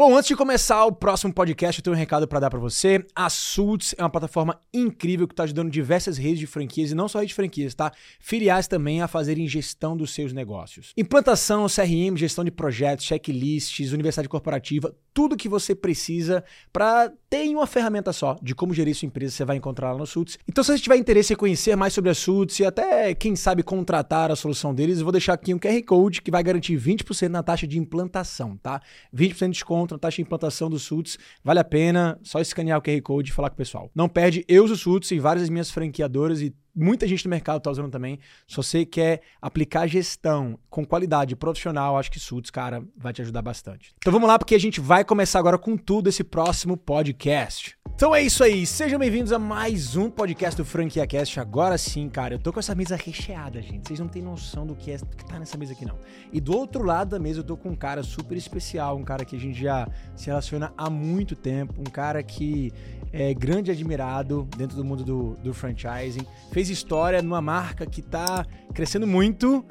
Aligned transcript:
Bom, 0.00 0.16
antes 0.16 0.28
de 0.28 0.34
começar 0.34 0.86
o 0.86 0.92
próximo 0.92 1.30
podcast, 1.30 1.78
eu 1.78 1.84
tenho 1.84 1.94
um 1.94 1.98
recado 1.98 2.26
para 2.26 2.40
dar 2.40 2.48
para 2.48 2.58
você. 2.58 3.04
A 3.14 3.28
Sults 3.28 3.94
é 3.98 4.02
uma 4.02 4.08
plataforma 4.08 4.58
incrível 4.72 5.28
que 5.28 5.34
está 5.34 5.42
ajudando 5.42 5.70
diversas 5.70 6.16
redes 6.16 6.38
de 6.38 6.46
franquias, 6.46 6.90
e 6.90 6.94
não 6.94 7.06
só 7.06 7.18
redes 7.18 7.32
de 7.32 7.34
franquias, 7.34 7.74
tá? 7.74 7.92
Filiais 8.18 8.66
também 8.66 9.02
a 9.02 9.06
fazerem 9.06 9.46
gestão 9.46 9.94
dos 9.94 10.14
seus 10.14 10.32
negócios. 10.32 10.94
Implantação, 10.96 11.66
CRM, 11.66 12.16
gestão 12.16 12.42
de 12.42 12.50
projetos, 12.50 13.04
checklists, 13.04 13.92
universidade 13.92 14.26
corporativa, 14.26 14.96
tudo 15.12 15.36
que 15.36 15.50
você 15.50 15.74
precisa 15.74 16.42
para 16.72 17.12
ter 17.30 17.44
em 17.44 17.54
uma 17.54 17.66
ferramenta 17.66 18.12
só 18.12 18.36
de 18.42 18.56
como 18.56 18.74
gerir 18.74 18.94
sua 18.94 19.06
empresa, 19.06 19.32
você 19.32 19.44
vai 19.44 19.56
encontrar 19.56 19.92
lá 19.92 19.98
no 19.98 20.06
Sults. 20.06 20.36
Então, 20.48 20.64
se 20.64 20.72
você 20.72 20.78
tiver 20.80 20.96
interesse 20.96 21.32
em 21.32 21.36
conhecer 21.36 21.76
mais 21.76 21.94
sobre 21.94 22.10
a 22.10 22.14
Sults 22.14 22.58
e 22.58 22.64
até, 22.64 23.14
quem 23.14 23.36
sabe, 23.36 23.62
contratar 23.62 24.32
a 24.32 24.36
solução 24.36 24.74
deles, 24.74 24.98
eu 24.98 25.04
vou 25.04 25.12
deixar 25.12 25.34
aqui 25.34 25.54
um 25.54 25.58
QR 25.58 25.80
Code 25.84 26.22
que 26.22 26.30
vai 26.30 26.42
garantir 26.42 26.76
20% 26.76 27.28
na 27.28 27.42
taxa 27.42 27.68
de 27.68 27.78
implantação, 27.78 28.56
tá? 28.56 28.82
20% 29.14 29.46
de 29.46 29.52
desconto 29.52 29.94
na 29.94 29.98
taxa 29.98 30.16
de 30.16 30.22
implantação 30.22 30.68
dos 30.68 30.82
SUTs. 30.82 31.18
Vale 31.44 31.60
a 31.60 31.64
pena, 31.64 32.18
só 32.20 32.40
escanear 32.40 32.78
o 32.78 32.82
QR 32.82 33.00
Code 33.00 33.30
e 33.30 33.32
falar 33.32 33.48
com 33.50 33.54
o 33.54 33.58
pessoal. 33.58 33.88
Não 33.94 34.08
perde, 34.08 34.44
eu 34.48 34.64
uso 34.64 34.76
SUTs 34.76 35.12
e 35.12 35.20
várias 35.20 35.42
das 35.42 35.50
minhas 35.50 35.70
franqueadoras 35.70 36.42
e 36.42 36.52
muita 36.74 37.06
gente 37.06 37.24
no 37.24 37.30
mercado 37.30 37.58
está 37.58 37.70
usando 37.70 37.90
também. 37.90 38.18
Se 38.46 38.56
você 38.56 38.84
quer 38.84 39.22
aplicar 39.40 39.86
gestão 39.86 40.58
com 40.68 40.84
qualidade 40.84 41.34
profissional, 41.36 41.98
acho 41.98 42.10
que 42.10 42.20
Suits, 42.20 42.50
cara, 42.50 42.82
vai 42.96 43.12
te 43.12 43.22
ajudar 43.22 43.42
bastante. 43.42 43.94
Então 43.98 44.12
vamos 44.12 44.28
lá, 44.28 44.38
porque 44.38 44.54
a 44.54 44.60
gente 44.60 44.80
vai 44.80 45.04
começar 45.04 45.38
agora 45.38 45.58
com 45.58 45.76
tudo 45.76 46.08
esse 46.08 46.24
próximo 46.24 46.76
podcast. 46.76 47.76
Então 47.94 48.14
é 48.14 48.22
isso 48.22 48.42
aí, 48.42 48.64
sejam 48.64 48.98
bem-vindos 48.98 49.32
a 49.32 49.38
mais 49.38 49.94
um 49.94 50.08
podcast 50.08 50.56
do 50.56 50.64
Franquia 50.64 51.06
Cast. 51.06 51.38
Agora 51.38 51.76
sim, 51.76 52.08
cara, 52.08 52.34
eu 52.34 52.38
tô 52.38 52.52
com 52.52 52.58
essa 52.58 52.74
mesa 52.74 52.96
recheada, 52.96 53.60
gente. 53.60 53.86
Vocês 53.86 54.00
não 54.00 54.08
têm 54.08 54.22
noção 54.22 54.66
do 54.66 54.74
que, 54.74 54.90
é, 54.90 54.96
que 54.96 55.24
tá 55.26 55.38
nessa 55.38 55.58
mesa 55.58 55.72
aqui, 55.72 55.84
não. 55.84 55.98
E 56.32 56.40
do 56.40 56.56
outro 56.56 56.82
lado 56.82 57.10
da 57.10 57.18
mesa 57.18 57.40
eu 57.40 57.44
tô 57.44 57.56
com 57.56 57.68
um 57.68 57.76
cara 57.76 58.02
super 58.02 58.38
especial, 58.38 58.96
um 58.96 59.04
cara 59.04 59.24
que 59.24 59.36
a 59.36 59.38
gente 59.38 59.60
já 59.60 59.86
se 60.16 60.26
relaciona 60.26 60.72
há 60.78 60.88
muito 60.88 61.36
tempo, 61.36 61.74
um 61.78 61.90
cara 61.90 62.22
que 62.22 62.72
é 63.12 63.34
grande 63.34 63.70
admirado 63.70 64.48
dentro 64.56 64.76
do 64.76 64.84
mundo 64.84 65.04
do, 65.04 65.36
do 65.42 65.52
franchising, 65.54 66.26
fez 66.52 66.70
história 66.70 67.20
numa 67.22 67.40
marca 67.40 67.86
que 67.86 68.02
tá 68.02 68.46
crescendo 68.72 69.06
muito 69.06 69.64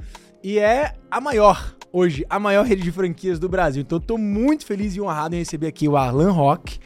e 0.43 0.59
é 0.59 0.93
a 1.09 1.21
maior 1.21 1.75
hoje, 1.91 2.25
a 2.29 2.39
maior 2.39 2.65
rede 2.65 2.83
de 2.83 2.91
franquias 2.91 3.39
do 3.39 3.49
Brasil. 3.49 3.81
Então 3.81 3.99
tô 3.99 4.17
muito 4.17 4.65
feliz 4.65 4.95
e 4.95 5.01
honrado 5.01 5.35
em 5.35 5.39
receber 5.39 5.67
aqui 5.67 5.87
o 5.87 5.97
Arlan 5.97 6.31
Rock 6.31 6.79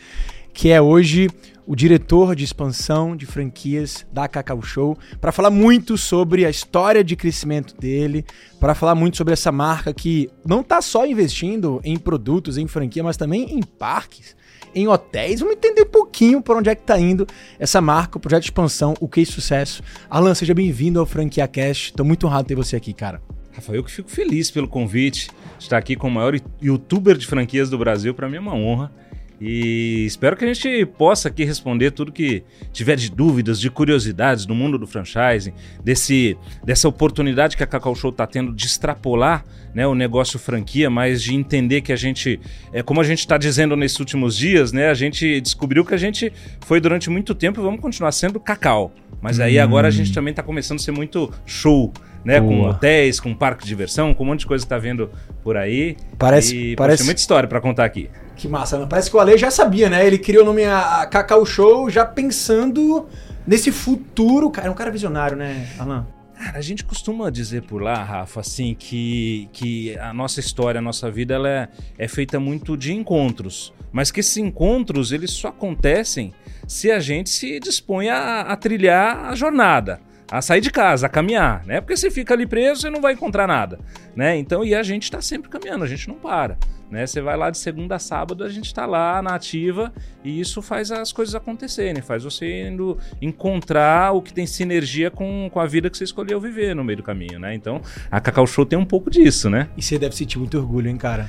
que 0.54 0.70
é 0.70 0.80
hoje 0.80 1.30
o 1.66 1.76
diretor 1.76 2.36
de 2.36 2.44
expansão 2.44 3.16
de 3.16 3.26
franquias 3.26 4.06
da 4.12 4.28
Cacau 4.28 4.62
Show, 4.62 4.98
para 5.20 5.32
falar 5.32 5.50
muito 5.50 5.98
sobre 5.98 6.46
a 6.46 6.50
história 6.50 7.04
de 7.04 7.16
crescimento 7.16 7.76
dele, 7.76 8.26
para 8.60 8.76
falar 8.76 8.96
muito 8.96 9.18
sobre 9.18 9.34
essa 9.34 9.52
marca 9.52 9.94
que 9.94 10.30
não 10.46 10.60
está 10.60 10.82
só 10.82 11.06
investindo 11.06 11.80
em 11.84 11.98
produtos, 11.98 12.58
em 12.58 12.68
franquia, 12.68 13.02
mas 13.02 13.18
também 13.18 13.58
em 13.58 13.62
parques, 13.62 14.36
em 14.76 14.88
hotéis. 14.88 15.40
Vamos 15.40 15.56
entender 15.56 15.84
um 15.84 15.90
pouquinho 15.90 16.42
por 16.42 16.58
onde 16.58 16.70
é 16.70 16.76
que 16.76 16.82
está 16.82 17.00
indo 17.00 17.28
essa 17.60 17.80
marca, 17.82 18.18
o 18.18 18.20
projeto 18.20 18.42
de 18.42 18.48
expansão, 18.48 18.94
o 19.00 19.08
que 19.08 19.22
é 19.22 19.26
sucesso. 19.26 19.84
Alan, 20.10 20.34
seja 20.34 20.54
bem-vindo 20.54 21.00
ao 21.00 21.06
Franquia 21.06 21.48
Cast. 21.48 21.92
Estou 21.92 22.06
muito 22.06 22.26
honrado 22.28 22.48
ter 22.48 22.56
você 22.56 22.76
aqui, 22.76 22.94
cara. 22.94 23.22
Rafael, 23.54 23.78
eu 23.78 23.84
que 23.84 23.92
fico 23.92 24.10
feliz 24.10 24.50
pelo 24.50 24.68
convite. 24.68 25.30
Estar 25.60 25.78
aqui 25.78 25.96
com 25.96 26.08
o 26.08 26.12
maior 26.12 26.34
youtuber 26.62 27.16
de 27.16 27.28
franquias 27.28 27.70
do 27.70 27.78
Brasil, 27.78 28.14
para 28.14 28.28
mim 28.28 28.38
é 28.38 28.40
uma 28.40 28.56
honra. 28.56 28.92
E 29.40 30.06
espero 30.06 30.38
que 30.38 30.46
a 30.46 30.54
gente 30.54 30.86
possa 30.86 31.28
aqui 31.28 31.44
responder 31.44 31.92
tudo 31.92 32.12
que 32.12 32.44
tiver 32.72 32.96
de 32.96 33.12
dúvidas, 33.12 33.60
de 33.60 33.70
curiosidades 33.70 34.46
do 34.46 34.56
mundo 34.56 34.78
do 34.78 34.88
franchising, 34.88 35.54
desse, 35.84 36.38
dessa 36.64 36.88
oportunidade 36.88 37.58
que 37.58 37.64
a 37.64 37.68
Cacau 37.68 37.96
Show 37.96 38.12
está 38.12 38.26
tendo 38.26 38.54
de 38.54 38.66
extrapolar 38.66 39.44
né, 39.74 39.86
o 39.88 39.96
negócio 39.96 40.40
franquia, 40.40 40.90
mas 40.90 41.22
de 41.22 41.34
entender 41.34 41.82
que 41.82 41.92
a 41.92 41.96
gente, 41.96 42.40
é, 42.72 42.84
como 42.84 43.02
a 43.02 43.04
gente 43.04 43.20
está 43.20 43.38
dizendo 43.38 43.76
nesses 43.76 44.00
últimos 44.00 44.38
dias, 44.38 44.72
né, 44.72 44.90
a 44.90 44.94
gente 44.94 45.42
descobriu 45.42 45.84
que 45.84 45.94
a 45.94 45.98
gente 45.98 46.32
foi 46.62 46.80
durante 46.80 47.10
muito 47.10 47.34
tempo 47.34 47.60
e 47.60 47.64
vamos 47.64 47.82
continuar 47.82 48.12
sendo 48.12 48.40
cacau. 48.40 48.94
Mas 49.22 49.40
aí 49.40 49.60
hum. 49.60 49.64
agora 49.64 49.88
a 49.88 49.92
gente 49.92 50.14
também 50.14 50.32
está 50.32 50.44
começando 50.44 50.80
a 50.80 50.82
ser 50.82 50.92
muito 50.92 51.32
show 51.46 51.92
né? 52.24 52.40
Boa. 52.40 52.52
Com 52.52 52.70
hotéis, 52.70 53.20
com 53.20 53.34
parque 53.34 53.64
de 53.64 53.70
diversão, 53.70 54.14
com 54.14 54.24
um 54.24 54.28
monte 54.28 54.42
de 54.42 54.46
coisa 54.46 54.64
que 54.64 54.70
tá 54.70 54.78
vendo 54.78 55.10
por 55.44 55.58
aí. 55.58 55.98
Parece, 56.18 56.56
e, 56.56 56.76
parece 56.76 57.04
muita 57.04 57.20
história 57.20 57.48
para 57.48 57.60
contar 57.60 57.86
aqui. 57.86 58.10
Que 58.36 58.48
massa, 58.48 58.78
né? 58.80 58.88
Parece 58.90 59.10
que 59.10 59.16
o 59.16 59.20
Ale 59.20 59.38
já 59.38 59.52
sabia, 59.52 59.90
né? 59.90 60.06
Ele 60.06 60.18
criou 60.18 60.44
o 60.44 60.46
nome 60.46 60.64
a 60.66 61.06
Cacau 61.06 61.46
Show 61.46 61.90
já 61.90 62.06
pensando 62.06 63.08
nesse 63.46 63.72
futuro. 63.72 64.50
Cara, 64.50 64.68
é 64.68 64.72
um 64.72 64.76
cara 64.76 64.92
visionário, 64.92 65.38
né, 65.38 65.68
Alan? 65.78 66.08
Cara, 66.38 66.58
a 66.58 66.62
gente 66.62 66.84
costuma 66.84 67.30
dizer 67.30 67.62
por 67.64 67.82
lá, 67.82 68.04
Rafa, 68.04 68.42
assim, 68.42 68.76
que, 68.78 69.48
que 69.54 69.98
a 69.98 70.14
nossa 70.14 70.40
história, 70.40 70.80
a 70.80 70.82
nossa 70.82 71.10
vida, 71.10 71.36
ela 71.36 71.48
é, 71.48 71.70
é 71.98 72.08
feita 72.08 72.40
muito 72.40 72.76
de 72.76 72.92
encontros. 72.92 73.74
Mas 73.92 74.12
que 74.12 74.20
esses 74.20 74.36
encontros, 74.38 75.12
eles 75.12 75.32
só 75.32 75.50
acontecem 75.50 76.34
se 76.68 76.92
a 76.92 77.00
gente 77.00 77.30
se 77.30 77.60
dispõe 77.60 78.10
a, 78.10 78.42
a 78.42 78.56
trilhar 78.58 79.26
a 79.26 79.36
jornada 79.36 80.02
a 80.34 80.42
sair 80.42 80.62
de 80.62 80.72
casa, 80.72 81.06
a 81.06 81.10
caminhar, 81.10 81.64
né? 81.64 81.80
Porque 81.80 81.96
você 81.96 82.10
fica 82.10 82.34
ali 82.34 82.48
preso, 82.48 82.82
você 82.82 82.90
não 82.90 83.00
vai 83.00 83.14
encontrar 83.14 83.46
nada, 83.46 83.80
né? 84.16 84.36
Então, 84.36 84.66
e 84.66 84.74
a 84.74 84.82
gente 84.82 85.04
está 85.04 85.22
sempre 85.22 85.48
caminhando, 85.48 85.84
a 85.84 85.88
gente 85.88 86.08
não 86.08 86.16
para, 86.16 86.58
né? 86.94 87.06
Você 87.06 87.20
vai 87.20 87.36
lá 87.36 87.50
de 87.50 87.58
segunda 87.58 87.96
a 87.96 88.00
sábado, 88.00 88.44
a 88.44 88.50
gente 88.50 88.68
está 88.68 88.86
lá 88.86 89.22
na 89.22 89.36
ativa 89.36 89.92
e 90.24 90.40
isso 90.40 90.62
faz 90.62 90.92
as 90.92 91.12
coisas 91.12 91.36
acontecerem, 91.36 92.02
faz 92.02 92.24
você 92.24 92.68
indo 92.68 92.98
encontrar 93.22 94.14
o 94.14 94.22
que 94.22 94.32
tem 94.32 94.46
sinergia 94.46 95.10
com, 95.12 95.50
com 95.52 95.60
a 95.60 95.66
vida 95.66 95.90
que 95.90 95.98
você 95.98 96.04
escolheu 96.04 96.40
viver 96.40 96.76
no 96.76 96.84
meio 96.84 96.98
do 96.98 97.04
caminho, 97.04 97.40
né? 97.40 97.54
Então, 97.54 97.82
a 98.10 98.22
Cacau 98.22 98.46
Show 98.48 98.66
tem 98.66 98.78
um 98.78 98.86
pouco 98.86 99.10
disso, 99.10 99.50
né? 99.50 99.68
E 99.76 99.82
você 99.82 99.98
deve 99.98 100.16
sentir 100.16 100.38
muito 100.38 100.58
orgulho, 100.58 100.88
hein, 100.88 100.98
cara? 100.98 101.28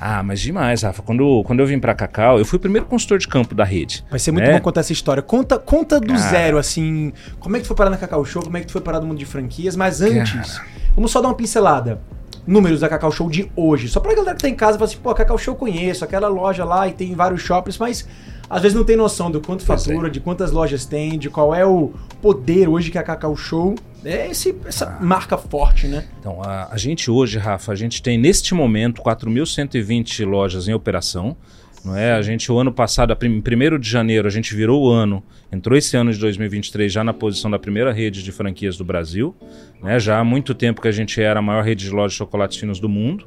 Ah, 0.00 0.22
mas 0.22 0.40
demais, 0.40 0.82
Rafa. 0.82 1.02
Quando, 1.02 1.42
quando 1.42 1.58
eu 1.58 1.66
vim 1.66 1.80
para 1.80 1.92
Cacau, 1.92 2.38
eu 2.38 2.44
fui 2.44 2.56
o 2.56 2.60
primeiro 2.60 2.86
consultor 2.86 3.18
de 3.18 3.26
campo 3.26 3.52
da 3.52 3.64
rede. 3.64 4.04
Vai 4.08 4.20
ser 4.20 4.30
muito 4.30 4.46
né? 4.46 4.52
bom 4.52 4.60
contar 4.60 4.80
essa 4.80 4.92
história. 4.92 5.20
Conta, 5.20 5.58
conta 5.58 5.98
do 5.98 6.16
zero, 6.16 6.56
assim. 6.56 7.12
Como 7.40 7.56
é 7.56 7.58
que 7.58 7.64
tu 7.64 7.68
foi 7.68 7.76
parar 7.76 7.90
na 7.90 7.96
Cacau 7.96 8.24
Show? 8.24 8.42
Como 8.42 8.56
é 8.56 8.60
que 8.60 8.66
tu 8.66 8.72
foi 8.72 8.80
parar 8.80 9.00
no 9.00 9.06
mundo 9.08 9.18
de 9.18 9.26
franquias? 9.26 9.74
Mas 9.74 10.00
antes, 10.00 10.60
vamos 10.94 11.10
só 11.10 11.20
dar 11.20 11.26
uma 11.26 11.34
pincelada. 11.34 12.00
Números 12.48 12.80
da 12.80 12.88
Cacau 12.88 13.12
Show 13.12 13.28
de 13.28 13.52
hoje. 13.54 13.90
Só 13.90 14.00
pra 14.00 14.14
galera 14.14 14.34
que 14.34 14.40
tá 14.40 14.48
em 14.48 14.54
casa, 14.54 14.78
fala 14.78 14.90
assim, 14.90 14.96
pô, 14.96 15.10
a 15.10 15.14
Cacau 15.14 15.36
Show 15.36 15.52
eu 15.52 15.58
conheço, 15.58 16.02
aquela 16.02 16.28
loja 16.28 16.64
lá 16.64 16.88
e 16.88 16.92
tem 16.92 17.14
vários 17.14 17.42
shoppings, 17.42 17.76
mas 17.76 18.08
às 18.48 18.62
vezes 18.62 18.74
não 18.74 18.84
tem 18.84 18.96
noção 18.96 19.30
do 19.30 19.38
quanto 19.38 19.62
fatura, 19.62 20.10
de 20.10 20.18
quantas 20.18 20.50
lojas 20.50 20.86
tem, 20.86 21.18
de 21.18 21.28
qual 21.28 21.54
é 21.54 21.66
o 21.66 21.92
poder 22.22 22.66
hoje 22.66 22.90
que 22.90 22.96
a 22.96 23.02
Cacau 23.02 23.36
Show 23.36 23.74
é 24.02 24.30
esse, 24.30 24.56
essa 24.64 24.96
ah. 24.98 25.04
marca 25.04 25.36
forte, 25.36 25.86
né? 25.86 26.06
Então, 26.18 26.42
a, 26.42 26.68
a, 26.72 26.76
gente 26.78 27.10
hoje, 27.10 27.36
Rafa, 27.36 27.70
a 27.72 27.74
gente 27.74 28.02
tem 28.02 28.16
neste 28.16 28.54
momento 28.54 29.02
4.120 29.02 30.24
lojas 30.24 30.68
em 30.68 30.72
operação. 30.72 31.36
Não 31.84 31.96
é? 31.96 32.12
A 32.12 32.22
gente, 32.22 32.50
o 32.50 32.58
ano 32.58 32.72
passado, 32.72 33.16
em 33.22 33.38
1 33.38 33.78
de 33.78 33.88
janeiro, 33.88 34.26
a 34.26 34.30
gente 34.30 34.54
virou 34.54 34.84
o 34.84 34.90
ano, 34.90 35.22
entrou 35.50 35.76
esse 35.76 35.96
ano 35.96 36.12
de 36.12 36.18
2023 36.18 36.92
já 36.92 37.04
na 37.04 37.14
posição 37.14 37.50
da 37.50 37.58
primeira 37.58 37.92
rede 37.92 38.22
de 38.22 38.32
franquias 38.32 38.76
do 38.76 38.84
Brasil. 38.84 39.34
Né? 39.82 39.98
Já 39.98 40.18
há 40.18 40.24
muito 40.24 40.54
tempo 40.54 40.80
que 40.80 40.88
a 40.88 40.92
gente 40.92 41.20
era 41.20 41.38
a 41.38 41.42
maior 41.42 41.64
rede 41.64 41.84
de 41.84 41.90
lojas 41.90 42.12
de 42.12 42.18
chocolates 42.18 42.58
finos 42.58 42.80
do 42.80 42.88
mundo. 42.88 43.26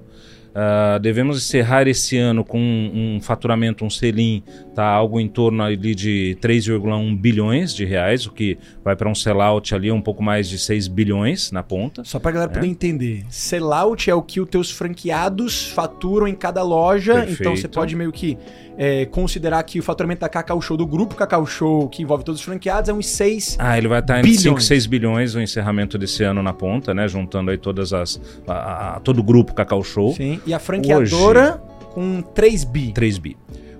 Uh, 0.51 0.99
devemos 0.99 1.37
encerrar 1.37 1.87
esse 1.87 2.17
ano 2.17 2.43
com 2.43 2.59
um, 2.59 3.15
um 3.15 3.21
faturamento, 3.21 3.85
um 3.85 3.89
selim, 3.89 4.43
tá, 4.75 4.85
algo 4.85 5.17
em 5.17 5.27
torno 5.29 5.63
ali 5.63 5.95
de 5.95 6.37
3,1 6.41 7.17
bilhões 7.17 7.73
de 7.73 7.85
reais, 7.85 8.25
o 8.25 8.31
que 8.31 8.57
vai 8.83 8.93
para 8.93 9.09
um 9.09 9.15
sellout 9.15 9.73
ali 9.73 9.89
um 9.89 10.01
pouco 10.01 10.21
mais 10.21 10.49
de 10.49 10.59
6 10.59 10.89
bilhões 10.89 11.53
na 11.53 11.63
ponta. 11.63 12.03
Só 12.03 12.19
para 12.19 12.31
galera 12.31 12.51
é. 12.51 12.55
poder 12.55 12.67
entender, 12.67 13.23
sellout 13.29 14.09
é 14.09 14.13
o 14.13 14.21
que 14.21 14.41
os 14.41 14.49
teus 14.49 14.69
franqueados 14.69 15.69
faturam 15.69 16.27
em 16.27 16.35
cada 16.35 16.61
loja, 16.63 17.13
Perfeito. 17.13 17.41
então 17.41 17.55
você 17.55 17.69
pode 17.69 17.95
meio 17.95 18.11
que 18.11 18.37
é, 18.77 19.05
considerar 19.05 19.61
que 19.63 19.79
o 19.79 19.83
faturamento 19.83 20.21
da 20.21 20.29
Cacau 20.29 20.61
Show, 20.61 20.75
do 20.75 20.87
grupo 20.87 21.15
Cacau 21.15 21.45
Show, 21.45 21.87
que 21.87 22.01
envolve 22.01 22.23
todos 22.23 22.41
os 22.41 22.45
franqueados, 22.45 22.89
é 22.89 22.93
uns 22.93 23.07
6 23.07 23.57
Ah, 23.59 23.77
ele 23.77 23.87
vai 23.87 23.99
estar 23.99 24.19
entre 24.19 24.33
5 24.33 24.59
e 24.59 24.63
6 24.63 24.85
bilhões 24.87 25.35
o 25.35 25.39
encerramento 25.39 25.97
desse 25.97 26.23
ano 26.23 26.41
na 26.41 26.51
ponta, 26.51 26.93
né? 26.93 27.07
Juntando 27.07 27.51
aí 27.51 27.57
todas 27.57 27.93
as. 27.93 28.19
A, 28.47 28.95
a, 28.95 28.99
todo 28.99 29.19
o 29.19 29.23
grupo 29.23 29.53
Cacau 29.53 29.83
Show. 29.83 30.13
Sim, 30.13 30.40
e 30.45 30.53
a 30.53 30.59
franqueadora 30.59 31.61
Hoje, 31.63 31.93
com 31.93 32.21
3 32.21 32.63
bi. 32.63 32.91
3 32.93 33.17
bi. 33.17 33.37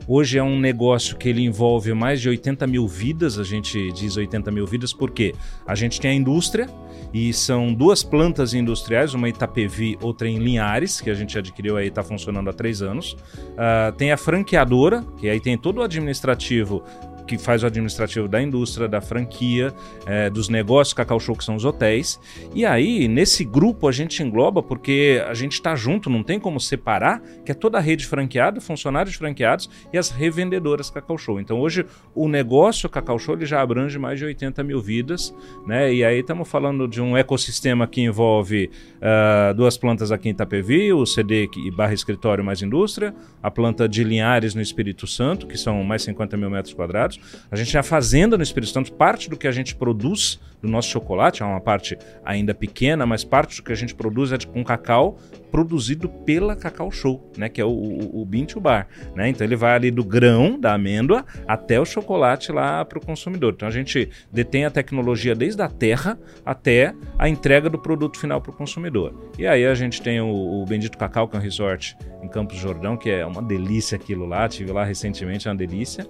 Hoje 0.07 0.37
é 0.37 0.43
um 0.43 0.59
negócio 0.59 1.15
que 1.15 1.29
ele 1.29 1.41
envolve 1.41 1.93
mais 1.93 2.19
de 2.19 2.27
80 2.27 2.67
mil 2.67 2.87
vidas, 2.87 3.37
a 3.39 3.43
gente 3.43 3.91
diz 3.93 4.17
80 4.17 4.51
mil 4.51 4.65
vidas 4.65 4.91
porque 4.91 5.33
a 5.65 5.75
gente 5.75 6.01
tem 6.01 6.11
a 6.11 6.13
indústria, 6.13 6.67
e 7.13 7.33
são 7.33 7.73
duas 7.73 8.03
plantas 8.03 8.53
industriais, 8.53 9.13
uma 9.13 9.27
em 9.27 9.31
Itapevi, 9.31 9.97
outra 10.01 10.27
em 10.27 10.37
Linhares, 10.37 11.01
que 11.01 11.09
a 11.09 11.13
gente 11.13 11.37
adquiriu 11.37 11.75
aí, 11.77 11.87
está 11.87 12.03
funcionando 12.03 12.49
há 12.49 12.53
três 12.53 12.81
anos. 12.81 13.13
Uh, 13.13 13.91
tem 13.97 14.11
a 14.11 14.17
franqueadora, 14.17 15.03
que 15.17 15.29
aí 15.29 15.39
tem 15.39 15.57
todo 15.57 15.79
o 15.79 15.81
administrativo 15.81 16.83
que 17.27 17.37
faz 17.37 17.63
o 17.63 17.67
administrativo 17.67 18.27
da 18.27 18.41
indústria, 18.41 18.87
da 18.87 19.01
franquia, 19.01 19.73
é, 20.05 20.29
dos 20.29 20.49
negócios 20.49 20.93
Cacau 20.93 21.19
Show, 21.19 21.35
que 21.35 21.43
são 21.43 21.55
os 21.55 21.65
hotéis. 21.65 22.19
E 22.53 22.65
aí, 22.65 23.07
nesse 23.07 23.43
grupo, 23.43 23.87
a 23.87 23.91
gente 23.91 24.21
engloba, 24.21 24.61
porque 24.61 25.23
a 25.27 25.33
gente 25.33 25.53
está 25.53 25.75
junto, 25.75 26.09
não 26.09 26.23
tem 26.23 26.39
como 26.39 26.59
separar, 26.59 27.21
que 27.45 27.51
é 27.51 27.55
toda 27.55 27.77
a 27.77 27.81
rede 27.81 28.05
franqueada, 28.05 28.59
funcionários 28.61 29.15
franqueados 29.15 29.69
e 29.93 29.97
as 29.97 30.09
revendedoras 30.09 30.89
Cacau 30.89 31.17
Show. 31.17 31.39
Então, 31.39 31.59
hoje, 31.59 31.85
o 32.13 32.27
negócio 32.27 32.89
Cacau 32.89 33.17
Show 33.19 33.35
ele 33.35 33.45
já 33.45 33.61
abrange 33.61 33.97
mais 33.97 34.19
de 34.19 34.25
80 34.25 34.63
mil 34.63 34.81
vidas, 34.81 35.33
né? 35.65 35.93
E 35.93 36.03
aí 36.03 36.19
estamos 36.19 36.47
falando 36.47 36.87
de 36.87 37.01
um 37.01 37.15
ecossistema 37.15 37.87
que 37.87 38.01
envolve 38.01 38.69
uh, 38.97 39.53
duas 39.53 39.77
plantas 39.77 40.11
aqui 40.11 40.29
em 40.29 40.31
Itapevi, 40.31 40.93
o 40.93 41.05
CD 41.05 41.49
e 41.57 41.71
barra 41.71 41.93
escritório 41.93 42.43
mais 42.43 42.61
indústria, 42.61 43.13
a 43.41 43.49
planta 43.49 43.87
de 43.87 44.03
Linhares 44.03 44.55
no 44.55 44.61
Espírito 44.61 45.07
Santo, 45.07 45.47
que 45.47 45.57
são 45.57 45.83
mais 45.83 46.03
50 46.03 46.37
mil 46.37 46.49
metros 46.49 46.73
quadrados. 46.73 47.10
A 47.49 47.55
gente 47.55 47.77
a 47.77 47.83
fazenda 47.83 48.37
no 48.37 48.43
Espírito 48.43 48.71
Santo, 48.71 48.91
parte 48.93 49.29
do 49.29 49.37
que 49.37 49.47
a 49.47 49.51
gente 49.51 49.75
produz 49.75 50.39
do 50.61 50.67
nosso 50.67 50.89
chocolate, 50.89 51.41
é 51.41 51.45
uma 51.45 51.59
parte 51.59 51.97
ainda 52.23 52.53
pequena, 52.53 53.05
mas 53.05 53.23
parte 53.23 53.57
do 53.57 53.63
que 53.63 53.71
a 53.71 53.75
gente 53.75 53.95
produz 53.95 54.31
é 54.31 54.37
de, 54.37 54.45
com 54.45 54.63
cacau 54.63 55.17
produzido 55.51 56.07
pela 56.07 56.55
Cacau 56.55 56.89
Show, 56.89 57.29
né, 57.37 57.49
que 57.49 57.59
é 57.59 57.65
o, 57.65 57.69
o, 57.69 58.21
o 58.21 58.25
Bean 58.25 58.45
to 58.45 58.59
Bar, 58.59 58.87
né? 59.13 59.27
Então 59.27 59.45
ele 59.45 59.57
vai 59.57 59.73
ali 59.73 59.91
do 59.91 60.03
grão 60.03 60.57
da 60.57 60.73
amêndoa 60.73 61.25
até 61.45 61.79
o 61.79 61.83
chocolate 61.83 62.51
lá 62.51 62.85
para 62.85 62.97
o 62.97 63.05
consumidor. 63.05 63.53
Então 63.53 63.67
a 63.67 63.71
gente 63.71 64.09
detém 64.31 64.63
a 64.63 64.71
tecnologia 64.71 65.35
desde 65.35 65.61
a 65.61 65.67
terra 65.67 66.17
até 66.45 66.93
a 67.19 67.27
entrega 67.27 67.69
do 67.69 67.77
produto 67.77 68.17
final 68.17 68.39
para 68.39 68.51
o 68.51 68.53
consumidor. 68.53 69.13
E 69.37 69.45
aí 69.45 69.65
a 69.65 69.73
gente 69.73 70.01
tem 70.01 70.21
o, 70.21 70.61
o 70.61 70.65
Bendito 70.65 70.97
Cacau, 70.97 71.27
que 71.27 71.35
é 71.35 71.39
um 71.39 71.41
resort 71.41 71.97
em 72.23 72.29
Campos 72.29 72.57
Jordão, 72.57 72.95
que 72.95 73.09
é 73.09 73.25
uma 73.25 73.41
delícia 73.41 73.97
aquilo 73.97 74.25
lá. 74.25 74.47
Tive 74.47 74.71
lá 74.71 74.85
recentemente, 74.85 75.47
é 75.47 75.51
uma 75.51 75.57
delícia. 75.57 76.07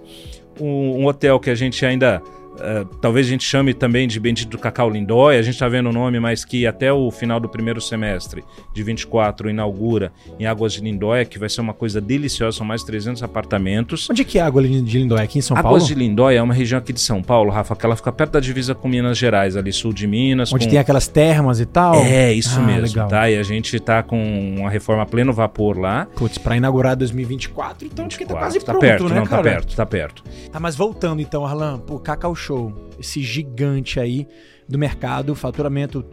Um, 0.61 1.01
um 1.01 1.05
hotel 1.05 1.39
que 1.39 1.49
a 1.49 1.55
gente 1.55 1.85
ainda 1.85 2.21
Uh, 2.51 2.85
talvez 2.99 3.27
a 3.27 3.29
gente 3.29 3.43
chame 3.43 3.73
também 3.73 4.07
de 4.07 4.19
Bendito 4.19 4.57
Cacau 4.57 4.89
Lindóia, 4.89 5.39
a 5.39 5.41
gente 5.41 5.53
está 5.53 5.67
vendo 5.67 5.89
o 5.89 5.93
nome, 5.93 6.19
mas 6.19 6.43
que 6.43 6.67
até 6.67 6.91
o 6.91 7.09
final 7.09 7.39
do 7.39 7.47
primeiro 7.47 7.79
semestre 7.79 8.43
de 8.73 8.83
24 8.83 9.49
inaugura 9.49 10.11
em 10.37 10.45
Águas 10.45 10.73
de 10.73 10.81
Lindóia, 10.81 11.23
que 11.23 11.39
vai 11.39 11.49
ser 11.49 11.61
uma 11.61 11.73
coisa 11.73 12.01
deliciosa, 12.01 12.57
são 12.57 12.65
mais 12.65 12.81
de 12.81 12.87
300 12.87 13.23
apartamentos. 13.23 14.09
Onde 14.09 14.25
que 14.25 14.37
é 14.37 14.41
Águas 14.41 14.67
de 14.67 14.99
Lindóia? 14.99 15.23
Aqui 15.23 15.39
em 15.39 15.41
São 15.41 15.55
Águas 15.55 15.63
Paulo? 15.63 15.77
Águas 15.77 15.87
de 15.87 15.95
Lindóia 15.95 16.39
é 16.39 16.41
uma 16.41 16.53
região 16.53 16.77
aqui 16.77 16.91
de 16.91 16.99
São 16.99 17.23
Paulo, 17.23 17.51
Rafa, 17.51 17.75
que 17.75 17.85
ela 17.85 17.95
fica 17.95 18.11
perto 18.11 18.33
da 18.33 18.39
divisa 18.39 18.75
com 18.75 18.87
Minas 18.87 19.17
Gerais, 19.17 19.55
ali 19.55 19.71
sul 19.71 19.93
de 19.93 20.05
Minas. 20.05 20.51
Onde 20.51 20.65
com... 20.65 20.71
tem 20.71 20.79
aquelas 20.79 21.07
termas 21.07 21.59
e 21.59 21.65
tal? 21.65 21.95
É, 21.95 22.33
isso 22.33 22.59
ah, 22.59 22.63
mesmo, 22.63 22.87
legal. 22.87 23.07
tá? 23.07 23.29
E 23.29 23.37
a 23.37 23.43
gente 23.43 23.75
está 23.77 24.03
com 24.03 24.21
uma 24.57 24.69
reforma 24.69 25.05
pleno 25.05 25.31
vapor 25.31 25.77
lá. 25.77 26.07
Putz, 26.15 26.37
para 26.37 26.57
inaugurar 26.57 26.95
2024, 26.97 27.87
então 27.87 28.05
24, 28.05 28.07
acho 28.07 28.17
que 28.17 28.25
tá 28.25 28.33
quase 28.33 28.59
tá 28.59 28.71
pronto, 28.73 28.81
perto, 28.81 29.09
né, 29.09 29.15
não, 29.15 29.25
cara? 29.25 29.43
Tá 29.43 29.49
perto, 29.49 29.75
tá 29.75 29.85
perto. 29.85 30.23
Tá, 30.51 30.59
mas 30.59 30.75
voltando 30.75 31.21
então, 31.21 31.45
Arlan, 31.45 31.79
pro 31.79 31.97
Cacau 31.99 32.35
Show 32.41 32.89
esse 32.99 33.21
gigante 33.21 33.99
aí 33.99 34.27
do 34.67 34.77
mercado, 34.77 35.35
faturamento 35.35 36.05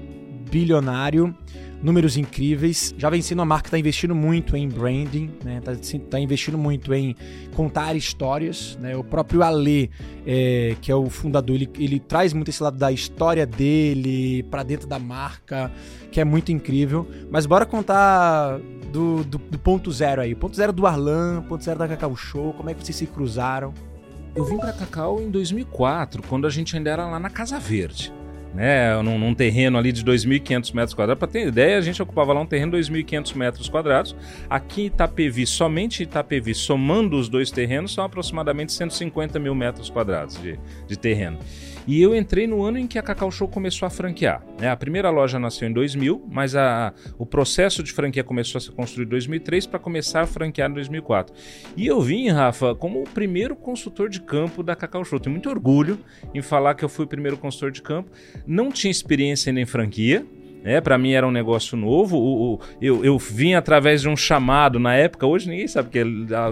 bilionário, 0.51 1.35
números 1.83 2.17
incríveis. 2.17 2.95
Já 2.99 3.09
vem 3.09 3.23
sendo 3.23 3.39
uma 3.39 3.45
marca 3.45 3.69
está 3.69 3.79
investindo 3.79 4.15
muito 4.15 4.57
em 4.57 4.69
branding, 4.69 5.31
né? 5.45 5.61
Tá, 5.61 5.73
tá, 6.11 6.21
investindo 6.21 6.59
muito 6.59 6.93
em 6.93 7.15
contar 7.55 7.95
histórias, 7.95 8.77
né? 8.81 8.97
O 8.97 9.05
próprio 9.05 9.43
Ale, 9.43 9.91
é, 10.27 10.75
que 10.81 10.91
é 10.91 10.95
o 10.95 11.09
fundador, 11.09 11.57
ele, 11.57 11.71
ele 11.79 12.01
traz 12.01 12.33
muito 12.33 12.49
esse 12.49 12.63
lado 12.63 12.77
da 12.77 12.91
história 12.91 13.47
dele 13.47 14.43
para 14.45 14.63
dentro 14.63 14.89
da 14.89 14.99
marca, 14.99 15.71
que 16.11 16.21
é 16.21 16.25
muito 16.25 16.51
incrível. 16.51 17.07
Mas 17.31 17.47
bora 17.47 17.65
contar 17.65 18.59
do, 18.93 19.23
do, 19.25 19.39
do 19.39 19.59
ponto 19.59 19.93
zero 19.93 20.21
aí. 20.21 20.35
Ponto 20.35 20.57
zero 20.57 20.73
do 20.73 20.87
Arlan, 20.87 21.43
ponto 21.43 21.63
zero 21.63 21.79
da 21.79 21.87
Cacau 21.87 22.17
Show, 22.17 22.53
como 22.55 22.71
é 22.71 22.75
que 22.75 22.85
vocês 22.85 22.97
se 22.97 23.07
cruzaram? 23.07 23.73
Eu 24.39 24.45
vim 24.45 24.57
para 24.57 24.73
Cacau 24.73 25.21
em 25.21 25.33
2004, 25.33 26.23
quando 26.23 26.47
a 26.47 26.51
gente 26.51 26.77
ainda 26.77 26.91
era 26.91 27.05
lá 27.09 27.19
na 27.19 27.29
Casa 27.29 27.59
Verde. 27.59 28.15
Né, 28.55 28.97
num, 29.03 29.19
num 29.19 29.35
terreno 29.35 29.77
ali 29.77 29.91
de 29.91 30.05
2.500 30.05 30.75
metros 30.75 30.95
quadrados. 30.95 31.19
Para 31.19 31.27
ter 31.27 31.49
ideia, 31.49 31.77
a 31.77 31.81
gente 31.81 32.01
ocupava 32.01 32.33
lá 32.33 32.41
um 32.41 32.47
terreno 32.47 32.81
de 32.81 32.89
2.500 32.89 33.35
metros 33.35 33.69
quadrados. 33.69 34.15
Aqui 34.49 34.83
em 34.83 34.87
Itapevi, 34.87 35.45
somente 35.45 36.05
Itapevi, 36.05 36.55
somando 36.55 37.19
os 37.19 37.29
dois 37.29 37.51
terrenos, 37.51 37.93
são 37.93 38.05
aproximadamente 38.05 38.73
150 38.73 39.41
mil 39.41 39.57
metros 39.57 39.91
quadrados 39.91 40.41
de, 40.41 40.57
de 40.87 40.97
terreno. 40.97 41.41
E 41.89 42.03
eu 42.03 42.15
entrei 42.15 42.47
no 42.47 42.63
ano 42.63 42.77
em 42.77 42.87
que 42.87 42.99
a 42.99 43.03
Cacau 43.03 43.31
Show 43.31 43.49
começou 43.49 43.87
a 43.87 43.91
franquear. 43.91 44.45
Né? 44.61 44.69
A 44.69 44.77
primeira 44.77 45.09
loja 45.09 45.39
nasceu 45.39 45.67
em 45.67 45.73
2000, 45.73 46.23
mas 46.31 46.55
a, 46.55 46.93
o 47.17 47.25
processo 47.25 47.83
de 47.83 47.93
franquia 47.93 48.23
começou 48.23 48.59
a 48.59 48.61
ser 48.61 48.73
construído 48.73 49.09
em 49.09 49.13
2003 49.13 49.67
para 49.67 49.79
começar 49.79 50.21
a 50.21 50.27
franquear 50.27 50.71
em 50.71 50.75
2004. 50.75 51.35
E 51.75 51.87
eu 51.87 51.99
vim, 52.03 52.29
Rafa, 52.29 52.75
como 52.75 53.01
o 53.01 53.05
primeiro 53.05 53.57
consultor 53.57 54.11
de 54.11 54.21
campo 54.21 54.63
da 54.63 54.77
Cacau 54.77 55.03
Show. 55.03 55.19
Tenho 55.19 55.33
muito 55.33 55.49
orgulho 55.49 55.99
em 56.35 56.43
falar 56.43 56.75
que 56.75 56.85
eu 56.85 56.91
fui 56.91 57.07
o 57.07 57.09
primeiro 57.09 57.39
consultor 57.39 57.71
de 57.71 57.81
campo. 57.81 58.11
Não 58.47 58.71
tinha 58.71 58.91
experiência 58.91 59.49
ainda 59.49 59.63
em 59.63 59.67
franquia, 59.67 60.27
é, 60.65 60.81
para 60.81 60.99
mim 60.99 61.13
era 61.13 61.27
um 61.27 61.31
negócio 61.31 61.77
novo. 61.77 62.17
O, 62.17 62.55
o, 62.55 62.61
eu, 62.81 63.05
eu 63.05 63.19
vim 63.19 63.55
através 63.55 64.03
de 64.03 64.09
um 64.09 64.17
chamado 64.17 64.79
na 64.79 64.95
época, 64.95 65.27
hoje 65.27 65.49
ninguém 65.49 65.69
sabe 65.69 65.91
que 65.91 65.99
é 65.99 66.05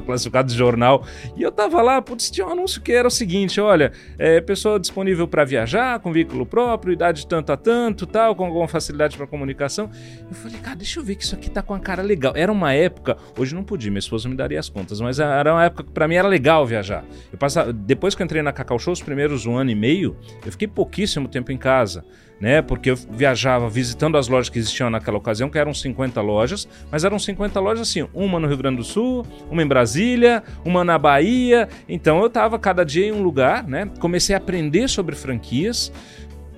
classificado 0.05 0.49
de 0.49 0.55
jornal. 0.57 1.05
E 1.37 1.43
eu 1.43 1.51
tava 1.51 1.83
lá, 1.83 2.01
putz, 2.01 2.31
tinha 2.31 2.47
um 2.47 2.51
anúncio 2.51 2.81
que 2.81 2.93
era 2.93 3.07
o 3.07 3.11
seguinte: 3.11 3.61
olha, 3.61 3.93
é, 4.19 4.41
pessoa 4.41 4.79
disponível 4.79 5.27
para 5.27 5.45
viajar, 5.45 6.01
com 6.01 6.13
veículo 6.13 6.47
próprio, 6.47 6.93
idade 6.93 7.27
tanto 7.27 7.53
a 7.53 7.57
tanto, 7.57 8.07
tal, 8.07 8.35
com 8.35 8.45
alguma 8.45 8.69
facilidade 8.69 9.17
para 9.17 9.27
comunicação. 9.27 9.91
Eu 10.29 10.35
falei, 10.35 10.59
cara, 10.59 10.77
deixa 10.77 11.01
eu 11.01 11.05
ver 11.05 11.17
que 11.17 11.25
isso 11.25 11.35
aqui 11.35 11.51
tá 11.51 11.63
com 11.63 11.75
a 11.75 11.81
cara 11.81 12.03
legal. 12.03 12.33
Era 12.37 12.51
uma 12.51 12.73
época, 12.73 13.17
hoje 13.37 13.55
não 13.55 13.65
podia, 13.65 13.91
minha 13.91 13.99
esposa 13.99 14.29
me 14.29 14.37
daria 14.37 14.59
as 14.59 14.69
contas, 14.69 15.01
mas 15.01 15.19
era 15.19 15.53
uma 15.53 15.65
época 15.65 15.85
que 15.85 15.91
pra 15.91 16.07
mim 16.09 16.15
era 16.15 16.29
legal 16.29 16.67
viajar. 16.67 17.05
Eu 17.33 17.39
passava, 17.39 17.73
depois 17.73 18.15
que 18.15 18.23
eu 18.23 18.25
entrei 18.25 18.43
na 18.43 18.53
Cacau 18.53 18.79
Show, 18.79 18.93
os 18.93 19.03
primeiros 19.03 19.47
um 19.47 19.57
ano 19.57 19.71
e 19.71 19.75
meio, 19.75 20.17
eu 20.45 20.53
fiquei 20.53 20.69
pouquíssimo 20.69 21.29
tempo 21.29 21.53
em 21.53 21.59
casa 21.59 22.05
né? 22.41 22.63
Porque 22.63 22.91
eu 22.91 22.97
viajava 22.97 23.69
visitando 23.69 24.17
as 24.17 24.29
lojas 24.29 24.49
que 24.49 24.59
existiam 24.59 24.91
naquela 24.91 25.17
ocasião, 25.17 25.49
que 25.49 25.59
eram 25.59 25.73
50 25.73 26.21
lojas, 26.21 26.69
mas 26.91 27.05
eram 27.05 27.19
50 27.19 27.59
lojas 27.61 27.89
assim, 27.89 28.07
uma 28.13 28.39
no 28.39 28.47
Rio 28.47 28.57
Grande 28.57 28.79
do 28.79 28.85
Sul, 28.85 29.27
uma 29.51 29.63
em 29.63 29.67
Brasília, 29.67 30.43
uma 30.65 30.85
na 30.85 30.99
Bahia. 30.99 31.69
Então 31.89 32.21
eu 32.21 32.27
estava 32.27 32.59
cada 32.59 32.85
dia 32.85 33.07
em 33.07 33.13
um 33.13 33.23
lugar, 33.23 33.67
né? 33.67 33.91
Comecei 33.99 34.35
a 34.35 34.39
aprender 34.39 34.89
sobre 34.89 35.15
franquias, 35.15 35.93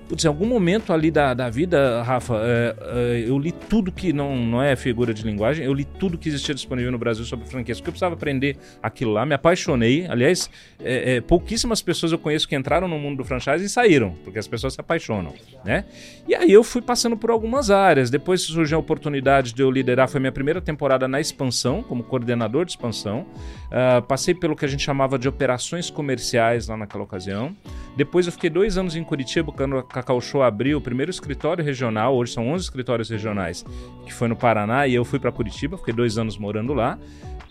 Putz, 0.09 0.25
em 0.25 0.27
algum 0.27 0.47
momento 0.47 0.91
ali 0.91 1.11
da, 1.11 1.35
da 1.35 1.51
vida, 1.51 2.01
Rafa, 2.01 2.33
é, 2.41 2.75
é, 2.81 3.29
eu 3.29 3.37
li 3.37 3.51
tudo 3.51 3.91
que 3.91 4.11
não, 4.11 4.35
não 4.35 4.59
é 4.59 4.75
figura 4.75 5.13
de 5.13 5.21
linguagem, 5.21 5.63
eu 5.63 5.71
li 5.71 5.85
tudo 5.85 6.17
que 6.17 6.27
existia 6.27 6.55
disponível 6.55 6.91
no 6.91 6.97
Brasil 6.97 7.23
sobre 7.23 7.45
franquias, 7.45 7.77
porque 7.77 7.89
eu 7.89 7.93
precisava 7.93 8.15
aprender 8.15 8.57
aquilo 8.81 9.13
lá, 9.13 9.23
me 9.23 9.35
apaixonei. 9.35 10.07
Aliás, 10.09 10.49
é, 10.79 11.17
é, 11.17 11.21
pouquíssimas 11.21 11.79
pessoas 11.83 12.11
eu 12.11 12.17
conheço 12.17 12.47
que 12.47 12.55
entraram 12.55 12.87
no 12.87 12.97
mundo 12.97 13.17
do 13.17 13.23
franchise 13.23 13.63
e 13.63 13.69
saíram, 13.69 14.15
porque 14.23 14.39
as 14.39 14.47
pessoas 14.47 14.73
se 14.73 14.81
apaixonam, 14.81 15.31
né? 15.63 15.85
E 16.27 16.33
aí 16.33 16.51
eu 16.51 16.63
fui 16.63 16.81
passando 16.81 17.15
por 17.15 17.29
algumas 17.29 17.69
áreas. 17.69 18.09
Depois 18.09 18.41
surgiu 18.41 18.77
a 18.77 18.79
oportunidade 18.79 19.53
de 19.53 19.61
eu 19.61 19.69
liderar, 19.69 20.09
foi 20.09 20.19
minha 20.19 20.31
primeira 20.31 20.59
temporada 20.59 21.07
na 21.07 21.21
expansão, 21.21 21.83
como 21.83 22.03
coordenador 22.03 22.65
de 22.65 22.71
expansão. 22.71 23.27
Uh, 23.67 24.01
passei 24.07 24.33
pelo 24.33 24.55
que 24.55 24.65
a 24.65 24.67
gente 24.67 24.81
chamava 24.81 25.19
de 25.19 25.27
operações 25.29 25.91
comerciais 25.91 26.67
lá 26.67 26.75
naquela 26.75 27.03
ocasião. 27.03 27.55
Depois 27.95 28.25
eu 28.25 28.31
fiquei 28.31 28.49
dois 28.49 28.77
anos 28.77 28.95
em 28.95 29.03
Curitiba, 29.03 29.51
quando 29.51 29.77
a 29.77 29.98
Cacau 29.99 30.21
Show 30.21 30.41
abriu 30.41 30.77
o 30.77 30.81
primeiro 30.81 31.11
escritório 31.11 31.63
regional, 31.63 32.15
hoje 32.15 32.33
são 32.33 32.47
11 32.49 32.63
escritórios 32.63 33.09
regionais, 33.09 33.65
que 34.05 34.13
foi 34.13 34.27
no 34.27 34.35
Paraná, 34.35 34.87
e 34.87 34.95
eu 34.95 35.03
fui 35.03 35.19
para 35.19 35.31
Curitiba, 35.31 35.77
fiquei 35.77 35.93
dois 35.93 36.17
anos 36.17 36.37
morando 36.37 36.73
lá. 36.73 36.97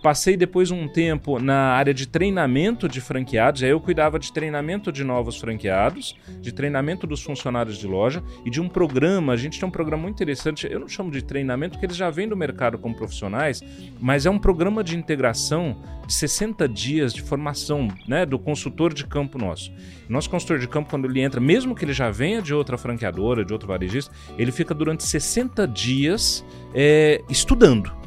Passei 0.02 0.36
depois 0.36 0.70
um 0.70 0.86
tempo 0.86 1.40
na 1.40 1.72
área 1.72 1.92
de 1.92 2.06
treinamento 2.06 2.88
de 2.88 3.00
franqueados, 3.00 3.64
aí 3.64 3.70
eu 3.70 3.80
cuidava 3.80 4.16
de 4.16 4.32
treinamento 4.32 4.92
de 4.92 5.02
novos 5.02 5.38
franqueados, 5.38 6.16
de 6.40 6.52
treinamento 6.52 7.04
dos 7.04 7.20
funcionários 7.20 7.76
de 7.78 7.86
loja 7.86 8.22
e 8.44 8.50
de 8.50 8.60
um 8.60 8.68
programa. 8.68 9.32
A 9.32 9.36
gente 9.36 9.58
tem 9.58 9.68
um 9.68 9.72
programa 9.72 10.04
muito 10.04 10.14
interessante, 10.14 10.68
eu 10.70 10.78
não 10.78 10.88
chamo 10.88 11.10
de 11.10 11.20
treinamento, 11.20 11.72
porque 11.72 11.86
eles 11.86 11.96
já 11.96 12.10
vêm 12.10 12.28
do 12.28 12.36
mercado 12.36 12.78
como 12.78 12.94
profissionais, 12.94 13.60
mas 13.98 14.24
é 14.24 14.30
um 14.30 14.38
programa 14.38 14.84
de 14.84 14.96
integração 14.96 15.76
de 16.06 16.14
60 16.14 16.68
dias 16.68 17.12
de 17.12 17.20
formação 17.20 17.88
né, 18.06 18.24
do 18.24 18.38
consultor 18.38 18.94
de 18.94 19.04
campo 19.04 19.36
nosso. 19.36 19.72
Nosso 20.08 20.30
consultor 20.30 20.60
de 20.60 20.68
campo, 20.68 20.90
quando 20.90 21.06
ele 21.06 21.20
entra, 21.20 21.40
mesmo 21.40 21.74
que 21.74 21.84
ele 21.84 21.92
já 21.92 22.08
venha 22.08 22.40
de 22.40 22.54
outra 22.54 22.78
franqueadora, 22.78 23.44
de 23.44 23.52
outro 23.52 23.66
varejista, 23.66 24.14
ele 24.38 24.52
fica 24.52 24.72
durante 24.72 25.02
60 25.02 25.66
dias 25.66 26.44
é, 26.72 27.20
estudando 27.28 27.97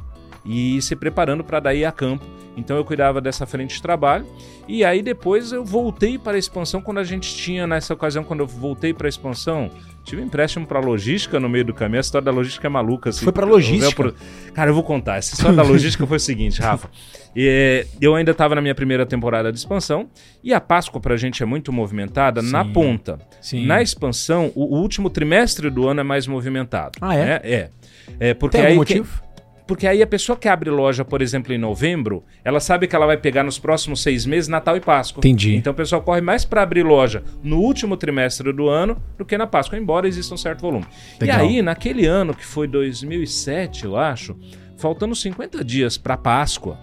e 0.45 0.81
se 0.81 0.95
preparando 0.95 1.43
para 1.43 1.59
daí 1.59 1.85
a 1.85 1.91
campo. 1.91 2.25
Então 2.57 2.75
eu 2.75 2.83
cuidava 2.83 3.21
dessa 3.21 3.45
frente 3.45 3.75
de 3.75 3.81
trabalho. 3.81 4.25
E 4.67 4.83
aí 4.83 5.01
depois 5.01 5.51
eu 5.51 5.63
voltei 5.63 6.17
para 6.17 6.35
a 6.35 6.39
expansão 6.39 6.81
quando 6.81 6.99
a 6.99 7.03
gente 7.03 7.33
tinha, 7.35 7.65
nessa 7.65 7.93
ocasião, 7.93 8.23
quando 8.23 8.41
eu 8.41 8.47
voltei 8.47 8.93
para 8.93 9.07
a 9.07 9.09
expansão, 9.09 9.71
tive 10.03 10.21
um 10.21 10.25
empréstimo 10.25 10.65
para 10.65 10.79
logística 10.79 11.39
no 11.39 11.47
meio 11.47 11.65
do 11.65 11.73
caminho. 11.73 11.99
A 11.99 12.01
história 12.01 12.25
da 12.25 12.31
logística 12.31 12.67
é 12.67 12.69
maluca. 12.69 13.09
Assim, 13.09 13.23
foi 13.23 13.33
para 13.33 13.45
logística? 13.45 14.01
Eu, 14.01 14.13
cara, 14.53 14.69
eu 14.69 14.73
vou 14.73 14.83
contar. 14.83 15.17
Essa 15.17 15.33
história 15.33 15.55
da 15.55 15.63
logística 15.63 16.05
foi 16.05 16.17
o 16.17 16.19
seguinte, 16.19 16.61
Rafa. 16.61 16.89
E, 17.35 17.85
eu 18.01 18.15
ainda 18.15 18.31
estava 18.31 18.55
na 18.55 18.61
minha 18.61 18.75
primeira 18.75 19.05
temporada 19.05 19.51
de 19.51 19.57
expansão 19.57 20.09
e 20.43 20.53
a 20.53 20.59
Páscoa 20.59 20.99
para 20.99 21.13
a 21.13 21.17
gente 21.17 21.41
é 21.41 21.45
muito 21.45 21.71
movimentada 21.71 22.41
Sim. 22.41 22.51
na 22.51 22.65
ponta. 22.65 23.19
Sim. 23.41 23.65
Na 23.65 23.81
expansão, 23.81 24.51
o, 24.53 24.75
o, 24.75 24.81
último 24.81 25.09
trimestre 25.09 25.69
do 25.69 25.87
ano 25.87 26.01
é 26.01 26.03
mais 26.03 26.27
movimentado. 26.27 26.99
Ah, 27.01 27.15
é? 27.15 27.41
É. 27.43 27.69
é. 28.19 28.29
é 28.29 28.33
porque 28.33 28.57
Tem 28.57 28.61
algum 28.61 28.71
aí, 28.73 28.77
motivo? 28.77 29.30
Porque 29.65 29.87
aí 29.87 30.01
a 30.01 30.07
pessoa 30.07 30.37
que 30.37 30.47
abre 30.47 30.69
loja, 30.69 31.05
por 31.05 31.21
exemplo, 31.21 31.53
em 31.53 31.57
novembro, 31.57 32.23
ela 32.43 32.59
sabe 32.59 32.87
que 32.87 32.95
ela 32.95 33.05
vai 33.05 33.17
pegar 33.17 33.43
nos 33.43 33.59
próximos 33.59 34.01
seis 34.01 34.25
meses 34.25 34.47
Natal 34.47 34.75
e 34.75 34.81
Páscoa. 34.81 35.19
Entendi. 35.19 35.55
Então 35.55 35.73
o 35.73 35.75
pessoal 35.75 36.01
corre 36.01 36.21
mais 36.21 36.45
para 36.45 36.61
abrir 36.61 36.83
loja 36.83 37.23
no 37.43 37.59
último 37.59 37.95
trimestre 37.97 38.51
do 38.51 38.69
ano 38.69 39.01
do 39.17 39.25
que 39.25 39.37
na 39.37 39.47
Páscoa, 39.47 39.77
embora 39.77 40.07
exista 40.07 40.33
um 40.33 40.37
certo 40.37 40.61
volume. 40.61 40.85
Legal. 41.19 41.39
E 41.39 41.41
aí, 41.41 41.61
naquele 41.61 42.05
ano, 42.05 42.33
que 42.33 42.45
foi 42.45 42.67
2007, 42.67 43.85
eu 43.85 43.97
acho, 43.97 44.35
faltando 44.77 45.15
50 45.15 45.63
dias 45.63 45.97
para 45.97 46.17
Páscoa, 46.17 46.79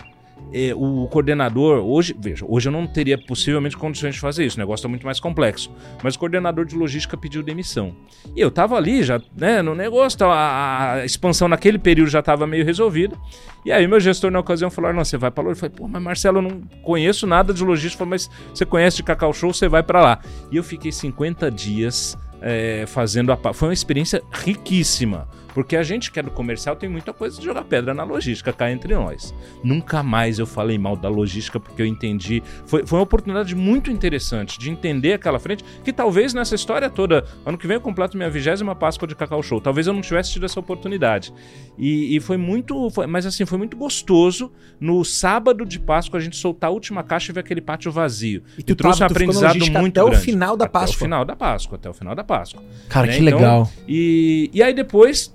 eh, 0.53 0.73
o 0.75 1.07
coordenador, 1.09 1.79
hoje, 1.79 2.15
veja, 2.19 2.45
hoje 2.49 2.69
eu 2.69 2.73
não 2.73 2.87
teria 2.87 3.19
possivelmente 3.19 3.77
condições 3.77 4.15
de 4.15 4.21
fazer 4.21 4.45
isso, 4.45 4.57
o 4.57 4.61
negócio 4.61 4.83
está 4.83 4.89
muito 4.89 5.05
mais 5.05 5.21
complexo. 5.21 5.71
Mas 6.03 6.15
o 6.15 6.19
coordenador 6.19 6.65
de 6.65 6.77
logística 6.77 7.17
pediu 7.17 7.43
demissão. 7.43 7.95
E 8.35 8.41
eu 8.41 8.51
tava 8.51 8.77
ali 8.77 9.03
já, 9.03 9.21
né, 9.37 9.63
no 9.63 9.75
negócio, 9.75 10.27
a, 10.27 10.93
a 10.95 11.05
expansão 11.05 11.49
naquele 11.49 11.79
período 11.79 12.11
já 12.11 12.21
estava 12.21 12.47
meio 12.47 12.65
resolvida. 12.65 13.17
E 13.65 13.73
aí 13.73 13.87
meu 13.87 14.01
gestor 14.01 14.31
na 14.31 14.41
ocasião 14.41 14.71
falou: 14.71 14.93
não, 14.93 15.05
você 15.05 15.17
vai 15.17 15.31
para 15.31 15.45
logística. 15.45 15.67
Eu 15.67 15.71
falei, 15.71 15.87
pô, 15.87 15.93
mas 15.93 16.03
Marcelo, 16.03 16.39
eu 16.39 16.43
não 16.43 16.61
conheço 16.83 17.27
nada 17.27 17.53
de 17.53 17.65
logística. 17.65 17.99
Falei, 17.99 18.11
mas 18.11 18.31
você 18.53 18.65
conhece 18.65 18.99
de 18.99 19.03
Cacau 19.03 19.33
Show, 19.33 19.53
você 19.53 19.69
vai 19.69 19.83
para 19.83 20.01
lá. 20.01 20.21
E 20.51 20.57
eu 20.57 20.63
fiquei 20.63 20.93
50 20.93 21.51
dias 21.51 22.17
é, 22.41 22.85
fazendo 22.87 23.33
a. 23.33 23.53
Foi 23.53 23.69
uma 23.69 23.75
experiência 23.75 24.23
riquíssima. 24.33 25.29
Porque 25.59 25.75
a 25.75 25.83
gente 25.83 26.13
que 26.13 26.21
é 26.21 26.23
do 26.23 26.31
comercial 26.31 26.77
tem 26.77 26.89
muita 26.89 27.13
coisa 27.13 27.37
de 27.37 27.45
jogar 27.45 27.65
pedra 27.65 27.93
na 27.93 28.05
logística, 28.05 28.53
cá 28.53 28.71
entre 28.71 28.95
nós. 28.95 29.35
Nunca 29.65 30.05
mais 30.05 30.39
eu 30.39 30.47
falei 30.47 30.79
mal 30.79 30.95
da 30.95 31.09
logística 31.09 31.59
porque 31.59 31.83
eu 31.83 31.87
entendi. 31.87 32.41
Foi, 32.65 32.87
foi 32.87 32.97
uma 32.97 33.03
oportunidade 33.03 33.57
muito 33.57 33.91
interessante 33.91 34.57
de 34.57 34.71
entender 34.71 35.15
aquela 35.15 35.41
frente, 35.41 35.65
que 35.83 35.93
talvez 35.93 36.33
nessa 36.33 36.55
história 36.55 36.89
toda, 36.89 37.25
ano 37.45 37.59
que 37.59 37.67
vem 37.67 37.75
eu 37.75 37.81
completo 37.81 38.17
minha 38.17 38.31
vigésima 38.31 38.73
Páscoa 38.77 39.09
de 39.09 39.17
Cacau 39.17 39.43
Show. 39.43 39.61
Talvez 39.61 39.89
eu 39.89 39.93
não 39.93 40.01
tivesse 40.01 40.31
tido 40.31 40.47
essa 40.47 40.61
oportunidade. 40.61 41.35
E, 41.77 42.15
e 42.15 42.21
foi 42.21 42.37
muito. 42.37 42.89
foi- 42.91 43.09
mas 43.09 43.27
assim, 43.27 43.45
foi 43.45 43.59
muito 43.59 43.77
gostoso 43.77 44.53
no 44.79 45.05
sábado 45.05 45.67
de 45.67 45.81
Páscoa 45.81 46.21
a 46.21 46.23
gente 46.23 46.37
soltar 46.37 46.71
a 46.71 46.73
última 46.73 47.03
caixa 47.03 47.33
e 47.33 47.35
ver 47.35 47.41
aquele 47.41 47.61
pátio 47.61 47.91
vazio. 47.91 48.45
E 48.57 48.63
tu 48.63 48.77
trouxe 48.77 48.99
um 48.99 49.09
tava- 49.09 49.13
na 49.13 49.17
aprendizado 49.17 49.59
muito 49.83 49.99
até 49.99 50.05
o 50.05 50.11
grande. 50.11 50.25
final 50.25 50.57
da 50.57 50.67
Até 50.67 50.73
Páscoa. 50.73 50.95
o 50.95 50.99
final 51.01 51.25
da 51.25 51.35
Páscoa, 51.35 51.77
até 51.77 51.91
o 51.91 51.95
final 51.95 52.15
da 52.15 52.23
Páscoa. 52.23 52.63
Cara, 52.89 53.09
né? 53.09 53.17
que 53.17 53.23
Então, 53.25 53.39
legal. 53.39 53.71
E, 53.89 54.51
e 54.55 54.63
aí 54.63 54.73
depois, 54.73 55.35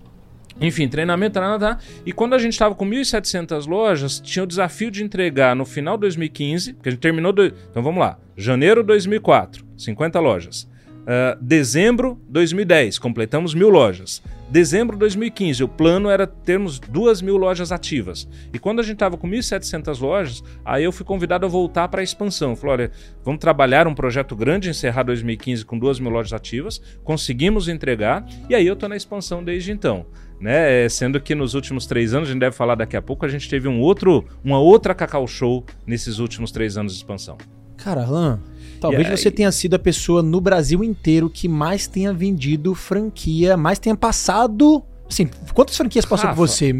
enfim, 0.62 0.88
treinamento, 0.88 1.34
tá, 1.34 1.60
tá. 1.60 1.78
E 2.06 2.12
quando 2.12 2.34
a 2.34 2.38
gente 2.38 2.54
estava 2.54 2.76
com 2.76 2.86
1.700 2.86 3.68
lojas, 3.68 4.20
tinha 4.20 4.44
o 4.44 4.48
desafio 4.48 4.92
de 4.92 5.04
entregar 5.04 5.56
no 5.56 5.66
final 5.66 5.98
de 5.98 6.02
2015, 6.02 6.74
porque 6.74 6.90
a 6.90 6.92
gente 6.92 7.02
terminou. 7.02 7.34
Do, 7.34 7.46
então 7.46 7.82
vamos 7.84 8.00
lá. 8.00 8.18
Janeiro 8.38 8.82
de 8.82 8.88
2004, 8.88 9.66
50 9.78 10.20
lojas. 10.20 10.68
Ah, 11.06 11.38
dezembro 11.42 12.18
2010, 12.30 12.98
completamos 12.98 13.54
mil 13.54 13.70
lojas. 13.70 14.24
Dezembro 14.50 14.96
de 14.96 15.00
2015, 15.00 15.64
o 15.64 15.68
plano 15.68 16.10
era 16.10 16.28
termos 16.28 16.80
duas 16.80 17.22
mil 17.22 17.38
lojas 17.38 17.72
ativas. 17.72 18.28
E 18.54 18.60
quando 18.60 18.80
a 18.80 18.84
gente 18.84 18.94
estava 18.94 19.18
com 19.18 19.28
1.700 19.28 20.00
lojas, 20.00 20.44
aí 20.64 20.84
eu 20.84 20.92
fui 20.92 21.06
convidado 21.06 21.46
a 21.46 21.50
voltar 21.50 21.88
para 21.88 22.02
a 22.02 22.04
expansão. 22.04 22.56
Falei, 22.56 22.74
olha, 22.74 22.92
vamos 23.24 23.40
trabalhar 23.40 23.88
um 23.88 23.96
projeto 23.96 24.36
grande, 24.36 24.70
encerrar 24.70 25.04
2015 25.04 25.66
com 25.66 25.78
duas 25.78 26.00
mil 26.00 26.12
lojas 26.12 26.34
ativas, 26.34 26.80
conseguimos 27.04 27.68
entregar, 27.68 28.26
e 28.48 28.56
aí 28.56 28.66
eu 28.66 28.74
estou 28.74 28.88
na 28.88 28.96
expansão 28.96 29.44
desde 29.44 29.72
então. 29.72 30.06
Né? 30.44 30.84
É, 30.84 30.90
Sendo 30.90 31.22
que 31.22 31.34
nos 31.34 31.54
últimos 31.54 31.86
três 31.86 32.14
anos, 32.14 32.28
a 32.28 32.32
gente 32.34 32.42
deve 32.42 32.54
falar 32.54 32.76
daqui 32.76 32.98
a 32.98 33.02
pouco, 33.02 33.26
a 33.26 33.30
gente 33.30 33.50
teve 33.50 33.70
um 33.70 33.80
outro, 33.80 34.26
uma 34.44 34.60
outra 34.60 34.94
Cacau 34.94 35.26
Show 35.26 35.64
nesses 35.88 36.20
últimos 36.20 36.52
três 36.52 36.78
anos 36.78 36.92
de 36.92 36.98
expansão. 36.98 37.38
Cara, 37.78 38.04
Alan, 38.04 38.42
talvez 38.82 39.08
aí- 39.08 39.18
você 39.18 39.32
tenha 39.32 39.52
sido 39.54 39.76
a 39.76 39.80
pessoa 39.80 40.22
no 40.22 40.42
Brasil 40.42 40.84
inteiro 40.84 41.30
que 41.30 41.48
mais 41.48 41.88
tenha 41.88 42.12
vendido 42.12 42.76
franquia, 42.76 43.56
mais 43.56 43.80
tenha 43.80 43.96
passado. 43.96 44.84
Assim, 45.10 45.30
quantas 45.54 45.78
franquias 45.78 46.04
passou 46.04 46.28
Rafa, 46.28 46.36
por 46.36 46.48
você? 46.50 46.74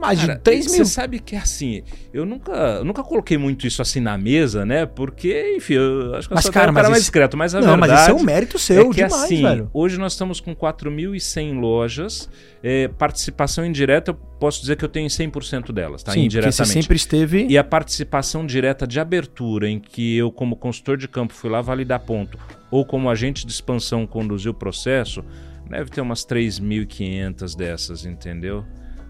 Mais 0.00 0.20
de 0.20 0.26
Cara, 0.26 0.38
3 0.38 0.64
Você 0.66 0.76
mil. 0.76 0.84
sabe 0.86 1.18
que 1.20 1.34
é 1.34 1.38
assim, 1.38 1.82
eu 2.12 2.26
nunca, 2.26 2.52
eu 2.52 2.84
nunca 2.84 3.02
coloquei 3.02 3.38
muito 3.38 3.66
isso 3.66 3.80
assim 3.80 3.98
na 3.98 4.18
mesa, 4.18 4.64
né? 4.66 4.84
Porque, 4.86 5.54
enfim, 5.56 5.74
eu 5.74 6.14
acho 6.14 6.28
que 6.28 6.34
eu 6.34 6.36
Mas, 6.36 6.44
sou 6.44 6.52
cara, 6.52 6.70
um 6.70 6.74
cara 6.74 6.84
mas 6.88 6.90
mais 6.90 7.02
discreto, 7.02 7.36
mas 7.36 7.54
a 7.54 7.60
Não, 7.60 7.68
verdade 7.78 7.92
mas 7.92 8.00
isso 8.02 8.10
é 8.10 8.14
um 8.14 8.22
mérito 8.22 8.58
seu 8.58 8.82
é 8.82 8.88
que 8.88 8.94
demais, 8.96 9.14
assim, 9.14 9.42
velho. 9.42 9.70
hoje 9.72 9.98
nós 9.98 10.12
estamos 10.12 10.38
com 10.40 10.54
4.100 10.54 11.58
lojas, 11.58 12.28
é, 12.62 12.88
participação 12.88 13.64
indireta, 13.64 14.10
eu 14.10 14.14
posso 14.38 14.60
dizer 14.60 14.76
que 14.76 14.84
eu 14.84 14.88
tenho 14.88 15.08
100% 15.08 15.72
delas, 15.72 16.02
tá? 16.02 16.12
Sim, 16.12 16.24
Indiretamente. 16.26 16.56
você 16.56 16.64
sempre 16.66 16.96
esteve. 16.96 17.46
E 17.48 17.56
a 17.56 17.64
participação 17.64 18.44
direta 18.44 18.86
de 18.86 19.00
abertura, 19.00 19.68
em 19.68 19.78
que 19.78 20.16
eu, 20.16 20.30
como 20.30 20.56
consultor 20.56 20.96
de 20.96 21.08
campo, 21.08 21.32
fui 21.32 21.48
lá 21.50 21.60
validar 21.62 22.00
ponto, 22.00 22.38
ou 22.70 22.84
como 22.84 23.08
agente 23.08 23.46
de 23.46 23.52
expansão 23.52 24.06
conduzi 24.06 24.48
o 24.48 24.54
processo, 24.54 25.24
deve 25.70 25.90
ter 25.90 26.00
umas 26.00 26.24
3.500 26.24 27.56
dessas, 27.56 28.04
entendeu? 28.04 28.64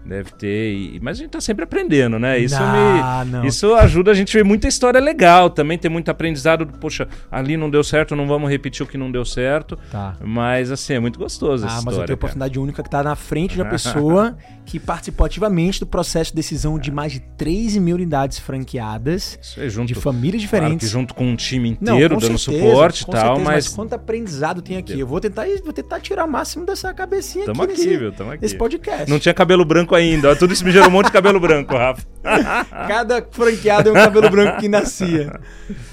Deve 0.07 0.31
ter. 0.31 0.73
e- 0.73 0.99
mas 1.01 1.17
a 1.17 1.21
gente 1.21 1.31
tá 1.31 1.41
sempre 1.41 1.63
aprendendo, 1.63 2.17
né? 2.17 2.39
Isso 2.39 2.55
me. 2.59 3.25
não. 3.31 3.45
Isso 3.45 3.73
ajuda 3.75 4.11
a 4.11 4.13
gente 4.13 4.35
a 4.37 4.39
ver 4.39 4.43
muita 4.45 4.67
história 4.67 4.99
legal. 4.99 5.49
Também 5.49 5.77
tem 5.77 5.91
muito 5.91 6.09
aprendizado. 6.09 6.65
Poxa, 6.79 7.07
ali 7.31 7.57
não 7.57 7.69
deu 7.69 7.83
certo, 7.83 8.15
não 8.15 8.27
vamos 8.27 8.49
repetir 8.49 8.83
o 8.85 8.87
que 8.89 8.97
não 8.97 9.11
deu 9.11 9.25
certo. 9.25 9.77
Tá. 9.91 10.15
Mas 10.23 10.71
assim, 10.71 10.93
é 10.93 10.99
muito 10.99 11.19
gostoso 11.19 11.65
Ah, 11.65 11.67
essa 11.67 11.75
mas 11.77 11.85
eu 11.85 11.91
história. 11.91 12.07
tenho 12.07 12.07
cara. 12.07 12.13
oportunidade 12.15 12.59
única 12.59 12.83
que 12.83 12.89
tá 12.89 13.03
na 13.03 13.15
frente 13.15 13.55
de 13.55 13.61
uma 13.61 13.69
pessoa 13.69 14.37
que 14.65 14.79
participou 14.79 15.25
ativamente 15.25 15.79
do 15.79 15.85
processo 15.85 16.31
de 16.31 16.35
decisão 16.35 16.77
de 16.77 16.91
mais 16.91 17.11
de 17.13 17.19
3 17.37 17.77
mil 17.77 17.95
unidades 17.95 18.37
franqueadas 18.39 19.39
Isso 19.41 19.61
é 19.61 19.69
junto, 19.69 19.87
de 19.87 19.95
famílias 19.95 20.43
claro 20.45 20.65
diferentes. 20.65 20.89
junto 20.89 21.13
com 21.13 21.25
um 21.25 21.35
time 21.35 21.77
Não, 21.79 21.93
inteiro 21.95 22.15
com 22.15 22.21
dando 22.21 22.37
certeza, 22.37 22.65
suporte 22.67 23.01
e 23.03 23.05
tal, 23.07 23.35
certeza, 23.35 23.45
mas. 23.51 23.67
quanto 23.69 23.93
aprendizado 23.93 24.61
tem 24.61 24.77
aqui. 24.77 24.99
Eu 24.99 25.07
vou 25.07 25.19
tentar, 25.19 25.45
vou 25.63 25.73
tentar 25.73 25.99
tirar 25.99 26.25
o 26.25 26.27
máximo 26.31 26.65
dessa 26.65 26.93
cabecinha 26.93 27.45
Tamo 27.45 27.63
aqui, 27.63 27.73
aqui, 27.73 27.85
nesse, 27.85 27.97
viu? 27.97 28.11
Tamo 28.11 28.31
aqui. 28.31 28.41
nesse 28.41 28.55
podcast. 28.55 29.09
Não 29.09 29.19
tinha 29.19 29.33
cabelo 29.33 29.63
branco 29.65 29.95
ainda. 29.97 30.35
Tudo 30.35 30.53
isso 30.53 30.63
me 30.63 30.71
gerou 30.71 30.87
um 30.87 30.91
monte 30.91 31.07
de 31.07 31.11
cabelo 31.11 31.39
branco, 31.39 31.75
Rafa. 31.75 32.05
Cada 32.87 33.25
franqueado 33.31 33.89
é 33.89 33.91
um 33.91 33.95
cabelo 33.95 34.29
branco 34.29 34.59
que 34.59 34.67
nascia. 34.67 35.39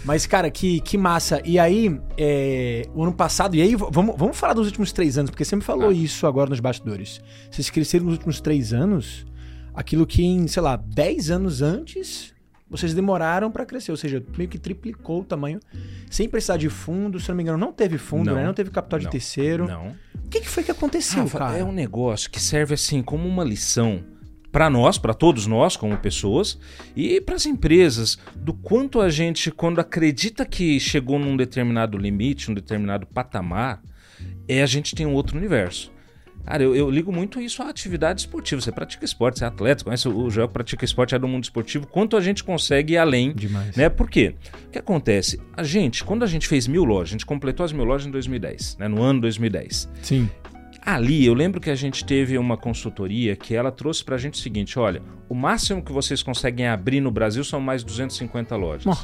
Mas, 0.05 0.27
cara, 0.27 0.51
que, 0.51 0.81
que 0.81 0.99
massa. 0.99 1.41
E 1.45 1.59
aí, 1.59 1.99
é, 2.19 2.87
o 2.95 3.03
ano 3.03 3.13
passado, 3.13 3.55
e 3.57 3.63
aí 3.63 3.75
vamos, 3.77 4.15
vamos 4.17 4.37
falar 4.37 4.53
dos 4.55 4.67
últimos 4.67 4.93
três 4.93 5.17
anos, 5.17 5.31
porque 5.31 5.45
você 5.45 5.57
me 5.57 5.63
falou 5.63 5.89
Ah. 5.91 5.93
isso 5.93 6.27
agora 6.27 6.51
nos 6.51 6.61
bastidores. 6.61 7.21
Vocês 7.51 7.71
cresceram 7.71 8.05
nos 8.07 8.15
últimos 8.15 8.41
três 8.41 8.73
anos 8.73 9.25
aquilo 9.75 10.07
que 10.07 10.23
em, 10.25 10.47
sei 10.47 10.63
lá, 10.63 10.77
10 10.77 11.31
anos 11.31 11.63
antes 11.63 12.34
vocês 12.68 12.94
demoraram 12.94 13.50
pra 13.50 13.64
crescer, 13.66 13.90
ou 13.90 13.97
seja, 13.97 14.25
meio 14.37 14.49
que 14.49 14.59
triplicou 14.59 15.21
o 15.21 15.25
tamanho, 15.25 15.61
sem 16.11 16.28
precisar 16.28 16.56
de 16.56 16.68
fundo, 16.68 17.21
se 17.21 17.28
não 17.28 17.37
me 17.37 17.42
engano, 17.42 17.59
não 17.59 17.73
teve 17.73 17.99
fundo, 17.99 18.30
Não. 18.30 18.37
né? 18.37 18.44
Não 18.44 18.54
teve 18.54 18.71
capital 18.71 18.99
de 18.99 19.04
Não. 19.04 19.12
terceiro. 19.12 19.66
Não. 19.66 19.94
O 20.25 20.28
que, 20.28 20.40
que 20.40 20.49
foi 20.49 20.62
que 20.64 20.71
aconteceu, 20.71 21.23
Rafa, 21.25 21.38
cara? 21.38 21.59
é 21.59 21.64
um 21.64 21.73
negócio 21.73 22.30
que 22.30 22.40
serve 22.40 22.75
assim 22.75 23.02
como 23.02 23.28
uma 23.28 23.44
lição 23.44 24.02
para 24.50 24.71
nós, 24.71 24.99
para 24.99 25.12
todos 25.12 25.47
nós 25.47 25.76
como 25.76 25.97
pessoas 25.99 26.59
e 26.94 27.21
para 27.21 27.35
as 27.35 27.44
empresas 27.44 28.16
do 28.37 28.54
quanto 28.54 29.00
a 29.00 29.11
gente 29.11 29.50
quando 29.50 29.80
acredita 29.80 30.47
que 30.47 30.78
chegou 30.78 31.18
num 31.18 31.37
determinado 31.37 31.99
limite, 31.99 32.50
um 32.50 32.54
determinado 32.54 33.04
patamar, 33.06 33.83
é 34.49 34.62
a 34.62 34.66
gente 34.66 34.94
tem 34.94 35.06
um 35.06 35.12
outro 35.12 35.37
universo. 35.37 35.92
Cara, 36.45 36.63
eu, 36.63 36.77
eu 36.77 36.91
ligo 36.91 37.13
muito 37.13 37.41
isso 37.41 37.63
à 37.63 37.69
atividade 37.69 38.21
esportiva. 38.21 38.61
Você 38.61 38.71
pratica 38.71 39.05
esporte, 39.05 39.39
você 39.39 39.45
é 39.45 39.49
atleta, 39.49 39.85
conhece 39.85 40.09
o 40.09 40.31
Joel 40.31 40.49
que 40.49 40.55
pratica 40.55 40.85
esporte, 40.85 41.15
é 41.15 41.19
do 41.19 41.27
mundo 41.27 41.45
esportivo. 41.45 41.87
Quanto 41.87 42.17
a 42.17 42.21
gente 42.21 42.45
consegue 42.45 42.95
ir 42.95 42.99
além 42.99 43.33
Demais. 43.35 43.77
né? 43.77 43.89
Por 43.89 44.11
quê? 44.11 44.35
O 44.67 44.71
que 44.71 44.79
acontece? 44.79 45.41
A 45.57 45.63
gente, 45.63 46.05
quando 46.05 46.23
a 46.23 46.27
gente 46.27 46.47
fez 46.47 46.67
mil 46.67 46.85
lojas, 46.85 47.11
a 47.11 47.13
gente 47.13 47.27
completou 47.27 47.65
as 47.65 47.73
mil 47.73 47.85
lojas 47.85 48.07
em 48.07 48.11
2010, 48.11 48.77
né? 48.79 48.89
no 48.89 49.03
ano 49.03 49.21
2010. 49.23 49.89
Sim. 50.03 50.29
Ali, 50.85 51.25
eu 51.25 51.33
lembro 51.33 51.63
que 51.63 51.71
a 51.71 51.75
gente 51.75 52.05
teve 52.05 52.37
uma 52.37 52.59
consultoria 52.59 53.35
que 53.35 53.55
ela 53.55 53.73
trouxe 53.73 54.05
pra 54.05 54.19
gente 54.19 54.35
o 54.35 54.37
seguinte: 54.37 54.79
olha, 54.79 55.01
o 55.31 55.35
máximo 55.35 55.83
que 55.83 55.91
vocês 55.91 56.23
conseguem 56.23 56.69
abrir 56.69 57.01
no 57.01 57.11
Brasil 57.11 57.43
são 57.43 57.59
mais 57.59 57.83
250 57.83 58.55
lojas. 58.55 58.87
Ó. 58.87 58.95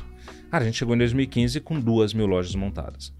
Cara, 0.50 0.64
a 0.64 0.66
gente 0.66 0.76
chegou 0.76 0.94
em 0.94 0.98
2015 0.98 1.58
com 1.60 1.80
duas 1.80 2.12
mil 2.12 2.26
lojas 2.26 2.54
montadas. 2.54 3.14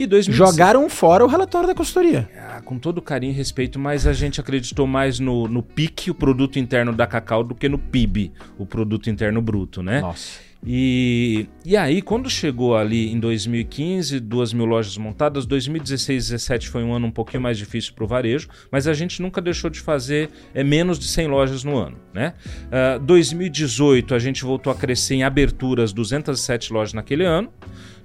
E 0.00 0.06
2016, 0.06 0.34
Jogaram 0.56 0.88
fora 0.88 1.22
o 1.22 1.28
relatório 1.28 1.68
da 1.68 1.74
consultoria. 1.74 2.26
ah, 2.34 2.62
com 2.62 2.78
todo 2.78 3.02
carinho 3.02 3.32
e 3.32 3.36
respeito, 3.36 3.78
mas 3.78 4.06
a 4.06 4.14
gente 4.14 4.40
acreditou 4.40 4.86
mais 4.86 5.20
no, 5.20 5.46
no 5.46 5.62
PIC, 5.62 6.10
o 6.10 6.14
produto 6.14 6.58
interno 6.58 6.90
da 6.90 7.06
Cacau, 7.06 7.44
do 7.44 7.54
que 7.54 7.68
no 7.68 7.78
PIB, 7.78 8.32
o 8.56 8.64
produto 8.64 9.10
interno 9.10 9.42
bruto, 9.42 9.82
né? 9.82 10.00
Nossa. 10.00 10.40
E, 10.66 11.46
e 11.64 11.74
aí, 11.76 12.02
quando 12.02 12.28
chegou 12.28 12.76
ali 12.76 13.10
em 13.10 13.18
2015, 13.18 14.20
duas 14.20 14.52
mil 14.52 14.66
lojas 14.66 14.96
montadas, 14.96 15.46
2016 15.46 16.28
2017 16.28 16.68
foi 16.68 16.82
um 16.82 16.94
ano 16.94 17.06
um 17.06 17.10
pouquinho 17.10 17.42
mais 17.42 17.56
difícil 17.56 17.94
para 17.94 18.04
o 18.04 18.06
varejo, 18.06 18.48
mas 18.70 18.86
a 18.86 18.92
gente 18.92 19.22
nunca 19.22 19.40
deixou 19.40 19.70
de 19.70 19.80
fazer 19.80 20.28
é, 20.54 20.62
menos 20.62 20.98
de 20.98 21.06
100 21.06 21.28
lojas 21.28 21.64
no 21.64 21.78
ano. 21.78 21.96
Né? 22.12 22.34
Ah, 22.70 22.98
2018 22.98 24.14
a 24.14 24.18
gente 24.18 24.44
voltou 24.44 24.70
a 24.70 24.76
crescer 24.76 25.14
em 25.14 25.22
aberturas, 25.22 25.92
207 25.92 26.72
lojas 26.72 26.92
naquele 26.92 27.24
ano. 27.24 27.50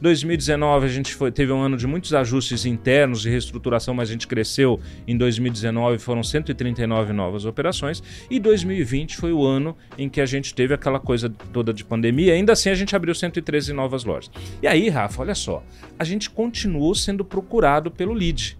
2019 0.05 0.85
a 0.85 0.89
gente 0.89 1.15
foi, 1.15 1.31
teve 1.31 1.51
um 1.51 1.59
ano 1.59 1.75
de 1.75 1.87
muitos 1.87 2.13
ajustes 2.13 2.63
internos 2.63 3.25
e 3.25 3.29
reestruturação, 3.31 3.91
mas 3.91 4.07
a 4.07 4.11
gente 4.11 4.27
cresceu 4.27 4.79
em 5.07 5.17
2019, 5.17 5.97
foram 5.97 6.21
139 6.21 7.11
novas 7.11 7.43
operações. 7.43 8.03
E 8.29 8.39
2020 8.39 9.17
foi 9.17 9.33
o 9.33 9.43
ano 9.43 9.75
em 9.97 10.07
que 10.07 10.21
a 10.21 10.25
gente 10.27 10.53
teve 10.53 10.75
aquela 10.75 10.99
coisa 10.99 11.27
toda 11.51 11.73
de 11.73 11.83
pandemia. 11.83 12.33
Ainda 12.33 12.53
assim, 12.53 12.69
a 12.69 12.75
gente 12.75 12.95
abriu 12.95 13.15
113 13.15 13.73
novas 13.73 14.03
lojas. 14.03 14.29
E 14.61 14.67
aí, 14.67 14.89
Rafa, 14.89 15.23
olha 15.23 15.33
só, 15.33 15.63
a 15.97 16.03
gente 16.03 16.29
continuou 16.29 16.93
sendo 16.93 17.25
procurado 17.25 17.89
pelo 17.89 18.13
lead. 18.13 18.59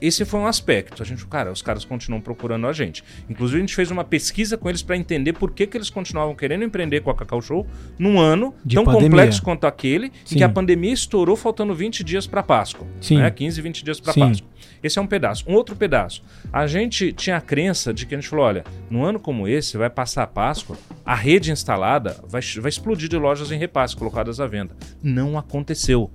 Esse 0.00 0.24
foi 0.24 0.40
um 0.40 0.46
aspecto. 0.46 1.02
A 1.02 1.06
gente, 1.06 1.26
cara, 1.26 1.52
os 1.52 1.62
caras 1.62 1.84
continuam 1.84 2.20
procurando 2.20 2.66
a 2.66 2.72
gente. 2.72 3.04
Inclusive, 3.28 3.58
a 3.58 3.60
gente 3.60 3.74
fez 3.74 3.90
uma 3.90 4.04
pesquisa 4.04 4.56
com 4.56 4.68
eles 4.68 4.82
para 4.82 4.96
entender 4.96 5.32
por 5.32 5.50
que, 5.52 5.66
que 5.66 5.76
eles 5.76 5.90
continuavam 5.90 6.34
querendo 6.34 6.64
empreender 6.64 7.00
com 7.00 7.10
a 7.10 7.14
Cacau 7.14 7.40
Show 7.40 7.66
num 7.98 8.18
ano 8.18 8.54
De 8.64 8.76
tão 8.76 8.84
pandemia. 8.84 9.10
complexo 9.10 9.42
quanto 9.42 9.66
aquele, 9.66 10.12
Sim. 10.24 10.34
em 10.34 10.38
que 10.38 10.44
a 10.44 10.48
pandemia 10.48 10.92
estourou 10.92 11.36
faltando 11.36 11.74
20 11.74 12.02
dias 12.02 12.26
para 12.26 12.42
Páscoa. 12.42 12.86
Sim. 13.00 13.18
Né? 13.18 13.30
15, 13.30 13.60
20 13.60 13.84
dias 13.84 14.00
para. 14.00 14.14
Páscoa. 14.14 14.48
Esse 14.82 14.98
é 14.98 15.02
um 15.02 15.06
pedaço. 15.06 15.44
Um 15.46 15.54
outro 15.54 15.76
pedaço. 15.76 16.22
A 16.52 16.66
gente 16.66 17.12
tinha 17.12 17.36
a 17.36 17.40
crença 17.40 17.92
de 17.92 18.06
que 18.06 18.14
a 18.14 18.18
gente 18.18 18.28
falou: 18.28 18.44
olha, 18.44 18.64
num 18.88 19.04
ano 19.04 19.20
como 19.20 19.46
esse, 19.46 19.76
vai 19.76 19.90
passar 19.90 20.22
a 20.22 20.26
Páscoa, 20.26 20.76
a 21.04 21.14
rede 21.14 21.50
instalada 21.50 22.16
vai, 22.26 22.40
vai 22.58 22.68
explodir 22.68 23.08
de 23.08 23.16
lojas 23.16 23.52
em 23.52 23.58
repasse 23.58 23.96
colocadas 23.96 24.40
à 24.40 24.46
venda. 24.46 24.74
Não 25.02 25.36
aconteceu. 25.36 26.10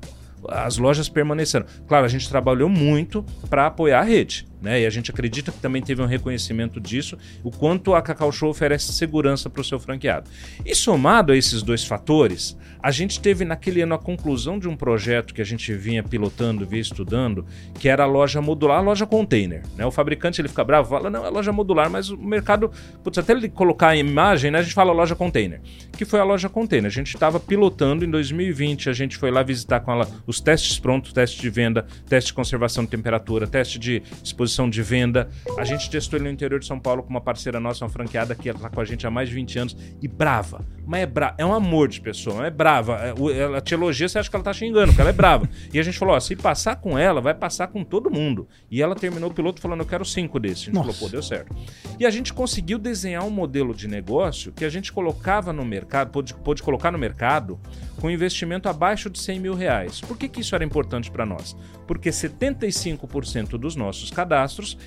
As 0.49 0.77
lojas 0.77 1.09
permaneceram. 1.09 1.65
Claro, 1.87 2.05
a 2.05 2.09
gente 2.09 2.29
trabalhou 2.29 2.69
muito 2.69 3.23
para 3.49 3.67
apoiar 3.67 3.99
a 3.99 4.03
rede. 4.03 4.47
Né? 4.65 4.81
E 4.81 4.86
a 4.88 4.89
gente 4.89 5.12
acredita 5.12 5.51
que 5.51 5.60
também 5.60 5.79
teve 5.79 6.01
um 6.01 6.07
reconhecimento 6.07 6.81
disso, 6.81 7.15
o 7.43 7.51
quanto 7.51 7.93
a 7.93 8.01
Cacau 8.01 8.31
Show 8.31 8.50
oferece 8.50 8.91
segurança 8.91 9.48
para 9.48 9.62
o 9.62 9.63
seu 9.63 9.79
franqueado. 9.79 10.27
E 10.65 10.74
somado 10.74 11.31
a 11.31 11.38
esses 11.38 11.62
dois 11.62 11.84
fatores, 11.84 12.57
a 12.81 12.89
gente 12.89 13.19
teve 13.19 13.45
naquele 13.45 13.81
ano 13.81 13.93
a 13.93 14.00
conclusão 14.00 14.57
de 14.57 14.67
um 14.67 14.75
projeto 14.75 15.36
que 15.36 15.41
a 15.41 15.45
gente 15.45 15.72
vinha 15.74 16.01
pilotando, 16.01 16.65
vinha 16.65 16.81
estudando, 16.81 17.45
que 17.79 17.88
era 17.88 18.05
a 18.05 18.07
loja 18.07 18.41
modular, 18.41 18.79
a 18.79 18.81
loja 18.81 19.05
container. 19.05 19.62
Né? 19.75 19.86
O 19.86 19.91
fabricante 19.91 20.41
ele 20.41 20.48
fica 20.48 20.63
bravo, 20.63 20.89
fala, 20.89 21.12
não, 21.12 21.24
é 21.24 21.29
loja 21.29 21.51
modular, 21.51 21.88
mas 21.88 22.10
o 22.10 22.17
mercado, 22.17 22.72
putz, 23.03 23.19
até 23.19 23.34
ele 23.34 23.48
colocar 23.50 23.89
a 23.89 23.95
imagem, 23.95 24.50
né, 24.50 24.57
a 24.57 24.62
gente 24.63 24.74
fala 24.74 24.91
loja 24.91 25.15
container, 25.15 25.62
que 25.95 26.05
foi 26.05 26.19
a 26.19 26.24
loja 26.24 26.50
container. 26.50 26.88
A 26.88 26.93
gente 26.93 27.13
estava 27.13 27.39
pilotando 27.39 28.03
em 28.03 28.10
2020, 28.10 28.89
a 28.89 28.93
gente 28.93 29.15
foi 29.15 29.29
lá 29.29 29.43
visitar 29.43 29.81
com 29.81 29.91
ela 29.91 30.10
os 30.25 30.39
testes 30.39 30.79
prontos, 30.79 31.13
teste 31.13 31.39
de 31.39 31.51
venda, 31.51 31.86
teste 32.10 32.29
de 32.29 32.34
conservação 32.34 32.84
de 32.84 32.89
temperatura, 32.89 33.45
teste 33.45 33.77
de 33.77 34.01
exposição 34.24 34.54
de 34.69 34.81
venda. 34.81 35.29
A 35.57 35.63
gente 35.65 35.89
testou 35.89 36.17
ele 36.17 36.25
no 36.25 36.31
interior 36.31 36.59
de 36.59 36.65
São 36.65 36.79
Paulo 36.79 37.03
com 37.03 37.09
uma 37.09 37.21
parceira 37.21 37.59
nossa, 37.59 37.83
uma 37.83 37.89
franqueada 37.89 38.33
que 38.33 38.50
ela 38.50 38.59
tá 38.59 38.69
com 38.69 38.79
a 38.79 38.85
gente 38.85 39.05
há 39.05 39.12
mais 39.12 39.27
de 39.29 39.35
20 39.35 39.59
anos 39.59 39.77
e 40.01 40.07
brava. 40.07 40.65
Mas 40.85 41.01
é 41.01 41.05
brava, 41.05 41.35
é 41.38 41.45
um 41.45 41.53
amor 41.53 41.88
de 41.89 42.00
pessoa, 42.00 42.45
é 42.45 42.50
brava. 42.50 43.00
É, 43.01 43.39
Ela 43.39 43.59
te 43.59 43.74
elogia, 43.74 44.07
você 44.07 44.19
acha 44.19 44.29
que 44.29 44.35
ela 44.35 44.43
tá 44.43 44.53
xingando, 44.53 44.88
porque 44.88 45.01
ela 45.01 45.09
é 45.09 45.13
brava. 45.13 45.50
E 45.74 45.79
a 45.79 45.83
gente 45.83 45.97
falou, 45.97 46.15
ó, 46.15 46.19
se 46.19 46.35
passar 46.35 46.77
com 46.77 46.97
ela, 46.97 47.19
vai 47.19 47.33
passar 47.33 47.67
com 47.67 47.83
todo 47.83 48.09
mundo. 48.09 48.47
E 48.71 48.81
ela 48.81 48.95
terminou 48.95 49.29
o 49.29 49.33
piloto 49.33 49.59
falando, 49.59 49.81
eu 49.81 49.85
quero 49.85 50.05
cinco 50.05 50.39
desses. 50.39 50.63
A 50.63 50.65
gente 50.65 50.75
Nossa. 50.75 50.93
falou, 50.93 51.00
pô, 51.00 51.09
deu 51.09 51.21
certo. 51.21 51.53
E 52.00 52.05
a 52.05 52.09
gente 52.09 52.33
conseguiu 52.33 52.77
desenhar 52.77 53.25
um 53.25 53.29
modelo 53.29 53.74
de 53.74 53.88
negócio 53.88 54.53
que 54.53 54.63
a 54.63 54.69
gente 54.69 54.93
colocava 54.93 55.51
no 55.51 55.65
mercado, 55.65 56.12
pôde, 56.12 56.33
pôde 56.33 56.63
colocar 56.63 56.91
no 56.91 56.97
mercado 56.97 57.59
com 58.00 58.09
investimento 58.09 58.69
abaixo 58.69 59.09
de 59.09 59.19
100 59.19 59.39
mil 59.39 59.53
reais. 59.53 60.01
Por 60.01 60.17
que, 60.17 60.27
que 60.29 60.41
isso 60.41 60.53
era 60.55 60.63
importante 60.63 61.09
para 61.09 61.25
nós? 61.25 61.55
Porque 61.88 62.09
75% 62.09 63.57
dos 63.57 63.75
nossos 63.75 64.12
cadastros 64.12 64.44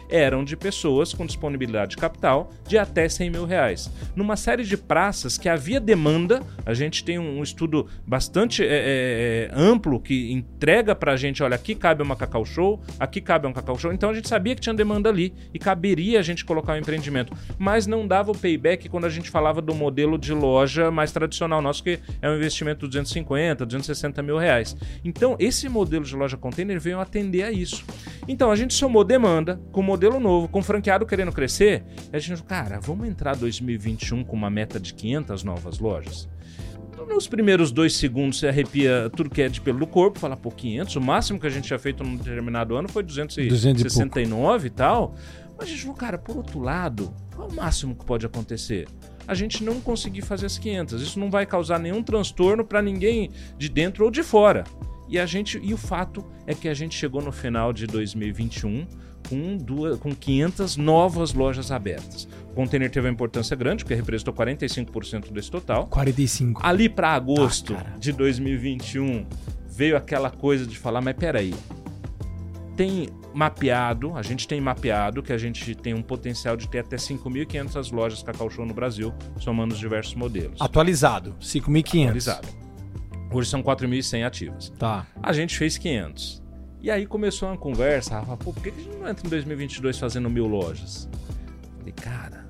eram 0.09 0.45
de 0.45 0.57
pessoas 0.57 1.13
com 1.13 1.27
disponibilidade 1.27 1.91
de 1.93 1.97
capital 1.97 2.51
de 2.67 2.79
até 2.79 3.09
100 3.09 3.31
mil 3.31 3.45
reais. 3.45 3.91
Numa 4.15 4.37
série 4.37 4.65
de 4.65 4.77
praças 4.77 5.37
que 5.39 5.49
havia 5.49 5.81
demanda, 5.81 6.43
a 6.65 6.75
gente 6.75 7.05
tem 7.05 7.19
um 7.19 7.43
estudo 7.43 7.87
bastante 8.07 8.63
é, 8.63 8.67
é, 8.67 8.71
é, 8.71 9.51
amplo 9.53 10.01
que 10.01 10.33
entrega 10.33 10.95
para 10.95 11.13
a 11.13 11.17
gente, 11.17 11.43
olha, 11.43 11.55
aqui 11.55 11.75
cabe 11.75 12.03
uma 12.03 12.17
Cacau 12.17 12.45
Show, 12.45 12.81
aqui 12.99 13.21
cabe 13.21 13.47
um 13.47 13.53
Cacau 13.53 13.79
Show, 13.79 13.93
então 13.93 14.11
a 14.11 14.15
gente 14.15 14.29
sabia 14.29 14.55
que 14.55 14.61
tinha 14.61 14.75
demanda 14.75 15.09
ali 15.09 15.35
e 15.53 15.59
caberia 15.59 16.21
a 16.21 16.23
gente 16.23 16.45
colocar 16.45 16.75
um 16.75 16.77
empreendimento, 16.77 17.33
mas 17.59 17.87
não 17.87 18.07
dava 18.07 18.33
o 18.33 18.37
payback 18.37 18.89
quando 18.89 19.05
a 19.05 19.11
gente 19.11 19.31
falava 19.31 19.61
do 19.61 19.75
modelo 19.75 20.19
de 20.19 20.33
loja 20.33 20.91
mais 20.91 21.13
tradicional 21.13 21.63
nosso, 21.63 21.83
que 21.83 21.99
é 22.21 22.29
um 22.29 22.37
investimento 22.37 22.87
de 22.87 22.99
250, 22.99 23.65
260 23.67 24.23
mil 24.23 24.37
reais. 24.37 24.77
Então, 25.05 25.37
esse 25.39 25.69
modelo 25.69 26.05
de 26.05 26.15
loja 26.15 26.37
container 26.37 26.79
veio 26.81 27.01
atender 27.01 27.43
a 27.43 27.53
isso. 27.53 27.85
Então, 28.27 28.51
a 28.51 28.57
gente 28.57 28.75
somou 28.75 29.05
demanda 29.05 29.38
com 29.73 29.83
modelo 29.83 30.19
novo, 30.21 30.49
com 30.49 30.63
franqueado 30.63 31.07
querendo 31.07 31.33
crescer, 31.33 31.85
e 32.13 32.17
a 32.17 32.19
gente, 32.19 32.43
cara, 32.43 32.81
vamos 32.81 33.09
entrar 33.09 33.37
2021 33.37 34.25
com 34.25 34.37
uma 34.37 34.51
meta 34.51 34.79
de 34.79 34.95
500 34.95 35.45
novas 35.45 35.79
lojas? 35.79 36.29
Nos 37.07 37.29
primeiros 37.29 37.71
dois 37.71 37.95
segundos 37.95 38.39
você 38.39 38.49
arrepia 38.49 39.11
tudo 39.15 39.31
que 39.31 39.41
é 39.41 39.49
de 39.49 39.61
pelo 39.61 39.79
do 39.79 39.87
corpo, 39.87 40.19
fala, 40.19 40.37
pô, 40.37 40.51
500. 40.51 40.97
O 40.97 41.01
máximo 41.01 41.39
que 41.39 41.47
a 41.47 41.51
gente 41.51 41.65
tinha 41.65 41.79
feito 41.79 42.03
num 42.03 42.17
determinado 42.17 42.77
ano 42.77 42.89
foi 42.89 43.03
200 43.03 43.39
e 43.39 43.47
269 43.49 44.67
e 44.67 44.71
tal. 44.71 45.15
Mas 45.57 45.69
a 45.69 45.71
gente 45.71 45.83
falou, 45.83 45.97
cara, 45.97 46.19
por 46.19 46.37
outro 46.37 46.61
lado, 46.61 47.15
qual 47.35 47.49
é 47.49 47.53
o 47.53 47.55
máximo 47.55 47.95
que 47.95 48.05
pode 48.05 48.27
acontecer? 48.27 48.89
A 49.27 49.35
gente 49.35 49.63
não 49.63 49.81
conseguir 49.81 50.23
fazer 50.23 50.47
as 50.47 50.59
500. 50.59 51.03
Isso 51.03 51.21
não 51.21 51.31
vai 51.31 51.47
causar 51.47 51.79
nenhum 51.79 52.03
transtorno 52.03 52.65
para 52.65 52.81
ninguém 52.81 53.31
de 53.57 53.69
dentro 53.69 54.05
ou 54.05 54.11
de 54.11 54.23
fora. 54.23 54.65
E 55.09 55.19
a 55.19 55.27
gente 55.27 55.59
e 55.63 55.73
o 55.73 55.77
fato 55.77 56.25
é 56.47 56.55
que 56.55 56.69
a 56.69 56.75
gente 56.75 56.95
chegou 56.95 57.23
no 57.23 57.33
final 57.33 57.73
de 57.73 57.87
2021 57.87 58.87
com, 59.29 59.57
duas, 59.57 59.99
com 59.99 60.15
500 60.15 60.77
novas 60.77 61.33
lojas 61.33 61.71
abertas. 61.71 62.29
O 62.51 62.55
container 62.55 62.91
teve 62.91 63.07
uma 63.07 63.13
importância 63.13 63.55
grande, 63.57 63.85
porque 63.85 63.95
representou 63.95 64.35
45% 64.35 65.31
desse 65.33 65.51
total. 65.51 65.87
45. 65.87 66.61
Ali 66.65 66.89
para 66.89 67.11
agosto 67.13 67.75
Ah, 67.75 67.97
de 67.99 68.13
2021 68.13 69.27
veio 69.69 69.97
aquela 69.97 70.31
coisa 70.31 70.67
de 70.67 70.77
falar, 70.77 71.01
mas 71.01 71.15
peraí, 71.15 71.55
tem 72.77 73.09
mapeado, 73.35 74.17
a 74.17 74.23
gente 74.23 74.49
tem 74.49 74.61
mapeado 74.61 75.23
que 75.23 75.33
a 75.33 75.39
gente 75.39 75.75
tem 75.75 75.95
um 75.95 76.03
potencial 76.03 76.57
de 76.57 76.69
ter 76.69 76.81
até 76.81 76.97
5.500 76.97 77.93
lojas 77.93 78.23
Cacau 78.23 78.51
Show 78.51 78.65
no 78.67 78.75
Brasil, 78.75 79.13
somando 79.39 79.75
os 79.75 79.79
diversos 79.81 80.15
modelos. 80.15 80.61
Atualizado. 80.61 81.37
5.500. 81.41 82.03
Atualizado. 82.05 82.49
Hoje 83.33 83.51
são 83.51 83.63
4.100 83.63 84.27
ativas. 84.27 84.71
Tá. 84.79 85.07
A 85.23 85.33
gente 85.33 85.57
fez 85.59 85.77
500. 85.77 86.43
E 86.81 86.91
aí 86.91 87.07
começou 87.07 87.49
uma 87.49 87.57
conversa, 87.57 88.15
Rafa, 88.21 88.37
pô, 88.37 88.53
por 88.53 88.63
que 88.63 88.69
a 88.69 88.73
gente 88.73 88.89
não 88.97 89.09
entra 89.09 89.27
em 89.27 89.31
2022 89.31 89.99
fazendo 89.99 90.31
mil 90.31 90.47
lojas? 90.47 91.09
Falei, 91.79 91.93
cara... 91.93 92.47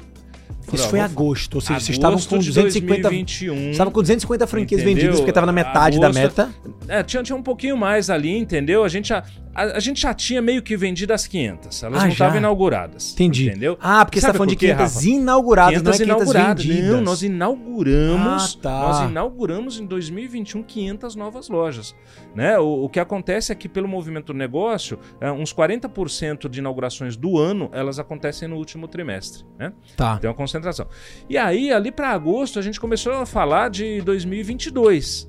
Isso 0.70 0.88
foi 0.90 1.00
agosto, 1.00 1.54
ou 1.54 1.60
seja, 1.62 1.72
agosto 1.76 1.86
vocês 1.86 1.96
estavam 1.96 2.18
com 2.20 2.38
de 2.38 2.48
250. 2.48 3.02
2021. 3.08 3.70
Estavam 3.70 3.90
com 3.90 4.02
250 4.02 4.46
franquias 4.46 4.82
Entendeu? 4.82 4.96
vendidas, 4.96 5.16
porque 5.20 5.32
tava 5.32 5.46
na 5.46 5.52
metade 5.52 5.98
da 5.98 6.08
Agosto- 6.08 6.20
meta. 6.20 6.50
É, 6.86 7.02
tinha, 7.02 7.22
tinha 7.22 7.36
um 7.36 7.42
pouquinho 7.42 7.74
mais 7.74 8.10
ali, 8.10 8.36
entendeu? 8.36 8.84
A 8.84 8.88
gente 8.88 9.08
já, 9.08 9.24
a, 9.58 9.76
a 9.76 9.80
gente 9.80 10.00
já 10.00 10.14
tinha 10.14 10.40
meio 10.40 10.62
que 10.62 10.76
vendido 10.76 11.12
as 11.12 11.26
500. 11.26 11.82
Elas 11.82 11.98
Ah, 12.00 12.04
não 12.04 12.12
estavam 12.12 12.38
inauguradas. 12.38 13.12
Entendi. 13.12 13.48
Entendeu? 13.48 13.76
Ah, 13.80 14.04
porque 14.04 14.18
você 14.20 14.26
tá 14.26 14.28
Sabe 14.28 14.38
falando 14.38 14.50
de 14.50 14.56
por 14.56 14.60
quê, 14.60 14.66
500 14.74 14.94
Rafa? 14.94 15.06
inauguradas, 15.08 15.82
não 15.82 15.90
é 15.92 15.96
500 15.96 16.00
inauguradas. 16.00 16.64
vendidas. 16.64 16.90
Não, 16.90 17.00
nós 17.00 17.22
inauguramos, 17.22 18.58
Ah, 18.58 18.62
tá. 18.62 18.70
nós 18.80 19.10
inauguramos 19.10 19.78
em 19.80 19.86
2021 19.86 20.62
500 20.62 21.16
novas 21.16 21.48
lojas, 21.48 21.94
né? 22.34 22.58
O, 22.58 22.84
o 22.84 22.88
que 22.88 23.00
acontece 23.00 23.52
é 23.52 23.54
que 23.54 23.68
pelo 23.68 23.88
movimento 23.88 24.26
do 24.32 24.34
negócio, 24.34 24.98
é, 25.20 25.30
uns 25.30 25.52
40% 25.52 26.48
de 26.48 26.58
inaugurações 26.60 27.16
do 27.16 27.38
ano, 27.38 27.68
elas 27.72 27.98
acontecem 27.98 28.48
no 28.48 28.56
último 28.56 28.86
trimestre, 28.88 29.44
né? 29.58 29.72
Tá. 29.96 30.16
Tem 30.18 30.28
uma 30.28 30.36
concentração. 30.36 30.86
E 31.28 31.36
aí, 31.36 31.72
ali 31.72 31.90
para 31.90 32.10
agosto, 32.10 32.58
a 32.58 32.62
gente 32.62 32.78
começou 32.80 33.12
a 33.14 33.26
falar 33.26 33.68
de 33.70 34.00
2022. 34.02 35.28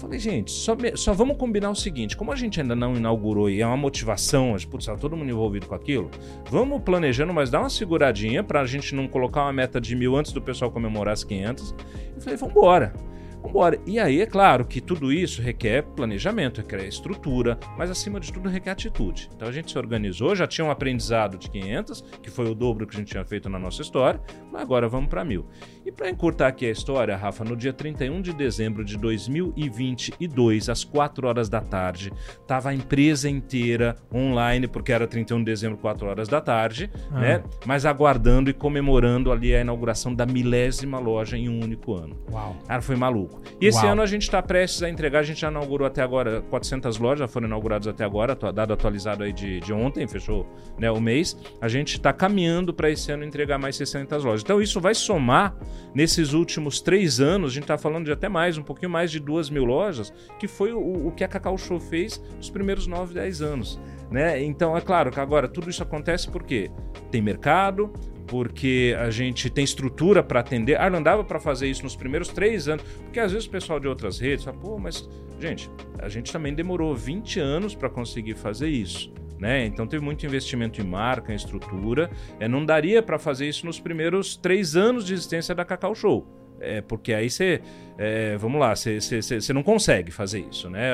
Falei, 0.00 0.18
gente, 0.18 0.50
só, 0.50 0.74
só 0.94 1.12
vamos 1.12 1.36
combinar 1.36 1.70
o 1.70 1.74
seguinte: 1.74 2.16
como 2.16 2.32
a 2.32 2.36
gente 2.36 2.58
ainda 2.58 2.74
não 2.74 2.96
inaugurou 2.96 3.50
e 3.50 3.60
é 3.60 3.66
uma 3.66 3.76
motivação, 3.76 4.56
putz, 4.70 4.86
tá 4.86 4.96
todo 4.96 5.14
mundo 5.14 5.30
envolvido 5.30 5.66
com 5.66 5.74
aquilo, 5.74 6.10
vamos 6.50 6.80
planejando, 6.82 7.34
mas 7.34 7.50
dá 7.50 7.60
uma 7.60 7.68
seguradinha 7.68 8.42
pra 8.42 8.64
gente 8.64 8.94
não 8.94 9.06
colocar 9.06 9.42
uma 9.42 9.52
meta 9.52 9.78
de 9.78 9.94
mil 9.94 10.16
antes 10.16 10.32
do 10.32 10.40
pessoal 10.40 10.70
comemorar 10.70 11.12
as 11.12 11.22
500. 11.22 11.74
E 12.16 12.20
falei, 12.20 12.38
vambora. 12.38 12.94
Vambora. 13.42 13.80
E 13.86 13.98
aí, 13.98 14.20
é 14.20 14.26
claro 14.26 14.64
que 14.64 14.80
tudo 14.80 15.12
isso 15.12 15.40
requer 15.40 15.82
planejamento, 15.82 16.58
requer 16.58 16.86
estrutura, 16.86 17.58
mas 17.76 17.90
acima 17.90 18.20
de 18.20 18.32
tudo 18.32 18.48
requer 18.48 18.70
atitude. 18.70 19.30
Então 19.34 19.48
a 19.48 19.52
gente 19.52 19.70
se 19.70 19.78
organizou, 19.78 20.36
já 20.36 20.46
tinha 20.46 20.64
um 20.64 20.70
aprendizado 20.70 21.38
de 21.38 21.48
500, 21.50 22.02
que 22.22 22.30
foi 22.30 22.50
o 22.50 22.54
dobro 22.54 22.86
que 22.86 22.94
a 22.94 22.98
gente 22.98 23.10
tinha 23.10 23.24
feito 23.24 23.48
na 23.48 23.58
nossa 23.58 23.80
história, 23.80 24.20
mas 24.52 24.60
agora 24.60 24.88
vamos 24.88 25.08
para 25.08 25.24
mil. 25.24 25.46
E 25.90 25.92
para 25.92 26.08
encurtar 26.08 26.46
aqui 26.46 26.66
a 26.66 26.70
história, 26.70 27.16
Rafa, 27.16 27.42
no 27.42 27.56
dia 27.56 27.72
31 27.72 28.22
de 28.22 28.32
dezembro 28.32 28.84
de 28.84 28.96
2022, 28.96 30.68
às 30.68 30.84
4 30.84 31.26
horas 31.26 31.48
da 31.48 31.60
tarde, 31.60 32.12
tava 32.46 32.68
a 32.68 32.74
empresa 32.74 33.28
inteira 33.28 33.96
online, 34.14 34.68
porque 34.68 34.92
era 34.92 35.04
31 35.04 35.38
de 35.40 35.46
dezembro, 35.46 35.76
4 35.78 36.06
horas 36.06 36.28
da 36.28 36.40
tarde, 36.40 36.88
Ah. 37.10 37.18
né? 37.18 37.42
Mas 37.66 37.84
aguardando 37.84 38.48
e 38.48 38.52
comemorando 38.52 39.32
ali 39.32 39.52
a 39.52 39.62
inauguração 39.62 40.14
da 40.14 40.24
milésima 40.24 41.00
loja 41.00 41.36
em 41.36 41.48
um 41.48 41.60
único 41.60 41.92
ano. 41.96 42.16
Uau. 42.30 42.56
Cara, 42.68 42.80
foi 42.82 42.94
maluco. 42.94 43.42
E 43.60 43.66
esse 43.66 43.82
Uau. 43.82 43.90
ano 43.94 44.02
a 44.02 44.06
gente 44.06 44.22
está 44.22 44.40
prestes 44.40 44.84
a 44.84 44.88
entregar, 44.88 45.18
a 45.18 45.24
gente 45.24 45.40
já 45.40 45.50
inaugurou 45.50 45.88
até 45.88 46.02
agora 46.02 46.40
400 46.42 46.98
lojas, 46.98 47.18
já 47.18 47.26
foram 47.26 47.48
inauguradas 47.48 47.88
até 47.88 48.04
agora, 48.04 48.36
dado 48.36 48.72
atualizado 48.72 49.24
aí 49.24 49.32
de, 49.32 49.58
de 49.58 49.72
ontem, 49.72 50.06
fechou 50.06 50.46
né, 50.78 50.88
o 50.88 51.00
mês. 51.00 51.36
A 51.60 51.66
gente 51.66 51.94
está 51.96 52.12
caminhando 52.12 52.72
para 52.72 52.88
esse 52.88 53.10
ano 53.10 53.24
entregar 53.24 53.58
mais 53.58 53.74
600 53.74 54.22
lojas. 54.22 54.42
Então 54.42 54.62
isso 54.62 54.80
vai 54.80 54.94
somar 54.94 55.56
nesses 55.94 56.32
últimos 56.32 56.80
três 56.80 57.20
anos, 57.20 57.52
a 57.52 57.54
gente 57.54 57.64
está 57.64 57.78
falando 57.78 58.06
de 58.06 58.12
até 58.12 58.28
mais, 58.28 58.56
um 58.58 58.62
pouquinho 58.62 58.90
mais 58.90 59.10
de 59.10 59.18
duas 59.18 59.50
mil 59.50 59.64
lojas, 59.64 60.12
que 60.38 60.48
foi 60.48 60.72
o, 60.72 61.08
o 61.08 61.12
que 61.12 61.24
a 61.24 61.28
Cacau 61.28 61.56
Show 61.58 61.80
fez 61.80 62.22
nos 62.36 62.50
primeiros 62.50 62.86
9, 62.86 63.14
10 63.14 63.42
anos. 63.42 63.80
Né? 64.10 64.42
Então 64.42 64.76
é 64.76 64.80
claro 64.80 65.10
que 65.10 65.20
agora 65.20 65.46
tudo 65.46 65.70
isso 65.70 65.82
acontece 65.82 66.28
porque 66.28 66.70
tem 67.10 67.22
mercado, 67.22 67.92
porque 68.26 68.96
a 68.98 69.10
gente 69.10 69.50
tem 69.50 69.64
estrutura 69.64 70.22
para 70.22 70.40
atender. 70.40 70.80
Ah, 70.80 70.88
não 70.88 71.02
dava 71.02 71.24
para 71.24 71.40
fazer 71.40 71.68
isso 71.68 71.82
nos 71.82 71.96
primeiros 71.96 72.28
três 72.28 72.68
anos, 72.68 72.84
porque 73.02 73.18
às 73.18 73.32
vezes 73.32 73.46
o 73.46 73.50
pessoal 73.50 73.80
de 73.80 73.88
outras 73.88 74.18
redes 74.20 74.44
fala, 74.44 74.56
pô, 74.56 74.78
mas, 74.78 75.08
gente, 75.40 75.70
a 75.98 76.08
gente 76.08 76.32
também 76.32 76.54
demorou 76.54 76.94
20 76.94 77.40
anos 77.40 77.74
para 77.74 77.90
conseguir 77.90 78.34
fazer 78.34 78.68
isso. 78.68 79.12
Né? 79.40 79.64
Então 79.64 79.86
teve 79.86 80.04
muito 80.04 80.26
investimento 80.26 80.82
em 80.82 80.84
marca, 80.84 81.32
em 81.32 81.36
estrutura. 81.36 82.10
É, 82.38 82.46
não 82.46 82.64
daria 82.64 83.02
para 83.02 83.18
fazer 83.18 83.48
isso 83.48 83.64
nos 83.64 83.80
primeiros 83.80 84.36
três 84.36 84.76
anos 84.76 85.06
de 85.06 85.14
existência 85.14 85.54
da 85.54 85.64
Cacau 85.64 85.94
Show. 85.94 86.26
É, 86.60 86.82
porque 86.82 87.14
aí 87.14 87.30
você. 87.30 87.62
É, 87.96 88.36
vamos 88.36 88.60
lá, 88.60 88.74
você 88.76 89.52
não 89.54 89.62
consegue 89.62 90.10
fazer 90.10 90.46
isso, 90.50 90.68
né? 90.68 90.90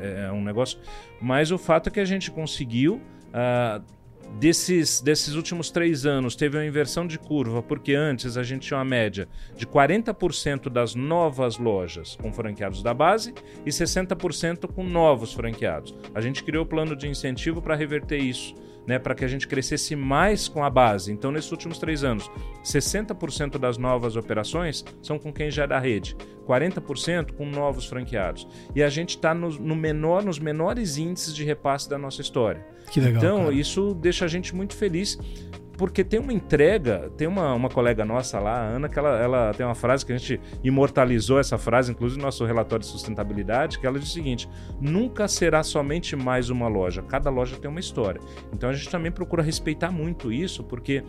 É, 0.00 0.26
é 0.28 0.32
um 0.32 0.42
negócio. 0.44 0.78
Mas 1.20 1.50
o 1.50 1.58
fato 1.58 1.88
é 1.88 1.90
que 1.90 1.98
a 1.98 2.04
gente 2.04 2.30
conseguiu. 2.30 3.02
Uh, 3.28 3.97
desses, 4.38 5.00
desses 5.00 5.34
últimos 5.34 5.70
três 5.70 6.06
anos 6.06 6.36
teve 6.36 6.56
uma 6.56 6.64
inversão 6.64 7.06
de 7.06 7.18
curva, 7.18 7.62
porque 7.62 7.94
antes 7.94 8.36
a 8.36 8.42
gente 8.42 8.68
tinha 8.68 8.78
uma 8.78 8.84
média 8.84 9.28
de 9.56 9.66
40% 9.66 10.68
das 10.68 10.94
novas 10.94 11.58
lojas 11.58 12.16
com 12.16 12.32
franqueados 12.32 12.82
da 12.82 12.94
base 12.94 13.34
e 13.64 13.70
60% 13.70 14.72
com 14.72 14.84
novos 14.84 15.32
franqueados. 15.32 15.94
A 16.14 16.20
gente 16.20 16.44
criou 16.44 16.64
o 16.64 16.68
plano 16.68 16.94
de 16.94 17.08
incentivo 17.08 17.60
para 17.60 17.74
reverter 17.74 18.18
isso 18.18 18.54
né, 18.88 18.98
para 18.98 19.14
que 19.14 19.22
a 19.22 19.28
gente 19.28 19.46
crescesse 19.46 19.94
mais 19.94 20.48
com 20.48 20.64
a 20.64 20.70
base. 20.70 21.12
Então, 21.12 21.30
nesses 21.30 21.52
últimos 21.52 21.78
três 21.78 22.02
anos, 22.02 22.30
60% 22.64 23.58
das 23.58 23.76
novas 23.76 24.16
operações 24.16 24.82
são 25.02 25.18
com 25.18 25.30
quem 25.30 25.50
já 25.50 25.64
é 25.64 25.66
da 25.66 25.78
rede, 25.78 26.16
40% 26.46 27.32
com 27.32 27.44
novos 27.44 27.84
franqueados. 27.84 28.48
E 28.74 28.82
a 28.82 28.88
gente 28.88 29.10
está 29.10 29.34
no, 29.34 29.50
no, 29.50 29.76
menor, 29.76 30.24
nos 30.24 30.38
menores 30.38 30.96
índices 30.96 31.36
de 31.36 31.44
repasse 31.44 31.86
da 31.86 31.98
nossa 31.98 32.22
história. 32.22 32.66
Que 32.90 32.98
legal. 32.98 33.22
Então, 33.22 33.38
cara. 33.40 33.52
isso 33.52 33.92
deixa 33.92 34.24
a 34.24 34.28
gente 34.28 34.54
muito 34.54 34.74
feliz 34.74 35.18
porque 35.78 36.02
tem 36.02 36.18
uma 36.18 36.32
entrega, 36.32 37.08
tem 37.16 37.28
uma, 37.28 37.54
uma 37.54 37.68
colega 37.68 38.04
nossa 38.04 38.40
lá, 38.40 38.58
a 38.58 38.62
Ana, 38.64 38.88
que 38.88 38.98
ela, 38.98 39.16
ela 39.16 39.54
tem 39.54 39.64
uma 39.64 39.76
frase 39.76 40.04
que 40.04 40.12
a 40.12 40.18
gente 40.18 40.40
imortalizou 40.64 41.38
essa 41.38 41.56
frase, 41.56 41.92
inclusive 41.92 42.18
no 42.18 42.26
nosso 42.26 42.44
relatório 42.44 42.84
de 42.84 42.90
sustentabilidade, 42.90 43.78
que 43.78 43.86
ela 43.86 43.96
diz 43.96 44.08
o 44.08 44.12
seguinte: 44.12 44.48
nunca 44.80 45.28
será 45.28 45.62
somente 45.62 46.16
mais 46.16 46.50
uma 46.50 46.66
loja, 46.66 47.00
cada 47.00 47.30
loja 47.30 47.56
tem 47.56 47.70
uma 47.70 47.78
história. 47.78 48.20
Então 48.52 48.68
a 48.68 48.72
gente 48.72 48.90
também 48.90 49.12
procura 49.12 49.40
respeitar 49.40 49.92
muito 49.92 50.32
isso, 50.32 50.64
porque 50.64 51.04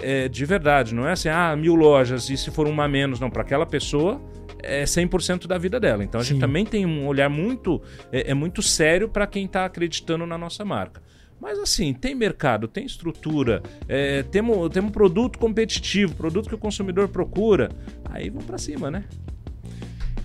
é, 0.00 0.26
de 0.26 0.44
verdade, 0.46 0.94
não 0.94 1.06
é 1.06 1.12
assim, 1.12 1.28
ah, 1.28 1.54
mil 1.54 1.74
lojas 1.74 2.30
e 2.30 2.36
se 2.38 2.50
for 2.50 2.66
uma 2.66 2.88
menos, 2.88 3.20
não, 3.20 3.28
para 3.28 3.42
aquela 3.42 3.66
pessoa 3.66 4.18
é 4.62 4.84
100% 4.84 5.46
da 5.46 5.58
vida 5.58 5.78
dela. 5.78 6.02
Então 6.02 6.18
a 6.18 6.24
Sim. 6.24 6.30
gente 6.30 6.40
também 6.40 6.64
tem 6.64 6.86
um 6.86 7.06
olhar 7.06 7.28
muito 7.28 7.82
é, 8.10 8.30
é 8.30 8.34
muito 8.34 8.62
sério 8.62 9.06
para 9.06 9.26
quem 9.26 9.44
está 9.44 9.66
acreditando 9.66 10.24
na 10.26 10.38
nossa 10.38 10.64
marca. 10.64 11.02
Mas 11.40 11.58
assim, 11.58 11.92
tem 11.92 12.14
mercado, 12.14 12.66
tem 12.66 12.86
estrutura, 12.86 13.62
é, 13.86 14.22
temos, 14.22 14.70
temos 14.70 14.90
produto 14.90 15.38
competitivo, 15.38 16.14
produto 16.14 16.48
que 16.48 16.54
o 16.54 16.58
consumidor 16.58 17.08
procura. 17.08 17.70
Aí 18.10 18.30
vamos 18.30 18.44
para 18.44 18.56
cima, 18.56 18.90
né? 18.90 19.04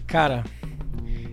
Cara, 0.08 0.44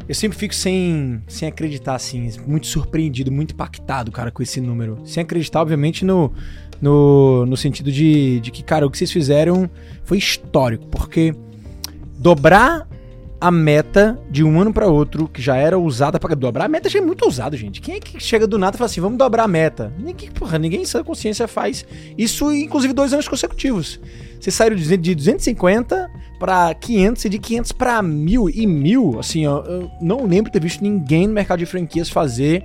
eu 0.09 0.15
sempre 0.15 0.39
fico 0.39 0.55
sem, 0.55 1.23
sem 1.27 1.49
acreditar, 1.49 1.95
assim, 1.95 2.31
muito 2.47 2.67
surpreendido, 2.67 3.33
muito 3.33 3.55
impactado, 3.55 4.13
cara, 4.13 4.31
com 4.31 4.43
esse 4.43 4.61
número. 4.61 5.01
Sem 5.05 5.23
acreditar, 5.23 5.61
obviamente, 5.61 6.05
no, 6.05 6.33
no, 6.81 7.45
no 7.47 7.57
sentido 7.57 7.91
de, 7.91 8.41
de 8.41 8.51
que, 8.51 8.63
cara, 8.63 8.87
o 8.87 8.91
que 8.91 8.99
vocês 8.99 9.11
fizeram 9.11 9.69
foi 10.05 10.19
histórico, 10.19 10.87
porque 10.87 11.35
dobrar 12.19 12.89
a 13.41 13.51
meta 13.51 14.19
de 14.31 14.43
um 14.43 14.61
ano 14.61 14.73
para 14.73 14.87
outro, 14.87 15.29
que 15.29 15.43
já 15.43 15.57
era 15.57 15.79
usada 15.79 16.19
para 16.19 16.35
dobrar 16.35 16.65
a 16.65 16.69
meta, 16.69 16.89
já 16.89 16.99
é 16.99 17.03
muito 17.03 17.25
ousado, 17.25 17.57
gente. 17.57 17.81
Quem 17.81 17.97
é 17.97 18.01
que 18.01 18.19
chega 18.19 18.47
do 18.47 18.59
nada 18.59 18.77
e 18.77 18.79
fala 18.79 18.87
assim, 18.87 19.01
vamos 19.01 19.19
dobrar 19.19 19.45
a 19.45 19.49
meta? 19.49 19.93
Ninguém, 19.99 20.31
porra, 20.31 20.59
ninguém 20.59 20.83
em 20.83 20.87
sua 20.87 21.05
consciência 21.05 21.47
faz 21.47 21.85
isso, 22.17 22.53
inclusive 22.53 22.95
dois 22.95 23.13
anos 23.13 23.29
consecutivos. 23.29 24.01
Você 24.41 24.51
saiu 24.51 24.75
de 24.75 25.15
250 25.15 26.11
para 26.39 26.75
500 26.75 27.25
e 27.25 27.29
de 27.29 27.39
500 27.39 27.73
para 27.73 28.03
1000 28.03 28.51
e 28.51 28.67
1000, 28.67 29.19
assim, 29.19 29.47
ó, 29.47 29.63
eu 29.65 29.91
não 30.01 30.27
lembro 30.27 30.51
ter 30.51 30.61
visto 30.61 30.83
ninguém 30.83 31.27
no 31.27 31.35
mercado 31.35 31.59
de 31.59 31.67
franquias 31.67 32.09
fazer 32.09 32.65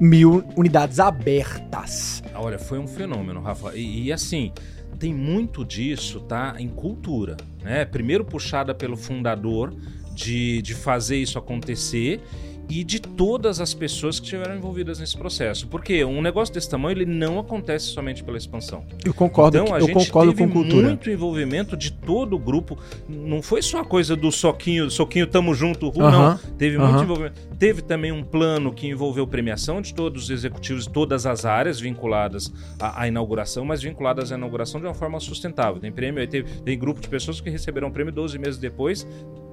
mil 0.00 0.44
unidades 0.56 0.98
abertas. 0.98 2.22
Olha, 2.34 2.58
foi 2.58 2.78
um 2.78 2.86
fenômeno, 2.86 3.40
Rafa. 3.40 3.72
E, 3.76 4.04
e 4.04 4.12
assim, 4.12 4.52
tem 4.98 5.14
muito 5.14 5.64
disso, 5.64 6.20
tá? 6.20 6.54
Em 6.58 6.68
cultura, 6.68 7.36
né? 7.62 7.84
Primeiro 7.84 8.24
puxada 8.24 8.74
pelo 8.74 8.96
fundador, 8.96 9.72
de, 10.14 10.62
de 10.62 10.74
fazer 10.74 11.16
isso 11.16 11.38
acontecer 11.38 12.20
e 12.68 12.82
de 12.82 13.00
todas 13.00 13.60
as 13.60 13.74
pessoas 13.74 14.18
que 14.18 14.26
estiveram 14.26 14.56
envolvidas 14.56 14.98
nesse 14.98 15.16
processo. 15.16 15.68
Porque 15.68 16.04
um 16.04 16.22
negócio 16.22 16.52
desse 16.54 16.68
tamanho 16.68 16.98
ele 16.98 17.06
não 17.06 17.38
acontece 17.38 17.86
somente 17.86 18.22
pela 18.24 18.38
expansão. 18.38 18.84
Eu 19.04 19.12
concordo, 19.12 19.58
então, 19.58 19.74
a 19.74 19.78
eu 19.78 19.86
gente 19.86 20.06
concordo 20.06 20.32
teve 20.32 20.46
com 20.46 20.52
cultura. 20.52 20.88
muito 20.88 21.10
envolvimento 21.10 21.76
de 21.76 21.92
todo 21.92 22.34
o 22.34 22.38
grupo. 22.38 22.78
Não 23.08 23.42
foi 23.42 23.62
só 23.62 23.80
a 23.80 23.84
coisa 23.84 24.16
do 24.16 24.30
soquinho, 24.32 24.90
soquinho 24.90 25.26
tamo 25.26 25.54
junto, 25.54 25.88
uh, 25.88 26.02
Aham, 26.02 26.40
não. 26.42 26.56
Teve 26.56 26.78
muito 26.78 26.94
aham. 26.94 27.02
envolvimento. 27.04 27.40
Teve 27.58 27.82
também 27.82 28.12
um 28.12 28.22
plano 28.22 28.72
que 28.72 28.86
envolveu 28.86 29.26
premiação 29.26 29.80
de 29.80 29.94
todos 29.94 30.24
os 30.24 30.30
executivos 30.30 30.84
de 30.86 30.90
todas 30.92 31.26
as 31.26 31.44
áreas 31.44 31.78
vinculadas 31.78 32.52
à, 32.80 33.02
à 33.02 33.08
inauguração, 33.08 33.64
mas 33.64 33.82
vinculadas 33.82 34.32
à 34.32 34.36
inauguração 34.36 34.80
de 34.80 34.86
uma 34.86 34.94
forma 34.94 35.20
sustentável. 35.20 35.80
Tem 35.80 35.92
prêmio, 35.92 36.20
aí 36.20 36.26
teve, 36.26 36.62
tem 36.62 36.78
grupo 36.78 37.00
de 37.00 37.08
pessoas 37.08 37.40
que 37.40 37.50
receberam 37.50 37.90
prêmio 37.90 38.12
12 38.12 38.38
meses 38.38 38.58
depois, 38.58 39.06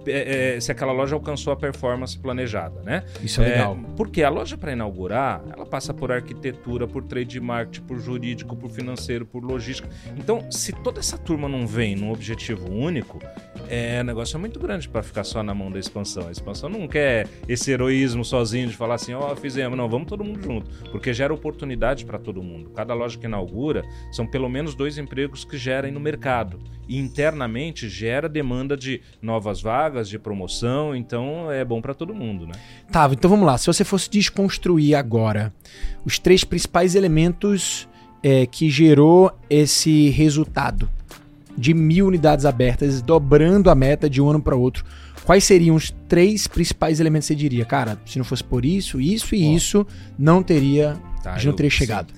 é, 0.08 0.56
é, 0.56 0.60
se 0.60 0.72
aquela 0.72 0.92
loja 0.92 1.16
alcançou 1.16 1.54
a 1.54 1.56
performance 1.56 2.18
planejada, 2.18 2.82
né? 2.82 3.04
Isso 3.22 3.42
é 3.42 3.50
legal. 3.50 3.78
Porque 3.96 4.24
a 4.24 4.30
loja 4.30 4.58
para 4.58 4.72
inaugurar, 4.72 5.42
ela 5.54 5.66
passa 5.66 5.94
por 5.94 6.12
arquitetura, 6.12 6.88
por 6.88 7.04
trade 7.04 7.40
marketing, 7.40 7.86
por 7.86 8.00
jurídico, 8.00 8.56
por 8.56 8.70
financeiro, 8.70 9.26
por 9.26 9.44
logística. 9.44 9.90
Então, 10.18 10.52
se 10.52 10.72
toda 10.72 11.00
essa 11.00 11.18
turma 11.18 11.48
não 11.48 11.68
vem 11.68 11.96
num 11.96 12.12
objetivo 12.12 12.72
único, 12.72 13.20
é, 13.70 14.02
o 14.02 14.04
negócio 14.04 14.36
é 14.36 14.40
muito 14.40 14.60
grande 14.60 14.90
para 14.90 15.02
ficar 15.02 15.24
só 15.24 15.42
na 15.42 15.54
mão 15.54 15.72
da 15.72 15.80
expansão. 15.80 16.28
A 16.28 16.32
expansão 16.32 16.70
não 16.70 16.88
quer 16.88 17.28
esse 17.48 17.72
heroísmo 17.72 18.26
sozinho 18.26 18.68
de 18.68 18.76
falar 18.76 18.96
assim, 18.96 19.14
ó, 19.14 19.36
fizemos, 19.36 19.78
não, 19.78 19.88
vamos 19.88 20.08
todo 20.08 20.24
mundo 20.24 20.42
junto, 20.42 20.70
porque 20.92 21.14
gera 21.14 21.34
oportunidade 21.34 22.06
para 22.06 22.20
todo 22.20 22.44
mundo. 22.44 22.70
Cada 22.72 22.94
loja 22.94 23.18
que 23.18 23.26
inaugura 23.26 23.84
são 24.12 24.28
pelo 24.28 24.50
menos 24.50 24.76
dois 24.76 24.98
empregos 24.98 25.46
que 25.46 25.58
gerem 25.58 25.92
no 25.92 26.00
mercado 26.00 26.60
e 26.88 26.98
internamente 26.98 27.88
gera 27.88 28.28
demanda 28.28 28.76
de 28.76 29.02
novas 29.22 29.62
vagas, 29.62 29.91
de 30.10 30.18
promoção, 30.20 30.96
então 30.96 31.52
é 31.52 31.64
bom 31.66 31.82
para 31.82 31.94
todo 31.94 32.14
mundo, 32.16 32.46
né? 32.48 32.54
Tá, 32.92 33.10
então 33.12 33.30
vamos 33.30 33.46
lá. 33.46 33.58
Se 33.58 33.68
você 33.68 33.84
fosse 33.84 34.10
desconstruir 34.10 34.96
agora 34.96 35.54
os 36.06 36.18
três 36.18 36.44
principais 36.44 36.96
elementos 36.96 37.88
é, 38.24 38.46
que 38.46 38.70
gerou 38.70 39.32
esse 39.50 40.10
resultado 40.10 40.90
de 41.58 41.74
mil 41.74 42.08
unidades 42.08 42.46
abertas, 42.46 43.02
dobrando 43.02 43.70
a 43.70 43.76
meta 43.76 44.10
de 44.10 44.22
um 44.22 44.30
ano 44.30 44.42
para 44.42 44.56
outro, 44.56 44.86
quais 45.26 45.44
seriam 45.44 45.76
os 45.76 45.92
três 46.08 46.48
principais 46.48 47.00
elementos 47.00 47.28
que 47.28 47.34
você 47.34 47.40
diria? 47.40 47.66
Cara, 47.66 48.00
se 48.06 48.18
não 48.18 48.26
fosse 48.26 48.44
por 48.44 48.66
isso, 48.66 49.00
isso 49.02 49.36
e 49.36 49.46
Ó. 49.48 49.56
isso, 49.56 49.88
não 50.18 50.42
teria, 50.42 50.98
Tá, 51.22 51.34
não 51.36 51.42
eu- 51.44 51.54
teria 51.54 51.70
sim. 51.70 51.78
chegado. 51.78 52.14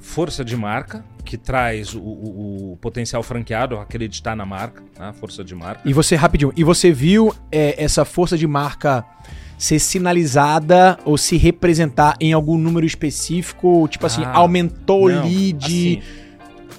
Força 0.00 0.44
de 0.44 0.56
marca, 0.56 1.04
que 1.28 1.36
traz 1.36 1.94
o, 1.94 2.00
o- 2.00 2.72
o 2.72 2.76
potencial 2.78 3.22
franqueado 3.22 3.76
a 3.76 3.82
acreditar 3.82 4.34
na 4.34 4.46
marca, 4.46 4.82
né? 4.98 5.12
força 5.12 5.44
de 5.44 5.54
marca. 5.54 5.82
E 5.88 5.92
você, 5.92 6.16
rapidinho, 6.16 6.52
e 6.56 6.64
você 6.64 6.90
viu 6.90 7.34
é, 7.52 7.82
essa 7.82 8.04
força 8.04 8.36
de 8.38 8.46
marca 8.46 9.04
ser 9.58 9.78
sinalizada 9.78 10.98
ou 11.04 11.18
se 11.18 11.36
representar 11.36 12.16
em 12.20 12.32
algum 12.32 12.56
número 12.56 12.86
específico? 12.86 13.86
Tipo 13.88 14.06
assim, 14.06 14.22
Ah, 14.24 14.38
aumentou 14.38 15.06
o 15.06 15.10
Não, 15.10 15.22
lead? 15.24 15.64
assim, 15.66 16.02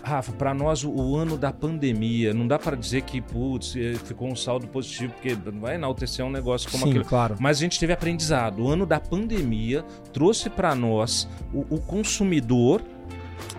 Rafa, 0.01 0.31
para 0.31 0.53
nós 0.55 0.83
o, 0.83 1.15
ano 1.15 1.37
da 1.37 1.51
pandemia, 1.53 2.33
não 2.33 2.47
dá 2.47 2.57
para 2.57 2.75
dizer 2.75 3.01
que 3.03 3.21
putz, 3.21 3.75
eh, 3.75 3.93
ficou 4.05 4.27
um 4.31 4.35
saldo 4.35 4.65
positivo, 4.65 5.13
porque 5.13 5.37
não 5.51 5.59
vai 5.61 5.75
enaltecer 5.75 6.25
um 6.25 6.31
negócio 6.31 6.71
como 6.71 6.85
Sim, 6.85 6.89
aquilo. 6.89 7.05
claro. 7.05 7.35
Mas 7.39 7.57
a 7.57 7.59
gente 7.59 7.79
teve 7.79 7.93
aprendizado. 7.93 8.63
O 8.63 8.67
ano 8.69 8.85
da 8.87 8.99
pandemia 8.99 9.83
trouxe 10.11 10.49
para 10.49 10.73
nós 10.73 11.27
o, 11.53 11.59
o 11.75 11.79
consumidor 11.79 12.81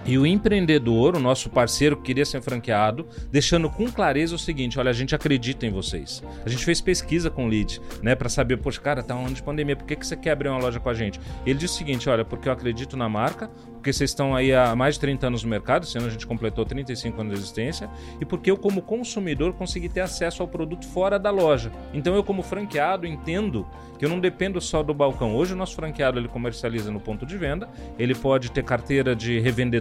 e 0.04 0.18
o 0.18 0.26
empreendedor, 0.26 1.16
o 1.16 1.20
nosso 1.20 1.50
parceiro 1.50 1.96
que 1.96 2.02
queria 2.04 2.24
ser 2.24 2.40
franqueado, 2.40 3.06
deixando 3.30 3.68
com 3.68 3.90
clareza 3.90 4.34
o 4.34 4.38
seguinte: 4.38 4.78
olha, 4.78 4.90
a 4.90 4.94
gente 4.94 5.14
acredita 5.14 5.66
em 5.66 5.70
vocês. 5.70 6.22
A 6.44 6.48
gente 6.48 6.64
fez 6.64 6.80
pesquisa 6.80 7.30
com 7.30 7.46
o 7.46 7.48
lead, 7.48 7.80
né, 8.02 8.14
para 8.14 8.28
saber, 8.28 8.56
poxa, 8.56 8.80
cara, 8.80 9.02
tá 9.02 9.14
um 9.14 9.26
ano 9.26 9.34
de 9.34 9.42
pandemia, 9.42 9.76
por 9.76 9.86
que, 9.86 9.96
que 9.96 10.06
você 10.06 10.16
quer 10.16 10.32
abrir 10.32 10.48
uma 10.48 10.58
loja 10.58 10.80
com 10.80 10.88
a 10.88 10.94
gente? 10.94 11.20
Ele 11.44 11.58
disse 11.58 11.74
o 11.74 11.78
seguinte: 11.78 12.08
olha, 12.08 12.24
porque 12.24 12.48
eu 12.48 12.52
acredito 12.52 12.96
na 12.96 13.08
marca, 13.08 13.50
porque 13.74 13.92
vocês 13.92 14.10
estão 14.10 14.34
aí 14.34 14.52
há 14.54 14.76
mais 14.76 14.94
de 14.94 15.00
30 15.00 15.26
anos 15.26 15.42
no 15.42 15.48
mercado, 15.48 15.86
sendo 15.86 16.06
a 16.06 16.10
gente 16.10 16.26
completou 16.26 16.64
35 16.64 17.20
anos 17.20 17.34
de 17.34 17.38
existência, 17.40 17.88
e 18.20 18.24
porque 18.24 18.50
eu, 18.50 18.56
como 18.56 18.82
consumidor, 18.82 19.54
consegui 19.54 19.88
ter 19.88 20.00
acesso 20.00 20.42
ao 20.42 20.48
produto 20.48 20.86
fora 20.86 21.18
da 21.18 21.30
loja. 21.30 21.72
Então, 21.94 22.14
eu, 22.14 22.22
como 22.22 22.42
franqueado, 22.42 23.06
entendo 23.06 23.66
que 23.98 24.04
eu 24.04 24.08
não 24.08 24.20
dependo 24.20 24.60
só 24.60 24.82
do 24.82 24.94
balcão. 24.94 25.34
Hoje, 25.34 25.52
o 25.52 25.56
nosso 25.56 25.74
franqueado 25.74 26.18
ele 26.18 26.28
comercializa 26.28 26.90
no 26.90 27.00
ponto 27.00 27.26
de 27.26 27.36
venda, 27.36 27.68
ele 27.98 28.14
pode 28.14 28.50
ter 28.50 28.64
carteira 28.64 29.14
de 29.14 29.38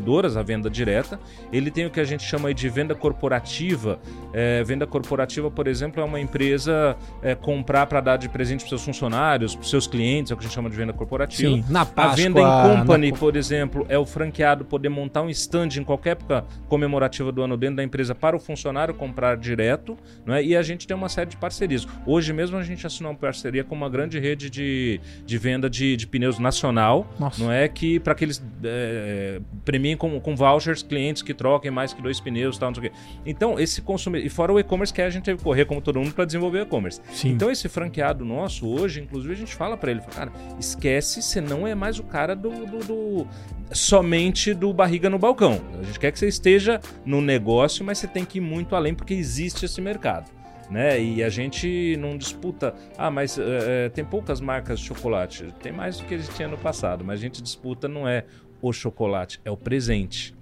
revendedoras, 0.09 0.35
a 0.35 0.43
venda 0.43 0.69
direta, 0.69 1.19
ele 1.51 1.69
tem 1.71 1.85
o 1.85 1.89
que 1.89 1.99
a 1.99 2.03
gente 2.03 2.23
chama 2.23 2.53
de 2.53 2.67
venda 2.69 2.95
corporativa. 2.95 3.99
É, 4.33 4.63
venda 4.63 4.85
corporativa, 4.85 5.49
por 5.49 5.67
exemplo, 5.67 6.01
é 6.01 6.05
uma 6.05 6.19
empresa 6.19 6.95
é, 7.21 7.35
comprar 7.35 7.85
para 7.85 8.01
dar 8.01 8.17
de 8.17 8.27
presente 8.29 8.61
para 8.61 8.69
seus 8.69 8.83
funcionários, 8.83 9.55
para 9.55 9.65
seus 9.67 9.87
clientes, 9.87 10.31
é 10.31 10.33
o 10.33 10.37
que 10.37 10.43
a 10.43 10.47
gente 10.47 10.55
chama 10.55 10.69
de 10.69 10.75
venda 10.75 10.93
corporativa. 10.93 11.49
Sim, 11.49 11.63
na 11.69 11.81
A 11.81 11.85
Páscoa... 11.85 12.15
venda 12.15 12.39
em 12.39 12.77
company, 12.77 13.11
na- 13.11 13.17
por 13.17 13.35
exemplo, 13.35 13.85
é 13.89 13.97
o 13.97 14.05
franqueado 14.05 14.65
poder 14.65 14.89
montar 14.89 15.21
um 15.21 15.29
stand 15.29 15.69
em 15.77 15.83
qualquer 15.83 16.09
época 16.11 16.43
comemorativa 16.67 17.31
do 17.31 17.41
ano 17.43 17.55
dentro 17.55 17.77
da 17.77 17.83
empresa 17.83 18.15
para 18.15 18.35
o 18.35 18.39
funcionário 18.39 18.93
comprar 18.93 19.37
direto, 19.37 19.97
não 20.25 20.33
é? 20.33 20.43
E 20.43 20.55
a 20.55 20.61
gente 20.63 20.87
tem 20.87 20.95
uma 20.97 21.09
série 21.09 21.29
de 21.29 21.37
parcerias. 21.37 21.87
Hoje 22.05 22.33
mesmo 22.33 22.57
a 22.57 22.63
gente 22.63 22.85
assinou 22.85 23.11
uma 23.11 23.17
parceria 23.17 23.63
com 23.63 23.75
uma 23.75 23.87
grande 23.89 23.99
grande 23.99 24.17
rede 24.17 24.49
de, 24.49 25.01
de 25.25 25.37
venda 25.37 25.69
de, 25.69 25.97
de 25.97 26.07
pneus 26.07 26.39
nacional. 26.39 27.05
Nossa. 27.19 27.43
Não 27.43 27.51
é 27.51 27.67
que 27.67 27.99
para 27.99 28.15
que 28.15 28.23
eles 28.23 28.41
é, 28.63 29.41
premiem 29.65 29.97
com, 29.99 30.19
com 30.19 30.35
vouchers 30.35 30.81
clientes 30.81 31.21
que 31.21 31.33
troquem 31.33 31.69
mais 31.69 31.93
que 31.93 32.01
dois 32.01 32.19
pneus 32.19 32.57
tal, 32.57 32.69
não 32.69 32.75
sei 32.75 32.87
o 32.87 32.91
quê. 32.91 32.97
Então, 33.25 33.59
esse 33.59 33.81
consumidor. 33.81 34.25
E 34.25 34.29
fora 34.29 34.51
o 34.51 34.59
e-commerce 34.59 34.91
que 34.91 35.01
a 35.01 35.09
gente 35.09 35.23
teve 35.23 35.37
que 35.37 35.43
correr, 35.43 35.65
como 35.65 35.81
todo 35.81 35.99
mundo, 35.99 36.13
para 36.13 36.25
desenvolver 36.25 36.59
o 36.59 36.61
e-commerce. 36.63 37.01
Então, 37.23 37.51
esse 37.51 37.69
franqueado 37.69 38.25
nosso, 38.25 38.67
hoje, 38.67 39.01
inclusive, 39.01 39.33
a 39.33 39.37
gente 39.37 39.53
fala 39.53 39.77
para 39.77 39.91
ele: 39.91 40.01
cara, 40.01 40.31
esquece, 40.57 41.21
você 41.21 41.41
não 41.41 41.67
é 41.67 41.75
mais 41.75 41.99
o 41.99 42.03
cara 42.03 42.35
do, 42.35 42.49
do, 42.49 42.79
do 42.79 43.27
somente 43.71 44.53
do 44.53 44.73
barriga 44.73 45.09
no 45.09 45.19
balcão. 45.19 45.61
A 45.79 45.83
gente 45.83 45.99
quer 45.99 46.11
que 46.11 46.17
você 46.19 46.27
esteja 46.27 46.79
no 47.05 47.21
negócio, 47.21 47.83
mas 47.85 47.97
você 47.97 48.07
tem 48.07 48.25
que 48.25 48.39
ir 48.39 48.41
muito 48.41 48.75
além 48.75 48.93
porque 48.93 49.13
existe 49.13 49.65
esse 49.65 49.81
mercado. 49.81 50.31
Né? 50.69 51.01
E 51.01 51.23
a 51.23 51.29
gente 51.29 51.97
não 51.97 52.15
disputa. 52.15 52.75
Ah, 52.95 53.09
mas 53.09 53.39
é, 53.39 53.89
tem 53.89 54.05
poucas 54.05 54.39
marcas 54.39 54.79
de 54.79 54.85
chocolate. 54.85 55.51
Tem 55.63 55.71
mais 55.71 55.97
do 55.97 56.05
que 56.05 56.13
a 56.13 56.17
gente 56.17 56.31
tinha 56.35 56.47
no 56.47 56.59
passado, 56.59 57.03
mas 57.03 57.19
a 57.19 57.21
gente 57.21 57.41
disputa 57.41 57.87
não 57.87 58.07
é 58.07 58.23
o 58.61 58.73
chocolate, 58.73 59.39
é 59.43 59.51
o 59.51 59.57
presente. 59.57 60.35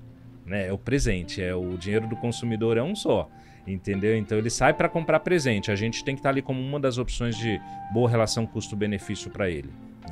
Né? 0.45 0.67
É 0.67 0.73
o 0.73 0.77
presente, 0.77 1.41
é 1.41 1.53
o 1.53 1.77
dinheiro 1.77 2.07
do 2.07 2.15
consumidor 2.15 2.77
é 2.77 2.83
um 2.83 2.95
só. 2.95 3.29
Entendeu? 3.65 4.15
Então 4.15 4.37
ele 4.37 4.49
sai 4.49 4.73
para 4.73 4.87
comprar 4.87 5.19
presente. 5.19 5.69
A 5.71 5.75
gente 5.75 6.03
tem 6.03 6.15
que 6.15 6.19
estar 6.19 6.29
tá 6.29 6.33
ali 6.33 6.41
como 6.41 6.61
uma 6.61 6.79
das 6.79 6.97
opções 6.97 7.35
de 7.35 7.59
boa 7.93 8.09
relação 8.09 8.45
custo-benefício 8.45 9.29
para 9.29 9.49
ele. 9.49 9.69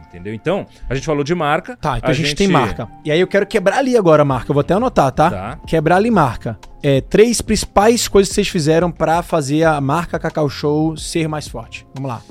Entendeu? 0.08 0.34
Então, 0.34 0.66
a 0.90 0.96
gente 0.96 1.06
falou 1.06 1.24
de 1.24 1.34
marca. 1.34 1.78
Tá, 1.78 1.98
então 1.98 2.10
a, 2.10 2.14
gente, 2.14 2.28
gente, 2.28 2.38
tem 2.38 2.48
marca. 2.50 2.88
E 3.04 3.12
aí 3.12 3.20
eu 3.20 3.28
quero 3.28 3.46
quebrar 3.46 3.78
ali 3.78 3.98
agora 3.98 4.22
a 4.24 4.26
marca. 4.26 4.52
Eu 4.52 4.54
vou 4.54 4.62
até 4.62 4.74
anotar, 4.74 5.12
tá? 5.12 5.30
Tá. 5.30 5.60
Quebrar 5.66 5.98
ali 5.98 6.12
marca. 6.12 6.60
É, 6.84 7.00
três 7.00 7.42
principais 7.42 8.08
coisas 8.08 8.30
que 8.30 8.36
vocês 8.36 8.48
fizeram 8.50 8.92
para 8.92 9.22
fazer 9.22 9.64
a 9.64 9.80
marca 9.80 10.20
Cacau 10.20 10.50
Show 10.50 10.98
ser 10.98 11.28
mais 11.28 11.48
forte. 11.48 11.88
Vamos 11.96 12.10
lá. 12.10 12.22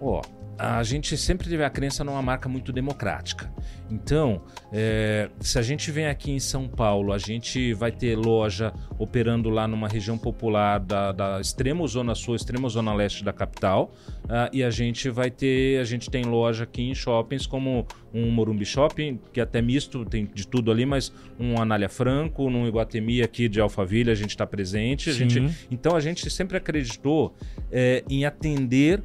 Ó, 0.00 0.20
a 0.62 0.82
gente 0.84 1.16
sempre 1.16 1.48
teve 1.48 1.64
a 1.64 1.70
crença 1.70 2.04
numa 2.04 2.22
marca 2.22 2.48
muito 2.48 2.72
democrática. 2.72 3.52
Então, 3.90 4.40
é, 4.72 5.28
se 5.40 5.58
a 5.58 5.62
gente 5.62 5.90
vem 5.90 6.06
aqui 6.06 6.30
em 6.30 6.38
São 6.38 6.68
Paulo, 6.68 7.12
a 7.12 7.18
gente 7.18 7.74
vai 7.74 7.90
ter 7.90 8.16
loja 8.16 8.72
operando 8.96 9.50
lá 9.50 9.66
numa 9.66 9.88
região 9.88 10.16
popular 10.16 10.78
da, 10.78 11.10
da 11.10 11.40
extrema 11.40 11.84
zona 11.88 12.14
sul, 12.14 12.36
extrema 12.36 12.68
zona 12.68 12.94
leste 12.94 13.24
da 13.24 13.32
capital, 13.32 13.92
uh, 14.24 14.48
e 14.52 14.62
a 14.62 14.70
gente 14.70 15.10
vai 15.10 15.32
ter, 15.32 15.80
a 15.80 15.84
gente 15.84 16.08
tem 16.08 16.24
loja 16.24 16.62
aqui 16.62 16.82
em 16.82 16.94
shoppings 16.94 17.44
como 17.44 17.84
um 18.14 18.30
Morumbi 18.30 18.64
Shopping, 18.64 19.18
que 19.32 19.40
é 19.40 19.42
até 19.42 19.60
misto, 19.60 20.04
tem 20.04 20.26
de 20.32 20.46
tudo 20.46 20.70
ali, 20.70 20.86
mas 20.86 21.12
um 21.40 21.60
Anália 21.60 21.88
Franco, 21.88 22.48
num 22.48 22.68
Iguatemi 22.68 23.20
aqui 23.20 23.48
de 23.48 23.60
Alphaville, 23.60 24.12
a 24.12 24.14
gente 24.14 24.30
está 24.30 24.46
presente. 24.46 25.10
A 25.10 25.12
gente, 25.12 25.42
então 25.70 25.96
a 25.96 26.00
gente 26.00 26.30
sempre 26.30 26.56
acreditou 26.56 27.34
é, 27.70 28.04
em 28.08 28.24
atender 28.24 29.02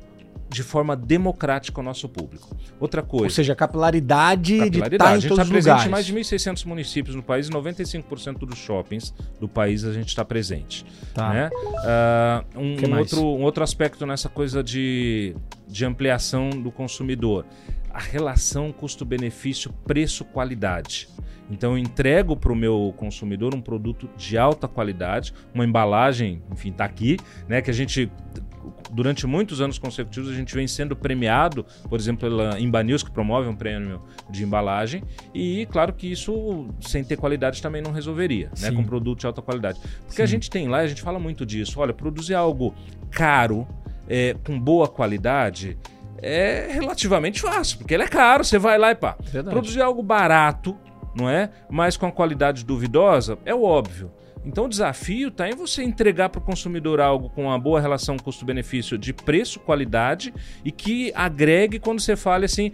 de 0.49 0.63
forma 0.63 0.95
democrática 0.95 1.79
ao 1.79 1.83
nosso 1.83 2.07
público. 2.07 2.55
Outra 2.79 3.01
coisa. 3.01 3.25
Ou 3.25 3.29
seja, 3.29 3.53
a 3.53 3.55
capilaridade, 3.55 4.57
capilaridade. 4.57 4.89
de 4.89 4.95
estar 4.95 5.17
em 5.17 5.21
todos 5.21 5.43
os 5.43 5.49
lugares. 5.49 5.49
A 5.49 5.49
gente 5.49 5.59
está 5.59 5.73
presente 5.73 5.87
em 5.87 5.91
mais 5.91 6.05
de 6.05 6.13
1.600 6.13 6.65
municípios 6.65 7.15
no 7.15 7.23
país 7.23 7.47
e 7.47 7.51
95% 7.51 8.39
dos 8.39 8.57
shoppings 8.57 9.13
do 9.39 9.47
país 9.47 9.83
a 9.83 9.91
gente 9.91 10.09
está 10.09 10.23
presente. 10.23 10.85
Tá. 11.13 11.33
Né? 11.33 11.49
Uh, 11.53 12.59
um, 12.59 12.89
um 12.89 12.97
outro, 12.97 13.21
um 13.21 13.43
outro 13.43 13.63
aspecto 13.63 14.05
nessa 14.05 14.29
coisa 14.29 14.63
de, 14.63 15.35
de 15.67 15.85
ampliação 15.85 16.49
do 16.49 16.71
consumidor. 16.71 17.45
A 17.93 17.99
relação 17.99 18.71
custo-benefício, 18.71 19.73
preço-qualidade. 19.85 21.09
Então 21.49 21.71
eu 21.71 21.77
entrego 21.77 22.35
para 22.35 22.51
o 22.51 22.55
meu 22.55 22.93
consumidor 22.97 23.55
um 23.55 23.61
produto 23.61 24.09
de 24.17 24.37
alta 24.37 24.67
qualidade, 24.67 25.33
uma 25.53 25.65
embalagem, 25.65 26.41
enfim, 26.51 26.69
está 26.69 26.85
aqui, 26.85 27.17
né? 27.47 27.61
Que 27.61 27.71
a 27.71 27.73
gente 27.73 28.11
durante 28.91 29.25
muitos 29.27 29.61
anos 29.61 29.77
consecutivos 29.77 30.29
a 30.29 30.33
gente 30.33 30.53
vem 30.53 30.67
sendo 30.67 30.95
premiado, 30.95 31.65
por 31.89 31.99
exemplo, 31.99 32.29
pela 32.29 32.59
Imba 32.59 32.83
News, 32.83 33.03
que 33.03 33.11
promove 33.11 33.47
um 33.47 33.55
prêmio 33.55 34.01
de 34.29 34.43
embalagem, 34.43 35.03
e 35.33 35.67
claro 35.71 35.93
que 35.93 36.11
isso, 36.11 36.67
sem 36.81 37.03
ter 37.03 37.17
qualidade, 37.17 37.61
também 37.61 37.81
não 37.81 37.91
resolveria, 37.91 38.51
né? 38.59 38.71
Com 38.71 38.83
produto 38.83 39.19
de 39.19 39.25
alta 39.25 39.41
qualidade. 39.41 39.79
Porque 40.05 40.17
Sim. 40.17 40.23
a 40.23 40.25
gente 40.25 40.49
tem 40.49 40.67
lá, 40.67 40.79
a 40.79 40.87
gente 40.87 41.01
fala 41.01 41.19
muito 41.19 41.45
disso, 41.45 41.79
olha, 41.79 41.93
produzir 41.93 42.35
algo 42.35 42.73
caro, 43.11 43.67
é, 44.07 44.35
com 44.45 44.59
boa 44.59 44.87
qualidade, 44.87 45.77
é 46.21 46.69
relativamente 46.71 47.41
fácil, 47.41 47.77
porque 47.77 47.93
ele 47.93 48.03
é 48.03 48.07
caro, 48.07 48.43
você 48.43 48.57
vai 48.57 48.77
lá 48.77 48.91
e 48.91 48.95
pá. 48.95 49.15
Verdade. 49.21 49.53
Produzir 49.53 49.81
algo 49.81 50.01
barato, 50.01 50.75
não 51.15 51.29
é? 51.29 51.49
Mas 51.69 51.97
com 51.97 52.05
a 52.05 52.11
qualidade 52.11 52.65
duvidosa, 52.65 53.37
é 53.45 53.53
o 53.53 53.63
óbvio. 53.63 54.11
Então 54.47 54.63
o 54.63 54.69
desafio 54.69 55.27
está 55.27 55.49
em 55.49 55.53
você 55.53 55.83
entregar 55.83 56.29
para 56.29 56.39
o 56.39 56.41
consumidor 56.41 57.01
algo 57.01 57.29
com 57.29 57.43
uma 57.43 57.59
boa 57.59 57.81
relação 57.81 58.15
custo-benefício 58.15 58.97
de 58.97 59.11
preço, 59.11 59.59
qualidade 59.59 60.33
e 60.63 60.71
que 60.71 61.11
agregue 61.13 61.79
quando 61.79 61.99
você 61.99 62.15
fala 62.15 62.45
assim, 62.45 62.71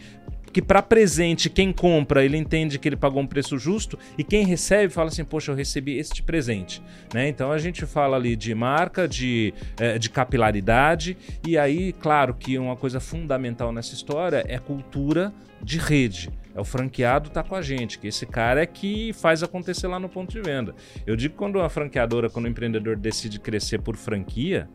que 0.54 0.62
para 0.62 0.84
presente, 0.84 1.50
quem 1.50 1.74
compra, 1.74 2.24
ele 2.24 2.38
entende 2.38 2.78
que 2.78 2.88
ele 2.88 2.96
pagou 2.96 3.24
um 3.24 3.26
preço 3.26 3.58
justo 3.58 3.98
e 4.16 4.24
quem 4.24 4.46
recebe 4.46 4.94
fala 4.94 5.08
assim, 5.08 5.26
poxa, 5.26 5.52
eu 5.52 5.56
recebi 5.56 5.98
este 5.98 6.22
presente. 6.22 6.80
Né? 7.12 7.28
Então 7.28 7.52
a 7.52 7.58
gente 7.58 7.88
fala 7.88 8.18
ali 8.18 8.36
de 8.36 8.54
marca, 8.54 9.08
de, 9.08 9.52
é, 9.80 9.98
de 9.98 10.12
capilaridade 10.12 11.18
e 11.44 11.58
aí, 11.58 11.92
claro 11.92 12.36
que 12.36 12.56
uma 12.60 12.76
coisa 12.76 13.00
fundamental 13.00 13.72
nessa 13.72 13.96
história 13.96 14.46
é 14.48 14.60
cultura 14.60 15.34
de 15.63 15.78
rede. 15.78 16.30
É 16.56 16.62
o 16.62 16.63
franqueado 16.63 17.32
tá 17.32 17.41
com 17.41 17.56
a 17.56 17.62
gente, 17.62 17.97
que 17.97 18.08
esse 18.08 18.28
cara 18.28 18.62
é 18.62 18.65
que 18.65 19.12
faz 19.13 19.41
acontecer 19.41 19.88
lá 19.88 19.99
no 19.99 20.08
ponto 20.08 20.32
de 20.32 20.39
venda. 20.39 20.76
Eu 21.06 21.15
digo 21.15 21.34
que 21.34 21.38
quando 21.38 21.56
uma 21.56 21.69
franqueadora, 21.69 22.30
quando 22.30 22.45
o 22.45 22.47
empreendedor 22.47 22.95
decide 22.95 23.39
crescer 23.39 23.82
por 23.82 23.95
franquia, 23.95 24.69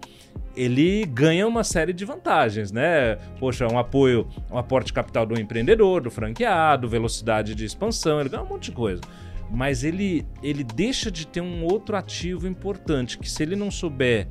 ele 0.57 1.05
ganha 1.07 1.47
uma 1.47 1.63
série 1.63 1.93
de 1.93 2.05
vantagens, 2.05 2.73
né? 2.73 3.17
Poxa, 3.39 3.69
um 3.69 3.79
apoio, 3.79 4.27
um 4.51 4.59
aporte 4.59 4.93
capital 4.93 5.25
do 5.25 5.39
empreendedor, 5.39 6.01
do 6.01 6.11
franqueado, 6.11 6.89
velocidade 6.89 7.55
de 7.55 7.65
expansão, 7.65 8.19
ele 8.19 8.29
ganha 8.29 8.43
um 8.43 8.49
monte 8.49 8.65
de 8.65 8.73
coisa. 8.73 9.01
Mas 9.49 9.85
ele, 9.85 10.27
ele 10.43 10.65
deixa 10.65 11.13
de 11.13 11.27
ter 11.29 11.41
um 11.41 11.65
outro 11.65 11.97
ativo 11.97 12.49
importante, 12.49 13.19
que 13.19 13.31
se 13.31 13.41
ele 13.43 13.55
não 13.55 13.71
souber 13.71 14.27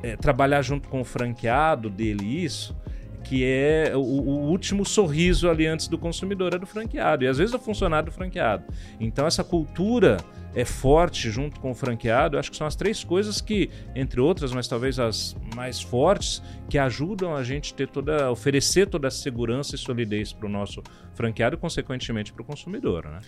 é, 0.00 0.16
trabalhar 0.16 0.62
junto 0.62 0.88
com 0.88 1.00
o 1.00 1.04
franqueado 1.04 1.90
dele 1.90 2.24
isso, 2.24 2.76
que 3.24 3.42
é 3.44 3.92
o, 3.94 4.00
o, 4.00 4.50
último 4.50 4.84
sorriso 4.84 5.48
ali 5.48 5.66
antes 5.66 5.88
do 5.88 5.96
consumidor 5.96 6.54
é 6.54 6.58
do 6.58 6.66
franqueado 6.66 7.24
e 7.24 7.26
às 7.26 7.38
vezes 7.38 7.50
do 7.50 7.58
funcionário 7.58 8.10
do 8.10 8.12
franqueado. 8.12 8.64
Então 9.00 9.26
essa 9.26 9.42
cultura 9.42 10.18
é 10.54 10.64
forte 10.64 11.30
junto 11.30 11.58
com 11.58 11.72
o 11.72 11.74
franqueado, 11.74 12.36
eu 12.36 12.40
acho 12.40 12.50
que 12.50 12.56
são 12.56 12.66
as 12.66 12.76
três 12.76 13.02
coisas 13.02 13.40
que, 13.40 13.70
entre 13.94 14.20
outras, 14.20 14.52
mas 14.52 14.68
talvez 14.68 15.00
as 15.00 15.36
mais 15.56 15.80
fortes, 15.80 16.40
que 16.68 16.78
ajudam 16.78 17.34
a 17.34 17.42
gente 17.42 17.74
ter 17.74 17.88
toda, 17.88 18.30
oferecer 18.30 18.86
toda 18.86 19.08
a 19.08 19.10
segurança 19.10 19.74
e 19.74 19.78
solidez 19.78 20.32
para 20.32 20.46
o 20.46 20.48
nosso 20.48 20.82
franqueado 21.14 21.56
e, 21.56 21.58
consequentemente, 21.58 22.32
para 22.32 22.42
o 22.42 22.44
consumidor. 22.44 23.06
Né? 23.06 23.18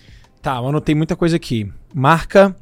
Tá, 0.40 0.56
eu 0.58 0.68
anotei 0.68 0.94
muita 0.94 1.16
coisa 1.16 1.34
aqui. 1.34 1.68
Marca, 1.92 2.54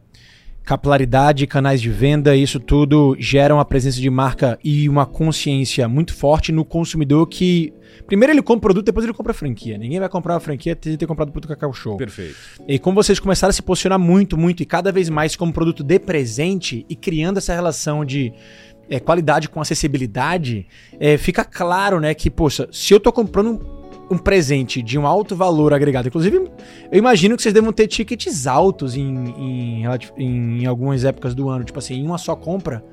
capilaridade, 0.64 1.46
canais 1.46 1.80
de 1.80 1.90
venda, 1.90 2.34
isso 2.34 2.58
tudo 2.58 3.14
gera 3.18 3.54
uma 3.54 3.64
presença 3.64 4.00
de 4.00 4.08
marca 4.08 4.58
e 4.64 4.88
uma 4.88 5.04
consciência 5.04 5.86
muito 5.86 6.14
forte 6.14 6.50
no 6.50 6.64
consumidor 6.64 7.26
que 7.26 7.72
primeiro 8.06 8.32
ele 8.32 8.42
compra 8.42 8.58
o 8.58 8.60
produto, 8.60 8.86
depois 8.86 9.04
ele 9.04 9.12
compra 9.12 9.32
a 9.32 9.34
franquia. 9.34 9.76
Ninguém 9.76 10.00
vai 10.00 10.08
comprar 10.08 10.36
a 10.36 10.40
franquia 10.40 10.76
sem 10.80 10.96
ter 10.96 11.06
comprado 11.06 11.28
o 11.28 11.32
produto 11.32 11.50
Cacau 11.50 11.72
Show. 11.72 11.96
Perfeito. 11.98 12.34
E 12.66 12.78
como 12.78 12.94
vocês 12.94 13.20
começaram 13.20 13.50
a 13.50 13.52
se 13.52 13.62
posicionar 13.62 13.98
muito, 13.98 14.38
muito 14.38 14.62
e 14.62 14.66
cada 14.66 14.90
vez 14.90 15.10
mais 15.10 15.36
como 15.36 15.52
produto 15.52 15.84
de 15.84 15.98
presente 15.98 16.86
e 16.88 16.96
criando 16.96 17.36
essa 17.36 17.54
relação 17.54 18.04
de 18.04 18.32
é, 18.88 18.98
qualidade 18.98 19.48
com 19.48 19.60
acessibilidade, 19.60 20.66
é, 20.98 21.18
fica 21.18 21.44
claro, 21.44 22.00
né, 22.00 22.14
que, 22.14 22.30
poxa, 22.30 22.68
se 22.72 22.92
eu 22.92 23.00
tô 23.00 23.12
comprando 23.12 23.83
um 24.10 24.18
presente 24.18 24.82
de 24.82 24.98
um 24.98 25.06
alto 25.06 25.34
valor 25.34 25.72
agregado. 25.72 26.08
Inclusive, 26.08 26.36
eu 26.36 26.98
imagino 26.98 27.36
que 27.36 27.42
vocês 27.42 27.54
devam 27.54 27.72
ter 27.72 27.86
tickets 27.86 28.46
altos 28.46 28.96
em, 28.96 29.02
em, 29.36 29.84
em, 30.16 30.66
algumas 30.66 31.04
épocas 31.04 31.34
do 31.34 31.48
ano. 31.48 31.64
Tipo 31.64 31.78
assim, 31.78 31.94
em 31.94 32.06
uma 32.06 32.18
só 32.18 32.36
compra, 32.36 32.84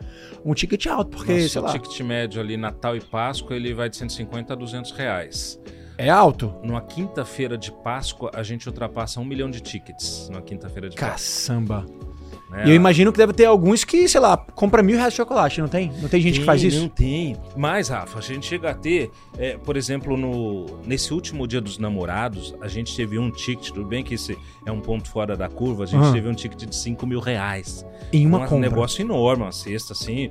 um 0.45 0.53
ticket 0.53 0.87
alto, 0.87 1.17
porque, 1.17 1.33
Nossa, 1.33 1.49
sei 1.49 1.61
lá... 1.61 1.69
O 1.69 1.73
ticket 1.73 1.99
médio 2.01 2.41
ali, 2.41 2.57
Natal 2.57 2.95
e 2.95 3.01
Páscoa, 3.01 3.55
ele 3.55 3.73
vai 3.73 3.89
de 3.89 3.97
150 3.97 4.53
a 4.53 4.55
200 4.55 4.91
reais. 4.91 5.59
É 5.97 6.09
alto? 6.09 6.55
Numa 6.63 6.81
quinta-feira 6.81 7.57
de 7.57 7.71
Páscoa, 7.71 8.31
a 8.33 8.41
gente 8.41 8.67
ultrapassa 8.67 9.19
um 9.19 9.25
milhão 9.25 9.51
de 9.51 9.61
tickets. 9.61 10.29
Numa 10.29 10.41
quinta-feira 10.41 10.89
de 10.89 10.95
Caçamba. 10.95 11.85
Páscoa. 11.85 12.10
Né? 12.51 12.63
E 12.65 12.69
eu 12.69 12.75
imagino 12.75 13.13
que 13.13 13.17
deve 13.17 13.31
ter 13.31 13.45
alguns 13.45 13.85
que, 13.85 14.09
sei 14.09 14.19
lá, 14.19 14.35
compra 14.35 14.83
mil 14.83 14.97
reais 14.97 15.13
de 15.13 15.17
chocolate, 15.17 15.61
não 15.61 15.69
tem? 15.69 15.89
Não 16.01 16.09
tem 16.09 16.19
gente 16.19 16.33
tem, 16.33 16.41
que 16.41 16.45
faz 16.45 16.61
isso? 16.61 16.81
Não 16.81 16.89
tem. 16.89 17.37
Mas, 17.55 17.87
Rafa, 17.87 18.19
a 18.19 18.21
gente 18.21 18.45
chega 18.45 18.71
a 18.71 18.73
ter, 18.73 19.09
é, 19.37 19.55
por 19.57 19.77
exemplo, 19.77 20.17
no, 20.17 20.65
nesse 20.85 21.13
último 21.13 21.47
dia 21.47 21.61
dos 21.61 21.77
namorados, 21.77 22.53
a 22.59 22.67
gente 22.67 22.93
teve 22.93 23.17
um 23.17 23.31
ticket, 23.31 23.69
tudo 23.69 23.85
bem 23.85 24.03
que 24.03 24.15
esse 24.15 24.37
é 24.65 24.71
um 24.71 24.81
ponto 24.81 25.09
fora 25.09 25.37
da 25.37 25.47
curva, 25.47 25.85
a 25.85 25.87
gente 25.87 26.03
uhum. 26.03 26.11
teve 26.11 26.27
um 26.27 26.33
ticket 26.33 26.67
de 26.67 26.75
5 26.75 27.07
mil 27.07 27.21
reais. 27.21 27.85
Em 28.11 28.27
uma 28.27 28.39
um 28.39 28.41
compra. 28.41 28.57
Um 28.57 28.59
negócio 28.59 29.01
enorme, 29.01 29.43
uma 29.43 29.53
cesta 29.53 29.93
assim. 29.93 30.29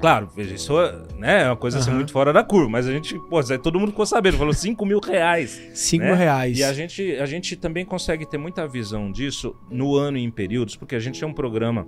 Claro, 0.00 0.30
veja, 0.34 0.54
isso 0.54 0.74
né, 1.18 1.42
é 1.42 1.46
uma 1.46 1.56
coisa 1.56 1.76
uhum. 1.76 1.82
assim 1.82 1.90
muito 1.92 2.10
fora 2.10 2.32
da 2.32 2.42
curva, 2.42 2.70
mas 2.70 2.86
a 2.86 2.92
gente, 2.92 3.18
pô, 3.28 3.42
todo 3.58 3.78
mundo 3.78 3.90
ficou 3.90 4.06
sabendo, 4.06 4.38
falou 4.38 4.52
5 4.52 4.86
mil 4.86 4.98
reais. 4.98 5.60
5 5.74 6.02
né? 6.02 6.14
reais. 6.14 6.58
E 6.58 6.64
a 6.64 6.72
gente, 6.72 7.16
a 7.16 7.26
gente 7.26 7.54
também 7.54 7.84
consegue 7.84 8.24
ter 8.24 8.38
muita 8.38 8.66
visão 8.66 9.12
disso 9.12 9.54
no 9.70 9.94
ano 9.96 10.16
e 10.16 10.22
em 10.22 10.30
períodos, 10.30 10.74
porque 10.74 10.94
a 10.94 10.98
gente 10.98 11.20
tem 11.20 11.28
um 11.28 11.34
programa 11.34 11.86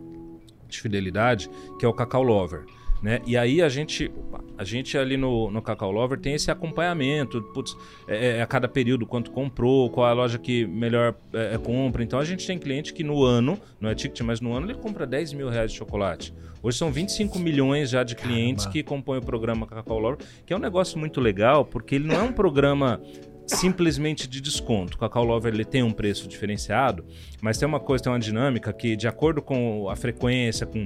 de 0.69 0.81
fidelidade 0.81 1.49
que 1.79 1.87
é 1.87 1.89
o 1.89 1.93
Cacau 1.95 2.23
Lover. 2.23 2.65
Né? 3.03 3.21
E 3.27 3.37
aí 3.37 3.61
a 3.61 3.69
gente, 3.69 4.13
a 4.57 4.63
gente 4.63 4.97
ali 4.97 5.17
no, 5.17 5.51
no 5.51 5.61
Cacau 5.61 5.91
Lover 5.91 6.21
tem 6.21 6.35
esse 6.35 6.53
acompanhamento, 6.53 7.43
putz, 7.53 7.77
é, 8.07 8.39
é, 8.39 8.43
a 8.43 8.47
cada 8.47 8.69
período 8.69 9.05
quanto 9.05 9.33
comprou, 9.33 9.91
qual 9.91 10.07
a 10.07 10.13
loja 10.13 10.39
que 10.39 10.65
melhor 10.67 11.15
é, 11.33 11.55
é, 11.55 11.59
compra. 11.59 12.05
Então 12.05 12.21
a 12.21 12.25
gente 12.25 12.47
tem 12.47 12.57
cliente 12.57 12.95
que 12.95 13.03
no 13.03 13.25
ano, 13.25 13.59
não 13.81 13.91
é 13.91 13.95
ticket, 13.95 14.21
mas 14.21 14.41
no 14.41 14.53
ano 14.53 14.67
ele 14.67 14.75
compra 14.75 15.05
10 15.05 15.33
mil 15.33 15.49
reais 15.49 15.73
de 15.73 15.79
chocolate. 15.79 16.33
Hoje 16.63 16.79
são 16.79 16.93
25 16.93 17.41
milhões 17.41 17.91
já 17.91 18.05
de 18.05 18.15
clientes 18.15 18.67
Caramba. 18.67 18.73
que 18.73 18.83
compõem 18.85 19.19
o 19.19 19.23
programa 19.23 19.67
Cacau 19.67 19.99
Lover, 19.99 20.25
que 20.47 20.53
é 20.53 20.57
um 20.57 20.61
negócio 20.61 20.97
muito 20.97 21.21
legal, 21.21 21.65
porque 21.65 21.97
ele 21.97 22.07
não 22.07 22.15
é 22.15 22.23
um 22.23 22.33
programa 22.33 23.01
simplesmente 23.57 24.29
de 24.29 24.41
desconto. 24.41 24.97
O 24.97 24.99
Cacau 24.99 25.25
Lover 25.25 25.53
ele 25.53 25.65
tem 25.65 25.83
um 25.83 25.93
preço 25.93 26.29
diferenciado, 26.29 27.05
mas 27.41 27.59
tem 27.59 27.67
uma 27.67 27.81
coisa, 27.81 28.05
tem 28.05 28.13
uma 28.13 28.19
dinâmica 28.19 28.73
que, 28.73 28.97
de 28.97 29.07
acordo 29.07 29.41
com 29.41 29.89
a 29.89 29.97
frequência, 29.97 30.67
com, 30.67 30.85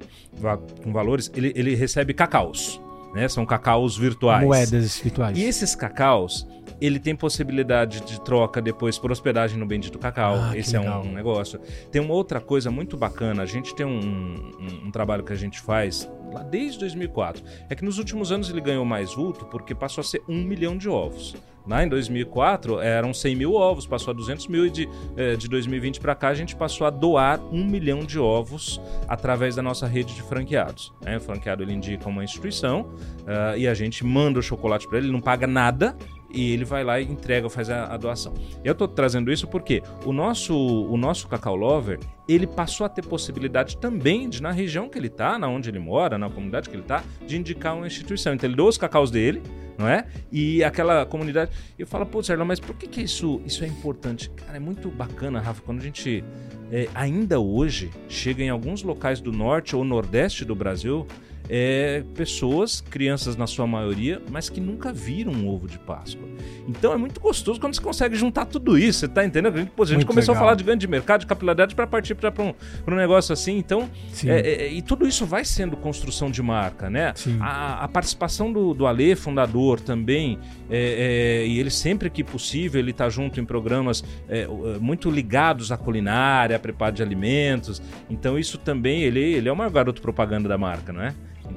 com 0.83 0.93
valores, 0.93 1.31
ele, 1.35 1.53
ele 1.57 1.75
recebe 1.75 2.13
cacaus. 2.13 2.81
Né? 3.15 3.29
São 3.29 3.47
cacaus 3.47 3.97
virtuais. 3.97 4.45
Moedas 4.45 4.99
virtuais. 4.99 5.39
E 5.39 5.43
esses 5.43 5.75
cacaus, 5.75 6.47
ele 6.79 6.99
tem 6.99 7.17
possibilidade 7.17 8.03
de 8.03 8.21
troca 8.21 8.61
depois 8.61 8.99
por 8.99 9.11
hospedagem 9.11 9.59
no 9.59 9.65
Bendito 9.65 9.99
Cacau. 9.99 10.37
Ah, 10.37 10.57
Esse 10.57 10.77
é 10.77 10.81
um, 10.81 11.01
um, 11.01 11.13
negócio. 11.13 11.59
Tem 11.91 12.03
uma 12.03 12.13
outra 12.13 12.41
coisa 12.41 12.71
muito 12.71 12.95
bacana. 12.97 13.43
A 13.43 13.47
gente 13.47 13.75
tem 13.75 13.87
um, 13.87 13.99
um, 13.99 14.87
um, 14.87 14.91
trabalho 14.91 15.25
que 15.25 15.33
a 15.33 15.37
gente 15.37 15.61
faz 15.61 16.07
lá 16.31 16.43
desde 16.43 16.81
2004. 16.81 17.43
É 17.71 17.75
que 17.75 17.85
nos 17.85 17.99
últimos 17.99 18.31
anos 18.31 18.51
ele 18.51 18.61
ganhou 18.61 18.85
mais 18.85 19.15
vulto 19.15 19.47
porque 19.47 19.75
passou 19.75 20.03
a 20.03 20.05
ser 20.05 20.23
um 20.29 20.43
milhão 20.43 20.77
de 20.77 20.89
ovos. 20.89 21.35
Lá 21.67 21.85
em 21.85 21.89
2004 21.89 22.81
eram 22.81 23.13
100 23.13 23.37
mil 23.37 23.55
ovos, 23.55 23.87
passou 23.87 24.13
a 24.13 24.15
200 24.15 24.47
mil 24.49 24.67
e 24.67 24.71
de, 24.71 24.89
eh, 25.17 25.37
de 25.37 25.49
2020 25.49 26.01
para 26.01 26.15
cá 26.15 26.29
a 26.29 26.35
gente 26.35 26.55
passou 26.55 26.87
a 26.87 26.91
doar 26.91 27.41
um 27.53 27.65
milhão 27.65 28.01
de 28.01 28.19
ovos 28.19 28.81
através 29.09 29.57
da 29.57 29.63
nossa 29.63 29.87
rede 29.87 30.15
de 30.15 30.23
franqueados. 30.23 30.93
Né? 31.03 31.17
O 31.17 31.21
franqueado 31.21 31.63
ele 31.63 31.73
indica 31.73 32.09
uma 32.09 32.23
instituição 32.23 32.83
uh, 32.83 33.57
e 33.57 33.67
a 33.67 33.75
gente 33.75 34.05
manda 34.05 34.39
o 34.39 34.43
chocolate 34.43 34.87
para 34.89 34.99
ele, 34.99 35.07
ele 35.07 35.13
não 35.13 35.21
paga 35.21 35.47
nada 35.47 35.97
e 36.31 36.53
ele 36.53 36.65
vai 36.65 36.85
lá 36.85 37.01
e 37.01 37.05
entrega, 37.05 37.49
faz 37.49 37.71
a, 37.71 37.87
a 37.87 37.97
doação. 37.97 38.35
Eu 38.65 38.73
estou 38.73 38.87
trazendo 38.87 39.33
isso 39.33 39.47
porque 39.47 39.83
o 40.05 40.13
nosso, 40.13 40.55
o 40.55 40.97
nosso 40.97 41.29
Cacau 41.29 41.57
Lover, 41.57 41.99
ele 42.29 42.47
passou 42.47 42.85
a 42.85 42.89
ter 42.89 43.05
possibilidade 43.07 43.77
também 43.79 44.29
de, 44.29 44.43
na 44.43 44.51
região 44.51 44.89
que 44.89 44.99
ele 44.99 45.07
está, 45.07 45.39
na 45.39 45.49
onde 45.49 45.71
ele 45.71 45.79
mora, 45.79 46.19
na 46.19 46.29
comunidade 46.29 46.69
que 46.69 46.75
ele 46.75 46.83
está, 46.83 47.03
de 47.27 47.37
indicar 47.37 47.75
uma 47.77 47.87
instituição. 47.87 48.35
Então 48.35 48.49
ele 48.49 48.57
doa 48.57 48.69
os 48.69 48.79
cacaus 48.79 49.11
dele, 49.11 49.43
não 49.79 49.89
é? 49.89 50.07
E 50.31 50.63
aquela 50.65 51.05
comunidade. 51.07 51.51
Eu 51.79 51.87
falo, 51.87 52.07
pô, 52.07 52.23
Sérgio, 52.23 52.45
mas 52.45 52.61
por 52.61 52.77
que, 52.77 52.87
que 52.87 53.03
isso, 53.03 53.41
isso 53.45 53.65
é 53.65 53.67
importante? 53.67 54.31
Cara, 54.31 54.57
é 54.57 54.61
muito 54.61 54.89
bacana, 54.89 55.41
Rafa, 55.41 55.63
quando 55.63 55.81
a 55.81 55.83
gente 55.83 56.25
é, 56.71 56.89
ainda 56.95 57.39
hoje 57.39 57.91
chega 58.09 58.43
em 58.43 58.49
alguns 58.49 58.83
locais 58.83 59.21
do 59.21 59.33
norte 59.33 59.77
ou 59.77 59.85
nordeste 59.85 60.45
do 60.45 60.55
Brasil 60.55 61.07
é, 61.49 62.05
pessoas, 62.15 62.81
crianças 62.81 63.37
na 63.37 63.47
sua 63.47 63.67
maioria, 63.67 64.21
mas 64.31 64.49
que 64.49 64.61
nunca 64.61 64.93
viram 64.93 65.33
um 65.33 65.49
ovo 65.49 65.67
de 65.67 65.79
Páscoa. 65.79 66.27
Então 66.69 66.93
é 66.93 66.97
muito 66.97 67.21
gostoso 67.21 67.61
quando 67.61 67.75
você 67.75 67.81
consegue 67.81 68.17
juntar 68.17 68.47
tudo 68.47 68.77
isso, 68.77 69.01
você 69.01 69.09
tá 69.09 69.25
entendendo? 69.25 69.67
Pô, 69.75 69.83
a 69.83 69.87
gente 69.87 70.05
começou 70.05 70.33
legal. 70.33 70.43
a 70.43 70.47
falar 70.47 70.57
de 70.57 70.65
ganho 70.65 70.79
de 70.79 70.89
mercado, 70.89 71.21
de 71.21 71.27
capilaridade 71.27 71.75
para 71.75 71.87
partir 71.87 72.15
para 72.15 72.33
um, 72.43 72.55
um 72.87 72.95
negócio 72.95 73.33
assim. 73.33 73.57
Então, 73.57 73.89
é, 74.25 74.67
é, 74.67 74.73
e 74.73 74.83
tudo 74.83 75.07
isso 75.07 75.25
vai 75.25 75.45
sendo 75.45 75.77
construção 75.77 76.31
de 76.31 76.43
marca, 76.43 76.91
né? 76.91 77.15
A, 77.41 77.85
a, 77.85 77.89
participação 77.89 78.53
do, 78.53 78.75
do 78.75 78.87
Ale, 78.87 79.15
fundador, 79.15 79.81
também, 79.81 80.39
é, 80.69 81.43
é, 81.43 81.47
e 81.47 81.59
ele 81.59 81.71
sempre 81.71 82.11
que 82.11 82.25
possível, 82.25 82.81
ele 82.81 82.93
tá 82.93 83.09
junto 83.09 83.41
em 83.41 83.45
programas 83.45 84.05
é, 84.29 84.47
muito 84.81 85.11
ligados 85.11 85.71
à 85.71 85.77
culinária, 85.77 86.57
a 86.57 86.59
preparo 86.59 86.95
de 86.95 87.03
alimentos. 87.03 87.81
Então 88.11 88.39
isso 88.39 88.59
também, 88.59 89.03
ele, 89.03 89.21
ele 89.21 89.49
é 89.49 89.53
o 89.53 89.57
maior 89.57 89.71
garoto 89.71 90.03
propaganda 90.03 90.49
da 90.49 90.59
marca, 90.59 90.93
não 90.93 91.03
é? 91.03 91.15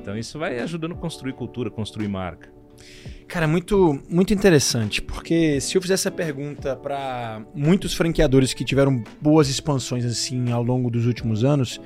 Então 0.10 0.18
isso 0.18 0.40
vai 0.40 0.60
ajudando 0.60 0.94
a 0.94 0.98
construir 0.98 1.34
cultura, 1.34 1.70
construir 1.70 2.08
marca. 2.08 2.52
Cara, 3.28 3.48
muito, 3.48 4.02
muito 4.10 4.34
interessante, 4.34 5.04
porque 5.04 5.62
se 5.62 5.78
eu 5.78 5.82
fizesse 5.84 6.08
essa 6.08 6.12
pergunta 6.12 6.76
para 6.76 7.46
muitos 7.54 7.94
franqueadores 7.94 8.52
que 8.52 8.66
tiveram 8.66 9.04
boas 9.22 9.50
expansões 9.50 10.04
assim 10.04 10.52
ao 10.52 10.64
longo 10.64 10.90
dos 10.90 11.06
últimos 11.06 11.44
anos, 11.44 11.80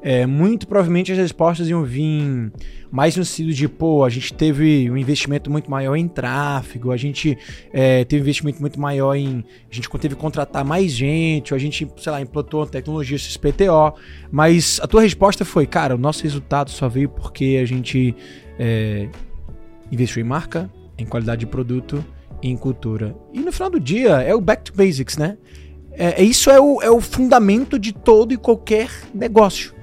é, 0.00 0.24
muito 0.24 0.68
provavelmente 0.68 1.10
as 1.10 1.18
respostas 1.18 1.68
iam 1.68 1.82
vir 1.82 2.52
mais 2.90 3.16
no 3.16 3.24
sentido 3.24 3.54
de, 3.54 3.68
pô, 3.68 4.04
a 4.04 4.08
gente 4.08 4.32
teve 4.32 4.90
um 4.90 4.96
investimento 4.96 5.50
muito 5.50 5.70
maior 5.70 5.96
em 5.96 6.08
tráfego, 6.08 6.90
a 6.90 6.96
gente 6.96 7.36
é, 7.72 8.04
teve 8.04 8.22
um 8.22 8.24
investimento 8.24 8.60
muito 8.60 8.80
maior 8.80 9.14
em. 9.14 9.44
A 9.70 9.74
gente 9.74 9.88
teve 9.98 10.14
que 10.14 10.20
contratar 10.20 10.64
mais 10.64 10.92
gente, 10.92 11.52
ou 11.52 11.56
a 11.56 11.60
gente, 11.60 11.86
sei 11.98 12.12
lá, 12.12 12.20
implantou 12.20 12.66
tecnologia 12.66 13.18
XPTO, 13.18 13.94
mas 14.30 14.80
a 14.82 14.86
tua 14.86 15.02
resposta 15.02 15.44
foi, 15.44 15.66
cara, 15.66 15.94
o 15.94 15.98
nosso 15.98 16.22
resultado 16.22 16.70
só 16.70 16.88
veio 16.88 17.08
porque 17.08 17.58
a 17.62 17.66
gente. 17.66 18.14
É, 18.58 19.08
investiu 19.90 20.22
em 20.22 20.26
marca, 20.26 20.70
em 20.96 21.06
qualidade 21.06 21.40
de 21.40 21.46
produto 21.46 22.04
e 22.42 22.48
em 22.48 22.56
cultura. 22.56 23.16
E 23.32 23.40
no 23.40 23.52
final 23.52 23.70
do 23.70 23.80
dia 23.80 24.20
é 24.20 24.34
o 24.34 24.40
back 24.40 24.64
to 24.64 24.72
basics, 24.74 25.16
né? 25.16 25.36
É, 25.92 26.22
é, 26.22 26.24
isso 26.24 26.50
é 26.50 26.60
o, 26.60 26.80
é 26.80 26.90
o 26.90 27.00
fundamento 27.00 27.78
de 27.78 27.92
todo 27.92 28.32
e 28.32 28.36
qualquer 28.36 28.90
negócio. 29.12 29.74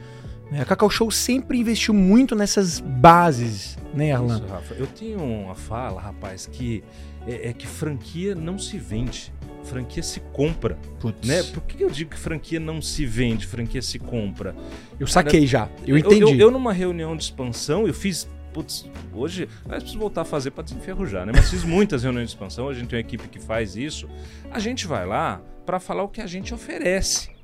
A 0.62 0.66
Cacau 0.66 0.90
Show 0.90 1.10
sempre 1.12 1.58
investiu 1.58 1.94
muito 1.94 2.36
nessas 2.36 2.80
bases, 2.80 3.78
né, 3.94 4.12
Arlan? 4.12 4.38
Isso, 4.38 4.48
Rafa. 4.48 4.74
Eu 4.76 4.88
tenho 4.88 5.24
uma 5.24 5.56
fala, 5.56 6.00
rapaz, 6.00 6.46
que 6.46 6.84
é, 7.28 7.50
é 7.50 7.54
que 7.54 7.68
franquia 7.68 8.36
não 8.36 8.58
se 8.58 8.78
vende. 8.78 9.34
Franquia 9.64 10.04
se 10.04 10.20
compra. 10.20 10.78
Putz. 11.00 11.28
Né? 11.28 11.42
Por 11.42 11.64
que 11.64 11.84
eu 11.84 11.90
digo 11.90 12.12
que 12.12 12.20
franquia 12.20 12.60
não 12.60 12.82
se 12.82 13.06
vende, 13.06 13.48
franquia 13.48 13.82
se 13.82 13.98
compra? 13.98 14.56
Eu 15.00 15.08
saquei 15.08 15.48
já, 15.48 15.68
eu 15.88 15.98
entendi. 15.98 16.22
Eu, 16.22 16.30
eu, 16.30 16.40
eu, 16.40 16.52
numa 16.52 16.72
reunião 16.72 17.18
de 17.18 17.24
expansão, 17.24 17.88
eu 17.88 17.94
fiz 17.94 18.28
putz, 18.56 18.90
hoje, 19.14 19.50
nós 19.68 19.80
preciso 19.80 20.00
voltar 20.00 20.22
a 20.22 20.26
fazer 20.26 20.52
para 20.52 20.64
desenferrujar, 20.64 21.26
né? 21.26 21.34
Mas 21.36 21.50
fiz 21.50 21.66
muitas 21.66 22.04
reuniões 22.04 22.30
de 22.30 22.36
expansão, 22.36 22.70
a 22.70 22.74
gente 22.74 22.88
tem 22.88 22.98
uma 22.98 23.02
equipe 23.02 23.28
que 23.28 23.38
faz 23.38 23.76
isso. 23.76 24.08
A 24.50 24.60
gente 24.60 24.88
vai 24.88 25.06
lá 25.06 25.42
para 25.66 25.78
falar 25.78 26.04
o 26.04 26.08
que 26.08 26.22
a 26.22 26.28
gente 26.28 26.54
oferece. 26.54 27.35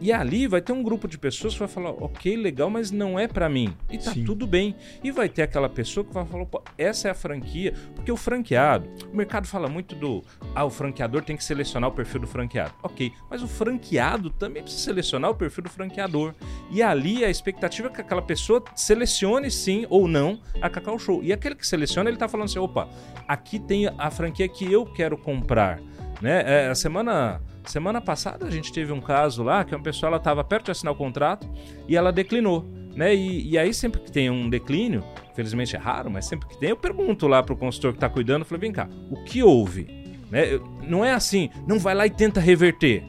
E 0.00 0.12
ali 0.12 0.46
vai 0.46 0.60
ter 0.60 0.72
um 0.72 0.82
grupo 0.82 1.08
de 1.08 1.16
pessoas 1.16 1.54
que 1.54 1.60
vai 1.60 1.68
falar, 1.68 1.90
ok, 1.90 2.36
legal, 2.36 2.68
mas 2.68 2.90
não 2.90 3.18
é 3.18 3.26
para 3.26 3.48
mim. 3.48 3.74
E 3.90 3.98
tá 3.98 4.12
Sim. 4.12 4.24
tudo 4.24 4.46
bem. 4.46 4.74
E 5.02 5.10
vai 5.10 5.28
ter 5.28 5.42
aquela 5.42 5.68
pessoa 5.68 6.04
que 6.04 6.12
vai 6.12 6.24
falar, 6.26 6.46
essa 6.76 7.08
é 7.08 7.10
a 7.10 7.14
franquia. 7.14 7.72
Porque 7.94 8.12
o 8.12 8.16
franqueado, 8.16 8.88
o 9.12 9.16
mercado 9.16 9.46
fala 9.46 9.68
muito 9.68 9.94
do, 9.94 10.22
ah, 10.54 10.64
o 10.64 10.70
franqueador 10.70 11.22
tem 11.22 11.36
que 11.36 11.44
selecionar 11.44 11.90
o 11.90 11.92
perfil 11.92 12.20
do 12.20 12.26
franqueado. 12.26 12.74
Ok, 12.82 13.12
mas 13.30 13.42
o 13.42 13.48
franqueado 13.48 14.30
também 14.30 14.62
precisa 14.62 14.84
selecionar 14.84 15.30
o 15.30 15.34
perfil 15.34 15.64
do 15.64 15.70
franqueador. 15.70 16.34
E 16.70 16.82
ali 16.82 17.24
a 17.24 17.30
expectativa 17.30 17.88
é 17.88 17.90
que 17.90 18.00
aquela 18.00 18.22
pessoa 18.22 18.62
selecione 18.74 19.50
sim 19.50 19.86
ou 19.88 20.06
não 20.06 20.40
a 20.60 20.68
Cacau 20.68 20.98
Show. 20.98 21.22
E 21.22 21.32
aquele 21.32 21.54
que 21.54 21.66
seleciona, 21.66 22.10
ele 22.10 22.18
tá 22.18 22.28
falando 22.28 22.46
assim, 22.46 22.58
opa, 22.58 22.88
aqui 23.26 23.58
tem 23.58 23.86
a 23.86 24.10
franquia 24.10 24.48
que 24.48 24.70
eu 24.70 24.84
quero 24.84 25.16
comprar. 25.16 25.80
Né? 26.20 26.42
É, 26.46 26.68
a 26.68 26.74
semana 26.74 27.40
Semana 27.66 28.00
passada 28.00 28.46
a 28.46 28.50
gente 28.50 28.72
teve 28.72 28.92
um 28.92 29.00
caso 29.00 29.42
lá 29.42 29.64
que 29.64 29.74
uma 29.74 29.82
pessoa 29.82 30.08
ela 30.08 30.16
estava 30.18 30.44
perto 30.44 30.66
de 30.66 30.70
assinar 30.70 30.94
o 30.94 30.96
contrato 30.96 31.48
e 31.88 31.96
ela 31.96 32.12
declinou. 32.12 32.64
Né? 32.94 33.14
E, 33.14 33.50
e 33.50 33.58
aí, 33.58 33.74
sempre 33.74 34.00
que 34.00 34.10
tem 34.10 34.30
um 34.30 34.48
declínio, 34.48 35.04
felizmente 35.34 35.74
é 35.74 35.78
raro, 35.78 36.10
mas 36.10 36.24
sempre 36.24 36.48
que 36.48 36.58
tem, 36.58 36.70
eu 36.70 36.76
pergunto 36.76 37.26
lá 37.26 37.42
para 37.42 37.52
o 37.52 37.56
consultor 37.56 37.92
que 37.92 37.98
está 37.98 38.08
cuidando, 38.08 38.42
eu 38.42 38.46
falei, 38.46 38.60
vem 38.60 38.72
cá, 38.72 38.88
o 39.10 39.22
que 39.24 39.42
houve? 39.42 39.86
Né? 40.30 40.58
Não 40.86 41.04
é 41.04 41.12
assim, 41.12 41.50
não 41.66 41.78
vai 41.78 41.94
lá 41.94 42.06
e 42.06 42.10
tenta 42.10 42.40
reverter. 42.40 43.04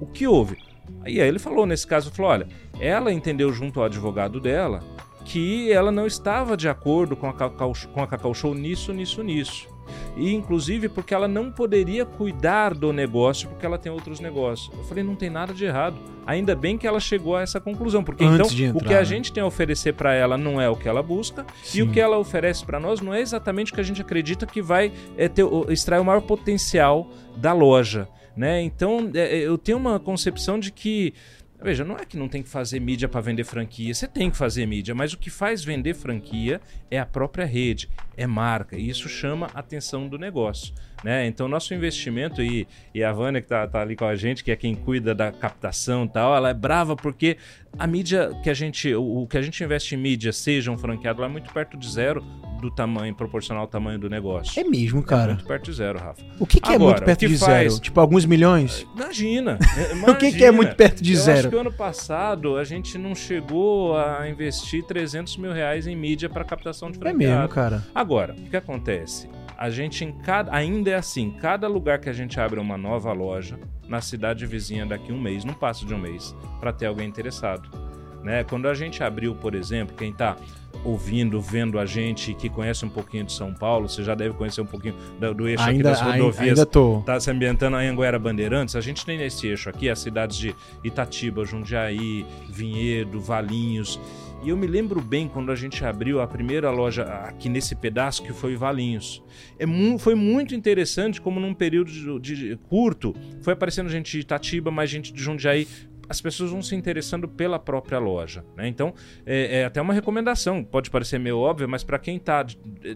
O 0.00 0.06
que 0.06 0.26
houve? 0.26 0.56
Aí, 1.02 1.20
aí 1.20 1.28
ele 1.28 1.38
falou, 1.38 1.66
nesse 1.66 1.86
caso, 1.86 2.10
falou, 2.12 2.30
olha, 2.30 2.48
ela 2.80 3.12
entendeu 3.12 3.52
junto 3.52 3.80
ao 3.80 3.86
advogado 3.86 4.40
dela 4.40 4.80
que 5.24 5.70
ela 5.70 5.92
não 5.92 6.06
estava 6.06 6.56
de 6.56 6.68
acordo 6.68 7.14
com 7.14 7.28
a 7.28 7.34
Cacau, 7.34 7.72
com 7.92 8.02
a 8.02 8.06
Cacau 8.06 8.32
Show 8.32 8.54
nisso, 8.54 8.94
nisso, 8.94 9.22
nisso 9.22 9.77
e 10.16 10.34
inclusive 10.34 10.88
porque 10.88 11.14
ela 11.14 11.28
não 11.28 11.50
poderia 11.50 12.04
cuidar 12.04 12.74
do 12.74 12.92
negócio 12.92 13.48
porque 13.48 13.64
ela 13.64 13.78
tem 13.78 13.90
outros 13.90 14.20
negócios. 14.20 14.70
Eu 14.76 14.84
falei, 14.84 15.04
não 15.04 15.14
tem 15.14 15.30
nada 15.30 15.52
de 15.52 15.64
errado. 15.64 15.96
Ainda 16.26 16.54
bem 16.54 16.76
que 16.76 16.86
ela 16.86 17.00
chegou 17.00 17.36
a 17.36 17.42
essa 17.42 17.58
conclusão, 17.58 18.04
porque 18.04 18.22
Antes 18.22 18.52
então 18.52 18.66
entrar, 18.66 18.84
o 18.84 18.86
que 18.86 18.94
a 18.94 18.98
né? 18.98 19.04
gente 19.04 19.32
tem 19.32 19.42
a 19.42 19.46
oferecer 19.46 19.94
para 19.94 20.12
ela 20.12 20.36
não 20.36 20.60
é 20.60 20.68
o 20.68 20.76
que 20.76 20.86
ela 20.86 21.02
busca 21.02 21.46
Sim. 21.62 21.78
e 21.78 21.82
o 21.82 21.90
que 21.90 21.98
ela 21.98 22.18
oferece 22.18 22.64
para 22.66 22.78
nós 22.78 23.00
não 23.00 23.14
é 23.14 23.20
exatamente 23.20 23.72
o 23.72 23.74
que 23.74 23.80
a 23.80 23.84
gente 23.84 24.02
acredita 24.02 24.46
que 24.46 24.60
vai 24.60 24.92
é, 25.16 25.26
ter, 25.28 25.46
extrair 25.70 26.00
o 26.00 26.04
maior 26.04 26.20
potencial 26.20 27.10
da 27.36 27.52
loja. 27.52 28.08
Né? 28.36 28.62
Então, 28.62 29.10
é, 29.14 29.36
eu 29.38 29.58
tenho 29.58 29.78
uma 29.78 29.98
concepção 29.98 30.60
de 30.60 30.70
que 30.70 31.12
Veja, 31.60 31.84
não 31.84 31.96
é 31.96 32.04
que 32.04 32.16
não 32.16 32.28
tem 32.28 32.42
que 32.42 32.48
fazer 32.48 32.78
mídia 32.78 33.08
para 33.08 33.20
vender 33.20 33.42
franquia, 33.42 33.92
você 33.92 34.06
tem 34.06 34.30
que 34.30 34.36
fazer 34.36 34.64
mídia, 34.64 34.94
mas 34.94 35.12
o 35.12 35.18
que 35.18 35.28
faz 35.28 35.64
vender 35.64 35.94
franquia 35.94 36.60
é 36.88 37.00
a 37.00 37.06
própria 37.06 37.44
rede, 37.44 37.88
é 38.16 38.28
marca, 38.28 38.76
e 38.76 38.88
isso 38.88 39.08
chama 39.08 39.48
a 39.52 39.58
atenção 39.58 40.08
do 40.08 40.16
negócio. 40.16 40.72
Né? 41.04 41.26
Então, 41.26 41.46
nosso 41.46 41.72
investimento, 41.72 42.42
e, 42.42 42.66
e 42.92 43.04
a 43.04 43.12
Vânia, 43.12 43.40
que 43.40 43.46
está 43.46 43.66
tá 43.68 43.80
ali 43.80 43.94
com 43.94 44.04
a 44.04 44.16
gente, 44.16 44.42
que 44.42 44.50
é 44.50 44.56
quem 44.56 44.74
cuida 44.74 45.14
da 45.14 45.30
captação 45.30 46.04
e 46.04 46.08
tal, 46.08 46.34
ela 46.34 46.50
é 46.50 46.54
brava 46.54 46.96
porque 46.96 47.36
a 47.78 47.86
mídia 47.86 48.32
que 48.42 48.50
a 48.50 48.54
gente, 48.54 48.92
o, 48.94 49.22
o 49.22 49.26
que 49.28 49.38
a 49.38 49.42
gente 49.42 49.62
investe 49.62 49.94
em 49.94 49.98
mídia, 49.98 50.32
seja 50.32 50.72
um 50.72 50.76
franqueado, 50.78 51.20
lá 51.20 51.28
é 51.28 51.30
muito 51.30 51.52
perto 51.52 51.76
de 51.76 51.88
zero 51.88 52.20
do 52.60 52.68
tamanho, 52.68 53.14
proporcional 53.14 53.62
ao 53.62 53.68
tamanho 53.68 53.96
do 54.00 54.10
negócio. 54.10 54.58
É 54.58 54.64
mesmo, 54.64 55.00
cara. 55.00 55.30
É 55.30 55.34
muito 55.34 55.46
perto 55.46 55.66
de 55.66 55.72
zero, 55.74 55.98
Rafa. 56.00 56.20
O 56.40 56.44
que, 56.44 56.60
que 56.60 56.72
é 56.72 56.74
Agora, 56.74 56.90
muito 56.96 57.04
perto 57.04 57.20
de 57.28 57.38
faz- 57.38 57.72
zero? 57.72 57.80
Tipo, 57.80 58.00
alguns 58.00 58.24
milhões? 58.24 58.84
Imagina. 58.96 59.56
O 60.08 60.14
que 60.16 60.32
que 60.32 60.44
é 60.44 60.50
muito 60.50 60.74
perto 60.74 61.00
de 61.00 61.12
Eu 61.12 61.18
zero? 61.20 61.38
Acho 61.38 61.50
que 61.50 61.56
ano 61.56 61.72
passado 61.72 62.56
a 62.56 62.64
gente 62.64 62.98
não 62.98 63.14
chegou 63.14 63.96
a 63.96 64.28
investir 64.28 64.82
300 64.84 65.36
mil 65.36 65.52
reais 65.52 65.86
em 65.86 65.94
mídia 65.94 66.28
para 66.28 66.42
captação 66.42 66.90
de 66.90 66.96
É 66.96 67.00
franqueado. 67.00 67.34
mesmo, 67.42 67.48
cara. 67.48 67.84
Agora, 67.94 68.34
o 68.36 68.50
que 68.50 68.56
acontece? 68.56 69.28
A 69.58 69.70
gente 69.70 70.04
em 70.04 70.12
cada, 70.12 70.54
ainda 70.54 70.90
é 70.90 70.94
assim, 70.94 71.32
cada 71.32 71.66
lugar 71.66 71.98
que 71.98 72.08
a 72.08 72.12
gente 72.12 72.38
abre 72.38 72.60
uma 72.60 72.78
nova 72.78 73.12
loja 73.12 73.58
na 73.88 74.00
cidade 74.00 74.46
vizinha 74.46 74.86
daqui 74.86 75.12
um 75.12 75.20
mês, 75.20 75.44
não 75.44 75.52
passa 75.52 75.84
de 75.84 75.92
um 75.92 75.98
mês, 75.98 76.32
para 76.60 76.72
ter 76.72 76.86
alguém 76.86 77.08
interessado. 77.08 77.68
Né? 78.22 78.44
Quando 78.44 78.68
a 78.68 78.74
gente 78.74 79.02
abriu, 79.02 79.34
por 79.34 79.56
exemplo, 79.56 79.96
quem 79.96 80.10
está 80.10 80.36
ouvindo, 80.84 81.40
vendo 81.40 81.78
a 81.78 81.86
gente, 81.86 82.34
que 82.34 82.48
conhece 82.48 82.84
um 82.84 82.88
pouquinho 82.88 83.24
de 83.24 83.32
São 83.32 83.52
Paulo, 83.52 83.88
você 83.88 84.04
já 84.04 84.14
deve 84.14 84.34
conhecer 84.34 84.60
um 84.60 84.66
pouquinho 84.66 84.94
do, 85.18 85.34
do 85.34 85.48
eixo 85.48 85.64
Ainda, 85.64 85.90
aqui 85.90 86.00
das 86.00 86.00
rodovias 86.00 86.40
ainda 86.40 86.66
tô. 86.66 87.02
tá 87.04 87.18
se 87.18 87.30
ambientando 87.30 87.76
em 87.78 87.88
Anguera 87.88 88.18
Bandeirantes, 88.18 88.76
a 88.76 88.80
gente 88.80 89.04
tem 89.04 89.18
nesse 89.18 89.48
eixo 89.48 89.68
aqui 89.68 89.88
as 89.88 89.98
cidades 89.98 90.36
de 90.36 90.54
Itatiba, 90.84 91.44
Jundiaí, 91.44 92.24
Vinhedo, 92.48 93.20
Valinhos. 93.20 93.98
E 94.42 94.50
eu 94.50 94.56
me 94.56 94.66
lembro 94.66 95.00
bem 95.00 95.28
quando 95.28 95.50
a 95.50 95.56
gente 95.56 95.84
abriu 95.84 96.20
a 96.20 96.26
primeira 96.26 96.70
loja 96.70 97.02
aqui 97.04 97.48
nesse 97.48 97.74
pedaço 97.74 98.22
que 98.22 98.32
foi 98.32 98.54
Valinhos. 98.56 99.22
É 99.58 99.66
mu- 99.66 99.98
foi 99.98 100.14
muito 100.14 100.54
interessante 100.54 101.20
como 101.20 101.40
num 101.40 101.52
período 101.52 101.90
de, 101.90 102.18
de- 102.20 102.56
curto 102.68 103.14
foi 103.42 103.52
aparecendo 103.52 103.88
gente 103.88 104.10
de 104.12 104.20
Itatiba, 104.20 104.70
mais 104.70 104.88
gente 104.88 105.12
de 105.12 105.20
Jundiaí. 105.22 105.66
As 106.08 106.20
pessoas 106.22 106.50
vão 106.50 106.62
se 106.62 106.74
interessando 106.74 107.28
pela 107.28 107.58
própria 107.58 107.98
loja. 107.98 108.42
né? 108.56 108.66
Então, 108.66 108.94
é, 109.26 109.58
é 109.60 109.64
até 109.66 109.82
uma 109.82 109.92
recomendação. 109.92 110.64
Pode 110.64 110.88
parecer 110.90 111.18
meio 111.18 111.36
óbvio, 111.38 111.68
mas 111.68 111.84
para 111.84 111.98
quem 111.98 112.16
está 112.16 112.46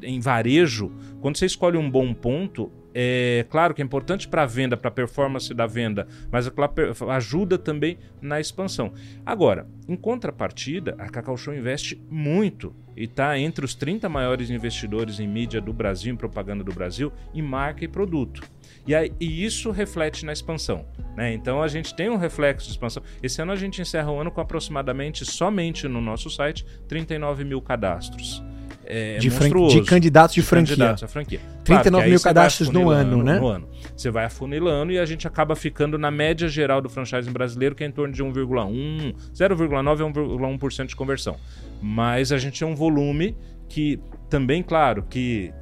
em 0.03 0.19
varejo, 0.21 0.91
quando 1.21 1.37
você 1.37 1.45
escolhe 1.45 1.77
um 1.77 1.91
bom 1.91 2.15
ponto, 2.15 2.73
é 2.95 3.47
claro 3.49 3.75
que 3.75 3.83
é 3.83 3.85
importante 3.85 4.29
para 4.29 4.43
a 4.43 4.47
venda, 4.47 4.77
para 4.77 4.89
a 4.89 4.93
performance 4.93 5.53
da 5.55 5.67
venda, 5.67 6.07
mas 6.31 6.51
ajuda 7.11 7.59
também 7.59 7.99
na 8.21 8.41
expansão. 8.41 8.93
Agora, 9.25 9.67
em 9.89 9.97
contrapartida, 9.97 10.95
a 10.99 11.09
Cacau 11.09 11.37
Show 11.37 11.55
investe 11.55 12.03
muito 12.11 12.75
e 12.97 13.05
está 13.05 13.39
entre 13.39 13.65
os 13.65 13.75
30 13.75 14.09
maiores 14.09 14.51
investidores 14.51 15.19
em 15.19 15.27
mídia 15.27 15.61
do 15.61 15.73
Brasil, 15.73 16.13
em 16.13 16.17
propaganda 16.17 16.63
do 16.63 16.73
Brasil, 16.73 17.13
em 17.35 17.43
marca 17.43 17.85
e 17.85 17.89
produto. 17.89 18.43
E, 18.87 18.95
aí, 18.95 19.13
e 19.21 19.45
isso 19.45 19.71
reflete 19.71 20.25
na 20.27 20.33
expansão. 20.33 20.85
Né? 21.17 21.33
Então 21.33 21.63
a 21.63 21.69
gente 21.69 21.95
tem 21.95 22.11
um 22.11 22.17
reflexo 22.17 22.67
de 22.67 22.73
expansão. 22.73 23.03
Esse 23.23 23.41
ano 23.41 23.53
a 23.53 23.57
gente 23.57 23.81
encerra 23.81 24.11
o 24.11 24.21
ano 24.21 24.31
com 24.31 24.41
aproximadamente, 24.41 25.25
somente 25.25 25.89
no 25.89 26.01
nosso 26.01 26.29
site, 26.29 26.65
39 26.89 27.45
mil 27.45 27.61
cadastros. 27.63 28.43
É 28.85 29.19
de, 29.19 29.31
fran- 29.31 29.41
monstruoso 29.41 29.81
de 29.81 29.87
candidatos 29.87 30.35
de 30.35 30.43
franquia. 30.43 30.77
candidatos 30.77 31.03
à 31.05 31.09
franquia. 31.09 31.41
39 31.65 32.03
que 32.03 32.05
aí 32.05 32.11
mil 32.11 32.21
cadastros 32.21 32.69
no 32.71 32.91
ano, 32.91 33.23
né? 33.23 33.39
No 33.39 33.47
ano. 33.47 33.69
Você 33.97 34.11
vai 34.11 34.25
afunilando 34.25 34.93
e 34.93 34.99
a 34.99 35.05
gente 35.07 35.27
acaba 35.27 35.55
ficando 35.55 35.97
na 35.99 36.11
média 36.11 36.49
geral 36.49 36.81
do 36.81 36.89
franchising 36.89 37.31
brasileiro, 37.33 37.75
que 37.75 37.85
é 37.85 37.87
em 37.87 37.93
torno 37.93 38.13
de 38.13 38.23
1,1, 38.23 39.15
0,9 39.35 40.01
a 40.01 40.59
1,1% 40.59 40.87
de 40.87 40.97
conversão. 40.97 41.37
Mas 41.81 42.33
a 42.33 42.39
gente 42.39 42.59
tem 42.59 42.67
um 42.69 42.75
volume 42.75 43.37
que 43.69 44.01
também, 44.29 44.63
claro, 44.63 45.03
que 45.09 45.53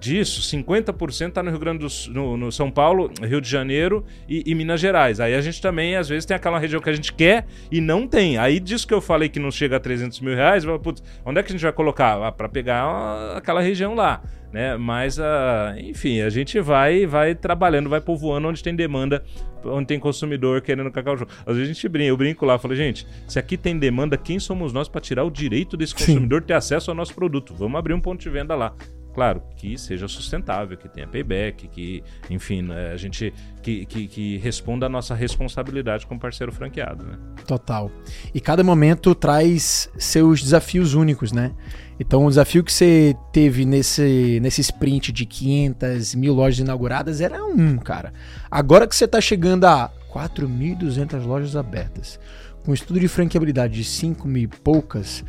disso, 0.00 0.42
50% 0.42 1.28
está 1.28 1.42
no 1.42 1.50
Rio 1.50 1.58
Grande 1.58 1.78
do 1.78 1.90
Sul, 1.90 2.12
no, 2.12 2.36
no 2.36 2.52
São 2.52 2.70
Paulo, 2.70 3.10
Rio 3.22 3.40
de 3.40 3.48
Janeiro 3.48 4.04
e, 4.28 4.42
e 4.46 4.54
Minas 4.54 4.80
Gerais. 4.80 5.20
Aí 5.20 5.34
a 5.34 5.40
gente 5.40 5.60
também, 5.60 5.96
às 5.96 6.08
vezes, 6.08 6.24
tem 6.24 6.36
aquela 6.36 6.58
região 6.58 6.80
que 6.80 6.90
a 6.90 6.92
gente 6.92 7.12
quer 7.12 7.46
e 7.70 7.80
não 7.80 8.06
tem. 8.06 8.38
Aí 8.38 8.60
disso 8.60 8.86
que 8.86 8.94
eu 8.94 9.00
falei 9.00 9.28
que 9.28 9.38
não 9.38 9.50
chega 9.50 9.76
a 9.76 9.80
300 9.80 10.20
mil 10.20 10.34
reais, 10.34 10.64
putz, 10.82 11.02
onde 11.24 11.40
é 11.40 11.42
que 11.42 11.50
a 11.50 11.52
gente 11.52 11.62
vai 11.62 11.72
colocar? 11.72 12.32
Para 12.32 12.48
pegar 12.48 12.82
ah, 12.82 13.38
aquela 13.38 13.60
região 13.60 13.94
lá. 13.94 14.22
Né? 14.52 14.76
Mas, 14.76 15.18
ah, 15.18 15.74
enfim, 15.78 16.20
a 16.20 16.30
gente 16.30 16.60
vai 16.60 17.06
vai 17.06 17.34
trabalhando, 17.34 17.90
vai 17.90 18.00
povoando 18.00 18.46
onde 18.46 18.62
tem 18.62 18.72
demanda, 18.72 19.24
onde 19.64 19.86
tem 19.88 19.98
consumidor 19.98 20.62
querendo 20.62 20.92
cacau 20.92 21.18
show. 21.18 21.26
Às 21.44 21.56
vezes 21.56 21.70
a 21.70 21.72
gente 21.72 21.88
brinca, 21.88 22.08
eu 22.08 22.16
brinco 22.16 22.46
lá, 22.46 22.56
falo, 22.56 22.76
gente, 22.76 23.04
se 23.26 23.36
aqui 23.36 23.56
tem 23.56 23.76
demanda, 23.76 24.16
quem 24.16 24.38
somos 24.38 24.72
nós 24.72 24.88
para 24.88 25.00
tirar 25.00 25.24
o 25.24 25.30
direito 25.30 25.76
desse 25.76 25.92
Sim. 25.92 26.06
consumidor 26.06 26.42
ter 26.42 26.54
acesso 26.54 26.88
ao 26.88 26.96
nosso 26.96 27.12
produto? 27.14 27.52
Vamos 27.52 27.76
abrir 27.76 27.94
um 27.94 28.00
ponto 28.00 28.20
de 28.20 28.30
venda 28.30 28.54
lá. 28.54 28.72
Claro, 29.14 29.40
que 29.56 29.78
seja 29.78 30.08
sustentável, 30.08 30.76
que 30.76 30.88
tenha 30.88 31.06
payback, 31.06 31.68
que, 31.68 32.02
enfim, 32.28 32.62
né, 32.62 32.90
a 32.90 32.96
gente 32.96 33.32
que, 33.62 33.86
que, 33.86 34.08
que 34.08 34.36
responda 34.38 34.86
a 34.86 34.88
nossa 34.88 35.14
responsabilidade 35.14 36.04
como 36.04 36.18
parceiro 36.18 36.50
franqueado, 36.50 37.04
né? 37.04 37.16
Total. 37.46 37.92
E 38.34 38.40
cada 38.40 38.64
momento 38.64 39.14
traz 39.14 39.88
seus 39.96 40.42
desafios 40.42 40.94
únicos, 40.94 41.30
né? 41.30 41.52
Então, 42.00 42.26
o 42.26 42.28
desafio 42.28 42.64
que 42.64 42.72
você 42.72 43.16
teve 43.32 43.64
nesse, 43.64 44.40
nesse 44.42 44.60
sprint 44.62 45.12
de 45.12 45.24
500 45.24 46.16
mil 46.16 46.34
lojas 46.34 46.58
inauguradas 46.58 47.20
era 47.20 47.44
um, 47.44 47.78
cara. 47.78 48.12
Agora 48.50 48.84
que 48.84 48.96
você 48.96 49.06
tá 49.06 49.20
chegando 49.20 49.64
a 49.64 49.92
4.200 50.12 51.24
lojas 51.24 51.54
abertas, 51.54 52.18
com 52.64 52.72
um 52.72 52.74
estudo 52.74 52.98
de 52.98 53.06
franqueabilidade 53.06 53.74
de 53.74 53.84
5 53.84 54.26
mil 54.26 54.42
e 54.42 54.48
poucas, 54.48 55.24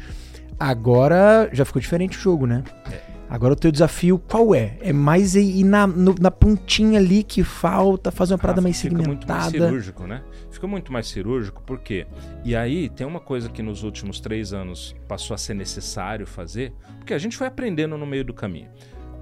agora 0.59 1.49
já 1.53 1.63
ficou 1.65 1.79
diferente 1.79 2.17
o 2.17 2.21
jogo, 2.21 2.47
né? 2.47 2.63
Agora 3.27 3.53
o 3.53 3.55
teu 3.55 3.71
desafio 3.71 4.19
qual 4.19 4.53
é? 4.53 4.77
É 4.81 4.93
mais 4.93 5.35
ir 5.35 5.63
na, 5.63 5.87
no- 5.87 6.15
na 6.19 6.29
pontinha 6.29 6.99
ali 6.99 7.23
que 7.23 7.43
falta, 7.43 8.11
fazer 8.11 8.33
uma 8.33 8.37
parada 8.37 8.59
Rafa, 8.61 8.67
mais 8.67 8.79
fica 8.81 8.95
muito 8.95 9.27
mais 9.27 9.43
segmentada. 9.45 9.67
cirúrgico, 9.67 10.03
né? 10.07 10.23
Fica 10.51 10.67
muito 10.67 10.93
mais 10.93 11.07
cirúrgico, 11.07 11.61
por 11.63 11.79
quê? 11.79 12.05
E 12.43 12.55
aí 12.55 12.87
tem 12.89 13.05
uma 13.05 13.19
coisa 13.19 13.49
que 13.49 13.63
nos 13.63 13.83
últimos 13.83 14.19
três 14.19 14.53
anos 14.53 14.95
passou 15.07 15.33
a 15.33 15.37
ser 15.37 15.55
necessário 15.55 16.27
fazer, 16.27 16.71
porque 16.99 17.13
a 17.13 17.17
gente 17.17 17.35
foi 17.35 17.47
aprendendo 17.47 17.97
no 17.97 18.05
meio 18.05 18.23
do 18.23 18.33
caminho. 18.33 18.69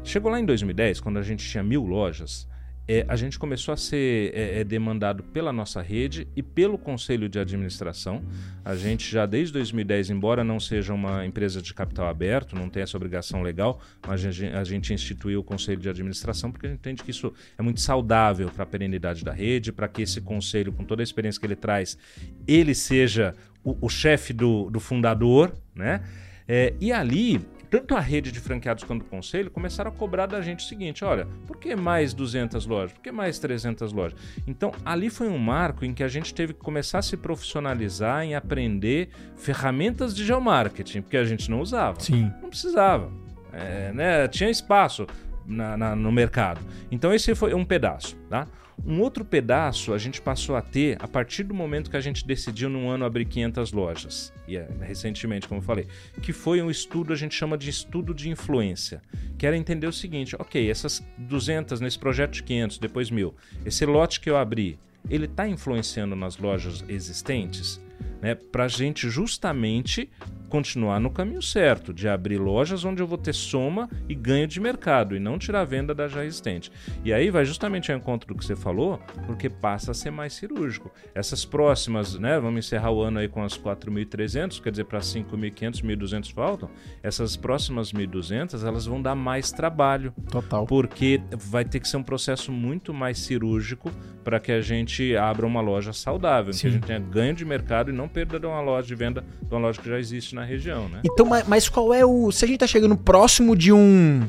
Chegou 0.03 0.29
lá 0.29 0.39
em 0.39 0.45
2010, 0.45 0.99
quando 0.99 1.17
a 1.17 1.21
gente 1.23 1.47
tinha 1.49 1.63
mil 1.63 1.85
lojas, 1.85 2.45
é, 2.87 3.05
a 3.07 3.15
gente 3.15 3.39
começou 3.39 3.73
a 3.73 3.77
ser 3.77 4.33
é, 4.35 4.59
é, 4.59 4.63
demandado 4.63 5.23
pela 5.23 5.53
nossa 5.53 5.81
rede 5.81 6.27
e 6.35 6.43
pelo 6.43 6.77
conselho 6.77 7.29
de 7.29 7.39
administração. 7.39 8.21
A 8.63 8.75
gente 8.75 9.09
já 9.09 9.25
desde 9.25 9.53
2010, 9.53 10.09
embora 10.09 10.43
não 10.43 10.59
seja 10.59 10.93
uma 10.93 11.25
empresa 11.25 11.61
de 11.61 11.73
capital 11.73 12.07
aberto, 12.07 12.55
não 12.55 12.69
tem 12.69 12.83
essa 12.83 12.97
obrigação 12.97 13.41
legal, 13.41 13.79
mas 14.05 14.25
a 14.25 14.31
gente, 14.31 14.53
a 14.53 14.63
gente 14.63 14.93
instituiu 14.93 15.39
o 15.39 15.43
conselho 15.43 15.79
de 15.79 15.89
administração 15.89 16.51
porque 16.51 16.67
a 16.67 16.69
gente 16.69 16.79
entende 16.79 17.03
que 17.03 17.11
isso 17.11 17.33
é 17.57 17.61
muito 17.61 17.79
saudável 17.79 18.49
para 18.49 18.63
a 18.63 18.67
perenidade 18.67 19.23
da 19.23 19.31
rede, 19.31 19.71
para 19.71 19.87
que 19.87 20.01
esse 20.01 20.19
conselho, 20.19 20.73
com 20.73 20.83
toda 20.83 21.01
a 21.01 21.05
experiência 21.05 21.39
que 21.39 21.47
ele 21.47 21.55
traz, 21.55 21.97
ele 22.45 22.75
seja 22.75 23.33
o, 23.63 23.77
o 23.85 23.89
chefe 23.89 24.33
do, 24.33 24.69
do 24.69 24.81
fundador, 24.81 25.53
né? 25.73 26.03
É, 26.45 26.73
e 26.81 26.91
ali, 26.91 27.39
tanto 27.79 27.95
a 27.95 27.99
rede 27.99 28.31
de 28.31 28.39
franqueados 28.39 28.83
quanto 28.83 29.01
o 29.01 29.05
conselho 29.05 29.49
começaram 29.49 29.89
a 29.89 29.93
cobrar 29.93 30.27
da 30.27 30.41
gente 30.41 30.63
o 30.63 30.67
seguinte: 30.67 31.03
olha, 31.03 31.27
por 31.47 31.57
que 31.57 31.75
mais 31.75 32.13
200 32.13 32.67
lojas? 32.67 32.93
Por 32.93 33.01
que 33.01 33.11
mais 33.11 33.39
300 33.39 33.91
lojas? 33.91 34.19
Então, 34.45 34.71
ali 34.85 35.09
foi 35.09 35.27
um 35.27 35.39
marco 35.39 35.83
em 35.83 35.91
que 35.91 36.03
a 36.03 36.07
gente 36.07 36.35
teve 36.35 36.53
que 36.53 36.59
começar 36.59 36.99
a 36.99 37.01
se 37.01 37.17
profissionalizar 37.17 38.23
em 38.23 38.35
aprender 38.35 39.09
ferramentas 39.35 40.15
de 40.15 40.23
geomarketing, 40.23 41.01
porque 41.01 41.17
a 41.17 41.25
gente 41.25 41.49
não 41.49 41.61
usava. 41.61 41.99
Sim. 41.99 42.31
Não 42.41 42.49
precisava. 42.49 43.11
É, 43.51 43.91
né? 43.91 44.27
Tinha 44.27 44.49
espaço 44.51 45.07
na- 45.45 45.75
na- 45.75 45.95
no 45.95 46.11
mercado. 46.11 46.61
Então, 46.91 47.11
esse 47.11 47.33
foi 47.33 47.53
um 47.55 47.65
pedaço. 47.65 48.15
Tá? 48.29 48.47
Um 48.85 48.99
outro 48.99 49.23
pedaço 49.23 49.93
a 49.93 49.97
gente 49.97 50.21
passou 50.21 50.57
a 50.57 50.61
ter 50.61 50.97
a 51.01 51.07
partir 51.07 51.43
do 51.43 51.53
momento 51.53 51.89
que 51.89 51.95
a 51.95 52.01
gente 52.01 52.27
decidiu 52.27 52.69
num 52.69 52.89
ano 52.89 53.05
abrir 53.05 53.23
500 53.23 53.71
lojas, 53.71 54.33
e 54.45 54.57
é, 54.57 54.67
recentemente, 54.81 55.47
como 55.47 55.59
eu 55.61 55.63
falei, 55.63 55.87
que 56.21 56.33
foi 56.33 56.61
um 56.61 56.69
estudo, 56.69 57.13
a 57.13 57.15
gente 57.15 57.33
chama 57.33 57.57
de 57.57 57.69
estudo 57.69 58.13
de 58.13 58.29
influência, 58.29 59.01
que 59.37 59.47
era 59.47 59.55
entender 59.55 59.87
o 59.87 59.93
seguinte, 59.93 60.35
ok, 60.37 60.69
essas 60.69 61.01
200 61.17 61.79
nesse 61.79 61.97
projeto 61.97 62.33
de 62.33 62.43
500, 62.43 62.77
depois 62.77 63.09
1000, 63.09 63.33
esse 63.65 63.85
lote 63.85 64.19
que 64.19 64.29
eu 64.29 64.35
abri, 64.35 64.77
ele 65.09 65.25
está 65.25 65.47
influenciando 65.47 66.15
nas 66.15 66.37
lojas 66.37 66.83
existentes? 66.89 67.81
Né, 68.21 68.35
para 68.35 68.65
a 68.65 68.67
gente 68.69 69.09
justamente 69.09 70.09
continuar 70.53 70.99
no 70.99 71.09
caminho 71.09 71.41
certo, 71.41 71.91
de 71.91 72.07
abrir 72.07 72.37
lojas 72.37 72.85
onde 72.85 73.01
eu 73.01 73.07
vou 73.07 73.17
ter 73.17 73.33
soma 73.33 73.89
e 74.07 74.13
ganho 74.13 74.45
de 74.45 74.59
mercado 74.59 75.15
e 75.15 75.19
não 75.19 75.39
tirar 75.39 75.61
a 75.61 75.65
venda 75.65 75.95
da 75.95 76.07
já 76.07 76.23
existente. 76.23 76.71
E 77.03 77.11
aí 77.11 77.31
vai 77.31 77.43
justamente 77.43 77.91
ao 77.91 77.97
encontro 77.97 78.27
do 78.27 78.35
que 78.37 78.45
você 78.45 78.55
falou, 78.55 78.99
porque 79.25 79.49
passa 79.49 79.89
a 79.89 79.93
ser 79.95 80.11
mais 80.11 80.33
cirúrgico. 80.33 80.91
Essas 81.15 81.43
próximas, 81.43 82.19
né, 82.19 82.39
vamos 82.39 82.67
encerrar 82.67 82.91
o 82.91 83.01
ano 83.01 83.17
aí 83.17 83.27
com 83.27 83.41
as 83.41 83.57
4.300, 83.57 84.61
quer 84.61 84.69
dizer, 84.69 84.83
para 84.83 84.99
5.500, 84.99 85.81
1.200 85.81 86.31
faltam, 86.31 86.69
essas 87.01 87.35
próximas 87.35 87.91
1.200, 87.91 88.63
elas 88.63 88.85
vão 88.85 89.01
dar 89.01 89.15
mais 89.15 89.51
trabalho, 89.51 90.13
Total. 90.29 90.67
porque 90.67 91.19
vai 91.35 91.65
ter 91.65 91.79
que 91.79 91.87
ser 91.87 91.97
um 91.97 92.03
processo 92.03 92.51
muito 92.51 92.93
mais 92.93 93.17
cirúrgico 93.17 93.91
para 94.23 94.39
que 94.39 94.51
a 94.51 94.61
gente 94.61 95.17
abra 95.17 95.47
uma 95.47 95.61
loja 95.61 95.91
saudável, 95.91 96.51
em 96.51 96.53
que 96.53 96.59
Sim. 96.61 96.67
a 96.67 96.71
gente 96.71 96.85
tenha 96.85 96.99
ganho 96.99 97.33
de 97.33 97.43
mercado 97.43 97.89
e 97.89 97.93
não 97.93 98.07
perda 98.07 98.39
de 98.39 98.45
uma 98.45 98.61
loja 98.61 98.87
de 98.87 98.93
venda 98.93 99.25
de 99.41 99.53
uma 99.53 99.59
loja 99.59 99.81
que 99.81 99.89
já 99.89 99.97
existe 99.97 100.35
na 100.35 100.42
região, 100.43 100.87
né? 100.89 100.99
Então, 101.03 101.25
ma- 101.25 101.43
mas 101.47 101.67
qual 101.69 101.93
é 101.93 102.05
o. 102.05 102.31
Se 102.31 102.45
a 102.45 102.47
gente 102.47 102.59
tá 102.59 102.67
chegando 102.67 102.95
próximo 102.97 103.55
de 103.55 103.71
um. 103.73 104.23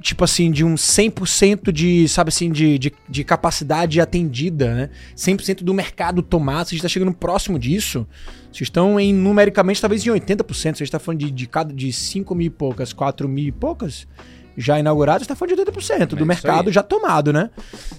tipo 0.00 0.24
assim, 0.24 0.50
de 0.50 0.64
um 0.64 0.74
100% 0.74 1.70
de, 1.70 2.08
sabe 2.08 2.28
assim, 2.28 2.50
de, 2.50 2.78
de, 2.78 2.92
de 3.08 3.22
capacidade 3.24 4.00
atendida, 4.00 4.74
né? 4.74 4.90
100% 5.16 5.62
do 5.62 5.72
mercado 5.72 6.22
tomado, 6.22 6.68
você 6.68 6.74
está 6.76 6.88
chegando 6.88 7.12
próximo 7.12 7.58
disso. 7.58 8.06
Vocês 8.52 8.62
estão 8.62 8.98
em, 9.00 9.14
numericamente, 9.14 9.80
talvez 9.80 10.04
em 10.06 10.10
80%. 10.10 10.76
Você 10.76 10.84
está 10.84 10.98
falando 10.98 11.20
de, 11.20 11.30
de 11.30 11.46
cada 11.46 11.72
de 11.72 11.92
5 11.92 12.34
mil 12.34 12.48
e 12.48 12.50
poucas, 12.50 12.92
4 12.92 13.28
mil 13.28 13.46
e 13.46 13.52
poucas 13.52 14.06
já 14.54 14.78
inaugurados, 14.78 15.22
está 15.22 15.34
falando 15.34 15.56
de 15.56 15.62
80% 15.62 16.08
do 16.08 16.16
É 16.16 16.18
isso 16.18 16.24
mercado 16.26 16.66
aí. 16.68 16.74
já 16.74 16.82
tomado, 16.82 17.32
né? 17.32 17.48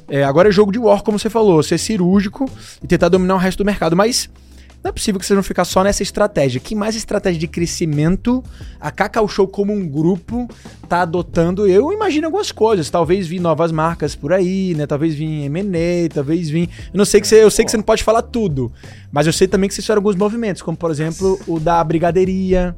É, 0.07 0.23
agora 0.23 0.49
é 0.49 0.51
jogo 0.51 0.71
de 0.71 0.77
war, 0.77 1.01
como 1.01 1.17
você 1.17 1.27
falou, 1.27 1.63
ser 1.63 1.79
cirúrgico 1.79 2.45
e 2.83 2.85
tentar 2.85 3.09
dominar 3.09 3.33
o 3.33 3.39
resto 3.39 3.57
do 3.59 3.65
mercado. 3.65 3.95
Mas 3.95 4.29
não 4.83 4.89
é 4.89 4.91
possível 4.91 5.17
que 5.17 5.25
vocês 5.25 5.35
vão 5.35 5.43
ficar 5.43 5.63
só 5.63 5.81
nessa 5.81 6.03
estratégia. 6.03 6.59
Que 6.59 6.75
mais 6.75 6.93
estratégia 6.93 7.39
de 7.39 7.47
crescimento 7.47 8.43
a 8.81 8.91
Cacau 8.91 9.27
Show 9.29 9.47
como 9.47 9.71
um 9.71 9.87
grupo 9.87 10.47
tá 10.89 11.03
adotando? 11.03 11.65
Eu 11.65 11.93
imagino 11.93 12.27
algumas 12.27 12.51
coisas. 12.51 12.89
Talvez 12.89 13.25
vir 13.25 13.39
novas 13.39 13.71
marcas 13.71 14.13
por 14.13 14.33
aí, 14.33 14.75
né? 14.75 14.85
Talvez 14.85 15.15
vir 15.15 15.45
M&A, 15.45 16.09
talvez 16.13 16.49
vir... 16.49 16.69
Eu 16.93 16.97
não 16.97 17.05
sei 17.05 17.21
que 17.21 17.27
você, 17.27 17.41
eu 17.41 17.49
sei 17.49 17.63
que 17.63 17.71
você 17.71 17.77
não 17.77 17.83
pode 17.83 18.03
falar 18.03 18.23
tudo, 18.23 18.71
mas 19.09 19.25
eu 19.25 19.31
sei 19.31 19.47
também 19.47 19.69
que 19.69 19.73
vocês 19.73 19.85
fizeram 19.85 19.99
alguns 19.99 20.17
movimentos, 20.17 20.61
como 20.61 20.75
por 20.75 20.91
exemplo 20.91 21.39
o 21.47 21.61
da 21.61 21.81
brigadeiria. 21.81 22.75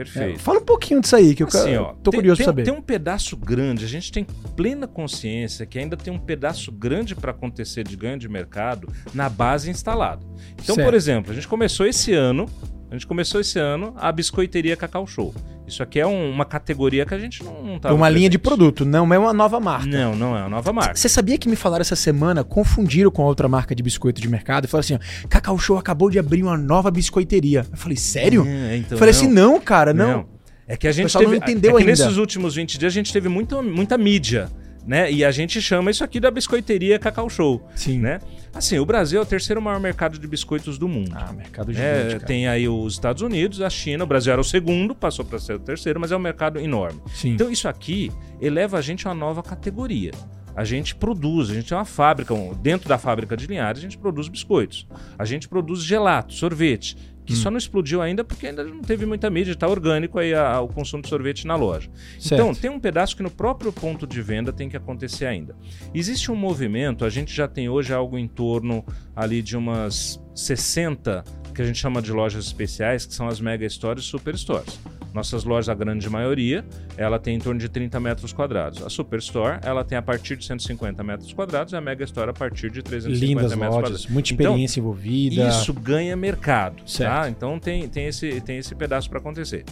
É, 0.00 0.04
Perfeito. 0.04 0.38
fala 0.38 0.60
um 0.60 0.64
pouquinho 0.64 1.00
disso 1.00 1.16
aí, 1.16 1.34
que 1.34 1.42
eu 1.42 1.48
Assim, 1.48 1.74
ó, 1.76 1.92
tô 1.94 2.10
tem- 2.12 2.18
curioso 2.20 2.36
tem, 2.38 2.44
saber. 2.46 2.62
Tem 2.62 2.72
um 2.72 2.80
pedaço 2.80 3.36
grande, 3.36 3.84
a 3.84 3.88
gente 3.88 4.12
tem 4.12 4.24
plena 4.56 4.86
consciência 4.86 5.66
que 5.66 5.76
ainda 5.76 5.96
tem 5.96 6.12
um 6.12 6.18
pedaço 6.20 6.70
grande 6.70 7.16
para 7.16 7.32
acontecer 7.32 7.82
de 7.82 7.96
ganho 7.96 8.16
de 8.16 8.28
mercado 8.28 8.88
na 9.12 9.28
base 9.28 9.68
instalada. 9.68 10.24
Então, 10.62 10.76
Certo. 10.76 10.86
por 10.86 10.94
exemplo, 10.94 11.32
a 11.32 11.34
gente 11.34 11.48
começou 11.48 11.84
esse 11.84 12.12
ano, 12.14 12.46
a 12.90 12.94
gente 12.94 13.06
começou 13.06 13.40
esse 13.40 13.58
ano 13.58 13.92
a 13.96 14.10
biscoiteria 14.10 14.76
Cacau 14.76 15.06
Show. 15.06 15.34
Isso 15.66 15.82
aqui 15.82 16.00
é 16.00 16.06
um- 16.06 16.30
uma 16.30 16.46
categoria 16.46 17.04
que 17.04 17.12
a 17.12 17.18
gente 17.18 17.44
não, 17.44 17.62
não 17.62 17.78
tá 17.78 17.90
É 17.90 17.92
uma 17.92 18.08
linha 18.08 18.30
de 18.30 18.38
produto, 18.38 18.86
não 18.86 19.12
é 19.12 19.18
uma 19.18 19.34
nova 19.34 19.60
marca. 19.60 19.86
Não, 19.86 20.16
não 20.16 20.34
é 20.36 20.40
uma 20.40 20.48
nova 20.48 20.72
marca. 20.72 20.94
Você 20.94 21.08
sabia 21.10 21.36
que 21.36 21.46
me 21.48 21.56
falaram 21.56 21.82
essa 21.82 21.94
semana, 21.96 22.42
confundiram 22.42 23.10
com 23.10 23.22
outra 23.22 23.46
marca 23.48 23.74
de 23.74 23.82
biscoito 23.82 24.20
de 24.20 24.28
mercado 24.28 24.64
e 24.64 24.68
falaram 24.68 24.84
assim: 24.84 24.94
ó, 25.24 25.28
Cacau 25.28 25.58
Show 25.58 25.76
acabou 25.76 26.08
de 26.08 26.18
abrir 26.18 26.42
uma 26.42 26.56
nova 26.56 26.90
biscoiteria. 26.90 27.66
Eu 27.70 27.76
falei, 27.76 27.96
sério? 27.98 28.46
É, 28.46 28.76
então, 28.78 28.92
eu 28.92 28.98
falei 28.98 29.10
assim, 29.10 29.28
não, 29.28 29.60
cara, 29.60 29.92
não. 29.92 30.26
É 30.66 30.76
que 30.76 30.86
a 30.86 30.92
gente 30.92 31.04
pessoal 31.04 31.24
não 31.24 31.30
teve, 31.32 31.44
entendeu 31.50 31.70
é 31.72 31.74
que 31.82 31.88
ainda. 31.88 32.04
nesses 32.04 32.18
últimos 32.18 32.54
20 32.54 32.78
dias 32.78 32.92
a 32.92 32.94
gente 32.94 33.10
teve 33.12 33.28
muita, 33.28 33.60
muita 33.62 33.96
mídia, 33.98 34.50
né? 34.86 35.10
E 35.12 35.24
a 35.24 35.30
gente 35.30 35.60
chama 35.60 35.90
isso 35.90 36.02
aqui 36.02 36.18
da 36.20 36.30
biscoiteria 36.30 36.98
Cacau 36.98 37.28
Show, 37.28 37.66
Sim. 37.74 37.98
né? 38.00 38.20
Assim, 38.54 38.78
o 38.78 38.86
Brasil 38.86 39.20
é 39.20 39.22
o 39.22 39.26
terceiro 39.26 39.60
maior 39.60 39.78
mercado 39.78 40.18
de 40.18 40.26
biscoitos 40.26 40.78
do 40.78 40.88
mundo. 40.88 41.12
Ah, 41.14 41.32
mercado 41.32 41.70
É, 41.70 41.74
gigante, 41.74 42.14
cara. 42.14 42.26
tem 42.26 42.48
aí 42.48 42.68
os 42.68 42.94
Estados 42.94 43.22
Unidos, 43.22 43.60
a 43.60 43.68
China, 43.70 44.04
o 44.04 44.06
Brasil 44.06 44.32
era 44.32 44.40
o 44.40 44.44
segundo, 44.44 44.94
passou 44.94 45.24
para 45.24 45.38
ser 45.38 45.54
o 45.54 45.58
terceiro, 45.58 46.00
mas 46.00 46.10
é 46.10 46.16
um 46.16 46.20
mercado 46.20 46.58
enorme. 46.58 47.00
Sim. 47.14 47.30
Então 47.34 47.50
isso 47.50 47.68
aqui 47.68 48.10
eleva 48.40 48.78
a 48.78 48.80
gente 48.80 49.06
a 49.06 49.10
uma 49.10 49.14
nova 49.16 49.42
categoria. 49.42 50.10
A 50.56 50.64
gente 50.64 50.94
produz, 50.96 51.50
a 51.50 51.54
gente 51.54 51.68
tem 51.68 51.78
uma 51.78 51.84
fábrica, 51.84 52.34
dentro 52.60 52.88
da 52.88 52.98
fábrica 52.98 53.36
de 53.36 53.46
Linhares, 53.46 53.78
a 53.78 53.82
gente 53.82 53.96
produz 53.96 54.26
biscoitos. 54.28 54.88
A 55.16 55.24
gente 55.24 55.46
produz 55.48 55.82
gelato, 55.84 56.32
sorvete, 56.34 56.96
que 57.28 57.34
Hum. 57.34 57.36
só 57.36 57.50
não 57.50 57.58
explodiu 57.58 58.00
ainda 58.00 58.24
porque 58.24 58.46
ainda 58.46 58.64
não 58.64 58.80
teve 58.80 59.04
muita 59.04 59.28
mídia, 59.28 59.52
está 59.52 59.68
orgânico 59.68 60.18
aí 60.18 60.32
a- 60.34 60.60
o 60.62 60.68
consumo 60.68 61.02
de 61.02 61.10
sorvete 61.10 61.46
na 61.46 61.54
loja. 61.56 61.90
Certo. 62.18 62.32
Então, 62.40 62.54
tem 62.54 62.70
um 62.70 62.80
pedaço 62.80 63.14
que 63.14 63.22
no 63.22 63.30
próprio 63.30 63.70
ponto 63.70 64.06
de 64.06 64.22
venda 64.22 64.50
tem 64.50 64.68
que 64.68 64.76
acontecer 64.78 65.26
ainda. 65.26 65.54
Existe 65.94 66.32
um 66.32 66.34
movimento, 66.34 67.04
a 67.04 67.10
gente 67.10 67.34
já 67.34 67.46
tem 67.46 67.68
hoje 67.68 67.92
algo 67.92 68.16
em 68.18 68.26
torno 68.26 68.82
ali 69.14 69.42
de 69.42 69.56
umas 69.58 70.18
60 70.34 71.22
que 71.54 71.60
a 71.60 71.64
gente 71.66 71.78
chama 71.78 72.00
de 72.00 72.12
lojas 72.12 72.46
especiais, 72.46 73.04
que 73.04 73.12
são 73.12 73.28
as 73.28 73.40
mega 73.40 73.68
stores 73.68 74.04
e 74.04 74.06
super 74.06 74.34
stores. 74.38 74.78
Nossas 75.14 75.44
lojas, 75.44 75.68
a 75.68 75.74
grande 75.74 76.08
maioria, 76.08 76.64
ela 76.96 77.18
tem 77.18 77.36
em 77.36 77.38
torno 77.38 77.58
de 77.58 77.68
30 77.68 77.98
metros 77.98 78.32
quadrados. 78.32 78.82
A 78.82 78.90
Superstore, 78.90 79.58
ela 79.62 79.82
tem 79.84 79.96
a 79.96 80.02
partir 80.02 80.36
de 80.36 80.44
150 80.44 81.02
metros 81.02 81.32
quadrados 81.32 81.72
e 81.72 81.76
a 81.76 81.80
Mega 81.80 82.04
Store 82.04 82.30
a 82.30 82.32
partir 82.34 82.70
de 82.70 82.82
350 82.82 83.26
Lindas 83.26 83.42
metros 83.54 83.58
lojas, 83.76 83.80
quadrados. 83.90 84.06
muita 84.08 84.32
Então, 84.34 84.44
experiência 84.52 84.80
envolvida. 84.80 85.48
isso 85.48 85.72
ganha 85.72 86.14
mercado, 86.16 86.82
Certo. 86.86 87.10
tá? 87.10 87.28
Então 87.30 87.58
tem, 87.58 87.88
tem, 87.88 88.06
esse, 88.06 88.40
tem 88.42 88.58
esse 88.58 88.74
pedaço 88.74 89.08
para 89.08 89.18
acontecer. 89.18 89.64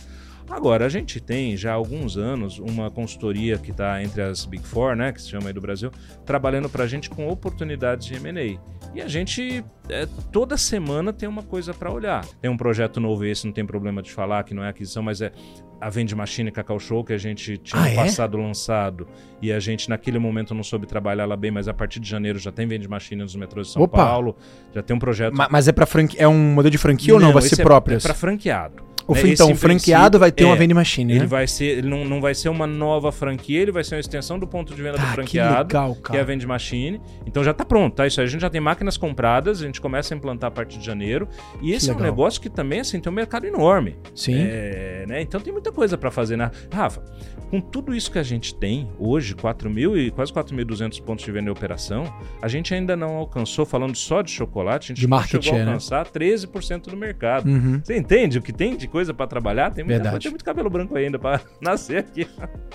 Agora, 0.51 0.87
a 0.87 0.89
gente 0.89 1.21
tem 1.21 1.57
já 1.57 1.73
há 1.73 1.75
alguns 1.75 2.17
anos 2.17 2.59
uma 2.59 2.91
consultoria 2.91 3.59
que 3.59 3.71
está 3.73 4.03
entre 4.03 4.23
as 4.23 4.45
Big 4.47 4.65
Four, 4.65 4.95
né, 4.95 5.13
que 5.13 5.21
se 5.21 5.29
chama 5.29 5.49
aí 5.49 5.53
do 5.53 5.61
Brasil, 5.61 5.91
trabalhando 6.25 6.69
para 6.69 6.85
a 6.85 6.87
gente 6.87 7.11
com 7.11 7.29
oportunidades 7.29 8.07
de 8.07 8.15
M&A. 8.15 8.59
E 8.95 9.03
a 9.03 9.09
gente, 9.09 9.65
é, 9.89 10.07
toda 10.33 10.57
semana 10.57 11.13
tem 11.13 11.29
uma 11.29 11.43
coisa 11.43 11.75
para 11.75 11.91
olhar. 11.91 12.25
Tem 12.41 12.51
um 12.51 12.57
projeto 12.57 13.01
novo, 13.01 13.25
esse 13.25 13.45
não 13.45 13.53
tem 13.53 13.67
problema 13.67 14.01
de 14.03 14.11
falar, 14.13 14.45
que 14.45 14.55
não 14.55 14.65
é 14.65 14.69
aquisição, 14.69 15.03
mas 15.03 15.21
é 15.21 15.33
a 15.79 15.91
Vende 15.91 16.15
Machine 16.15 16.51
Cacau 16.51 16.79
Show, 16.79 17.05
que 17.05 17.13
a 17.13 17.19
gente 17.19 17.59
tinha 17.59 17.83
Ah, 17.83 17.85
no 17.85 17.91
é? 17.91 17.95
passado 17.97 18.39
lançado, 18.39 19.07
e 19.43 19.53
a 19.53 19.61
gente 19.61 19.91
naquele 19.91 20.19
momento 20.19 20.55
não 20.55 20.63
soube 20.63 20.87
trabalhar 20.87 21.25
ela 21.25 21.37
bem, 21.37 21.51
mas 21.51 21.69
a 21.69 21.75
partir 21.75 22.01
de 22.01 22.09
janeiro 22.09 22.39
já 22.39 22.51
tem 22.51 22.67
Vende 22.67 22.89
Machine 22.89 23.21
nos 23.23 23.37
metrôs 23.37 23.67
de 23.67 23.73
São 23.75 23.83
Opa! 23.83 23.99
Paulo, 23.99 24.35
já 24.75 24.83
tem 24.83 24.97
um 24.97 24.99
projeto 24.99 25.35
Ma- 25.35 25.49
Mas 25.51 25.69
é 25.69 25.73
para 25.73 25.85
franquia, 25.85 26.21
é 26.23 26.29
um 26.29 26.55
modelo 26.55 26.71
de 26.71 26.79
franquia 26.79 27.13
ou 27.13 27.21
não? 27.21 27.33
Vai 27.33 27.43
ser 27.43 27.61
é, 27.61 27.65
próprias? 27.65 28.05
É 28.05 28.09
para 28.09 28.15
franqueado. 28.15 28.86
Ou 29.07 29.15
né? 29.15 29.21
Esse, 29.23 29.33
então, 29.33 29.51
em 29.51 29.55
franqueado 29.55 30.19
vai 30.19 30.33
ter 30.33 30.45
uma 30.45 30.55
é, 30.55 30.59
vending 30.59 30.75
machine, 30.75 31.13
né? 31.13 31.21
Ele 31.21 31.27
vai 31.27 31.47
ser, 31.47 31.79
ele 31.79 31.89
não, 31.89 32.05
não 32.05 32.21
vai 32.21 32.35
ser 32.35 32.49
uma 32.49 32.67
nova 32.67 33.13
franquia, 33.13 33.61
ele 33.61 33.73
vai 33.73 33.85
ser 33.85 33.95
uma 33.95 34.01
extensão 34.01 34.39
do 34.39 34.47
ponto 34.47 34.75
de 34.75 34.83
venda 34.83 34.97
Tá, 34.97 35.03
do 35.03 35.09
que 35.09 35.15
franqueado, 35.15 35.69
legal, 35.69 35.95
que, 35.95 36.17
é 36.17 36.21
a 36.21 36.25
Vende 36.25 36.47
Machine. 36.47 37.01
Então 37.27 37.45
já 37.45 37.53
tá 37.55 37.65
pronto, 37.65 37.95
tá? 37.95 38.07
Isso 38.07 38.21
aí 38.21 38.27
a 38.27 38.31
gente 38.31 38.41
já 38.41 38.51
tem 38.51 38.61
máquinas 38.61 38.97
compradas, 38.97 39.63
a 39.63 39.67
gente 39.67 39.81
começa 39.81 40.15
a 40.15 40.17
implantar 40.17 40.49
a 40.49 40.51
partir 40.51 40.79
de 40.79 40.85
janeiro. 40.85 41.29
E 41.63 41.73
esse 41.73 41.91
é 41.91 41.95
um 41.95 42.01
negócio 42.01 42.41
que 42.41 42.49
também 42.49 42.81
assim 42.81 42.99
tem 43.01 43.13
um 43.13 43.15
mercado 43.15 43.47
enorme. 43.47 43.97
Sim. 44.15 44.37
É, 44.39 45.05
né? 45.07 45.21
Então 45.21 45.41
tem 45.41 45.53
muita 45.53 45.71
coisa 45.71 45.97
para 45.97 46.11
fazer, 46.11 46.37
né? 46.37 46.51
Rafa, 46.73 47.03
com 47.51 47.61
tudo 47.61 47.95
isso 47.95 48.11
que 48.11 48.19
a 48.19 48.23
gente 48.23 48.55
tem 48.55 48.91
hoje, 48.99 49.35
4 49.35 49.71
mil 49.71 49.97
e 49.97 50.11
quase 50.11 50.33
4.200 50.33 51.01
pontos 51.03 51.25
de 51.25 51.31
venda 51.31 51.49
em 51.49 51.53
operação, 51.53 52.13
a 52.43 52.49
gente 52.49 52.75
ainda 52.75 52.97
não 52.97 53.17
alcançou, 53.17 53.65
falando 53.65 53.97
só 53.97 54.23
de 54.23 54.31
chocolate, 54.31 54.93
a 54.93 54.95
gente 54.95 55.07
De 55.07 55.29
chegou 55.29 55.53
a 55.53 55.65
né? 55.65 55.65
alcançar 55.67 56.07
13% 56.07 56.89
do 56.91 56.97
mercado. 56.97 57.49
Uhum. 57.49 57.81
Você 57.83 57.97
entende 57.97 58.39
o 58.39 58.43
que 58.43 58.53
tem 58.53 58.77
de 58.77 58.89
coisa 58.97 59.13
para 59.13 59.27
trabalhar? 59.27 59.71
Tem, 59.73 59.85
muita, 59.85 60.03
Verdade. 60.03 60.23
tem 60.23 60.31
muito 60.31 60.43
cabelo 60.45 60.71
branco 60.71 60.97
ainda 60.97 61.19
para 61.19 61.39
nascer 61.61 61.99
aqui. 61.99 62.27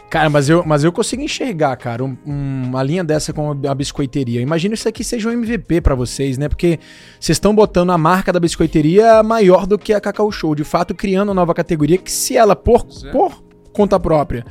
Cara, 0.07 0.29
mas 0.29 0.47
eu, 0.49 0.63
mas 0.63 0.83
eu 0.83 0.91
consigo 0.91 1.23
enxergar, 1.23 1.75
cara, 1.77 2.03
um- 2.03 2.15
um- 2.23 2.63
uma 2.67 2.83
linha 2.83 3.03
dessa 3.03 3.33
com 3.33 3.49
a 3.67 3.73
biscoiteria. 3.73 4.39
Imagina 4.39 4.75
isso 4.75 4.87
aqui 4.87 5.03
seja 5.03 5.29
um 5.29 5.31
MVP 5.31 5.81
pra 5.81 5.95
vocês, 5.95 6.37
né? 6.37 6.47
Porque 6.47 6.79
vocês 7.19 7.37
estão 7.37 7.55
botando 7.55 7.89
a 7.91 7.97
marca 7.97 8.31
da 8.31 8.39
biscoiteria 8.39 9.23
maior 9.23 9.65
do 9.65 9.79
que 9.79 9.93
a 9.93 9.99
Cacau 9.99 10.31
Show. 10.31 10.53
De 10.53 10.63
fato, 10.63 10.93
criando 10.93 11.29
uma 11.29 11.35
nova 11.35 11.55
categoria 11.55 11.97
que, 11.97 12.11
se 12.11 12.37
ela, 12.37 12.55
por, 12.55 12.85
Certo. 12.91 13.11
por 13.11 13.43
conta 13.73 13.99
própria, 13.99 14.45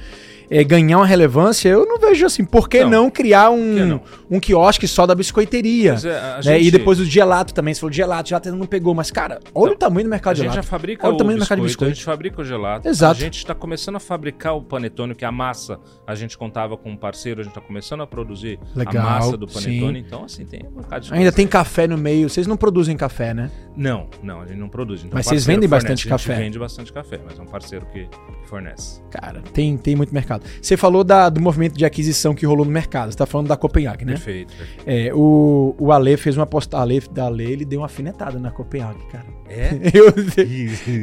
é, 0.51 0.65
ganhar 0.65 0.99
uma 0.99 1.07
relevância, 1.07 1.69
eu 1.69 1.87
não 1.87 1.99
vejo 1.99 2.27
assim. 2.27 2.45
Por 2.45 2.69
que 2.69 2.83
não, 2.85 2.91
Não. 3.05 3.11
criar 3.11 3.51
Por 3.51 3.57
que 3.59 3.63
um, 3.63 3.87
não? 3.87 4.01
um 4.31 4.41
quiosque 4.41 4.89
só 4.89 5.07
da 5.07 5.15
biscoiteria? 5.15 5.93
É, 6.05 6.19
a 6.19 6.37
né? 6.37 6.43
gente- 6.43 6.67
E 6.67 6.71
depois 6.71 6.99
o 6.99 7.05
gelato 7.05 7.55
também. 7.55 7.73
Você 7.73 7.81
falou 7.81 7.91
de 7.91 7.97
gelato, 7.97 8.29
gelato 8.29 8.49
ainda 8.49 8.59
não 8.59 8.67
pegou. 8.67 8.95
Mas, 8.95 9.11
cara, 9.11 9.39
olha 9.55 9.69
Não, 9.71 9.75
o 9.75 9.79
tamanho 9.79 10.07
do 10.07 10.11
mercado 10.11 10.33
A 10.33 10.35
de 10.35 10.41
gente 10.41 10.49
já 10.49 10.53
gelato. 10.55 10.69
fabrica 10.69 11.07
Olha 11.07 11.15
o 11.15 11.17
tamanho 11.17 11.37
do 11.39 11.41
mercado 11.41 11.59
de 11.59 11.63
biscoito, 11.65 11.85
a 11.85 11.89
biscoito. 11.91 11.95
gente 11.97 12.05
fabrica 12.05 12.43
o 12.43 12.45
gelato. 12.45 12.89
Exato. 12.89 13.21
A 13.21 13.25
gente 13.25 13.37
está 13.39 13.55
começando 13.55 13.97
a 13.97 14.01
fabricar 14.01 14.57
o 14.57 14.63
panetone, 14.63 15.15
que 15.15 15.25
é 15.25 15.29
a 15.29 15.33
massa. 15.33 15.79
A 16.07 16.15
gente 16.15 16.37
contava 16.37 16.77
com 16.77 16.91
um 16.91 16.97
parceiro, 16.97 17.41
a 17.41 17.45
gente 17.45 17.53
está 17.53 17.61
começando 17.61 18.01
a 18.03 18.07
produzir 18.07 18.59
Legal, 18.75 19.07
a 19.07 19.11
massa 19.11 19.37
do 19.37 19.47
panetone. 19.47 20.01
sim. 20.01 20.05
Então, 20.07 20.25
assim, 20.25 20.45
tem 20.45 20.65
um 20.67 20.81
bocado 20.83 21.07
de 21.07 21.15
Ainda 21.15 21.31
tem 21.33 21.47
café 21.47 21.87
no 21.87 21.97
meio. 21.97 22.29
Vocês 22.29 22.47
não 22.47 22.57
produzem 22.57 22.97
café, 22.97 23.33
né? 23.33 23.51
Não, 23.77 24.09
não, 24.23 24.41
a 24.43 24.47
gente 24.47 24.59
não 24.59 24.69
produz. 24.69 25.01
Então, 25.01 25.13
Mas 25.15 25.27
vocês 25.27 25.47
vendem 25.47 25.69
fornece. 25.69 25.85
bastante 25.87 26.09
A 26.09 26.17
gente 26.17 26.27
café? 26.27 26.43
vende 26.43 26.59
bastante 26.59 26.93
café, 26.93 27.21
mas 27.25 27.39
é 27.39 27.43
um 27.43 27.47
parceiro 27.47 27.87
que, 27.93 28.05
que 28.07 28.49
fornece. 28.49 29.01
Cara, 29.11 29.41
tem, 29.53 29.77
tem 29.77 29.95
muito 29.95 30.13
mercado. 30.13 30.40
Você 30.61 30.77
falou 30.77 31.03
da- 31.05 31.29
do 31.29 31.41
movimento 31.41 31.77
de 31.77 31.85
aquisição 31.85 32.35
que 32.35 32.45
rolou 32.47 32.65
no 32.65 32.71
mercado. 32.71 33.11
Você 33.13 33.19
tá 33.19 33.27
falando 33.27 33.49
da 33.49 33.57
Copenhague, 33.57 34.05
né? 34.05 34.13
Perfeito. 34.13 34.53
É, 34.87 35.11
o, 35.15 35.75
o 35.79 35.93
Ale 35.93 36.17
fez 36.17 36.37
uma 36.37 36.47
postagem. 36.47 36.83
Ale, 36.83 37.01
da 37.13 37.27
Ale, 37.27 37.45
ele 37.45 37.65
deu 37.65 37.81
uma 37.81 37.87
alfinetada 37.87 38.39
na 38.39 38.51
Copenhague, 38.51 39.05
cara. 39.11 39.27
É? 39.49 39.71
Eu- 39.93 40.15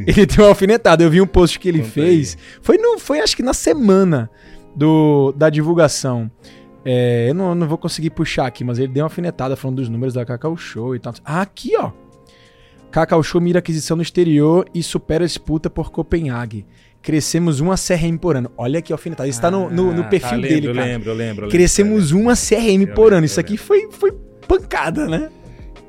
ele 0.05 0.25
deu 0.25 0.43
uma 0.45 0.49
alfinetada. 0.49 1.03
Eu 1.03 1.09
vi 1.09 1.21
um 1.21 1.27
post 1.27 1.59
que 1.59 1.67
ele 1.69 1.79
Conta 1.79 1.91
fez. 1.91 2.37
Foi, 2.61 2.77
no, 2.77 2.97
foi 2.99 3.19
acho 3.19 3.35
que 3.35 3.43
na 3.43 3.53
semana 3.53 4.29
do, 4.75 5.31
da 5.35 5.49
divulgação. 5.49 6.29
É, 6.89 7.29
eu 7.29 7.33
não, 7.35 7.53
não 7.53 7.67
vou 7.67 7.77
conseguir 7.77 8.11
puxar 8.11 8.47
aqui, 8.47 8.63
mas 8.63 8.79
ele 8.79 8.87
deu 8.87 9.01
uma 9.03 9.07
alfinetada 9.07 9.57
falando 9.57 9.77
dos 9.77 9.89
números 9.89 10.13
da 10.13 10.23
Cacau 10.25 10.55
Show 10.55 10.95
e 10.95 10.99
tal. 10.99 11.13
Ah, 11.25 11.41
aqui, 11.41 11.71
ó. 11.77 11.91
Cacau 12.89 13.21
Show 13.21 13.41
mira 13.41 13.59
aquisição 13.59 13.97
no 13.97 14.01
exterior 14.03 14.65
e 14.73 14.81
supera 14.81 15.25
a 15.25 15.27
disputa 15.27 15.69
por 15.69 15.91
Copenhague. 15.91 16.65
Crescemos 17.07 17.61
uma 17.61 17.75
CRM 17.75 18.17
por 18.19 18.35
ano. 18.35 18.51
Olha 18.57 18.79
aqui, 18.79 18.91
alfinetada. 18.91 19.29
Isso 19.29 19.39
tá 19.39 19.49
no, 19.49 19.69
no, 19.69 19.93
no 19.93 20.01
Ah, 20.01 20.07
perfil 20.09 20.29
tá, 20.29 20.35
lembro, 20.35 20.49
dele, 20.49 20.67
cara. 20.73 20.85
lembro, 20.85 21.09
eu 21.09 21.13
lembro. 21.15 21.41
eu 21.43 21.45
lembro, 21.45 21.47
Crescemos 21.49 22.11
uma 22.11 22.33
CRM 22.35 22.85
por 22.93 23.03
lembro, 23.03 23.15
ano. 23.15 23.25
Isso 23.25 23.39
aqui 23.39 23.51
lembro. 23.51 23.65
foi, 23.65 23.89
foi 23.91 24.11
pancada, 24.45 25.07
né? 25.07 25.29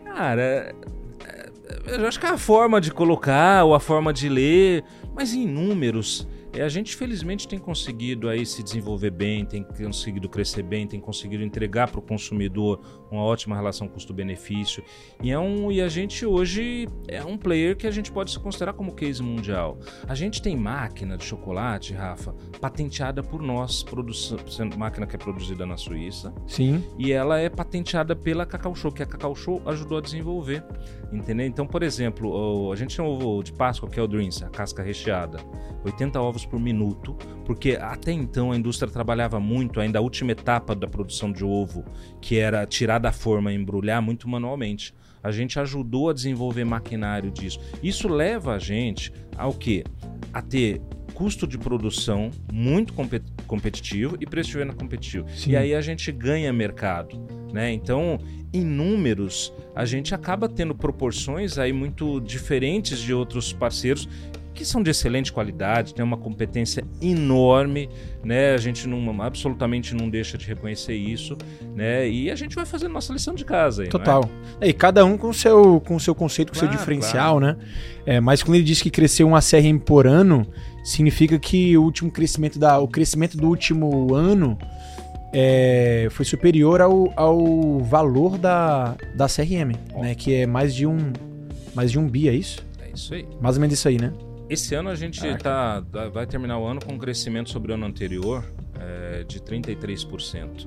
Cara, 0.04 0.40
é- 0.40 0.72
é- 1.26 1.96
eu 2.00 2.06
acho 2.06 2.20
que 2.20 2.26
a 2.26 2.38
forma 2.38 2.80
de 2.80 2.92
colocar 2.92 3.64
ou 3.64 3.74
a 3.74 3.80
forma 3.80 4.12
de 4.12 4.28
ler, 4.28 4.84
mas 5.12 5.34
em 5.34 5.44
números, 5.44 6.24
É, 6.50 6.62
a 6.62 6.68
gente 6.68 6.96
felizmente 6.96 7.46
tem 7.46 7.58
conseguido 7.58 8.26
aí 8.26 8.44
se 8.46 8.62
desenvolver 8.62 9.10
bem, 9.10 9.44
tem 9.44 9.62
conseguido 9.62 10.30
crescer 10.30 10.62
bem, 10.62 10.86
tem 10.86 10.98
conseguido 10.98 11.44
entregar 11.44 11.88
para 11.90 11.98
o 12.00 12.02
consumidor 12.02 12.80
uma 13.10 13.22
ótima 13.22 13.56
relação 13.56 13.88
custo-benefício. 13.88 14.82
E, 15.22 15.30
é 15.30 15.38
um, 15.38 15.70
e 15.70 15.80
a 15.80 15.88
gente 15.88 16.24
hoje 16.26 16.88
é 17.06 17.24
um 17.24 17.36
player 17.36 17.76
que 17.76 17.86
a 17.86 17.90
gente 17.90 18.12
pode 18.12 18.30
se 18.30 18.38
considerar 18.38 18.72
como 18.72 18.94
case 18.94 19.22
mundial. 19.22 19.78
A 20.06 20.14
gente 20.14 20.40
tem 20.42 20.56
máquina 20.56 21.16
de 21.16 21.24
chocolate, 21.24 21.92
Rafa, 21.94 22.34
patenteada 22.60 23.22
por 23.22 23.42
nós, 23.42 23.82
produção, 23.82 24.38
máquina 24.76 25.06
que 25.06 25.16
é 25.16 25.18
produzida 25.18 25.64
na 25.66 25.76
Suíça. 25.76 26.32
Sim. 26.46 26.84
E 26.98 27.12
ela 27.12 27.38
é 27.38 27.48
patenteada 27.48 28.14
pela 28.14 28.46
Cacau 28.46 28.74
Show, 28.74 28.92
que 28.92 29.02
a 29.02 29.06
Cacau 29.06 29.34
Show 29.34 29.62
ajudou 29.66 29.98
a 29.98 30.00
desenvolver. 30.00 30.64
Entendeu? 31.12 31.46
Então, 31.46 31.66
por 31.66 31.82
exemplo, 31.82 32.70
a 32.70 32.76
gente 32.76 32.96
tem 32.96 33.04
o 33.04 33.08
ovo 33.08 33.42
de 33.42 33.52
Páscoa, 33.52 33.88
que 33.88 33.98
é 33.98 34.02
o 34.02 34.06
Dreams, 34.06 34.42
a 34.44 34.48
casca 34.48 34.82
recheada. 34.82 35.38
80 35.84 36.20
ovos 36.20 36.44
por 36.44 36.60
minuto, 36.60 37.16
porque 37.44 37.78
até 37.80 38.12
então 38.12 38.52
a 38.52 38.56
indústria 38.56 38.90
trabalhava 38.90 39.40
muito, 39.40 39.80
ainda 39.80 39.98
a 39.98 40.02
última 40.02 40.32
etapa 40.32 40.74
da 40.74 40.86
produção 40.86 41.32
de 41.32 41.44
ovo, 41.44 41.84
que 42.20 42.38
era 42.38 42.66
tirar 42.66 42.97
da 42.98 43.12
forma 43.12 43.52
e 43.52 43.56
embrulhar 43.56 44.02
muito 44.02 44.28
manualmente. 44.28 44.94
A 45.22 45.30
gente 45.30 45.58
ajudou 45.58 46.10
a 46.10 46.12
desenvolver 46.12 46.64
maquinário 46.64 47.30
disso. 47.30 47.60
Isso 47.82 48.08
leva 48.08 48.54
a 48.54 48.58
gente 48.58 49.12
ao 49.36 49.52
que? 49.52 49.84
A 50.32 50.40
ter 50.40 50.80
custo 51.14 51.46
de 51.46 51.58
produção 51.58 52.30
muito 52.52 52.94
competitivo 53.46 54.16
e 54.20 54.26
preço 54.26 54.50
de 54.50 54.58
venda 54.58 54.72
competitivo. 54.72 55.26
Sim. 55.30 55.50
E 55.50 55.56
aí 55.56 55.74
a 55.74 55.80
gente 55.80 56.12
ganha 56.12 56.52
mercado. 56.52 57.18
Né? 57.52 57.72
Então, 57.72 58.18
em 58.52 58.64
números, 58.64 59.52
a 59.74 59.84
gente 59.84 60.14
acaba 60.14 60.48
tendo 60.48 60.74
proporções 60.74 61.58
aí 61.58 61.72
muito 61.72 62.20
diferentes 62.20 62.98
de 63.00 63.12
outros 63.12 63.52
parceiros 63.52 64.08
que 64.58 64.64
são 64.64 64.82
de 64.82 64.90
excelente 64.90 65.32
qualidade, 65.32 65.94
tem 65.94 66.04
uma 66.04 66.16
competência 66.16 66.82
enorme, 67.00 67.88
né? 68.24 68.54
A 68.54 68.56
gente 68.58 68.88
não, 68.88 69.22
absolutamente 69.22 69.94
não 69.94 70.10
deixa 70.10 70.36
de 70.36 70.44
reconhecer 70.44 70.94
isso, 70.96 71.38
né? 71.76 72.08
E 72.10 72.28
a 72.28 72.34
gente 72.34 72.56
vai 72.56 72.66
fazendo 72.66 72.92
nossa 72.92 73.12
lição 73.12 73.36
de 73.36 73.44
casa 73.44 73.82
aí, 73.82 73.88
é? 73.88 73.90
Total. 73.90 74.28
É? 74.60 74.68
E 74.68 74.72
cada 74.72 75.04
um 75.04 75.16
com 75.16 75.28
o 75.28 75.34
seu, 75.34 75.80
com 75.80 75.96
seu 76.00 76.12
conceito, 76.12 76.50
com 76.50 76.56
o 76.56 76.60
claro, 76.60 76.72
seu 76.72 76.78
diferencial, 76.78 77.38
claro. 77.38 77.56
né? 77.56 77.64
É, 78.04 78.20
mas 78.20 78.42
quando 78.42 78.56
ele 78.56 78.64
diz 78.64 78.82
que 78.82 78.90
cresceu 78.90 79.28
uma 79.28 79.38
CRM 79.38 79.78
por 79.78 80.08
ano, 80.08 80.44
significa 80.82 81.38
que 81.38 81.78
o 81.78 81.82
último 81.84 82.10
crescimento 82.10 82.58
da, 82.58 82.80
o 82.80 82.88
crescimento 82.88 83.36
do 83.36 83.46
último 83.46 84.12
ano 84.12 84.58
é, 85.32 86.08
foi 86.10 86.24
superior 86.24 86.80
ao, 86.80 87.12
ao 87.14 87.78
valor 87.78 88.36
da, 88.36 88.96
da 89.14 89.26
CRM, 89.28 89.72
né? 90.00 90.16
Que 90.16 90.34
é 90.34 90.46
mais 90.48 90.74
de 90.74 90.84
um 90.84 91.12
mais 91.76 91.92
de 91.92 91.98
um 91.98 92.08
bi, 92.08 92.28
é 92.28 92.34
isso? 92.34 92.60
É 92.84 92.90
isso 92.92 93.14
aí. 93.14 93.24
Mais 93.40 93.54
ou 93.54 93.60
menos 93.60 93.78
isso 93.78 93.86
aí, 93.86 93.98
né? 93.98 94.12
Esse 94.48 94.74
ano 94.74 94.88
a 94.88 94.94
gente 94.94 95.20
tá, 95.38 95.80
vai 96.12 96.26
terminar 96.26 96.58
o 96.58 96.66
ano 96.66 96.80
com 96.80 96.94
um 96.94 96.98
crescimento 96.98 97.50
sobre 97.50 97.72
o 97.72 97.74
ano 97.74 97.86
anterior 97.86 98.44
é, 98.80 99.24
de 99.24 99.40
33%. 99.40 100.66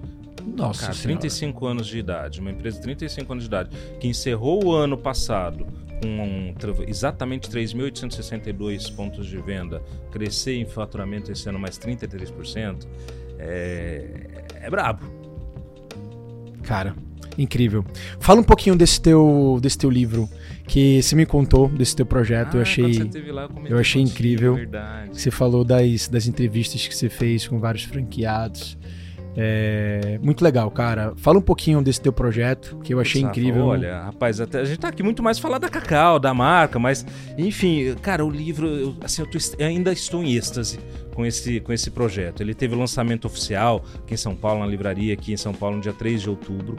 Nossa, 0.55 0.88
Cara, 0.88 0.97
35 0.97 1.65
anos 1.65 1.88
de 1.88 1.99
idade, 1.99 2.39
uma 2.39 2.51
empresa 2.51 2.77
de 2.77 2.84
35 2.84 3.32
anos 3.32 3.43
de 3.43 3.47
idade, 3.47 3.69
que 3.99 4.07
encerrou 4.07 4.63
o 4.65 4.73
ano 4.73 4.97
passado 4.97 5.65
com 6.01 6.07
um, 6.07 6.55
exatamente 6.88 7.47
3.862 7.49 8.93
pontos 8.95 9.27
de 9.27 9.38
venda, 9.38 9.82
crescer 10.11 10.55
em 10.55 10.65
faturamento 10.65 11.32
esse 11.32 11.47
ano 11.47 11.59
mais 11.59 11.77
33%, 11.77 12.88
é, 13.38 14.45
é 14.61 14.69
brabo. 14.69 15.05
Cara, 16.63 16.95
incrível. 17.38 17.86
Fala 18.19 18.41
um 18.41 18.43
pouquinho 18.43 18.75
desse 18.75 18.99
teu, 18.99 19.59
desse 19.61 19.77
teu 19.77 19.89
livro 19.89 20.27
que 20.72 21.01
você 21.03 21.17
me 21.17 21.26
contou 21.26 21.67
desse 21.67 21.93
teu 21.93 22.05
projeto. 22.05 22.53
Ah, 22.53 22.57
eu 22.59 22.61
achei, 22.61 22.97
lá, 23.30 23.49
eu, 23.65 23.72
eu 23.72 23.78
achei 23.78 24.01
incrível. 24.01 24.57
Você 25.11 25.30
falou 25.30 25.65
das, 25.65 26.07
das 26.07 26.28
entrevistas 26.28 26.88
que 26.88 26.95
você 26.95 27.09
fez 27.09 27.45
com 27.45 27.59
vários 27.59 27.84
franqueados. 27.84 28.78
É, 29.36 30.19
muito 30.21 30.43
legal, 30.43 30.69
cara. 30.71 31.13
Fala 31.15 31.38
um 31.38 31.41
pouquinho 31.41 31.82
desse 31.82 32.01
teu 32.01 32.11
projeto, 32.11 32.77
que 32.84 32.93
eu 32.93 32.99
achei 32.99 33.21
Nossa, 33.21 33.32
incrível. 33.32 33.65
Olha, 33.65 34.03
rapaz, 34.03 34.41
até, 34.41 34.59
a 34.59 34.65
gente 34.65 34.79
tá 34.79 34.89
aqui 34.89 35.01
muito 35.01 35.23
mais 35.23 35.39
falar 35.39 35.57
da 35.57 35.69
Cacau, 35.69 36.19
da 36.19 36.34
marca, 36.34 36.77
mas, 36.77 37.05
enfim, 37.38 37.95
cara, 38.01 38.25
o 38.25 38.29
livro, 38.29 38.67
eu, 38.67 38.95
assim, 39.01 39.21
eu, 39.21 39.29
tô, 39.29 39.38
eu 39.57 39.67
ainda 39.67 39.91
estou 39.91 40.23
em 40.23 40.36
êxtase 40.36 40.79
com 41.13 41.25
esse, 41.25 41.59
com 41.61 41.71
esse 41.71 41.89
projeto. 41.91 42.41
Ele 42.41 42.53
teve 42.53 42.75
o 42.75 42.77
lançamento 42.77 43.25
oficial 43.25 43.86
aqui 43.95 44.13
em 44.13 44.17
São 44.17 44.36
Paulo, 44.36 44.59
na 44.61 44.67
livraria, 44.67 45.13
aqui 45.13 45.34
em 45.34 45.38
São 45.38 45.53
Paulo, 45.53 45.77
no 45.77 45.82
dia 45.82 45.93
3 45.93 46.21
de 46.21 46.29
outubro. 46.29 46.77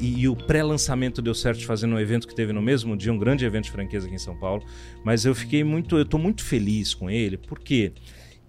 E, 0.00 0.20
e 0.20 0.28
o 0.28 0.36
pré-lançamento 0.36 1.20
deu 1.20 1.34
certo 1.34 1.64
fazendo 1.64 1.94
um 1.94 1.98
evento 1.98 2.28
que 2.28 2.34
teve 2.34 2.52
no 2.52 2.62
mesmo 2.62 2.96
dia, 2.96 3.12
um 3.12 3.18
grande 3.18 3.44
evento 3.44 3.64
de 3.64 3.70
franqueza 3.72 4.06
aqui 4.06 4.14
em 4.14 4.18
São 4.18 4.36
Paulo. 4.36 4.62
Mas 5.04 5.24
eu 5.24 5.34
fiquei 5.34 5.64
muito, 5.64 5.98
eu 5.98 6.04
tô 6.04 6.18
muito 6.18 6.44
feliz 6.44 6.94
com 6.94 7.10
ele, 7.10 7.36
porque 7.36 7.92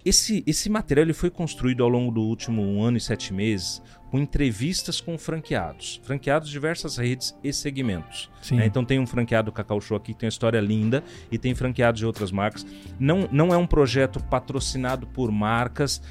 esse, 0.06 0.44
esse 0.48 0.70
material 0.70 1.06
ele 1.06 1.14
foi 1.14 1.30
construído 1.30 1.84
ao 1.84 1.90
longo 1.90 2.12
do 2.12 2.22
último 2.22 2.62
um 2.62 2.82
ano 2.82 2.98
e 2.98 3.02
sete 3.02 3.34
meses 3.34 3.82
com 4.10 4.18
entrevistas 4.18 5.00
com 5.00 5.18
franqueados, 5.18 6.02
franqueados 6.04 6.48
de 6.48 6.54
diversas 6.54 6.98
redes 6.98 7.38
e 7.44 7.54
segmentos. 7.54 8.30
Né? 8.52 8.66
Então 8.66 8.84
tem 8.84 9.00
um 9.00 9.06
franqueado 9.06 9.52
Cacau 9.52 9.80
Show 9.80 9.98
aqui 9.98 10.14
que 10.14 10.20
tem 10.20 10.28
uma 10.28 10.32
história 10.32 10.60
linda 10.60 11.04
e 11.32 11.38
tem 11.38 11.54
franqueados 11.54 12.00
de 12.00 12.06
outras 12.06 12.32
marcas. 12.32 12.66
Não, 13.00 13.30
não 13.32 13.54
é 13.54 13.58
um 13.58 13.68
projeto 13.68 14.20
patrocinado 14.24 15.06
por 15.06 15.32
marcas 15.32 16.02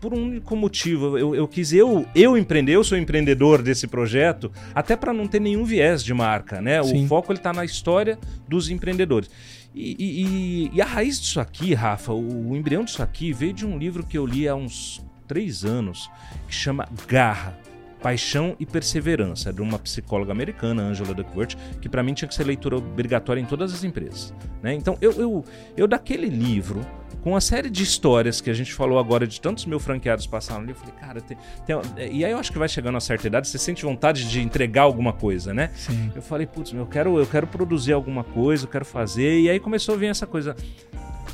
por 0.00 0.14
um 0.14 0.22
único 0.22 0.54
motivo. 0.54 1.18
Eu, 1.18 1.34
eu 1.34 1.48
quis 1.48 1.72
eu, 1.72 2.06
eu 2.14 2.36
empreender, 2.36 2.72
eu 2.72 2.84
sou 2.84 2.96
empreendedor 2.96 3.62
desse 3.62 3.86
projeto, 3.86 4.52
até 4.74 4.94
para 4.94 5.12
não 5.12 5.26
ter 5.26 5.40
nenhum 5.40 5.64
viés 5.64 6.04
de 6.04 6.12
marca. 6.14 6.60
Né? 6.60 6.80
O 6.80 7.06
foco 7.06 7.32
está 7.32 7.52
na 7.52 7.64
história 7.64 8.18
dos 8.46 8.70
empreendedores. 8.70 9.30
E, 9.74 9.96
e, 9.98 10.70
e, 10.72 10.80
a 10.80 10.84
raiz 10.84 11.20
disso 11.20 11.40
aqui, 11.40 11.74
Rafa, 11.74 12.12
o, 12.12 12.50
o 12.50 12.56
embrião 12.56 12.84
disso 12.84 13.02
aqui 13.02 13.32
veio 13.32 13.52
de 13.52 13.66
um 13.66 13.76
livro 13.76 14.06
que 14.06 14.16
eu 14.16 14.24
li 14.24 14.46
há 14.46 14.54
uns 14.54 15.04
três 15.26 15.64
anos, 15.64 16.08
que 16.46 16.54
chama 16.54 16.88
Garra. 17.08 17.58
Paixão 18.04 18.54
e 18.60 18.66
Perseverança, 18.66 19.48
é 19.48 19.52
de 19.52 19.62
uma 19.62 19.78
psicóloga 19.78 20.30
americana, 20.30 20.82
Angela 20.82 21.14
Duckworth, 21.14 21.56
que 21.80 21.88
para 21.88 22.02
mim 22.02 22.12
tinha 22.12 22.28
que 22.28 22.34
ser 22.34 22.44
leitura 22.44 22.76
obrigatória 22.76 23.40
em 23.40 23.46
todas 23.46 23.72
as 23.72 23.82
empresas. 23.82 24.34
Né? 24.62 24.74
Então, 24.74 24.98
eu, 25.00 25.12
eu, 25.12 25.44
eu 25.74 25.88
daquele 25.88 26.28
livro, 26.28 26.84
com 27.22 27.34
a 27.34 27.40
série 27.40 27.70
de 27.70 27.82
histórias 27.82 28.42
que 28.42 28.50
a 28.50 28.52
gente 28.52 28.74
falou 28.74 28.98
agora, 28.98 29.26
de 29.26 29.40
tantos 29.40 29.64
meus 29.64 29.82
franqueados 29.82 30.26
passaram 30.26 30.60
ali, 30.60 30.72
eu 30.72 30.76
falei, 30.76 30.94
cara, 31.00 31.20
tem, 31.22 31.38
tem, 31.64 31.76
e 32.12 32.22
aí 32.26 32.30
eu 32.30 32.36
acho 32.36 32.52
que 32.52 32.58
vai 32.58 32.68
chegando 32.68 32.98
a 32.98 33.00
certa 33.00 33.26
idade, 33.26 33.48
você 33.48 33.56
sente 33.56 33.82
vontade 33.82 34.28
de 34.28 34.38
entregar 34.38 34.82
alguma 34.82 35.14
coisa, 35.14 35.54
né? 35.54 35.70
Sim. 35.74 36.12
Eu 36.14 36.20
falei, 36.20 36.46
putz, 36.46 36.74
eu 36.74 36.84
quero, 36.84 37.18
eu 37.18 37.26
quero 37.26 37.46
produzir 37.46 37.94
alguma 37.94 38.22
coisa, 38.22 38.64
eu 38.66 38.68
quero 38.68 38.84
fazer, 38.84 39.40
e 39.40 39.48
aí 39.48 39.58
começou 39.58 39.94
a 39.94 39.98
vir 39.98 40.08
essa 40.08 40.26
coisa 40.26 40.54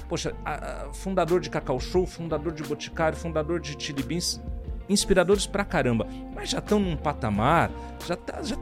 poxa, 0.09 0.35
a, 0.45 0.53
a, 0.87 0.93
fundador 0.93 1.41
de 1.41 1.49
Cacau 1.49 1.79
Show, 1.79 2.05
fundador 2.05 2.53
de 2.53 2.65
Boticário, 2.65 3.17
fundador 3.17 3.61
de 3.61 3.77
Chili 3.79 4.03
Beans, 4.03 4.41
inspiradores 4.91 5.47
pra 5.47 5.65
caramba, 5.65 6.07
mas 6.35 6.51
já 6.51 6.59
estão 6.59 6.79
num 6.79 6.97
patamar, 6.97 7.71
já 8.07 8.17
tá, 8.17 8.43
já, 8.43 8.57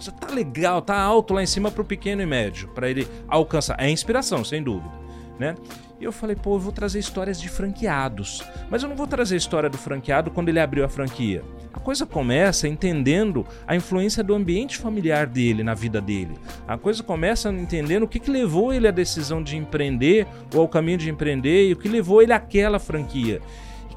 já 0.00 0.10
tá 0.10 0.34
legal, 0.34 0.82
tá 0.82 0.98
alto 1.00 1.34
lá 1.34 1.42
em 1.42 1.46
cima 1.46 1.70
pro 1.70 1.84
pequeno 1.84 2.22
e 2.22 2.26
médio, 2.26 2.68
para 2.68 2.90
ele 2.90 3.06
alcançar. 3.28 3.76
É 3.78 3.88
inspiração, 3.88 4.44
sem 4.44 4.62
dúvida, 4.62 4.92
né? 5.38 5.54
E 6.00 6.04
eu 6.04 6.12
falei, 6.12 6.34
pô, 6.34 6.56
eu 6.56 6.60
vou 6.60 6.72
trazer 6.72 6.98
histórias 6.98 7.40
de 7.40 7.48
franqueados. 7.48 8.42
Mas 8.68 8.82
eu 8.82 8.88
não 8.88 8.96
vou 8.96 9.06
trazer 9.06 9.36
a 9.36 9.38
história 9.38 9.70
do 9.70 9.78
franqueado 9.78 10.30
quando 10.30 10.48
ele 10.48 10.58
abriu 10.58 10.84
a 10.84 10.88
franquia. 10.88 11.42
A 11.72 11.78
coisa 11.78 12.04
começa 12.04 12.68
entendendo 12.68 13.46
a 13.66 13.74
influência 13.76 14.22
do 14.22 14.34
ambiente 14.34 14.76
familiar 14.76 15.26
dele 15.26 15.62
na 15.62 15.72
vida 15.72 16.00
dele. 16.00 16.34
A 16.66 16.76
coisa 16.76 17.02
começa 17.02 17.48
entendendo 17.50 18.02
o 18.02 18.08
que, 18.08 18.18
que 18.18 18.30
levou 18.30 18.72
ele 18.72 18.88
à 18.88 18.90
decisão 18.90 19.42
de 19.42 19.56
empreender 19.56 20.26
ou 20.54 20.62
ao 20.62 20.68
caminho 20.68 20.98
de 20.98 21.08
empreender 21.08 21.68
e 21.68 21.72
o 21.72 21.76
que 21.76 21.88
levou 21.88 22.20
ele 22.20 22.32
àquela 22.32 22.78
franquia. 22.78 23.40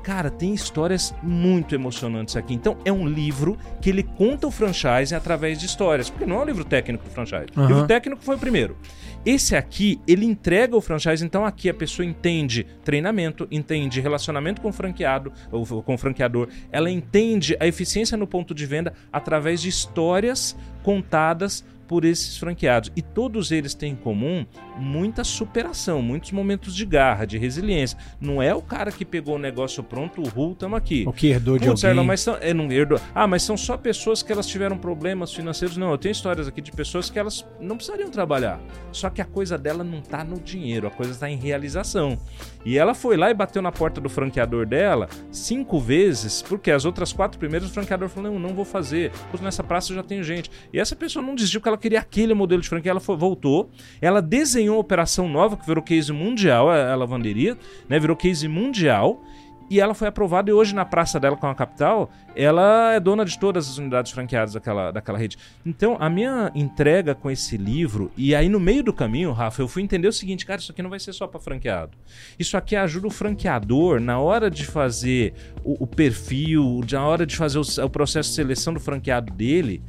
Cara, 0.07 0.31
tem 0.31 0.53
histórias 0.53 1.13
muito 1.21 1.75
emocionantes 1.75 2.37
aqui. 2.37 2.53
Então, 2.53 2.77
é 2.85 2.93
um 2.93 3.05
livro 3.05 3.57
que 3.81 3.89
ele 3.89 4.03
conta 4.03 4.47
o 4.47 4.51
franchise 4.51 5.13
através 5.13 5.59
de 5.59 5.65
histórias. 5.65 6.09
Porque 6.09 6.25
não 6.25 6.37
é 6.37 6.43
um 6.43 6.45
livro 6.45 6.63
técnico 6.63 7.03
do 7.03 7.09
franchise. 7.09 7.47
Uhum. 7.53 7.65
O 7.65 7.67
livro 7.67 7.87
técnico 7.87 8.21
foi 8.21 8.37
o 8.37 8.39
primeiro. 8.39 8.77
Esse 9.25 9.53
aqui, 9.53 9.99
ele 10.07 10.25
entrega 10.25 10.77
o 10.77 10.79
franchise, 10.79 11.25
então 11.25 11.45
aqui 11.45 11.69
a 11.69 11.73
pessoa 11.73 12.05
entende 12.05 12.65
treinamento, 12.85 13.49
entende 13.51 13.99
relacionamento 13.99 14.61
com 14.61 14.69
o 14.69 14.71
franqueado, 14.71 15.33
ou 15.51 15.65
com 15.83 15.95
o 15.95 15.97
franqueador, 15.97 16.47
ela 16.71 16.89
entende 16.89 17.57
a 17.59 17.67
eficiência 17.67 18.15
no 18.15 18.25
ponto 18.25 18.55
de 18.55 18.65
venda 18.65 18.93
através 19.11 19.61
de 19.61 19.67
histórias 19.67 20.55
contadas 20.83 21.65
por 21.87 22.05
esses 22.05 22.37
franqueados. 22.37 22.91
E 22.95 23.01
todos 23.01 23.51
eles 23.51 23.73
têm 23.73 23.93
em 23.93 23.95
comum 23.95 24.45
muita 24.77 25.23
superação, 25.23 26.01
muitos 26.01 26.31
momentos 26.31 26.75
de 26.75 26.85
garra, 26.85 27.25
de 27.25 27.37
resiliência. 27.37 27.97
Não 28.19 28.41
é 28.41 28.53
o 28.53 28.61
cara 28.61 28.91
que 28.91 29.05
pegou 29.05 29.35
o 29.35 29.39
negócio 29.39 29.81
pronto, 29.81 30.21
o 30.21 30.27
Ru, 30.27 30.51
estamos 30.51 30.77
aqui. 30.77 31.05
O 31.07 31.13
que 31.13 31.27
herdou 31.27 31.57
de 31.57 31.67
Putz, 31.67 31.83
alguém. 31.83 32.05
mas 32.05 32.21
são, 32.21 32.37
é, 32.41 32.53
não 32.53 32.71
herdou. 32.71 32.99
Ah, 33.15 33.27
mas 33.27 33.43
são 33.43 33.55
só 33.55 33.77
pessoas 33.77 34.21
que 34.21 34.31
elas 34.31 34.47
tiveram 34.47 34.77
problemas 34.77 35.33
financeiros. 35.33 35.77
Não, 35.77 35.91
eu 35.91 35.97
tenho 35.97 36.11
histórias 36.11 36.47
aqui 36.47 36.61
de 36.61 36.71
pessoas 36.71 37.09
que 37.09 37.17
elas 37.17 37.45
não 37.59 37.75
precisariam 37.77 38.09
trabalhar. 38.09 38.59
Só 38.91 39.09
que 39.09 39.21
a 39.21 39.25
coisa 39.25 39.57
dela 39.57 39.83
não 39.83 39.99
está 39.99 40.23
no 40.23 40.39
dinheiro, 40.39 40.87
a 40.87 40.91
coisa 40.91 41.11
está 41.11 41.29
em 41.29 41.37
realização. 41.37 42.17
E 42.65 42.77
ela 42.77 42.93
foi 42.93 43.15
lá 43.15 43.31
e 43.31 43.33
bateu 43.33 43.61
na 43.61 43.71
porta 43.71 44.01
do 44.01 44.09
franqueador 44.09 44.65
dela 44.65 45.07
cinco 45.31 45.79
vezes, 45.79 46.41
porque 46.41 46.69
as 46.69 46.83
outras 46.83 47.13
quatro 47.13 47.39
primeiras 47.39 47.69
o 47.69 47.73
franqueador 47.73 48.09
falou: 48.09 48.31
não, 48.31 48.39
não 48.39 48.55
vou 48.55 48.65
fazer. 48.65 49.11
Nessa 49.41 49.63
praça 49.63 49.91
eu 49.91 49.95
já 49.95 50.03
tenho 50.03 50.23
gente. 50.23 50.51
E 50.73 50.79
essa 50.79 50.95
pessoa 50.95 51.23
não 51.23 51.35
desistiu 51.35 51.61
que 51.61 51.67
ela 51.67 51.76
queria 51.77 51.99
aquele 51.99 52.33
modelo 52.33 52.61
de 52.61 52.69
franquia, 52.69 52.91
ela 52.91 52.99
foi, 52.99 53.15
voltou, 53.15 53.69
ela 54.01 54.21
desenhou 54.21 54.75
uma 54.75 54.81
operação 54.81 55.27
nova 55.27 55.57
que 55.57 55.65
virou 55.65 55.83
case 55.83 56.11
mundial, 56.11 56.69
a, 56.69 56.91
a 56.91 56.95
lavanderia, 56.95 57.57
né? 57.87 57.99
Virou 57.99 58.15
case 58.15 58.47
mundial 58.47 59.21
e 59.69 59.79
ela 59.79 59.93
foi 59.93 60.07
aprovada 60.07 60.49
e 60.49 60.53
hoje 60.53 60.73
na 60.73 60.85
praça 60.85 61.19
dela 61.19 61.35
com 61.35 61.45
a 61.47 61.53
capital, 61.53 62.09
ela 62.35 62.93
é 62.93 62.99
dona 62.99 63.25
de 63.25 63.37
todas 63.37 63.69
as 63.69 63.77
unidades 63.77 64.11
franqueadas 64.11 64.53
daquela, 64.53 64.91
daquela 64.91 65.17
rede. 65.17 65.37
Então, 65.65 65.97
a 65.99 66.09
minha 66.09 66.51
entrega 66.55 67.13
com 67.13 67.29
esse 67.29 67.57
livro, 67.57 68.11
e 68.15 68.33
aí 68.33 68.47
no 68.47 68.59
meio 68.59 68.83
do 68.83 68.93
caminho, 68.93 69.31
Rafa, 69.31 69.61
eu 69.61 69.67
fui 69.67 69.83
entender 69.83 70.07
o 70.07 70.13
seguinte, 70.13 70.45
cara, 70.45 70.61
isso 70.61 70.71
aqui 70.71 70.81
não 70.81 70.89
vai 70.89 70.99
ser 70.99 71.13
só 71.13 71.27
para 71.27 71.39
franqueado. 71.39 71.97
Isso 72.39 72.55
aqui 72.55 72.75
ajuda 72.75 73.07
o 73.07 73.11
franqueador 73.11 73.99
na 73.99 74.19
hora 74.19 74.49
de 74.49 74.65
fazer 74.65 75.33
o, 75.63 75.83
o 75.83 75.87
perfil, 75.87 76.81
na 76.89 77.05
hora 77.05 77.25
de 77.25 77.35
fazer 77.35 77.59
o, 77.59 77.85
o 77.85 77.89
processo 77.89 78.29
de 78.29 78.35
seleção 78.35 78.73
do 78.73 78.79
franqueado 78.79 79.33
dele, 79.33 79.83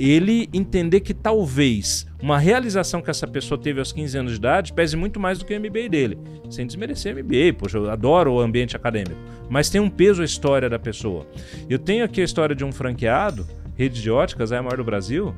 ele 0.00 0.48
entender 0.52 1.00
que 1.00 1.12
talvez 1.12 2.06
uma 2.22 2.38
realização 2.38 3.02
que 3.02 3.10
essa 3.10 3.26
pessoa 3.26 3.60
teve 3.60 3.78
aos 3.78 3.92
15 3.92 4.16
anos 4.18 4.32
de 4.32 4.38
idade 4.38 4.72
pese 4.72 4.96
muito 4.96 5.20
mais 5.20 5.38
do 5.38 5.44
que 5.44 5.54
o 5.54 5.60
MBA 5.60 5.88
dele. 5.90 6.18
Sem 6.48 6.66
desmerecer 6.66 7.14
o 7.14 7.18
MBA, 7.18 7.52
poxa, 7.58 7.76
eu 7.76 7.90
adoro 7.90 8.32
o 8.32 8.40
ambiente 8.40 8.74
acadêmico. 8.74 9.20
Mas 9.48 9.68
tem 9.68 9.80
um 9.80 9.90
peso 9.90 10.22
a 10.22 10.24
história 10.24 10.70
da 10.70 10.78
pessoa. 10.78 11.26
Eu 11.68 11.78
tenho 11.78 12.04
aqui 12.04 12.20
a 12.22 12.24
história 12.24 12.54
de 12.54 12.64
um 12.64 12.72
franqueado, 12.72 13.46
rede 13.76 14.00
de 14.00 14.10
óticas, 14.10 14.52
é 14.52 14.56
a 14.56 14.62
maior 14.62 14.78
do 14.78 14.84
Brasil, 14.84 15.34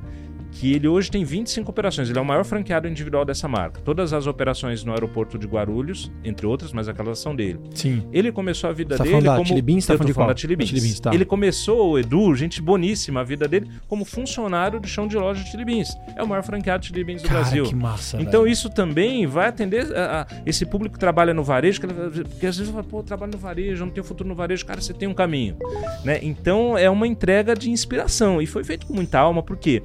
que 0.53 0.75
ele 0.75 0.87
hoje 0.87 1.11
tem 1.11 1.25
25 1.25 1.71
operações. 1.71 2.09
Ele 2.11 2.19
é 2.19 2.23
o 2.23 2.25
maior 2.25 2.45
franqueado 2.45 2.87
individual 2.87 3.25
dessa 3.25 3.49
marca. 3.49 3.81
Todas 3.81 4.13
as 4.13 4.27
operações 4.27 4.85
no 4.85 4.93
aeroporto 4.93 5.39
de 5.39 5.47
Guarulhos, 5.47 6.13
entre 6.23 6.47
outras, 6.47 6.73
mas 6.73 6.89
aquelas 6.89 7.19
são 7.19 7.35
dele. 7.35 7.59
Sim. 7.75 8.07
Ele 8.13 8.31
começou 8.31 8.69
a 8.71 8.73
vida 8.73 8.97
tá 8.97 9.03
dele 9.03 9.15
falando 9.17 9.27
da 9.27 9.35
como 9.37 9.47
Chili 9.47 9.63
Beans, 9.63 9.87
tá 9.87 9.93
tô 9.95 9.99
falando 9.99 10.13
de 10.29 10.35
da 10.35 10.37
Chili 10.41 10.57
Beans. 10.57 10.69
Chili 10.69 10.81
Beans, 10.83 11.01
tá. 11.01 11.15
Ele 11.15 11.25
começou, 11.25 11.91
o 11.93 11.99
Edu, 11.99 12.35
gente 12.35 12.61
boníssima, 12.63 13.21
a 13.21 13.25
vida 13.25 13.49
dele 13.49 13.71
como 13.89 14.05
funcionário 14.05 14.79
de 14.79 14.89
chão 14.89 15.07
de 15.09 15.17
loja 15.17 15.43
de 15.43 15.51
Chili 15.51 15.65
Beans. 15.65 15.97
É 16.17 16.23
o 16.23 16.29
maior 16.29 16.43
franqueado 16.43 16.83
de 16.83 16.89
Chili 16.89 17.03
Beans 17.03 17.23
do 17.23 17.29
Cara, 17.29 17.41
Brasil. 17.41 17.65
que 17.65 17.75
massa, 17.75 18.21
Então 18.21 18.43
velho. 18.43 18.53
isso 18.53 18.69
também 18.71 19.27
vai 19.27 19.49
atender 19.49 19.91
a, 19.97 20.23
a- 20.23 20.27
esse 20.45 20.67
público 20.67 20.95
que 20.95 21.01
trabalha 21.01 21.33
no 21.33 21.43
varejo, 21.43 21.81
que 21.81 21.87
porque 21.87 22.47
às 22.47 22.57
vezes 22.57 22.71
fala, 22.71 22.85
pô, 22.85 22.99
eu 22.99 23.03
trabalho 23.03 23.33
no 23.33 23.39
varejo, 23.39 23.83
eu 23.83 23.87
não 23.87 23.93
tenho 23.93 24.05
futuro 24.05 24.29
no 24.29 24.35
varejo, 24.35 24.65
cara, 24.67 24.81
você 24.81 24.93
tem 24.93 25.09
um 25.09 25.15
caminho, 25.15 25.57
né? 26.05 26.19
Então 26.23 26.77
é 26.77 26.89
uma 26.91 27.07
entrega 27.07 27.55
de 27.55 27.71
inspiração 27.71 28.41
e 28.43 28.47
foi 28.47 28.63
feito 28.65 28.87
com 28.87 28.93
muita 28.95 29.19
alma, 29.19 29.43
porque 29.43 29.83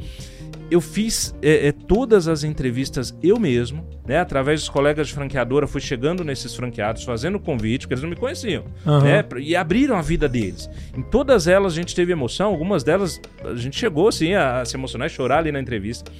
eu 0.69 0.81
fiz 0.81 1.33
é, 1.41 1.67
é, 1.67 1.71
todas 1.71 2.27
as 2.27 2.43
entrevistas 2.43 3.17
eu 3.23 3.39
mesmo, 3.39 3.87
né? 4.05 4.19
Através 4.19 4.59
dos 4.61 4.69
colegas 4.69 5.07
de 5.07 5.13
franqueadora, 5.13 5.65
fui 5.67 5.79
chegando 5.81 6.23
nesses 6.23 6.53
franqueados, 6.55 7.03
fazendo 7.03 7.39
convite, 7.39 7.81
porque 7.81 7.93
eles 7.93 8.03
não 8.03 8.09
me 8.09 8.15
conheciam, 8.15 8.65
Aham. 8.85 9.03
né? 9.03 9.25
E 9.39 9.55
abriram 9.55 9.95
a 9.97 10.01
vida 10.01 10.27
deles. 10.27 10.69
Em 10.97 11.01
todas 11.01 11.47
elas 11.47 11.73
a 11.73 11.75
gente 11.75 11.95
teve 11.95 12.11
emoção, 12.11 12.49
algumas 12.49 12.83
delas 12.83 13.19
a 13.43 13.55
gente 13.55 13.77
chegou 13.79 14.07
assim 14.09 14.33
a, 14.33 14.61
a 14.61 14.65
se 14.65 14.75
emocionar 14.75 15.07
e 15.07 15.09
chorar 15.09 15.39
ali 15.39 15.51
na 15.51 15.59
entrevista. 15.59 16.11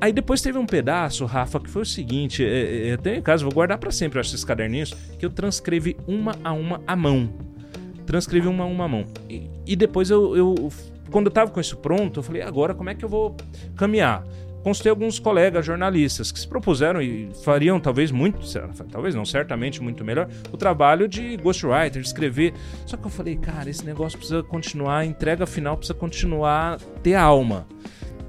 Aí 0.00 0.12
depois 0.12 0.40
teve 0.40 0.58
um 0.58 0.66
pedaço, 0.66 1.24
Rafa, 1.24 1.58
que 1.58 1.68
foi 1.70 1.82
o 1.82 1.86
seguinte: 1.86 2.44
é, 2.44 2.88
é, 2.88 2.92
eu 2.92 2.98
tenho 2.98 3.16
em 3.16 3.22
casa, 3.22 3.42
vou 3.42 3.52
guardar 3.52 3.78
pra 3.78 3.90
sempre 3.90 4.20
acho, 4.20 4.30
esses 4.30 4.44
caderninhos, 4.44 4.94
que 5.18 5.24
eu 5.26 5.30
transcrevi 5.30 5.96
uma 6.06 6.36
a 6.44 6.52
uma 6.52 6.80
à 6.86 6.94
mão. 6.94 7.28
Transcrevi 8.06 8.48
uma 8.48 8.64
a 8.64 8.66
uma 8.66 8.86
mão. 8.88 9.04
E, 9.28 9.50
e 9.66 9.76
depois 9.76 10.08
eu, 10.10 10.36
eu- 10.36 10.72
quando 11.10 11.26
eu 11.26 11.32
tava 11.32 11.50
com 11.50 11.60
isso 11.60 11.76
pronto, 11.76 12.20
eu 12.20 12.22
falei, 12.22 12.42
agora 12.42 12.74
como 12.74 12.90
é 12.90 12.94
que 12.94 13.04
eu 13.04 13.08
vou 13.08 13.36
caminhar? 13.76 14.24
Consultei 14.62 14.90
alguns 14.90 15.18
colegas 15.18 15.64
jornalistas 15.64 16.32
que 16.32 16.38
se 16.38 16.46
propuseram 16.46 17.00
e 17.00 17.30
fariam 17.44 17.78
talvez 17.78 18.10
muito, 18.10 18.40
talvez 18.90 19.14
não, 19.14 19.24
certamente 19.24 19.80
muito 19.80 20.04
melhor, 20.04 20.28
o 20.52 20.56
trabalho 20.56 21.08
de 21.08 21.36
ghostwriter, 21.36 22.02
de 22.02 22.08
escrever. 22.08 22.52
Só 22.84 22.96
que 22.96 23.06
eu 23.06 23.10
falei, 23.10 23.36
cara, 23.36 23.70
esse 23.70 23.86
negócio 23.86 24.18
precisa 24.18 24.42
continuar, 24.42 24.98
a 24.98 25.06
entrega 25.06 25.46
final 25.46 25.76
precisa 25.76 25.96
continuar, 25.96 26.78
ter 27.02 27.14
alma. 27.14 27.66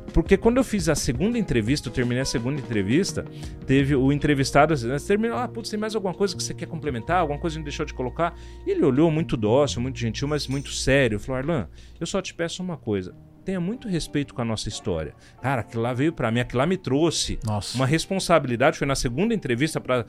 Porque 0.09 0.37
quando 0.37 0.57
eu 0.57 0.63
fiz 0.63 0.89
a 0.89 0.95
segunda 0.95 1.37
entrevista, 1.37 1.89
eu 1.89 1.93
terminei 1.93 2.21
a 2.21 2.25
segunda 2.25 2.59
entrevista, 2.59 3.25
teve 3.65 3.95
o 3.95 4.11
entrevistado, 4.11 4.75
você 4.75 5.07
terminou, 5.07 5.37
ah, 5.37 5.47
putz, 5.47 5.69
tem 5.69 5.79
mais 5.79 5.95
alguma 5.95 6.13
coisa 6.13 6.35
que 6.35 6.43
você 6.43 6.53
quer 6.53 6.67
complementar? 6.67 7.21
Alguma 7.21 7.39
coisa 7.39 7.57
que 7.57 7.63
deixou 7.63 7.85
de 7.85 7.93
colocar? 7.93 8.35
E 8.65 8.71
ele 8.71 8.83
olhou 8.83 9.09
muito 9.11 9.37
dócil, 9.37 9.81
muito 9.81 9.99
gentil, 9.99 10.27
mas 10.27 10.47
muito 10.47 10.71
sério. 10.71 11.19
Falou, 11.19 11.39
Arlan, 11.39 11.67
eu 11.99 12.07
só 12.07 12.21
te 12.21 12.33
peço 12.33 12.63
uma 12.63 12.77
coisa. 12.77 13.15
Tenha 13.49 13.59
muito 13.59 13.87
respeito 13.87 14.31
com 14.35 14.43
a 14.43 14.45
nossa 14.45 14.69
história. 14.69 15.15
Cara, 15.41 15.61
aquilo 15.61 15.81
lá 15.81 15.91
veio 15.91 16.13
pra 16.13 16.29
mim, 16.29 16.39
aquilo 16.39 16.59
lá 16.59 16.67
me 16.67 16.77
trouxe 16.77 17.39
Nossa. 17.43 17.75
uma 17.75 17.87
responsabilidade. 17.87 18.77
Foi 18.77 18.85
na 18.85 18.93
segunda 18.93 19.33
entrevista 19.33 19.81
para 19.81 20.05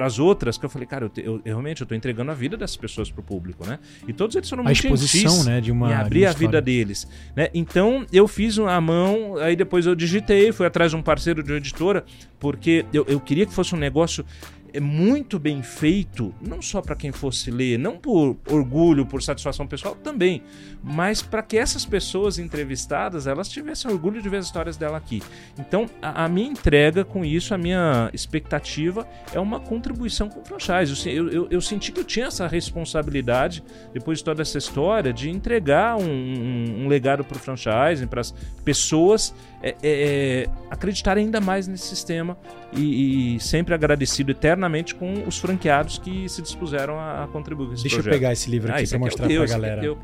as 0.00 0.18
outras 0.18 0.58
que 0.58 0.64
eu 0.64 0.68
falei, 0.68 0.84
cara, 0.88 1.04
eu, 1.04 1.08
te- 1.08 1.22
eu- 1.24 1.40
realmente 1.44 1.80
eu 1.82 1.86
tô 1.86 1.94
entregando 1.94 2.32
a 2.32 2.34
vida 2.34 2.56
dessas 2.56 2.76
pessoas 2.76 3.08
pro 3.08 3.22
público, 3.22 3.64
né? 3.64 3.78
E 4.08 4.12
todos 4.12 4.34
eles 4.34 4.50
foram 4.50 4.62
A 4.62 4.64
muito 4.64 4.78
exposição, 4.78 5.30
gentis 5.30 5.46
né, 5.46 5.60
de 5.60 5.70
uma- 5.70 5.86
em 5.86 5.90
de 5.90 5.94
abrir 5.94 6.24
uma 6.24 6.30
a 6.30 6.32
vida 6.32 6.60
deles, 6.60 7.06
né? 7.36 7.48
Então 7.54 8.04
eu 8.12 8.26
fiz 8.26 8.58
a 8.58 8.80
mão, 8.80 9.36
aí 9.36 9.54
depois 9.54 9.86
eu 9.86 9.94
digitei, 9.94 10.50
fui 10.50 10.66
atrás 10.66 10.90
de 10.90 10.96
um 10.96 11.02
parceiro 11.02 11.44
de 11.44 11.52
uma 11.52 11.58
editora, 11.58 12.04
porque 12.40 12.84
eu, 12.92 13.04
eu 13.08 13.20
queria 13.20 13.46
que 13.46 13.54
fosse 13.54 13.76
um 13.76 13.78
negócio 13.78 14.24
é, 14.76 14.80
muito 14.80 15.38
bem 15.38 15.62
feito, 15.62 16.34
não 16.40 16.60
só 16.62 16.80
para 16.82 16.94
quem 16.96 17.12
fosse 17.12 17.50
ler, 17.50 17.78
não 17.78 17.96
por 17.98 18.36
orgulho, 18.50 19.04
por 19.06 19.22
satisfação 19.22 19.66
pessoal 19.66 19.94
também, 19.94 20.42
mas 20.82 21.22
para 21.22 21.42
que 21.42 21.56
essas 21.58 21.84
pessoas 21.84 22.38
entrevistadas 22.38 23.26
elas 23.26 23.48
tivessem 23.48 23.90
orgulho 23.90 24.20
de 24.22 24.28
ver 24.28 24.38
as 24.38 24.46
histórias 24.46 24.76
dela 24.76 24.96
aqui. 24.96 25.22
Então 25.58 25.86
a, 26.00 26.24
a 26.24 26.28
minha 26.28 26.48
entrega 26.48 27.04
com 27.04 27.24
isso, 27.24 27.54
a 27.54 27.58
minha 27.58 28.10
expectativa 28.12 29.06
é 29.32 29.40
uma 29.40 29.58
contribuição 29.60 30.28
com 30.28 30.40
o 30.40 30.44
franchise. 30.44 31.08
Eu 31.10 31.26
Eu, 31.36 31.48
eu, 31.50 31.60
senti 31.60 31.90
que 31.92 32.00
eu 32.00 32.04
tinha 32.04 32.26
essa 32.26 32.46
responsabilidade 32.46 33.62
depois 33.92 34.18
de 34.18 34.24
toda 34.24 34.42
essa 34.42 34.58
história 34.58 35.12
de 35.12 35.28
entregar 35.30 35.96
um, 35.96 36.02
um- 36.04 36.84
um 36.84 36.88
legado 36.88 37.24
para 37.24 37.36
o 37.36 37.40
franchising, 37.40 38.06
para 38.06 38.20
as 38.20 38.32
pessoas 38.64 39.34
é, 39.62 39.70
é, 39.70 39.74
é, 39.82 40.46
acreditarem 40.70 41.24
ainda 41.24 41.40
mais 41.40 41.66
nesse 41.66 41.86
sistema 41.88 42.36
e, 42.72 43.36
e 43.36 43.40
sempre 43.40 43.72
agradecido 43.74 44.30
eternamente 44.32 44.94
com 44.94 45.24
os 45.26 45.38
franqueados 45.38 45.98
que 45.98 46.28
se 46.28 46.42
dispuseram 46.42 46.98
a, 46.98 47.24
a 47.24 47.26
contribuir 47.28 47.68
Deixa 47.68 47.86
eu 47.86 47.90
projeto. 48.02 48.12
pegar 48.12 48.32
esse 48.32 48.50
livro 48.50 48.70
Ah, 48.72 48.76
aqui 48.76 48.86
pra 48.88 48.96
aqui 48.96 49.04
é 49.04 49.06
mostrar 49.06 49.26
teu, 49.28 49.36
pra 49.36 49.44
esse 49.44 49.54
aqui 49.54 49.64
é 49.64 49.68
galera. 49.68 49.80
teu. 49.80 49.98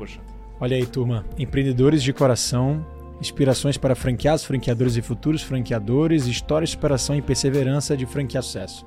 Olha 0.59 0.77
aí, 0.77 0.85
turma. 0.85 1.25
Empreendedores 1.37 2.01
de 2.01 2.13
coração, 2.13 2.85
inspirações 3.19 3.77
para 3.77 3.95
franqueados, 3.95 4.43
franqueadores 4.43 4.95
e 4.95 5.01
futuros 5.01 5.41
franqueadores, 5.41 6.25
história, 6.25 6.65
superação 6.65 7.15
e 7.15 7.21
perseverança 7.21 7.97
de 7.97 8.05
franquear 8.05 8.43
sucesso. 8.43 8.85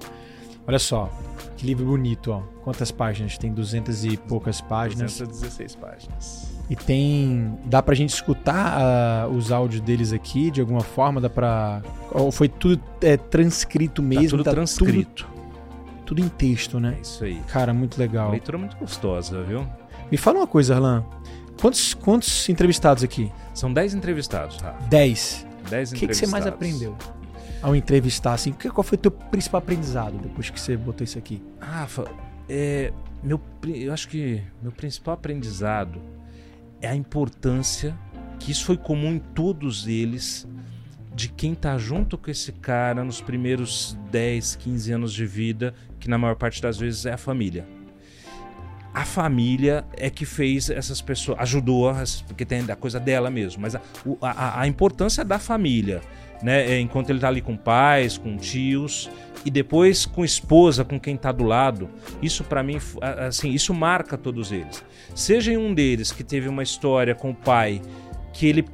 Olha 0.66 0.78
só, 0.78 1.10
que 1.56 1.66
livro 1.66 1.84
bonito, 1.86 2.32
ó. 2.32 2.40
Quantas 2.64 2.90
páginas? 2.90 3.38
Tem 3.38 3.52
200 3.52 4.04
e 4.04 4.16
poucas 4.16 4.60
páginas. 4.60 5.12
216 5.18 5.76
páginas. 5.76 6.55
E 6.68 6.74
tem. 6.74 7.58
Dá 7.64 7.80
pra 7.82 7.94
gente 7.94 8.10
escutar 8.10 8.78
ah, 8.78 9.28
os 9.28 9.52
áudios 9.52 9.80
deles 9.80 10.12
aqui 10.12 10.50
de 10.50 10.60
alguma 10.60 10.80
forma? 10.80 11.20
Dá 11.20 11.30
pra. 11.30 11.80
Ou 12.10 12.32
foi 12.32 12.48
tudo 12.48 12.82
é, 13.00 13.16
transcrito 13.16 14.02
Tá 14.02 14.08
mesmo? 14.08 14.38
tudo 14.38 14.50
transcrito. 14.50 15.24
Tudo, 15.26 16.04
tudo 16.06 16.20
em 16.20 16.28
texto, 16.28 16.80
né? 16.80 16.96
É 16.98 17.00
isso 17.02 17.24
aí. 17.24 17.40
Cara, 17.48 17.72
muito 17.72 17.98
legal. 17.98 18.30
Leitura 18.30 18.58
muito 18.58 18.76
gostosa, 18.76 19.42
viu? 19.42 19.66
Me 20.10 20.16
fala 20.16 20.40
uma 20.40 20.46
coisa, 20.46 20.74
Arlan. 20.74 21.04
Quantos, 21.60 21.94
quantos 21.94 22.48
entrevistados 22.48 23.02
aqui? 23.02 23.32
São 23.54 23.72
10 23.72 23.94
entrevistados, 23.94 24.56
Rafa. 24.58 24.84
10. 24.88 25.46
10 25.70 25.92
O 25.92 25.94
que, 25.94 26.06
que 26.08 26.14
você 26.14 26.26
mais 26.26 26.46
aprendeu 26.46 26.96
ao 27.62 27.74
entrevistar? 27.74 28.34
Assim, 28.34 28.52
qual 28.52 28.84
foi 28.84 28.96
o 28.96 29.00
teu 29.00 29.10
principal 29.10 29.58
aprendizado 29.58 30.18
depois 30.18 30.50
que 30.50 30.60
você 30.60 30.76
botou 30.76 31.02
isso 31.02 31.18
aqui? 31.18 31.42
Rafa, 31.58 32.04
é, 32.48 32.92
meu, 33.22 33.40
eu 33.66 33.92
acho 33.92 34.08
que 34.08 34.42
meu 34.62 34.70
principal 34.70 35.14
aprendizado 35.14 36.00
é 36.80 36.88
a 36.88 36.94
importância, 36.96 37.96
que 38.38 38.50
isso 38.52 38.64
foi 38.64 38.76
comum 38.76 39.12
em 39.14 39.18
todos 39.18 39.86
eles, 39.86 40.46
de 41.14 41.28
quem 41.28 41.54
tá 41.54 41.78
junto 41.78 42.18
com 42.18 42.30
esse 42.30 42.52
cara 42.52 43.02
nos 43.02 43.20
primeiros 43.20 43.96
10, 44.10 44.56
15 44.56 44.92
anos 44.92 45.12
de 45.12 45.24
vida, 45.24 45.74
que 45.98 46.08
na 46.10 46.18
maior 46.18 46.36
parte 46.36 46.60
das 46.60 46.76
vezes 46.76 47.06
é 47.06 47.12
a 47.12 47.16
família. 47.18 47.66
A 48.92 49.04
família 49.04 49.84
é 49.96 50.08
que 50.08 50.24
fez 50.24 50.70
essas 50.70 51.00
pessoas, 51.02 51.38
ajudou, 51.40 51.92
porque 52.26 52.44
tem 52.46 52.60
a 52.70 52.76
coisa 52.76 52.98
dela 52.98 53.30
mesmo, 53.30 53.60
mas 53.62 53.74
a, 53.74 53.80
a- 54.22 54.60
a 54.62 54.66
importância 54.66 55.22
da 55.24 55.38
família, 55.38 56.00
né? 56.42 56.72
é, 56.72 56.80
Enquanto 56.80 57.10
ele 57.10 57.18
tá 57.18 57.28
ali 57.28 57.40
com 57.40 57.56
pais, 57.56 58.18
com 58.18 58.36
tios, 58.36 59.10
e 59.44 59.50
depois 59.50 60.04
com 60.04 60.24
esposa, 60.24 60.84
com 60.84 60.98
quem 60.98 61.16
tá 61.16 61.30
do 61.30 61.44
lado, 61.44 61.88
isso 62.20 62.42
pra 62.42 62.62
mim, 62.62 62.78
assim, 63.00 63.50
isso 63.50 63.72
marca 63.72 64.18
todos 64.18 64.50
eles. 64.50 64.84
Seja 65.14 65.52
em 65.52 65.56
um 65.56 65.72
deles 65.72 66.10
que 66.10 66.24
teve 66.24 66.48
uma 66.48 66.64
história 66.64 67.14
com 67.14 67.30
o 67.30 67.34
pai, 67.34 67.80
que 68.32 68.46
ele, 68.46 68.64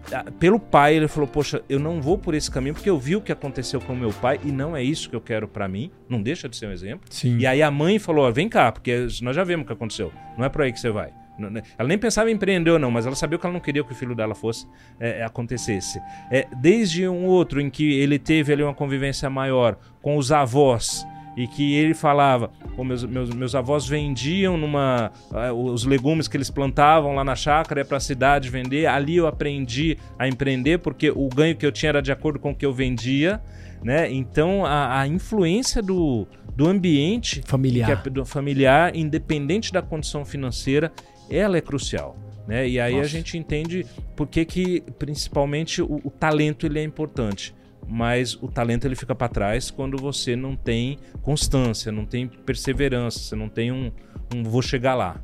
pelo 0.40 0.58
pai, 0.58 0.96
ele 0.96 1.06
falou: 1.06 1.28
Poxa, 1.28 1.62
eu 1.68 1.78
não 1.78 2.00
vou 2.00 2.18
por 2.18 2.34
esse 2.34 2.50
caminho 2.50 2.74
porque 2.74 2.90
eu 2.90 2.98
vi 2.98 3.14
o 3.14 3.20
que 3.20 3.30
aconteceu 3.30 3.80
com 3.80 3.92
o 3.92 3.96
meu 3.96 4.10
pai 4.10 4.40
e 4.44 4.50
não 4.50 4.74
é 4.74 4.82
isso 4.82 5.08
que 5.08 5.14
eu 5.14 5.20
quero 5.20 5.46
pra 5.46 5.68
mim. 5.68 5.90
Não 6.08 6.20
deixa 6.20 6.48
de 6.48 6.56
ser 6.56 6.66
um 6.66 6.72
exemplo. 6.72 7.02
Sim. 7.10 7.38
E 7.38 7.46
aí 7.46 7.62
a 7.62 7.70
mãe 7.70 7.98
falou: 7.98 8.30
vem 8.32 8.48
cá, 8.48 8.72
porque 8.72 9.06
nós 9.22 9.36
já 9.36 9.44
vimos 9.44 9.64
o 9.64 9.66
que 9.66 9.72
aconteceu. 9.72 10.12
Não 10.36 10.44
é 10.44 10.48
por 10.48 10.62
aí 10.62 10.72
que 10.72 10.80
você 10.80 10.90
vai. 10.90 11.12
Né? 11.51 11.62
Ela 11.78 11.88
nem 11.88 11.99
pensava 11.99 12.30
em 12.30 12.34
empreender 12.34 12.70
ou 12.70 12.78
não, 12.78 12.90
mas 12.90 13.07
ela 13.07 13.16
sabia 13.16 13.38
que 13.38 13.47
ela 13.47 13.53
não 13.53 13.61
queria 13.61 13.82
que 13.84 13.93
o 13.93 13.95
filho 13.95 14.14
dela 14.14 14.34
fosse 14.34 14.66
é, 14.99 15.20
é, 15.20 15.24
acontecesse. 15.24 16.01
É, 16.30 16.47
desde 16.61 17.09
um 17.09 17.26
outro 17.26 17.61
em 17.61 17.70
que 17.70 17.99
ele 18.01 18.18
teve 18.18 18.53
ali 18.53 18.62
uma 18.62 18.74
convivência 18.74 19.28
maior 19.30 19.76
com 20.01 20.16
os 20.16 20.32
avós, 20.32 21.07
e 21.36 21.47
que 21.47 21.74
ele 21.74 21.95
falava, 21.95 22.51
Pô, 22.76 22.84
meus, 22.84 23.05
meus, 23.05 23.30
meus 23.30 23.55
avós 23.55 23.86
vendiam 23.86 24.57
numa 24.57 25.11
uh, 25.30 25.53
os 25.55 25.84
legumes 25.84 26.28
que 26.28 26.36
eles 26.36 26.51
plantavam 26.51 27.14
lá 27.14 27.24
na 27.24 27.34
chácara 27.34 27.80
é 27.80 27.84
para 27.84 27.97
a 27.97 28.01
cidade 28.01 28.49
vender. 28.51 28.86
Ali 28.86 29.16
eu 29.16 29.26
aprendi 29.26 29.99
a 30.18 30.28
empreender 30.28 30.78
porque 30.78 31.11
o 31.11 31.28
ganho 31.28 31.57
que 31.57 31.64
eu 31.64 31.72
tinha 31.72 31.90
era 31.90 32.03
de 32.03 32.12
acordo 32.12 32.38
com 32.38 32.51
o 32.51 32.55
que 32.55 32.64
eu 32.64 32.72
vendia, 32.72 33.40
né? 33.82 34.11
Então 34.11 34.64
a, 34.64 35.01
a 35.01 35.07
influência 35.07 35.82
do, 35.82 36.26
do 36.55 36.68
ambiente 36.68 37.43
familiar. 37.47 38.03
É, 38.07 38.11
do 38.11 38.24
familiar, 38.24 38.95
independente 38.95 39.72
da 39.72 39.82
condição 39.82 40.24
financeira, 40.24 40.93
ela 41.31 41.57
é 41.57 41.61
crucial. 41.61 42.16
Né? 42.47 42.68
E 42.68 42.81
aí 42.81 42.95
Nossa. 42.95 43.05
a 43.05 43.09
gente 43.09 43.39
entende 43.39 43.87
por 44.16 44.27
que, 44.27 44.45
que 44.45 44.81
principalmente 44.99 45.81
o, 45.81 46.01
o 46.05 46.11
talento 46.11 46.66
ele 46.66 46.79
é 46.79 46.83
importante 46.83 47.55
mas 47.87 48.35
o 48.41 48.49
talento 48.49 48.87
ele 48.87 48.95
fica 48.95 49.14
para 49.14 49.29
trás 49.29 49.70
quando 49.70 49.99
você 49.99 50.37
não 50.37 50.57
tem 50.57 50.99
constância, 51.20 51.91
não 51.91 52.07
tem 52.07 52.27
perseverança, 52.27 53.18
você 53.18 53.37
não 53.37 53.49
tem 53.49 53.73
um, 53.73 53.91
um 54.35 54.43
vou 54.45 54.62
chegar 54.62 54.95
lá, 54.95 55.20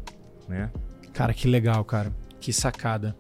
né? 0.49 0.71
Cara, 1.13 1.33
que 1.33 1.49
legal, 1.49 1.85
cara. 1.85 2.13
Que 2.41 2.53
sacada. 2.53 3.17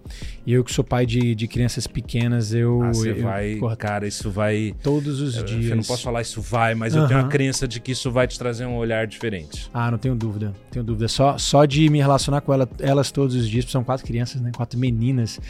E 0.46 0.52
eu 0.52 0.62
que 0.62 0.72
sou 0.72 0.84
pai 0.84 1.04
de, 1.04 1.34
de 1.34 1.48
crianças 1.48 1.86
pequenas, 1.86 2.54
eu. 2.54 2.82
Ah, 2.82 2.88
você 2.88 3.12
vai. 3.12 3.58
Cara, 3.76 4.06
isso 4.06 4.30
vai. 4.30 4.74
Todos 4.82 5.20
os 5.20 5.36
eu, 5.36 5.44
dias. 5.44 5.70
Eu 5.70 5.76
não 5.76 5.82
posso 5.82 6.02
falar 6.02 6.22
isso 6.22 6.40
vai, 6.40 6.74
mas 6.74 6.94
uhum. 6.94 7.02
eu 7.02 7.08
tenho 7.08 7.20
a 7.20 7.28
crença 7.28 7.66
de 7.66 7.80
que 7.80 7.92
isso 7.92 8.10
vai 8.10 8.26
te 8.26 8.38
trazer 8.38 8.64
um 8.66 8.76
olhar 8.76 9.06
diferente. 9.06 9.68
Ah, 9.74 9.90
não 9.90 9.98
tenho 9.98 10.14
dúvida. 10.14 10.54
Tenho 10.70 10.84
dúvida. 10.84 11.08
Só, 11.08 11.36
só 11.36 11.64
de 11.64 11.88
me 11.88 11.98
relacionar 11.98 12.40
com 12.40 12.54
ela, 12.54 12.68
elas 12.78 13.10
todos 13.10 13.34
os 13.34 13.48
dias, 13.48 13.64
são 13.70 13.82
quatro 13.82 14.06
crianças, 14.06 14.40
né? 14.40 14.52
Quatro 14.54 14.78
meninas. 14.78 15.40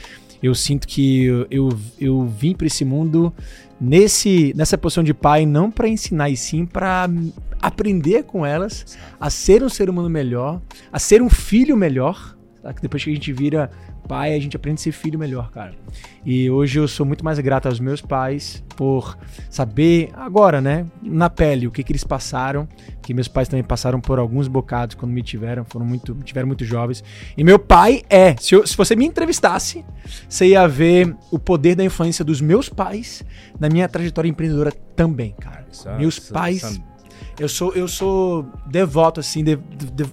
Eu 0.43 0.55
sinto 0.55 0.87
que 0.87 1.25
eu, 1.25 1.47
eu, 1.51 1.79
eu 2.01 2.27
vim 2.27 2.55
para 2.55 2.67
esse 2.67 2.85
mundo 2.85 3.33
nesse 3.81 4.53
nessa 4.57 4.77
posição 4.77 5.05
de 5.05 5.15
pai 5.15 5.47
não 5.47 5.71
para 5.71 5.89
ensinar 5.89 6.31
e 6.31 6.37
sim 6.37 6.67
para 6.67 7.09
aprender 7.61 8.25
com 8.25 8.45
elas 8.45 8.97
a 9.21 9.31
ser 9.31 9.63
um 9.63 9.69
ser 9.69 9.91
humano 9.91 10.09
melhor, 10.09 10.61
a 10.93 10.99
ser 10.99 11.23
um 11.23 11.29
filho 11.29 11.77
melhor. 11.77 12.37
Que 12.73 12.83
depois 12.83 13.03
que 13.03 13.11
a 13.11 13.15
gente 13.15 13.33
vira 13.33 13.71
pai, 14.09 14.35
a 14.35 14.41
gente 14.41 14.57
aprende 14.57 14.81
a 14.81 14.85
ser 14.85 14.93
filho 14.93 15.19
melhor, 15.19 15.51
cara. 15.51 15.75
E 16.25 16.51
hoje 16.51 16.79
eu 16.81 16.89
sou 16.89 17.05
muito 17.05 17.23
mais 17.25 17.39
grato 17.39 17.69
aos 17.69 17.79
meus 17.79 18.01
pais 18.01 18.65
por 18.75 19.19
saber 19.51 20.11
agora, 20.15 20.61
né, 20.61 20.87
na 21.03 21.29
pele, 21.29 21.67
o 21.67 21.71
que, 21.71 21.83
que 21.83 21.93
eles 21.93 22.05
passaram, 22.05 22.67
que 23.03 23.13
meus 23.13 23.29
pais 23.29 23.49
também 23.49 23.63
passaram 23.63 24.01
por 24.01 24.19
alguns 24.19 24.49
bocados 24.49 24.95
quando 24.95 25.13
me 25.13 25.23
tiveram, 25.23 25.65
foram 25.65 25.85
muito, 25.85 26.15
tiveram 26.25 26.47
muito 26.47 26.65
jovens. 26.65 27.05
E 27.37 27.45
meu 27.45 27.59
pai 27.59 28.03
é, 28.09 28.35
se, 28.39 28.55
eu, 28.55 28.67
se 28.67 28.77
você 28.77 28.97
me 28.97 29.05
entrevistasse, 29.05 29.85
você 30.29 30.49
ia 30.49 30.67
ver 30.67 31.15
o 31.31 31.39
poder 31.39 31.75
da 31.75 31.85
influência 31.85 32.25
dos 32.25 32.41
meus 32.41 32.69
pais 32.69 33.23
na 33.61 33.69
minha 33.69 33.89
trajetória 33.89 34.29
empreendedora 34.29 34.73
também, 34.97 35.35
cara. 35.39 35.67
Meus 35.99 36.19
pais 36.19 36.81
eu 37.39 37.49
sou, 37.49 37.73
eu 37.75 37.87
sou 37.87 38.47
devoto, 38.67 39.21
assim, 39.21 39.45
de, 39.45 39.57
de, 39.57 40.05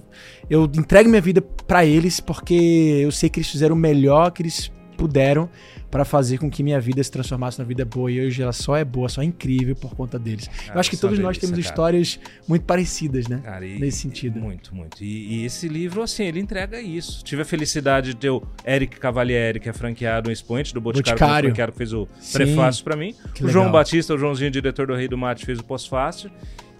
eu 0.48 0.64
entrego 0.64 1.08
minha 1.08 1.20
vida 1.20 1.42
para 1.42 1.84
eles 1.84 2.20
porque 2.20 2.54
eu 3.02 3.10
sei 3.10 3.28
que 3.28 3.40
eles 3.40 3.50
fizeram 3.50 3.74
o 3.74 3.78
melhor 3.78 4.30
que 4.30 4.42
eles 4.42 4.70
puderam 4.96 5.48
para 5.90 6.04
fazer 6.04 6.38
com 6.38 6.50
que 6.50 6.62
minha 6.62 6.80
vida 6.80 7.02
se 7.02 7.10
transformasse 7.10 7.58
numa 7.58 7.66
vida 7.66 7.84
boa. 7.84 8.10
E 8.10 8.26
hoje 8.26 8.42
ela 8.42 8.52
só 8.52 8.76
é 8.76 8.84
boa, 8.84 9.08
só 9.08 9.22
é 9.22 9.24
incrível 9.24 9.74
por 9.76 9.94
conta 9.94 10.18
deles. 10.18 10.48
Cara, 10.48 10.74
eu 10.74 10.80
acho 10.80 10.90
que 10.90 10.96
todos 10.96 11.18
nós 11.18 11.38
temos 11.38 11.58
histórias 11.58 12.18
muito 12.46 12.64
parecidas, 12.64 13.28
né? 13.28 13.40
Cara, 13.42 13.64
e, 13.64 13.78
Nesse 13.78 13.98
sentido. 13.98 14.40
Muito, 14.40 14.74
muito. 14.74 15.02
E, 15.02 15.36
e, 15.36 15.44
esse 15.44 15.68
livro, 15.68 16.02
assim, 16.02 16.24
ele 16.24 16.40
entrega 16.40 16.80
isso. 16.80 17.22
Tive 17.24 17.42
a 17.42 17.44
felicidade 17.44 18.08
de 18.08 18.16
ter 18.16 18.30
o 18.30 18.42
Eric 18.66 18.98
Cavalieri, 18.98 19.60
que 19.60 19.68
é 19.68 19.72
franqueado, 19.72 20.28
um 20.28 20.32
expoente 20.32 20.74
do 20.74 20.80
Boticário, 20.80 21.18
Boticário. 21.18 21.48
franqueado, 21.48 21.72
que 21.72 21.78
fez 21.78 21.92
o 21.92 22.08
Sim. 22.20 22.32
prefácio 22.32 22.84
para 22.84 22.96
mim. 22.96 23.14
O. 23.40 23.48
João 23.48 23.70
Batista, 23.70 24.14
o 24.14 24.18
Joãozinho, 24.18 24.50
diretor 24.50 24.86
do 24.86 24.94
Rei 24.94 25.08
do 25.08 25.16
Mate, 25.16 25.46
fez 25.46 25.58
o 25.58 25.64
pós-fácil. 25.64 26.30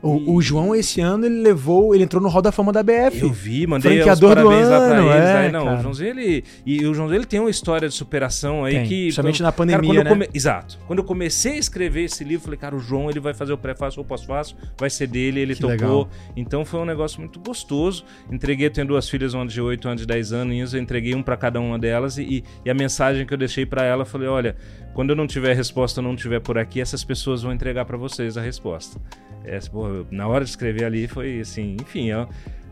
O, 0.03 0.35
o, 0.35 0.43
João, 0.43 0.75
esse 0.75 1.01
ano, 1.01 1.25
ele 1.25 1.41
levou, 1.41 1.95
ele 1.95 2.05
entrou 2.05 2.23
no 2.23 2.29
Hall 2.29 2.43
da 2.43 2.53
Fama 2.53 2.73
da 2.73 2.83
BF. 2.83 3.23
Eu 3.23 3.33
vi, 3.33 3.67
mandei 3.67 4.01
os 4.01 4.21
parabéns 4.21 4.69
lá 4.69 4.89
pra 4.89 5.03
eles. 5.03 5.15
É, 5.15 5.37
aí, 5.39 5.53
não, 5.53 5.79
o 5.79 5.83
Joãozinho, 5.83 6.11
ele. 6.11 6.45
E 6.65 6.87
o 6.87 6.95
Joãozinho, 6.95 7.19
ele 7.19 7.27
tem 7.27 7.41
uma 7.41 7.51
história 7.51 7.89
de 7.89 7.95
superação 7.95 8.65
aí 8.65 8.75
tem, 8.75 8.87
que. 8.87 9.03
Principalmente 9.05 9.43
na 9.43 9.51
pandemia. 9.51 9.95
Cara, 9.95 10.05
né? 10.05 10.11
come... 10.11 10.29
Exato. 10.33 10.79
Quando 10.87 10.99
eu 11.01 11.05
comecei 11.05 11.53
a 11.53 11.59
escrever 11.59 12.05
esse 12.05 12.23
livro, 12.23 12.45
falei, 12.45 12.59
cara, 12.59 12.77
o 12.77 12.79
João 12.79 13.11
ele 13.11 13.21
vai 13.21 13.35
fazer 13.35 13.53
o 13.53 13.59
pré-fácil 13.59 14.01
ou 14.01 14.05
pós-fácil, 14.05 14.57
vai 14.79 14.91
ser 14.91 15.07
dele, 15.07 15.41
ele 15.41 15.55
que 15.55 15.61
tocou. 15.61 15.75
Legal. 15.75 16.09
Então 16.37 16.65
foi 16.65 16.79
um 16.79 16.85
negócio 16.85 17.19
muito 17.21 17.41
gostoso. 17.41 18.05
Entreguei, 18.31 18.67
eu 18.67 18.71
tenho 18.71 18.87
duas 18.87 19.09
filhas, 19.09 19.35
uma 19.35 19.47
de 19.47 19.61
8, 19.61 19.89
uma 19.89 19.97
de 19.97 20.07
10 20.07 20.33
anos, 20.33 20.75
eu 20.75 20.81
entreguei 20.81 21.15
um 21.15 21.23
para 21.23 21.37
cada 21.37 21.59
uma 21.59 21.79
delas 21.79 22.19
e, 22.19 22.45
e 22.65 22.71
a 22.71 22.75
mensagem 22.75 23.27
que 23.27 23.33
eu 23.33 23.39
deixei 23.39 23.65
para 23.65 23.85
ela, 23.85 24.05
falei, 24.05 24.29
olha, 24.29 24.57
quando 24.97 25.11
eu 25.11 25.17
não 25.17 25.27
tiver 25.27 25.55
resposta, 25.55 26.01
não 26.01 26.17
tiver 26.17 26.41
por 26.41 26.57
aqui, 26.57 26.81
essas 26.81 27.05
pessoas 27.05 27.43
vão 27.43 27.53
entregar 27.53 27.85
para 27.85 27.99
vocês 27.99 28.39
a 28.39 28.41
resposta. 28.41 28.99
É, 29.45 29.59
pô, 29.71 30.07
na 30.11 30.27
hora 30.27 30.43
de 30.43 30.49
escrever 30.49 30.87
ali 30.87 31.07
foi 31.07 31.39
assim, 31.39 31.77
enfim, 31.79 32.13
ó, 32.13 32.27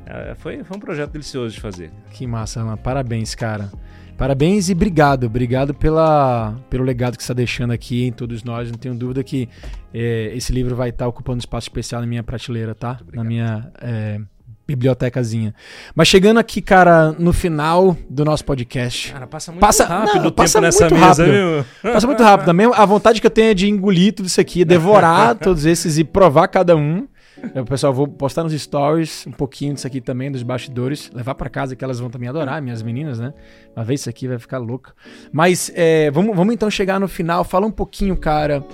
é, 0.07 0.35
foi, 0.35 0.65
foi 0.65 0.75
um 0.75 0.81
projeto 0.81 1.11
delicioso 1.13 1.55
de 1.55 1.61
fazer. 1.61 1.91
Que 2.13 2.27
massa, 2.27 2.63
Alan. 2.63 2.79
Parabéns, 2.79 3.35
cara. 3.35 3.71
Parabéns 4.17 4.71
e 4.71 4.73
obrigado. 4.73 5.25
Obrigado 5.25 5.75
pela, 5.75 6.57
pelo 6.71 6.83
legado 6.83 7.19
que 7.19 7.23
você 7.23 7.27
está 7.27 7.35
deixando 7.35 7.75
aqui 7.75 8.07
em 8.07 8.13
todos 8.13 8.43
nós. 8.43 8.71
Não 8.71 8.79
tenho 8.79 8.95
dúvida 8.95 9.23
que 9.23 9.47
é, 9.93 10.33
esse 10.35 10.51
livro 10.51 10.75
vai 10.75 10.89
estar 10.89 11.07
ocupando 11.07 11.37
um 11.37 11.41
espaço 11.41 11.67
especial 11.67 12.01
na 12.01 12.07
minha 12.07 12.23
prateleira, 12.23 12.75
tá? 12.75 13.01
Na 13.13 13.23
minha 13.23 13.71
é, 13.83 14.19
bibliotecazinha. 14.67 15.55
Mas 15.95 16.09
chegando 16.09 16.39
aqui, 16.39 16.61
cara, 16.61 17.13
no 17.19 17.33
final 17.33 17.97
do 18.09 18.25
nosso 18.25 18.45
podcast. 18.45 19.13
Cara, 19.13 19.27
passa 19.27 19.53
muito 19.53 19.61
passa, 19.61 19.85
rápido 19.85 20.23
não, 20.23 20.29
o 20.29 20.31
tempo 20.31 20.61
nessa 20.61 20.89
mesa, 20.91 20.97
rápido. 20.97 21.33
viu? 21.33 21.93
Passa 21.93 22.07
muito 22.07 22.23
rápido. 22.23 22.51
A, 22.51 22.83
a 22.83 22.87
vontade 22.87 23.21
que 23.21 23.27
eu 23.27 23.31
tenho 23.31 23.51
é 23.51 23.55
de 23.55 23.69
engolir 23.69 24.15
tudo 24.15 24.27
isso 24.27 24.41
aqui, 24.41 24.65
devorar 24.65 25.35
todos 25.39 25.67
esses 25.67 25.99
e 25.99 26.05
provar 26.05 26.49
cada 26.49 26.77
um. 26.77 27.07
Eu, 27.55 27.65
pessoal, 27.65 27.93
vou 27.93 28.09
postar 28.09 28.43
nos 28.43 28.53
stories 28.59 29.27
um 29.27 29.33
pouquinho 29.33 29.75
disso 29.75 29.87
aqui 29.87 30.01
também, 30.01 30.31
dos 30.31 30.43
bastidores. 30.43 31.11
Levar 31.13 31.35
para 31.35 31.51
casa 31.51 31.77
que 31.77 31.85
elas 31.85 31.99
vão 31.99 32.09
também 32.09 32.29
adorar, 32.29 32.63
minhas 32.63 32.83
meninas, 32.83 33.19
né? 33.19 33.35
Uma 33.77 33.85
vez 33.85 34.01
isso 34.01 34.09
aqui 34.09 34.27
vai 34.27 34.39
ficar 34.39 34.59
louco. 34.59 34.95
Mas 35.31 35.71
é, 35.75 36.11
vamos, 36.11 36.35
vamos 36.35 36.55
então 36.55 36.71
chegar 36.71 36.99
no 36.99 37.09
final. 37.09 37.45
Fala 37.45 37.67
um 37.67 37.71
pouquinho, 37.71 38.17
cara 38.17 38.65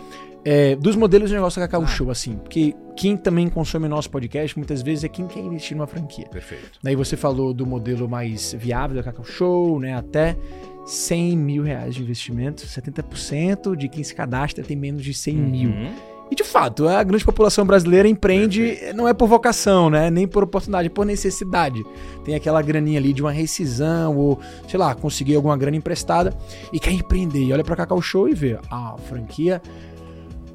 é, 0.45 0.75
dos 0.77 0.97
modelos 0.97 1.29
de 1.29 1.35
negócio 1.35 1.61
da 1.61 1.67
Cacau 1.67 1.83
ah. 1.83 1.87
Show, 1.87 2.11
assim, 2.11 2.37
porque 2.37 2.75
quem 2.97 3.17
também 3.17 3.49
consome 3.49 3.89
nosso 3.89 4.11
podcast 4.11 4.57
muitas 4.59 4.83
vezes 4.83 5.05
é 5.05 5.09
quem 5.09 5.27
quer 5.27 5.41
investir 5.41 5.77
numa 5.77 5.87
franquia. 5.87 6.27
Perfeito. 6.29 6.79
Daí 6.83 6.97
você 6.97 7.17
falou 7.17 7.53
do 7.53 7.67
modelo 7.67 8.09
mais 8.09 8.55
viável 8.59 8.97
da 8.97 9.03
Cacau 9.03 9.25
Show, 9.25 9.79
né? 9.81 9.95
Até 9.95 10.37
100 10.87 11.37
mil 11.37 11.63
reais 11.63 11.95
de 11.95 12.03
investimento, 12.03 12.63
70% 12.63 13.77
de 13.77 13.89
quem 13.89 14.03
se 14.03 14.15
cadastra 14.15 14.65
tem 14.65 14.77
menos 14.77 15.03
de 15.03 15.15
100 15.15 15.37
uhum. 15.37 15.49
mil. 15.49 15.71
E 16.31 16.35
de 16.35 16.45
fato, 16.45 16.87
a 16.87 17.03
grande 17.03 17.25
população 17.25 17.67
brasileira 17.67 18.09
empreende 18.09 18.63
Perfeito. 18.63 18.97
não 18.97 19.09
é 19.09 19.13
por 19.13 19.27
vocação, 19.27 19.91
né? 19.91 20.11
Nem 20.11 20.29
por 20.29 20.45
oportunidade, 20.45 20.87
é 20.87 20.91
por 20.91 21.05
necessidade. 21.05 21.83
Tem 22.25 22.37
aquela 22.37 22.63
graninha 22.63 23.01
ali 23.01 23.13
de 23.13 23.21
uma 23.21 23.33
rescisão 23.33 24.17
ou, 24.17 24.39
sei 24.69 24.79
lá, 24.79 24.95
conseguir 24.95 25.35
alguma 25.35 25.57
grana 25.57 25.77
emprestada 25.77 26.33
e 26.73 26.79
quer 26.79 26.93
empreender. 26.93 27.43
E 27.43 27.53
olha 27.53 27.65
pra 27.65 27.75
Cacau 27.75 28.01
Show 28.01 28.29
e 28.29 28.35
vê, 28.35 28.57
a 28.71 28.97
franquia 29.09 29.61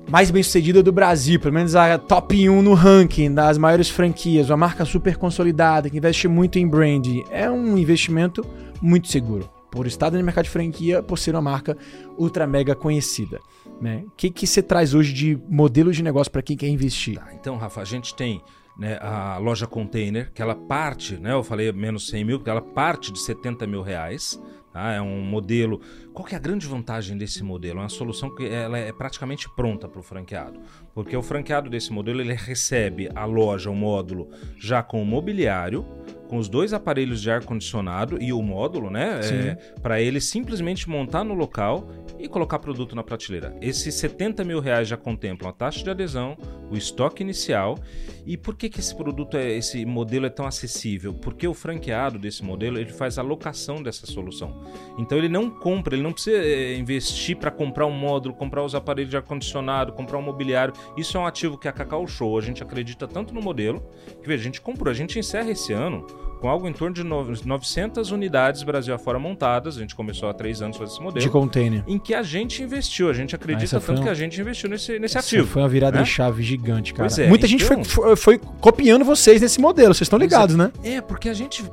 mais 0.10 0.30
bem 0.30 0.44
sucedida 0.44 0.84
do 0.84 0.92
Brasil, 0.92 1.40
pelo 1.40 1.54
menos 1.54 1.76
a 1.76 1.98
top 1.98 2.50
1 2.50 2.62
no 2.62 2.74
ranking 2.74 3.34
das 3.34 3.58
maiores 3.58 3.90
franquias, 3.90 4.50
uma 4.50 4.58
marca 4.58 4.86
super 4.86 5.18
consolidada, 5.18 5.90
que 5.90 5.98
investe 5.98 6.28
muito 6.28 6.60
em 6.60 6.68
brand, 6.68 7.06
é 7.32 7.50
um 7.50 7.78
investimento 7.78 8.46
muito 8.82 9.08
seguro. 9.08 9.50
Por 9.72 9.88
estar 9.88 10.12
no 10.12 10.24
mercado 10.24 10.46
de 10.46 10.52
franquia, 10.52 11.04
por 11.04 11.18
ser 11.18 11.32
uma 11.36 11.42
marca 11.42 11.78
ultra 12.18 12.48
mega 12.48 12.76
conhecida. 12.76 13.40
Né? 13.82 14.04
O 14.06 14.12
que, 14.16 14.30
que 14.30 14.48
você 14.48 14.62
traz 14.62 14.94
hoje 14.94 15.12
de 15.12 15.38
modelos 15.50 15.98
de 15.98 16.04
negócio 16.04 16.32
para 16.32 16.42
quem 16.42 16.56
quer 16.56 16.68
investir? 16.68 17.18
Tá, 17.18 17.34
então, 17.34 17.58
Rafa, 17.58 17.82
a 17.82 17.86
gente 17.86 18.16
tem 18.16 18.42
né, 18.78 18.98
a 19.02 19.38
loja 19.38 19.68
container, 19.68 20.32
que 20.34 20.42
ela 20.42 20.56
parte, 20.56 21.18
né, 21.18 21.34
eu 21.34 21.44
falei 21.44 21.72
menos 21.74 22.08
100 22.08 22.24
mil, 22.24 22.42
ela 22.46 22.62
parte 22.62 23.12
de 23.12 23.20
70 23.20 23.68
mil 23.68 23.82
reais. 23.82 24.40
Tá? 24.76 24.92
É 24.92 25.02
um 25.02 25.22
modelo. 25.22 25.80
Qual 26.16 26.26
que 26.26 26.34
é 26.34 26.38
a 26.38 26.42
grande 26.42 26.66
vantagem 26.66 27.18
desse 27.18 27.44
modelo? 27.44 27.80
É 27.80 27.84
uma 27.84 27.90
solução 27.90 28.34
que 28.34 28.46
ela 28.46 28.78
é 28.78 28.90
praticamente 28.94 29.50
pronta 29.54 29.86
para 29.86 30.00
o 30.00 30.04
franqueado. 30.04 30.62
Porque 30.94 31.16
o 31.16 31.22
franqueado 31.22 31.70
desse 31.70 31.92
modelo 31.92 32.22
ele 32.22 32.34
recebe 32.34 33.10
a 33.14 33.26
loja, 33.26 33.70
o 33.70 33.76
módulo, 33.76 34.30
já 34.58 34.82
com 34.82 35.02
o 35.02 35.06
mobiliário, 35.06 35.86
com 36.30 36.38
os 36.38 36.48
dois 36.48 36.74
aparelhos 36.74 37.22
de 37.22 37.30
ar-condicionado 37.30 38.18
e 38.22 38.32
o 38.32 38.42
módulo, 38.42 38.90
né? 38.90 39.20
É, 39.24 39.56
para 39.82 40.02
ele 40.02 40.22
simplesmente 40.22 40.90
montar 40.90 41.24
no 41.24 41.34
local 41.34 41.90
e 42.18 42.28
colocar 42.28 42.60
produto 42.60 42.96
na 42.96 43.04
prateleira. 43.04 43.56
Esses 43.62 43.94
70 43.96 44.44
mil 44.44 44.60
reais 44.60 44.88
já 44.88 44.98
contemplam 44.98 45.50
a 45.50 45.54
taxa 45.54 45.84
de 45.84 45.90
adesão, 45.90 46.38
o 46.72 46.76
estoque 46.76 47.22
inicial. 47.22 47.78
E 48.26 48.38
por 48.38 48.56
que, 48.56 48.70
que 48.70 48.80
esse 48.80 48.96
produto, 48.96 49.38
é, 49.38 49.52
esse 49.52 49.86
modelo 49.86 50.26
é 50.26 50.30
tão 50.30 50.48
acessível? 50.48 51.14
Porque 51.14 51.48
o 51.48 51.54
franqueado 51.54 52.18
desse 52.18 52.44
modelo 52.44 52.80
ele 52.80 52.92
faz 52.92 53.18
a 53.18 53.22
locação 53.22 53.84
dessa 53.84 54.08
solução. 54.08 54.64
Então 54.98 55.18
ele 55.18 55.30
não 55.30 55.50
compra, 55.50 55.96
ele 55.96 56.04
não 56.06 56.14
precisa 56.14 56.38
é, 56.38 56.78
investir 56.78 57.36
para 57.36 57.50
comprar 57.50 57.86
um 57.86 57.92
módulo, 57.92 58.34
comprar 58.36 58.64
os 58.64 58.76
aparelhos 58.76 59.10
de 59.10 59.18
ar-condicionado, 59.18 59.92
comprar 59.92 60.18
um 60.18 60.22
mobiliário. 60.22 60.74
Isso 60.96 61.18
é 61.18 61.20
um 61.20 61.26
ativo 61.26 61.58
que 61.58 61.68
a 61.68 61.72
Cacau 61.72 62.08
Show, 62.08 62.38
a 62.38 62.42
gente 62.42 62.62
acredita 62.62 63.08
tanto 63.08 63.34
no 63.34 63.42
modelo, 63.42 63.84
que 64.24 64.32
a 64.32 64.38
gente 64.38 64.62
comprou, 64.62 64.92
a 64.92 64.96
gente 64.96 65.18
encerra 65.18 65.50
esse 65.50 65.74
ano 65.74 66.06
com 66.40 66.50
algo 66.50 66.68
em 66.68 66.74
torno 66.74 66.94
de 66.94 67.04
900 67.04 68.12
unidades 68.12 68.64
Brasil 68.64 68.94
afora 68.94 69.18
montadas. 69.18 69.78
A 69.78 69.80
gente 69.80 69.96
começou 69.96 70.30
há 70.30 70.34
três 70.34 70.62
anos 70.62 70.78
fazer 70.78 70.92
esse 70.94 71.02
modelo. 71.02 71.24
De 71.26 71.30
container. 71.30 71.84
Em 71.88 71.98
que 71.98 72.14
a 72.14 72.22
gente 72.24 72.62
investiu. 72.62 73.10
A 73.10 73.14
gente 73.14 73.36
acredita 73.36 73.64
Essa 73.66 73.80
foi 73.80 73.96
tanto 73.96 74.02
um- 74.02 74.06
que 74.06 74.10
a 74.12 74.14
gente 74.14 74.40
investiu 74.40 74.70
nesse, 74.70 75.00
nesse 75.00 75.18
ativo. 75.18 75.48
Foi 75.48 75.62
uma 75.62 75.70
virada 75.70 75.98
né? 75.98 76.04
de 76.04 76.10
chave 76.10 76.44
gigante, 76.44 76.94
cara. 76.94 77.10
É, 77.22 77.28
Muita 77.28 77.48
gente 77.48 77.64
foi, 77.64 77.76
então- 77.78 77.86
foi, 77.90 78.16
foi 78.16 78.38
copiando 78.60 79.04
vocês 79.06 79.42
nesse 79.42 79.60
modelo, 79.60 79.94
vocês 79.94 80.06
estão 80.06 80.20
Pois 80.20 80.30
ligados, 80.32 80.56
né? 80.56 80.72
É, 80.84 81.02
porque 81.02 81.30
a 81.30 81.34
gente, 81.34 81.64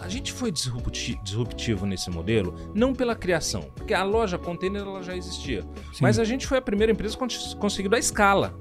a 0.00 0.08
gente 0.08 0.32
foi 0.32 0.50
disrupti- 0.52 1.18
disruptivo 1.22 1.86
nesse 1.86 2.10
modelo, 2.10 2.54
não 2.74 2.92
pela 2.94 3.14
criação, 3.14 3.62
porque 3.74 3.94
a 3.94 4.02
loja 4.04 4.38
container 4.38 4.82
ela 4.82 5.02
já 5.02 5.16
existia. 5.16 5.62
Sim. 5.92 5.98
Mas 6.02 6.18
a 6.18 6.24
gente 6.24 6.46
foi 6.46 6.58
a 6.58 6.62
primeira 6.62 6.92
empresa 6.92 7.14
que 7.14 7.18
cons- 7.20 7.54
conseguiu 7.58 7.90
dar 7.90 7.98
escala. 7.98 8.54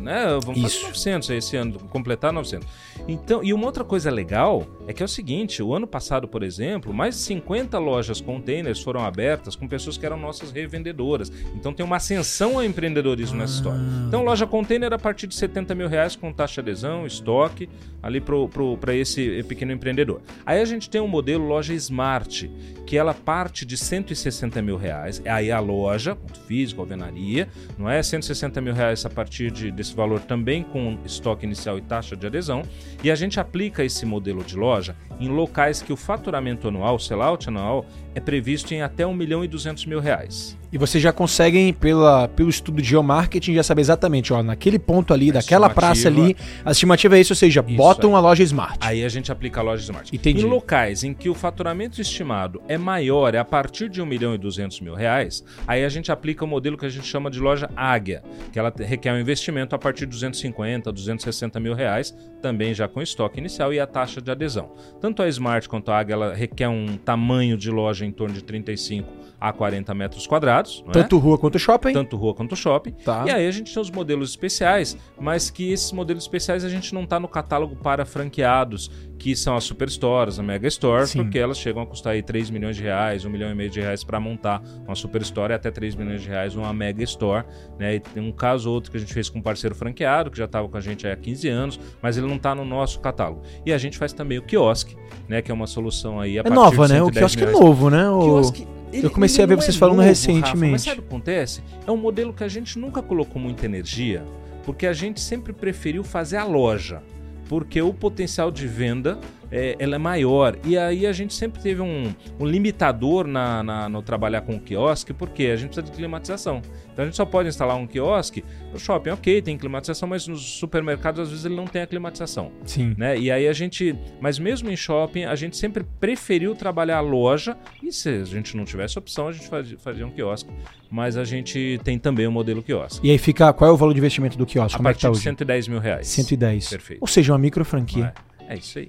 Né? 0.00 0.38
Vamos 0.44 0.58
Isso. 0.58 0.76
fazer 0.80 1.12
900 1.12 1.30
esse 1.30 1.56
ano, 1.56 1.78
completar 1.88 2.32
900. 2.32 2.68
Então, 3.06 3.42
e 3.42 3.52
uma 3.54 3.64
outra 3.66 3.82
coisa 3.84 4.10
legal 4.10 4.66
é 4.86 4.92
que 4.92 5.02
é 5.02 5.06
o 5.06 5.08
seguinte: 5.08 5.62
o 5.62 5.74
ano 5.74 5.86
passado, 5.86 6.28
por 6.28 6.42
exemplo, 6.42 6.92
mais 6.92 7.14
de 7.16 7.22
50 7.22 7.78
lojas 7.78 8.20
containers 8.20 8.80
foram 8.82 9.04
abertas 9.04 9.56
com 9.56 9.66
pessoas 9.66 9.96
que 9.96 10.04
eram 10.04 10.16
nossas 10.18 10.50
revendedoras. 10.50 11.32
Então 11.54 11.72
tem 11.72 11.84
uma 11.84 11.96
ascensão 11.96 12.56
ao 12.58 12.64
empreendedorismo 12.64 13.38
nessa 13.38 13.54
história. 13.54 13.80
Então, 14.06 14.22
loja 14.24 14.46
container 14.46 14.92
a 14.92 14.98
partir 14.98 15.26
de 15.26 15.34
70 15.34 15.74
mil 15.74 15.88
reais 15.88 16.14
com 16.16 16.32
taxa 16.32 16.62
de 16.62 16.70
adesão, 16.70 17.06
estoque, 17.06 17.68
ali 18.02 18.20
para 18.20 18.94
esse 18.94 19.42
pequeno 19.44 19.72
empreendedor. 19.72 20.20
Aí 20.44 20.60
a 20.60 20.64
gente 20.64 20.88
tem 20.90 21.00
um 21.00 21.08
modelo 21.08 21.46
loja 21.46 21.72
Smart, 21.74 22.50
que 22.86 22.96
ela 22.96 23.14
parte 23.14 23.64
de 23.64 23.76
160 23.76 24.60
mil 24.62 24.76
reais. 24.76 25.22
Aí 25.24 25.50
a 25.50 25.60
loja, 25.60 26.14
ponto 26.16 26.38
físico, 26.40 26.80
alvenaria, 26.80 27.48
não 27.76 27.88
é? 27.88 28.02
160 28.02 28.60
mil 28.60 28.74
reais 28.74 29.04
a 29.06 29.10
partir 29.10 29.50
de- 29.50 29.77
desse 29.78 29.94
valor 29.94 30.20
também 30.20 30.64
com 30.64 30.98
estoque 31.04 31.46
inicial 31.46 31.78
e 31.78 31.80
taxa 31.80 32.16
de 32.16 32.26
adesão. 32.26 32.62
E 33.02 33.10
a 33.10 33.14
gente 33.14 33.38
aplica 33.38 33.84
esse 33.84 34.04
modelo 34.04 34.42
de 34.42 34.56
loja 34.56 34.96
em 35.20 35.28
locais 35.28 35.82
que 35.82 35.92
o 35.92 35.96
faturamento 35.96 36.68
anual, 36.68 36.96
o 36.96 36.98
sellout 36.98 37.48
anual, 37.48 37.84
é 38.14 38.20
previsto 38.20 38.72
em 38.74 38.82
até 38.82 39.06
1 39.06 39.14
milhão 39.14 39.44
e 39.44 39.48
200 39.48 39.86
mil 39.86 40.00
reais. 40.00 40.56
E 40.70 40.76
vocês 40.76 41.02
já 41.02 41.12
conseguem, 41.12 41.72
pela, 41.72 42.28
pelo 42.28 42.50
estudo 42.50 42.82
de 42.82 42.88
geomarketing, 42.88 43.54
já 43.54 43.62
saber 43.62 43.80
exatamente, 43.80 44.32
ó, 44.34 44.42
naquele 44.42 44.78
ponto 44.78 45.14
ali, 45.14 45.30
A 45.30 45.34
daquela 45.34 45.70
praça 45.70 46.08
ali, 46.08 46.36
a 46.62 46.72
estimativa 46.72 47.16
é 47.16 47.20
isso, 47.20 47.32
ou 47.32 47.36
seja, 47.36 47.64
Isso 47.66 47.76
botam 47.76 48.10
aí. 48.10 48.14
uma 48.14 48.20
loja 48.20 48.42
smart. 48.42 48.76
Aí 48.80 49.02
a 49.02 49.08
gente 49.08 49.32
aplica 49.32 49.60
a 49.60 49.62
loja 49.62 49.82
Smart. 49.82 50.14
Entendi. 50.14 50.42
Em 50.42 50.44
locais 50.44 51.04
em 51.04 51.14
que 51.14 51.30
o 51.30 51.34
faturamento 51.34 52.00
estimado 52.00 52.60
é 52.68 52.76
maior, 52.76 53.34
é 53.34 53.38
a 53.38 53.44
partir 53.44 53.88
de 53.88 54.02
1 54.02 54.06
milhão 54.06 54.34
e 54.34 54.38
200 54.38 54.80
mil 54.80 54.94
reais, 54.94 55.42
aí 55.66 55.84
a 55.84 55.88
gente 55.88 56.12
aplica 56.12 56.44
o 56.44 56.48
modelo 56.48 56.76
que 56.76 56.84
a 56.84 56.90
gente 56.90 57.06
chama 57.06 57.30
de 57.30 57.40
loja 57.40 57.70
Águia, 57.74 58.22
que 58.52 58.58
ela 58.58 58.72
requer 58.76 59.12
um 59.14 59.18
investimento 59.18 59.74
a 59.74 59.78
partir 59.78 60.00
de 60.00 60.12
250, 60.12 60.92
260 60.92 61.58
mil 61.60 61.72
reais, 61.72 62.14
também 62.40 62.74
já 62.74 62.88
com 62.88 63.02
estoque 63.02 63.38
inicial 63.38 63.72
e 63.72 63.80
a 63.80 63.86
taxa 63.86 64.20
de 64.20 64.30
adesão. 64.30 64.72
Tanto 65.00 65.22
a 65.22 65.28
Smart 65.28 65.68
quanto 65.68 65.90
a 65.90 65.98
Águia, 65.98 66.34
requer 66.34 66.68
um 66.68 66.96
tamanho 66.96 67.56
de 67.56 67.70
loja 67.70 68.04
em 68.04 68.12
torno 68.12 68.34
de 68.34 68.42
35 68.42 69.27
a 69.40 69.52
40 69.52 69.94
metros 69.94 70.26
quadrados, 70.26 70.84
é? 70.88 70.90
Tanto 70.90 71.18
rua 71.18 71.38
quanto 71.38 71.58
shopping. 71.58 71.92
tanto 71.92 72.16
rua 72.16 72.34
quanto 72.34 72.56
shopping. 72.56 72.92
Tá. 72.92 73.24
E 73.26 73.30
aí 73.30 73.46
a 73.46 73.50
gente 73.50 73.72
tem 73.72 73.80
os 73.80 73.90
modelos 73.90 74.30
especiais, 74.30 74.96
mas 75.18 75.50
que 75.50 75.72
esses 75.72 75.92
modelos 75.92 76.24
especiais 76.24 76.64
a 76.64 76.68
gente 76.68 76.92
não 76.92 77.04
está 77.04 77.20
no 77.20 77.28
catálogo 77.28 77.76
para 77.76 78.04
franqueados, 78.04 78.90
que 79.18 79.36
são 79.36 79.56
as 79.56 79.64
superstores, 79.64 80.38
a 80.38 80.42
mega 80.42 80.66
store, 80.68 81.06
Sim. 81.06 81.22
porque 81.22 81.38
elas 81.38 81.58
chegam 81.58 81.82
a 81.82 81.86
custar 81.86 82.14
aí 82.14 82.22
3 82.22 82.50
milhões 82.50 82.76
de 82.76 82.82
reais, 82.82 83.24
1 83.24 83.30
milhão 83.30 83.50
e 83.50 83.54
meio 83.54 83.70
de 83.70 83.80
reais 83.80 84.02
para 84.02 84.18
montar 84.18 84.62
uma 84.84 84.94
superstore 84.94 85.52
e 85.52 85.54
até 85.54 85.70
3 85.70 85.94
milhões 85.94 86.22
de 86.22 86.28
reais 86.28 86.54
uma 86.54 86.72
mega 86.72 87.02
store, 87.04 87.44
né? 87.78 87.96
E 87.96 88.00
tem 88.00 88.22
um 88.22 88.32
caso 88.32 88.68
ou 88.68 88.74
outro 88.74 88.90
que 88.90 88.96
a 88.96 89.00
gente 89.00 89.12
fez 89.12 89.28
com 89.28 89.38
um 89.38 89.42
parceiro 89.42 89.74
franqueado, 89.74 90.30
que 90.30 90.38
já 90.38 90.44
estava 90.44 90.68
com 90.68 90.76
a 90.76 90.80
gente 90.80 91.06
há 91.06 91.16
15 91.16 91.48
anos, 91.48 91.80
mas 92.02 92.16
ele 92.16 92.26
não 92.26 92.36
está 92.36 92.54
no 92.54 92.64
nosso 92.64 93.00
catálogo. 93.00 93.42
E 93.64 93.72
a 93.72 93.78
gente 93.78 93.98
faz 93.98 94.12
também 94.12 94.38
o 94.38 94.42
quiosque, 94.42 94.96
né, 95.28 95.42
que 95.42 95.50
é 95.50 95.54
uma 95.54 95.66
solução 95.66 96.20
aí 96.20 96.38
a 96.38 96.40
É 96.40 96.42
partir 96.44 96.56
nova, 96.56 96.86
de 96.86 96.92
né? 96.94 97.02
O 97.02 97.06
110 97.06 97.34
quiosque 97.34 97.44
é 97.44 97.50
novo, 97.50 97.90
né? 97.90 98.08
O... 98.08 98.20
Quiosque, 98.20 98.66
ele- 98.92 99.06
Eu 99.06 99.10
comecei 99.10 99.42
a 99.42 99.46
ver 99.46 99.56
vocês 99.56 99.76
é 99.76 99.78
falando 99.78 99.96
novo, 99.96 100.08
recentemente. 100.08 100.50
Rafa, 100.50 100.66
mas 100.66 100.82
sabe 100.82 100.98
o 101.00 101.02
que 101.02 101.08
acontece? 101.08 101.62
É 101.86 101.90
um 101.90 101.96
modelo 101.96 102.32
que 102.32 102.44
a 102.44 102.48
gente 102.48 102.78
nunca 102.78 103.02
colocou 103.02 103.40
muita 103.40 103.64
energia, 103.66 104.22
porque 104.64 104.86
a 104.86 104.92
gente 104.92 105.20
sempre 105.20 105.52
preferiu 105.52 106.02
fazer 106.04 106.36
a 106.36 106.44
loja. 106.44 107.02
Porque 107.48 107.80
o 107.80 107.94
potencial 107.94 108.50
de 108.50 108.66
venda 108.66 109.18
é, 109.50 109.76
ela 109.78 109.94
é 109.94 109.98
maior. 109.98 110.56
E 110.64 110.76
aí 110.76 111.06
a 111.06 111.12
gente 111.12 111.32
sempre 111.34 111.60
teve 111.60 111.80
um, 111.80 112.12
um 112.38 112.46
limitador 112.46 113.26
na, 113.26 113.62
na- 113.62 113.88
no 113.88 114.02
trabalhar 114.02 114.42
com 114.42 114.56
o 114.56 114.60
quiosque, 114.60 115.12
porque 115.12 115.46
a 115.46 115.56
gente 115.56 115.68
precisa 115.68 115.86
de 115.86 115.92
climatização. 115.92 116.60
Então 116.92 117.04
a 117.04 117.06
gente 117.06 117.16
só 117.16 117.24
pode 117.24 117.48
instalar 117.48 117.76
um 117.76 117.86
quiosque 117.86 118.44
no 118.72 118.78
shopping, 118.78 119.10
ok, 119.10 119.40
tem 119.40 119.56
climatização, 119.56 120.08
mas 120.08 120.26
nos 120.26 120.42
supermercados 120.42 121.20
às 121.20 121.28
vezes 121.30 121.44
ele 121.44 121.54
não 121.54 121.66
tem 121.66 121.80
a 121.82 121.86
climatização 121.86 122.50
Sim. 122.64 122.94
né? 122.98 123.16
E 123.18 123.30
aí 123.30 123.46
a 123.46 123.52
gente, 123.52 123.94
mas 124.20 124.38
mesmo 124.38 124.68
em 124.70 124.76
shopping, 124.76 125.24
a 125.24 125.34
gente 125.36 125.56
sempre 125.56 125.84
preferiu 126.00 126.54
trabalhar 126.54 126.98
a 126.98 127.00
loja 127.00 127.56
e 127.82 127.92
se 127.92 128.08
a 128.08 128.24
gente 128.24 128.56
não 128.56 128.64
tivesse 128.64 128.98
opção, 128.98 129.28
a 129.28 129.32
gente 129.32 129.48
fazia, 129.48 129.78
fazia 129.78 130.06
um 130.06 130.10
quiosque. 130.10 130.50
Mas 130.90 131.16
a 131.16 131.24
gente 131.24 131.78
tem 131.84 131.98
também 131.98 132.26
o 132.26 132.32
modelo 132.32 132.62
quiosque. 132.62 133.06
E 133.06 133.10
aí 133.10 133.18
fica, 133.18 133.52
qual 133.52 133.70
é 133.70 133.72
o 133.72 133.76
valor 133.76 133.92
de 133.92 133.98
investimento 134.00 134.36
do 134.38 134.44
quiosque? 134.46 134.74
A 134.74 134.78
Como 134.78 134.88
é 134.88 134.92
que 134.92 134.96
partir 135.00 135.02
tá 135.02 135.08
de 135.10 135.16
hoje? 135.18 135.22
110 135.22 135.68
mil 135.68 135.78
reais. 135.78 136.06
110. 136.08 136.68
Perfeito. 136.70 137.00
Ou 137.00 137.06
seja, 137.06 137.32
uma 137.32 137.38
micro 137.38 137.64
franquia. 137.64 138.12
É, 138.48 138.54
É 138.54 138.56
isso 138.56 138.78
aí. 138.78 138.88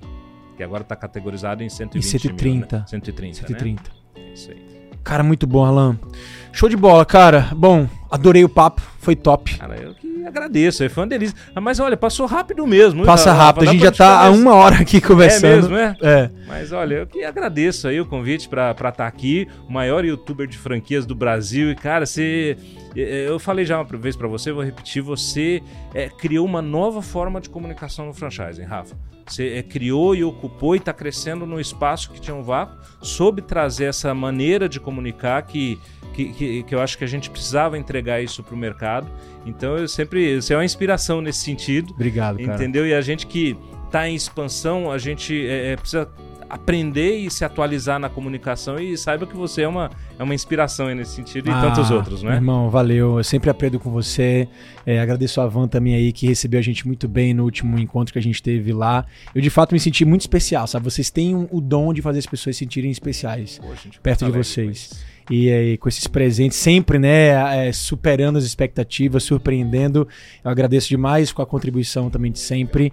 Que 0.60 0.64
agora 0.66 0.82
está 0.82 0.93
categorizado 0.93 1.64
em 1.64 1.70
120 1.70 2.03
Em 2.03 2.10
130. 2.20 2.43
mil, 2.76 2.82
né? 2.82 2.86
130, 2.86 3.34
130. 3.47 3.82
né? 3.82 3.89
É 4.30 4.34
isso 4.34 4.51
aí. 4.51 4.57
Cara, 5.05 5.24
muito 5.24 5.47
bom, 5.47 5.64
Alan. 5.64 5.97
Show 6.51 6.68
de 6.68 6.76
bola, 6.76 7.05
cara. 7.05 7.47
Bom, 7.55 7.88
adorei 8.10 8.43
o 8.43 8.49
papo, 8.49 8.82
foi 8.99 9.16
top. 9.16 9.57
Cara, 9.57 9.76
eu 9.78 9.93
que 9.93 10.26
agradeço, 10.26 10.84
aí 10.84 10.89
foi 10.89 11.03
uma 11.03 11.10
delícia. 11.10 11.36
Ah, 11.55 11.62
Mas 11.62 11.80
olha, 11.80 11.97
passou 11.97 12.26
rápido 12.26 12.66
mesmo. 12.66 13.05
Passa 13.05 13.32
rápido, 13.32 13.70
a 13.70 13.72
gente 13.72 13.82
já 13.82 13.91
tá 13.91 14.26
há 14.26 14.30
uma 14.30 14.55
hora 14.55 14.78
aqui 14.78 15.01
conversando. 15.01 15.45
É 15.45 15.55
mesmo, 15.55 15.76
é? 15.76 15.97
É. 16.01 16.30
Mas 16.47 16.72
olha, 16.72 16.95
eu 16.95 17.07
que 17.07 17.24
agradeço 17.24 17.88
aí 17.88 17.99
o 17.99 18.05
convite 18.05 18.47
pra 18.47 18.72
estar 18.72 19.07
aqui, 19.07 19.47
o 19.68 19.72
maior 19.72 20.03
youtuber 20.05 20.47
de 20.47 20.57
franquias 20.57 21.05
do 21.05 21.16
Brasil. 21.16 21.72
E, 21.72 21.76
cara, 21.76 22.05
você. 22.05 22.57
Eu 22.95 23.39
falei 23.39 23.66
já 23.66 23.80
uma 23.80 23.86
vez 23.97 24.16
pra 24.16 24.28
você, 24.28 24.51
vou 24.51 24.64
repetir, 24.64 25.01
você 25.01 25.62
eh, 25.93 26.10
criou 26.10 26.45
uma 26.45 26.62
nova 26.62 27.01
forma 27.01 27.39
de 27.39 27.47
comunicação 27.47 28.07
no 28.07 28.14
franchising, 28.14 28.64
Rafa. 28.64 28.95
Você 29.30 29.57
eh, 29.57 29.64
criou 29.64 30.16
e 30.16 30.24
ocupou 30.24 30.76
e 30.76 30.80
está 30.80 30.91
crescendo 30.91 31.45
no 31.45 31.60
espaço 31.60 32.10
que 32.10 32.20
tinha 32.20 32.36
um 32.36 32.41
vácuo, 32.41 32.78
soube 33.01 33.43
trazer 33.43 33.86
essa 33.86 34.14
maneira 34.14 34.68
de 34.68 34.80
comunicar 34.80 35.41
que, 35.43 35.80
que, 36.14 36.26
que, 36.34 36.64
que 36.64 36.76
eu 36.76 36.82
acho 36.82 36.97
que 36.97 37.03
a 37.03 37.07
gente 37.07 37.30
precisava 37.30 37.78
entregar 37.78 38.22
isso 38.22 38.43
para 38.43 38.55
o 38.55 38.57
mercado. 38.57 39.07
Então 39.45 39.78
eu 39.78 39.88
sempre. 39.88 40.41
Você 40.41 40.53
é 40.53 40.57
uma 40.57 40.66
inspiração 40.66 41.22
nesse 41.22 41.39
sentido. 41.39 41.93
Obrigado, 41.93 42.38
cara. 42.39 42.55
Entendeu? 42.55 42.86
E 42.88 42.93
a 42.93 43.01
gente 43.01 43.26
que 43.28 43.55
está 43.86 44.07
em 44.07 44.16
expansão, 44.16 44.91
a 44.91 44.97
gente 44.97 45.47
é, 45.47 45.72
é, 45.72 45.76
precisa 45.76 46.07
aprender 46.49 47.16
e 47.18 47.30
se 47.30 47.45
atualizar 47.45 47.99
na 47.99 48.10
comunicação 48.10 48.80
e 48.80 48.97
saiba 48.97 49.28
que 49.28 49.36
você 49.36 49.62
é 49.62 49.68
uma, 49.68 49.91
é 50.18 50.24
uma 50.24 50.34
inspiração 50.34 50.88
nesse 50.95 51.12
sentido 51.12 51.47
e 51.47 51.53
tantos 51.53 51.91
Ah, 51.91 51.95
outros, 51.95 52.24
né? 52.24 52.34
Irmão, 52.34 52.72
valeu. 52.72 53.18
Eu 53.20 53.24
sempre 53.24 53.51
aprendo 53.51 53.80
com 53.80 53.91
você. 53.91 54.47
É, 54.84 54.99
agradeço 54.99 55.39
a 55.41 55.45
Van 55.47 55.68
também 55.68 55.93
aí, 55.93 56.12
que 56.12 56.26
recebeu 56.26 56.60
a 56.60 56.64
gente 56.64 56.88
muito 56.88 57.07
bem 57.07 57.36
no 57.36 57.43
último 57.43 57.78
encontro 57.78 58.12
que 58.12 58.18
a 58.18 58.22
gente 58.22 58.41
teve 58.41 58.74
lá. 58.74 59.05
Eu, 59.34 59.41
de 59.41 59.49
fato, 59.51 59.74
me 59.74 59.80
senti 59.80 60.03
muito 60.05 60.22
especial, 60.22 60.66
sabe? 60.66 60.84
Vocês 60.86 61.12
têm 61.12 61.36
um- 61.36 61.47
o 61.51 61.62
dom 61.62 61.93
de 61.93 62.01
fazer 62.01 62.18
as 62.18 62.26
pessoas 62.26 62.55
se 62.55 62.60
sentirem 62.66 62.89
especiais. 62.89 63.60
Pô, 63.60 63.68
perto 64.01 64.26
de 64.26 64.32
vocês. 64.32 65.03
E, 65.30 65.49
é, 65.49 65.77
com 65.77 65.88
esses 65.88 66.07
presentes, 66.07 66.57
sempre, 66.57 66.97
né, 66.97 67.67
é, 67.67 67.71
superando 67.71 68.38
as 68.38 68.43
expectativas, 68.43 69.23
surpreendendo. 69.23 70.07
Eu 70.43 70.49
agradeço 70.49 70.89
demais 70.89 71.32
com 71.32 71.41
a 71.41 71.45
contribuição 71.45 72.09
também 72.09 72.32
de 72.32 72.39
sempre. 72.39 72.91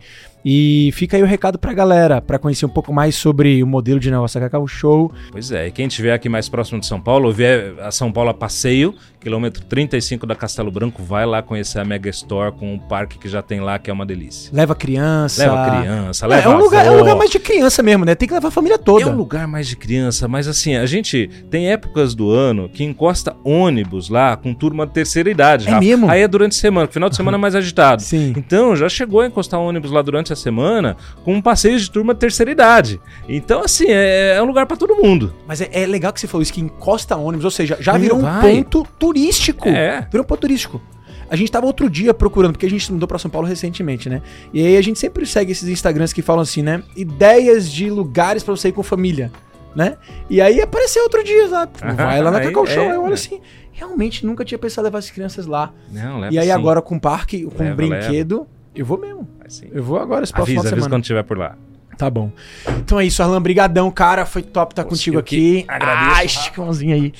E 0.49 0.93
fica 0.93 1.17
aí 1.17 1.23
o 1.25 1.27
recado 1.27 1.59
pra 1.59 1.73
galera, 1.73 2.21
pra 2.21 2.39
conhecer 2.39 2.65
um 2.65 2.69
pouco 2.69 2.93
mais 2.93 3.17
sobre 3.17 3.61
o 3.65 3.67
modelo 3.67 3.99
de 3.99 4.09
negócio 4.13 4.39
da 4.39 4.47
Cacau 4.47 4.65
Show. 4.69 5.11
Pois 5.33 5.51
é, 5.51 5.67
e 5.67 5.73
quem 5.73 5.89
estiver 5.89 6.13
aqui 6.13 6.29
mais 6.29 6.49
próximo 6.49 6.79
de 6.79 6.87
São 6.87 7.01
Paulo, 7.01 7.27
ou 7.27 7.33
vier 7.33 7.75
a 7.81 7.91
São 7.91 8.13
Paulo 8.13 8.31
a 8.31 8.35
passeio, 8.35 8.95
quilômetro 9.19 9.65
35 9.65 10.25
da 10.25 10.37
Castelo 10.37 10.71
Branco, 10.71 11.03
vai 11.03 11.27
lá 11.27 11.43
conhecer 11.43 11.81
a 11.81 11.85
Mega 11.85 12.09
Store 12.11 12.53
com 12.53 12.77
o 12.77 12.79
parque 12.79 13.19
que 13.19 13.29
já 13.29 13.43
tem 13.43 13.61
lá, 13.61 13.77
que 13.77 13.91
é 13.91 13.93
uma 13.93 14.07
delícia. 14.07 14.53
Leva 14.55 14.73
criança. 14.73 15.43
Leva 15.43 15.81
criança, 15.81 16.27
É, 16.27 16.29
leva 16.29 16.49
é 16.49 16.55
um 16.55 16.59
lugar, 16.59 16.87
é 16.87 16.91
um 16.93 16.99
lugar 16.99 17.17
mais 17.17 17.31
de 17.31 17.41
criança 17.41 17.83
mesmo, 17.83 18.05
né? 18.05 18.15
Tem 18.15 18.29
que 18.29 18.35
levar 18.35 18.47
a 18.47 18.53
família 18.53 18.79
toda. 18.79 19.03
É 19.03 19.07
um 19.09 19.17
lugar 19.17 19.49
mais 19.49 19.67
de 19.67 19.75
criança, 19.75 20.29
mas 20.29 20.47
assim, 20.47 20.77
a 20.77 20.87
gente 20.87 21.29
tem 21.51 21.73
épocas 21.73 22.15
do 22.15 22.31
ano 22.31 22.69
que 22.69 22.85
encosta 22.85 23.35
ônibus 23.43 24.09
lá 24.09 24.37
com 24.37 24.55
turma 24.55 24.87
de 24.87 24.93
terceira 24.93 25.29
idade. 25.29 25.67
É 25.67 25.71
Rafa. 25.73 25.85
mesmo? 25.85 26.09
Aí 26.09 26.23
é 26.23 26.29
durante 26.29 26.53
a 26.53 26.61
semana, 26.61 26.87
final 26.87 27.09
de 27.09 27.17
semana 27.17 27.37
é 27.37 27.41
mais 27.41 27.57
agitado. 27.57 28.03
Sim. 28.03 28.33
Então, 28.37 28.77
já 28.77 28.89
chegou 28.89 29.23
a 29.23 29.27
encostar 29.27 29.59
ônibus 29.59 29.91
lá 29.91 30.03
durante 30.03 30.33
a 30.33 30.36
semana 30.37 30.97
com 31.25 31.35
um 31.35 31.43
passeio 31.43 31.79
de 31.79 31.91
turma 31.91 32.15
terceira 32.15 32.51
idade. 32.51 33.01
Então, 33.29 33.63
assim, 33.63 33.87
é, 33.89 34.37
é 34.37 34.43
um 34.43 34.47
lugar 34.47 34.67
pra 34.67 34.77
todo 34.77 34.95
mundo. 34.95 35.35
Mas 35.47 35.61
é, 35.61 35.69
é 35.73 35.87
legal 35.87 36.13
que 36.13 36.21
você 36.21 36.27
falou 36.27 36.43
isso, 36.43 36.53
que 36.53 36.61
encosta 36.61 37.17
ônibus, 37.17 37.45
ou 37.45 37.51
seja, 37.51 37.77
já 37.81 37.97
virou 37.97 38.19
um 38.19 38.23
vai. 38.23 38.41
ponto 38.43 38.87
turístico. 38.99 39.69
É. 39.69 40.07
Virou 40.11 40.25
um 40.25 40.27
ponto 40.27 40.41
turístico. 40.41 40.81
A 41.29 41.35
gente 41.35 41.51
tava 41.51 41.67
outro 41.67 41.91
dia 41.91 42.15
procurando, 42.15 42.53
porque 42.53 42.67
a 42.67 42.71
gente 42.71 42.93
mudou 42.93 43.09
pra 43.09 43.19
São 43.19 43.31
Paulo 43.31 43.49
recentemente, 43.49 44.09
né? 44.09 44.23
E 44.53 44.65
aí 44.65 44.77
a 44.77 44.83
gente 44.83 44.99
sempre 44.99 45.27
segue 45.27 45.53
esses 45.53 45.69
Instagrams 45.69 46.13
que 46.13 46.23
falam 46.23 46.43
assim, 46.43 46.63
né? 46.63 46.83
Ideias 46.95 47.71
de 47.71 47.91
lugares 47.91 48.45
pra 48.45 48.55
você 48.55 48.69
ir 48.69 48.73
com 48.73 48.83
família, 48.83 49.33
né? 49.75 49.97
E 50.31 50.41
aí 50.41 50.61
apareceu 50.61 51.03
outro 51.03 51.25
dia, 51.25 51.49
sabe? 51.49 51.73
Vai 51.97 52.23
lá 52.23 52.31
na 52.31 52.41
Cacau 52.41 52.65
Show, 52.67 52.85
é, 52.85 52.91
aí 52.91 52.95
eu 52.95 53.03
olho 53.03 53.15
assim, 53.15 53.41
realmente 53.73 54.25
nunca 54.25 54.45
tinha 54.45 54.59
pensado 54.59 54.87
em 54.87 54.89
levar 54.89 54.99
as 54.99 55.11
crianças 55.11 55.47
lá. 55.47 55.73
Não, 55.91 56.21
leva 56.21 56.35
e 56.35 56.39
aí 56.39 56.47
sim. 56.47 56.53
agora 56.53 56.81
com 56.81 56.99
parque, 56.99 57.45
com 57.45 57.63
Leva, 57.63 57.75
brinquedo, 57.75 58.47
eu 58.77 58.87
vou 58.87 58.99
mesmo. 58.99 59.29
Vai 59.39 59.51
sim. 59.51 59.67
Eu 59.73 59.83
vou 59.83 59.99
agora 59.99 60.25
esse 60.25 60.33
próximo 60.33 60.61
Avisa, 60.61 60.75
avisa 60.75 60.89
quando 60.89 61.03
estiver 61.03 61.23
por 61.23 61.39
lá. 61.39 61.57
Tá 61.97 62.11
bom. 62.11 62.31
Então 62.79 63.01
é 63.01 63.07
isso, 63.07 63.23
Arlan. 63.23 63.41
Brigadão, 63.41 63.91
cara. 63.91 64.27
Foi 64.27 64.43
top 64.43 64.73
estar 64.73 64.85
tá 64.85 64.89
contigo 64.89 65.19
aqui. 65.19 65.65
Agradeço. 65.67 66.17
Ai, 66.17 66.27
esticãozinho 66.27 66.95
aí. 66.95 67.13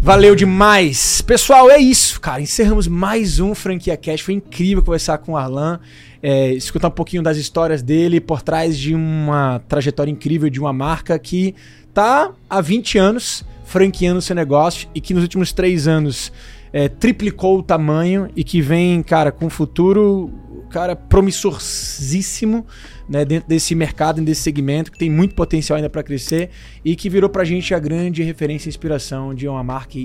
Valeu 0.00 0.34
demais. 0.34 1.20
Pessoal, 1.20 1.70
é 1.70 1.78
isso, 1.78 2.20
cara. 2.20 2.40
Encerramos 2.40 2.88
mais 2.88 3.38
um 3.38 3.54
Franquia 3.54 3.96
Cash. 3.96 4.22
Foi 4.22 4.34
incrível 4.34 4.82
conversar 4.82 5.18
com 5.18 5.32
o 5.32 5.36
Arlan. 5.36 5.78
É, 6.22 6.52
escutar 6.52 6.88
um 6.88 6.92
pouquinho 6.92 7.22
das 7.22 7.36
histórias 7.36 7.82
dele 7.82 8.20
por 8.20 8.42
trás 8.42 8.78
de 8.78 8.94
uma 8.94 9.60
trajetória 9.68 10.10
incrível 10.10 10.48
de 10.48 10.58
uma 10.58 10.72
marca 10.72 11.18
que 11.18 11.54
tá 11.92 12.32
há 12.48 12.60
20 12.60 12.96
anos 12.96 13.44
franqueando 13.64 14.22
seu 14.22 14.34
negócio 14.34 14.88
e 14.94 15.00
que 15.00 15.12
nos 15.14 15.22
últimos 15.22 15.52
três 15.52 15.86
anos 15.86 16.32
é, 16.72 16.88
triplicou 16.88 17.58
o 17.58 17.62
tamanho 17.62 18.28
e 18.34 18.42
que 18.42 18.60
vem, 18.60 19.02
cara, 19.02 19.30
com 19.30 19.46
um 19.46 19.50
futuro, 19.50 20.30
cara, 20.70 20.96
promissorzíssimo 20.96 22.66
né, 23.08 23.24
dentro 23.24 23.48
desse 23.48 23.74
mercado, 23.74 24.22
desse 24.22 24.40
segmento, 24.40 24.90
que 24.90 24.98
tem 24.98 25.10
muito 25.10 25.34
potencial 25.34 25.76
ainda 25.76 25.90
para 25.90 26.02
crescer 26.02 26.50
e 26.84 26.96
que 26.96 27.10
virou 27.10 27.28
pra 27.28 27.44
gente 27.44 27.74
a 27.74 27.78
grande 27.78 28.22
referência 28.22 28.68
e 28.68 28.70
inspiração 28.70 29.34
de 29.34 29.46
uma 29.46 29.62
marca 29.62 29.98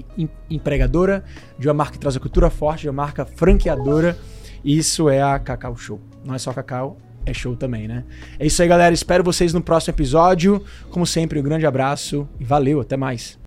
empregadora, 0.50 1.24
de 1.58 1.68
uma 1.68 1.74
marca 1.74 1.94
que 1.94 2.00
traz 2.00 2.18
a 2.18 2.20
cultura 2.20 2.50
forte, 2.50 2.82
de 2.82 2.90
uma 2.90 3.04
marca 3.04 3.26
franqueadora. 3.26 4.18
Isso 4.64 5.10
é 5.10 5.22
a 5.22 5.40
Cacau 5.40 5.78
Show. 5.78 6.02
Não 6.26 6.36
é 6.36 6.38
só 6.38 6.52
Cacau, 6.52 6.98
é 7.26 7.34
show 7.34 7.56
também, 7.56 7.88
né? 7.88 8.04
É 8.40 8.46
isso 8.46 8.62
aí, 8.62 8.68
galera. 8.68 8.94
Espero 8.94 9.24
vocês 9.24 9.54
no 9.54 9.62
próximo 9.62 9.94
episódio. 9.94 10.64
Como 10.90 11.06
sempre, 11.06 11.40
um 11.40 11.44
grande 11.44 11.66
abraço 11.66 12.28
e 12.40 12.44
valeu, 12.44 12.82
até 12.82 12.98
mais. 12.98 13.38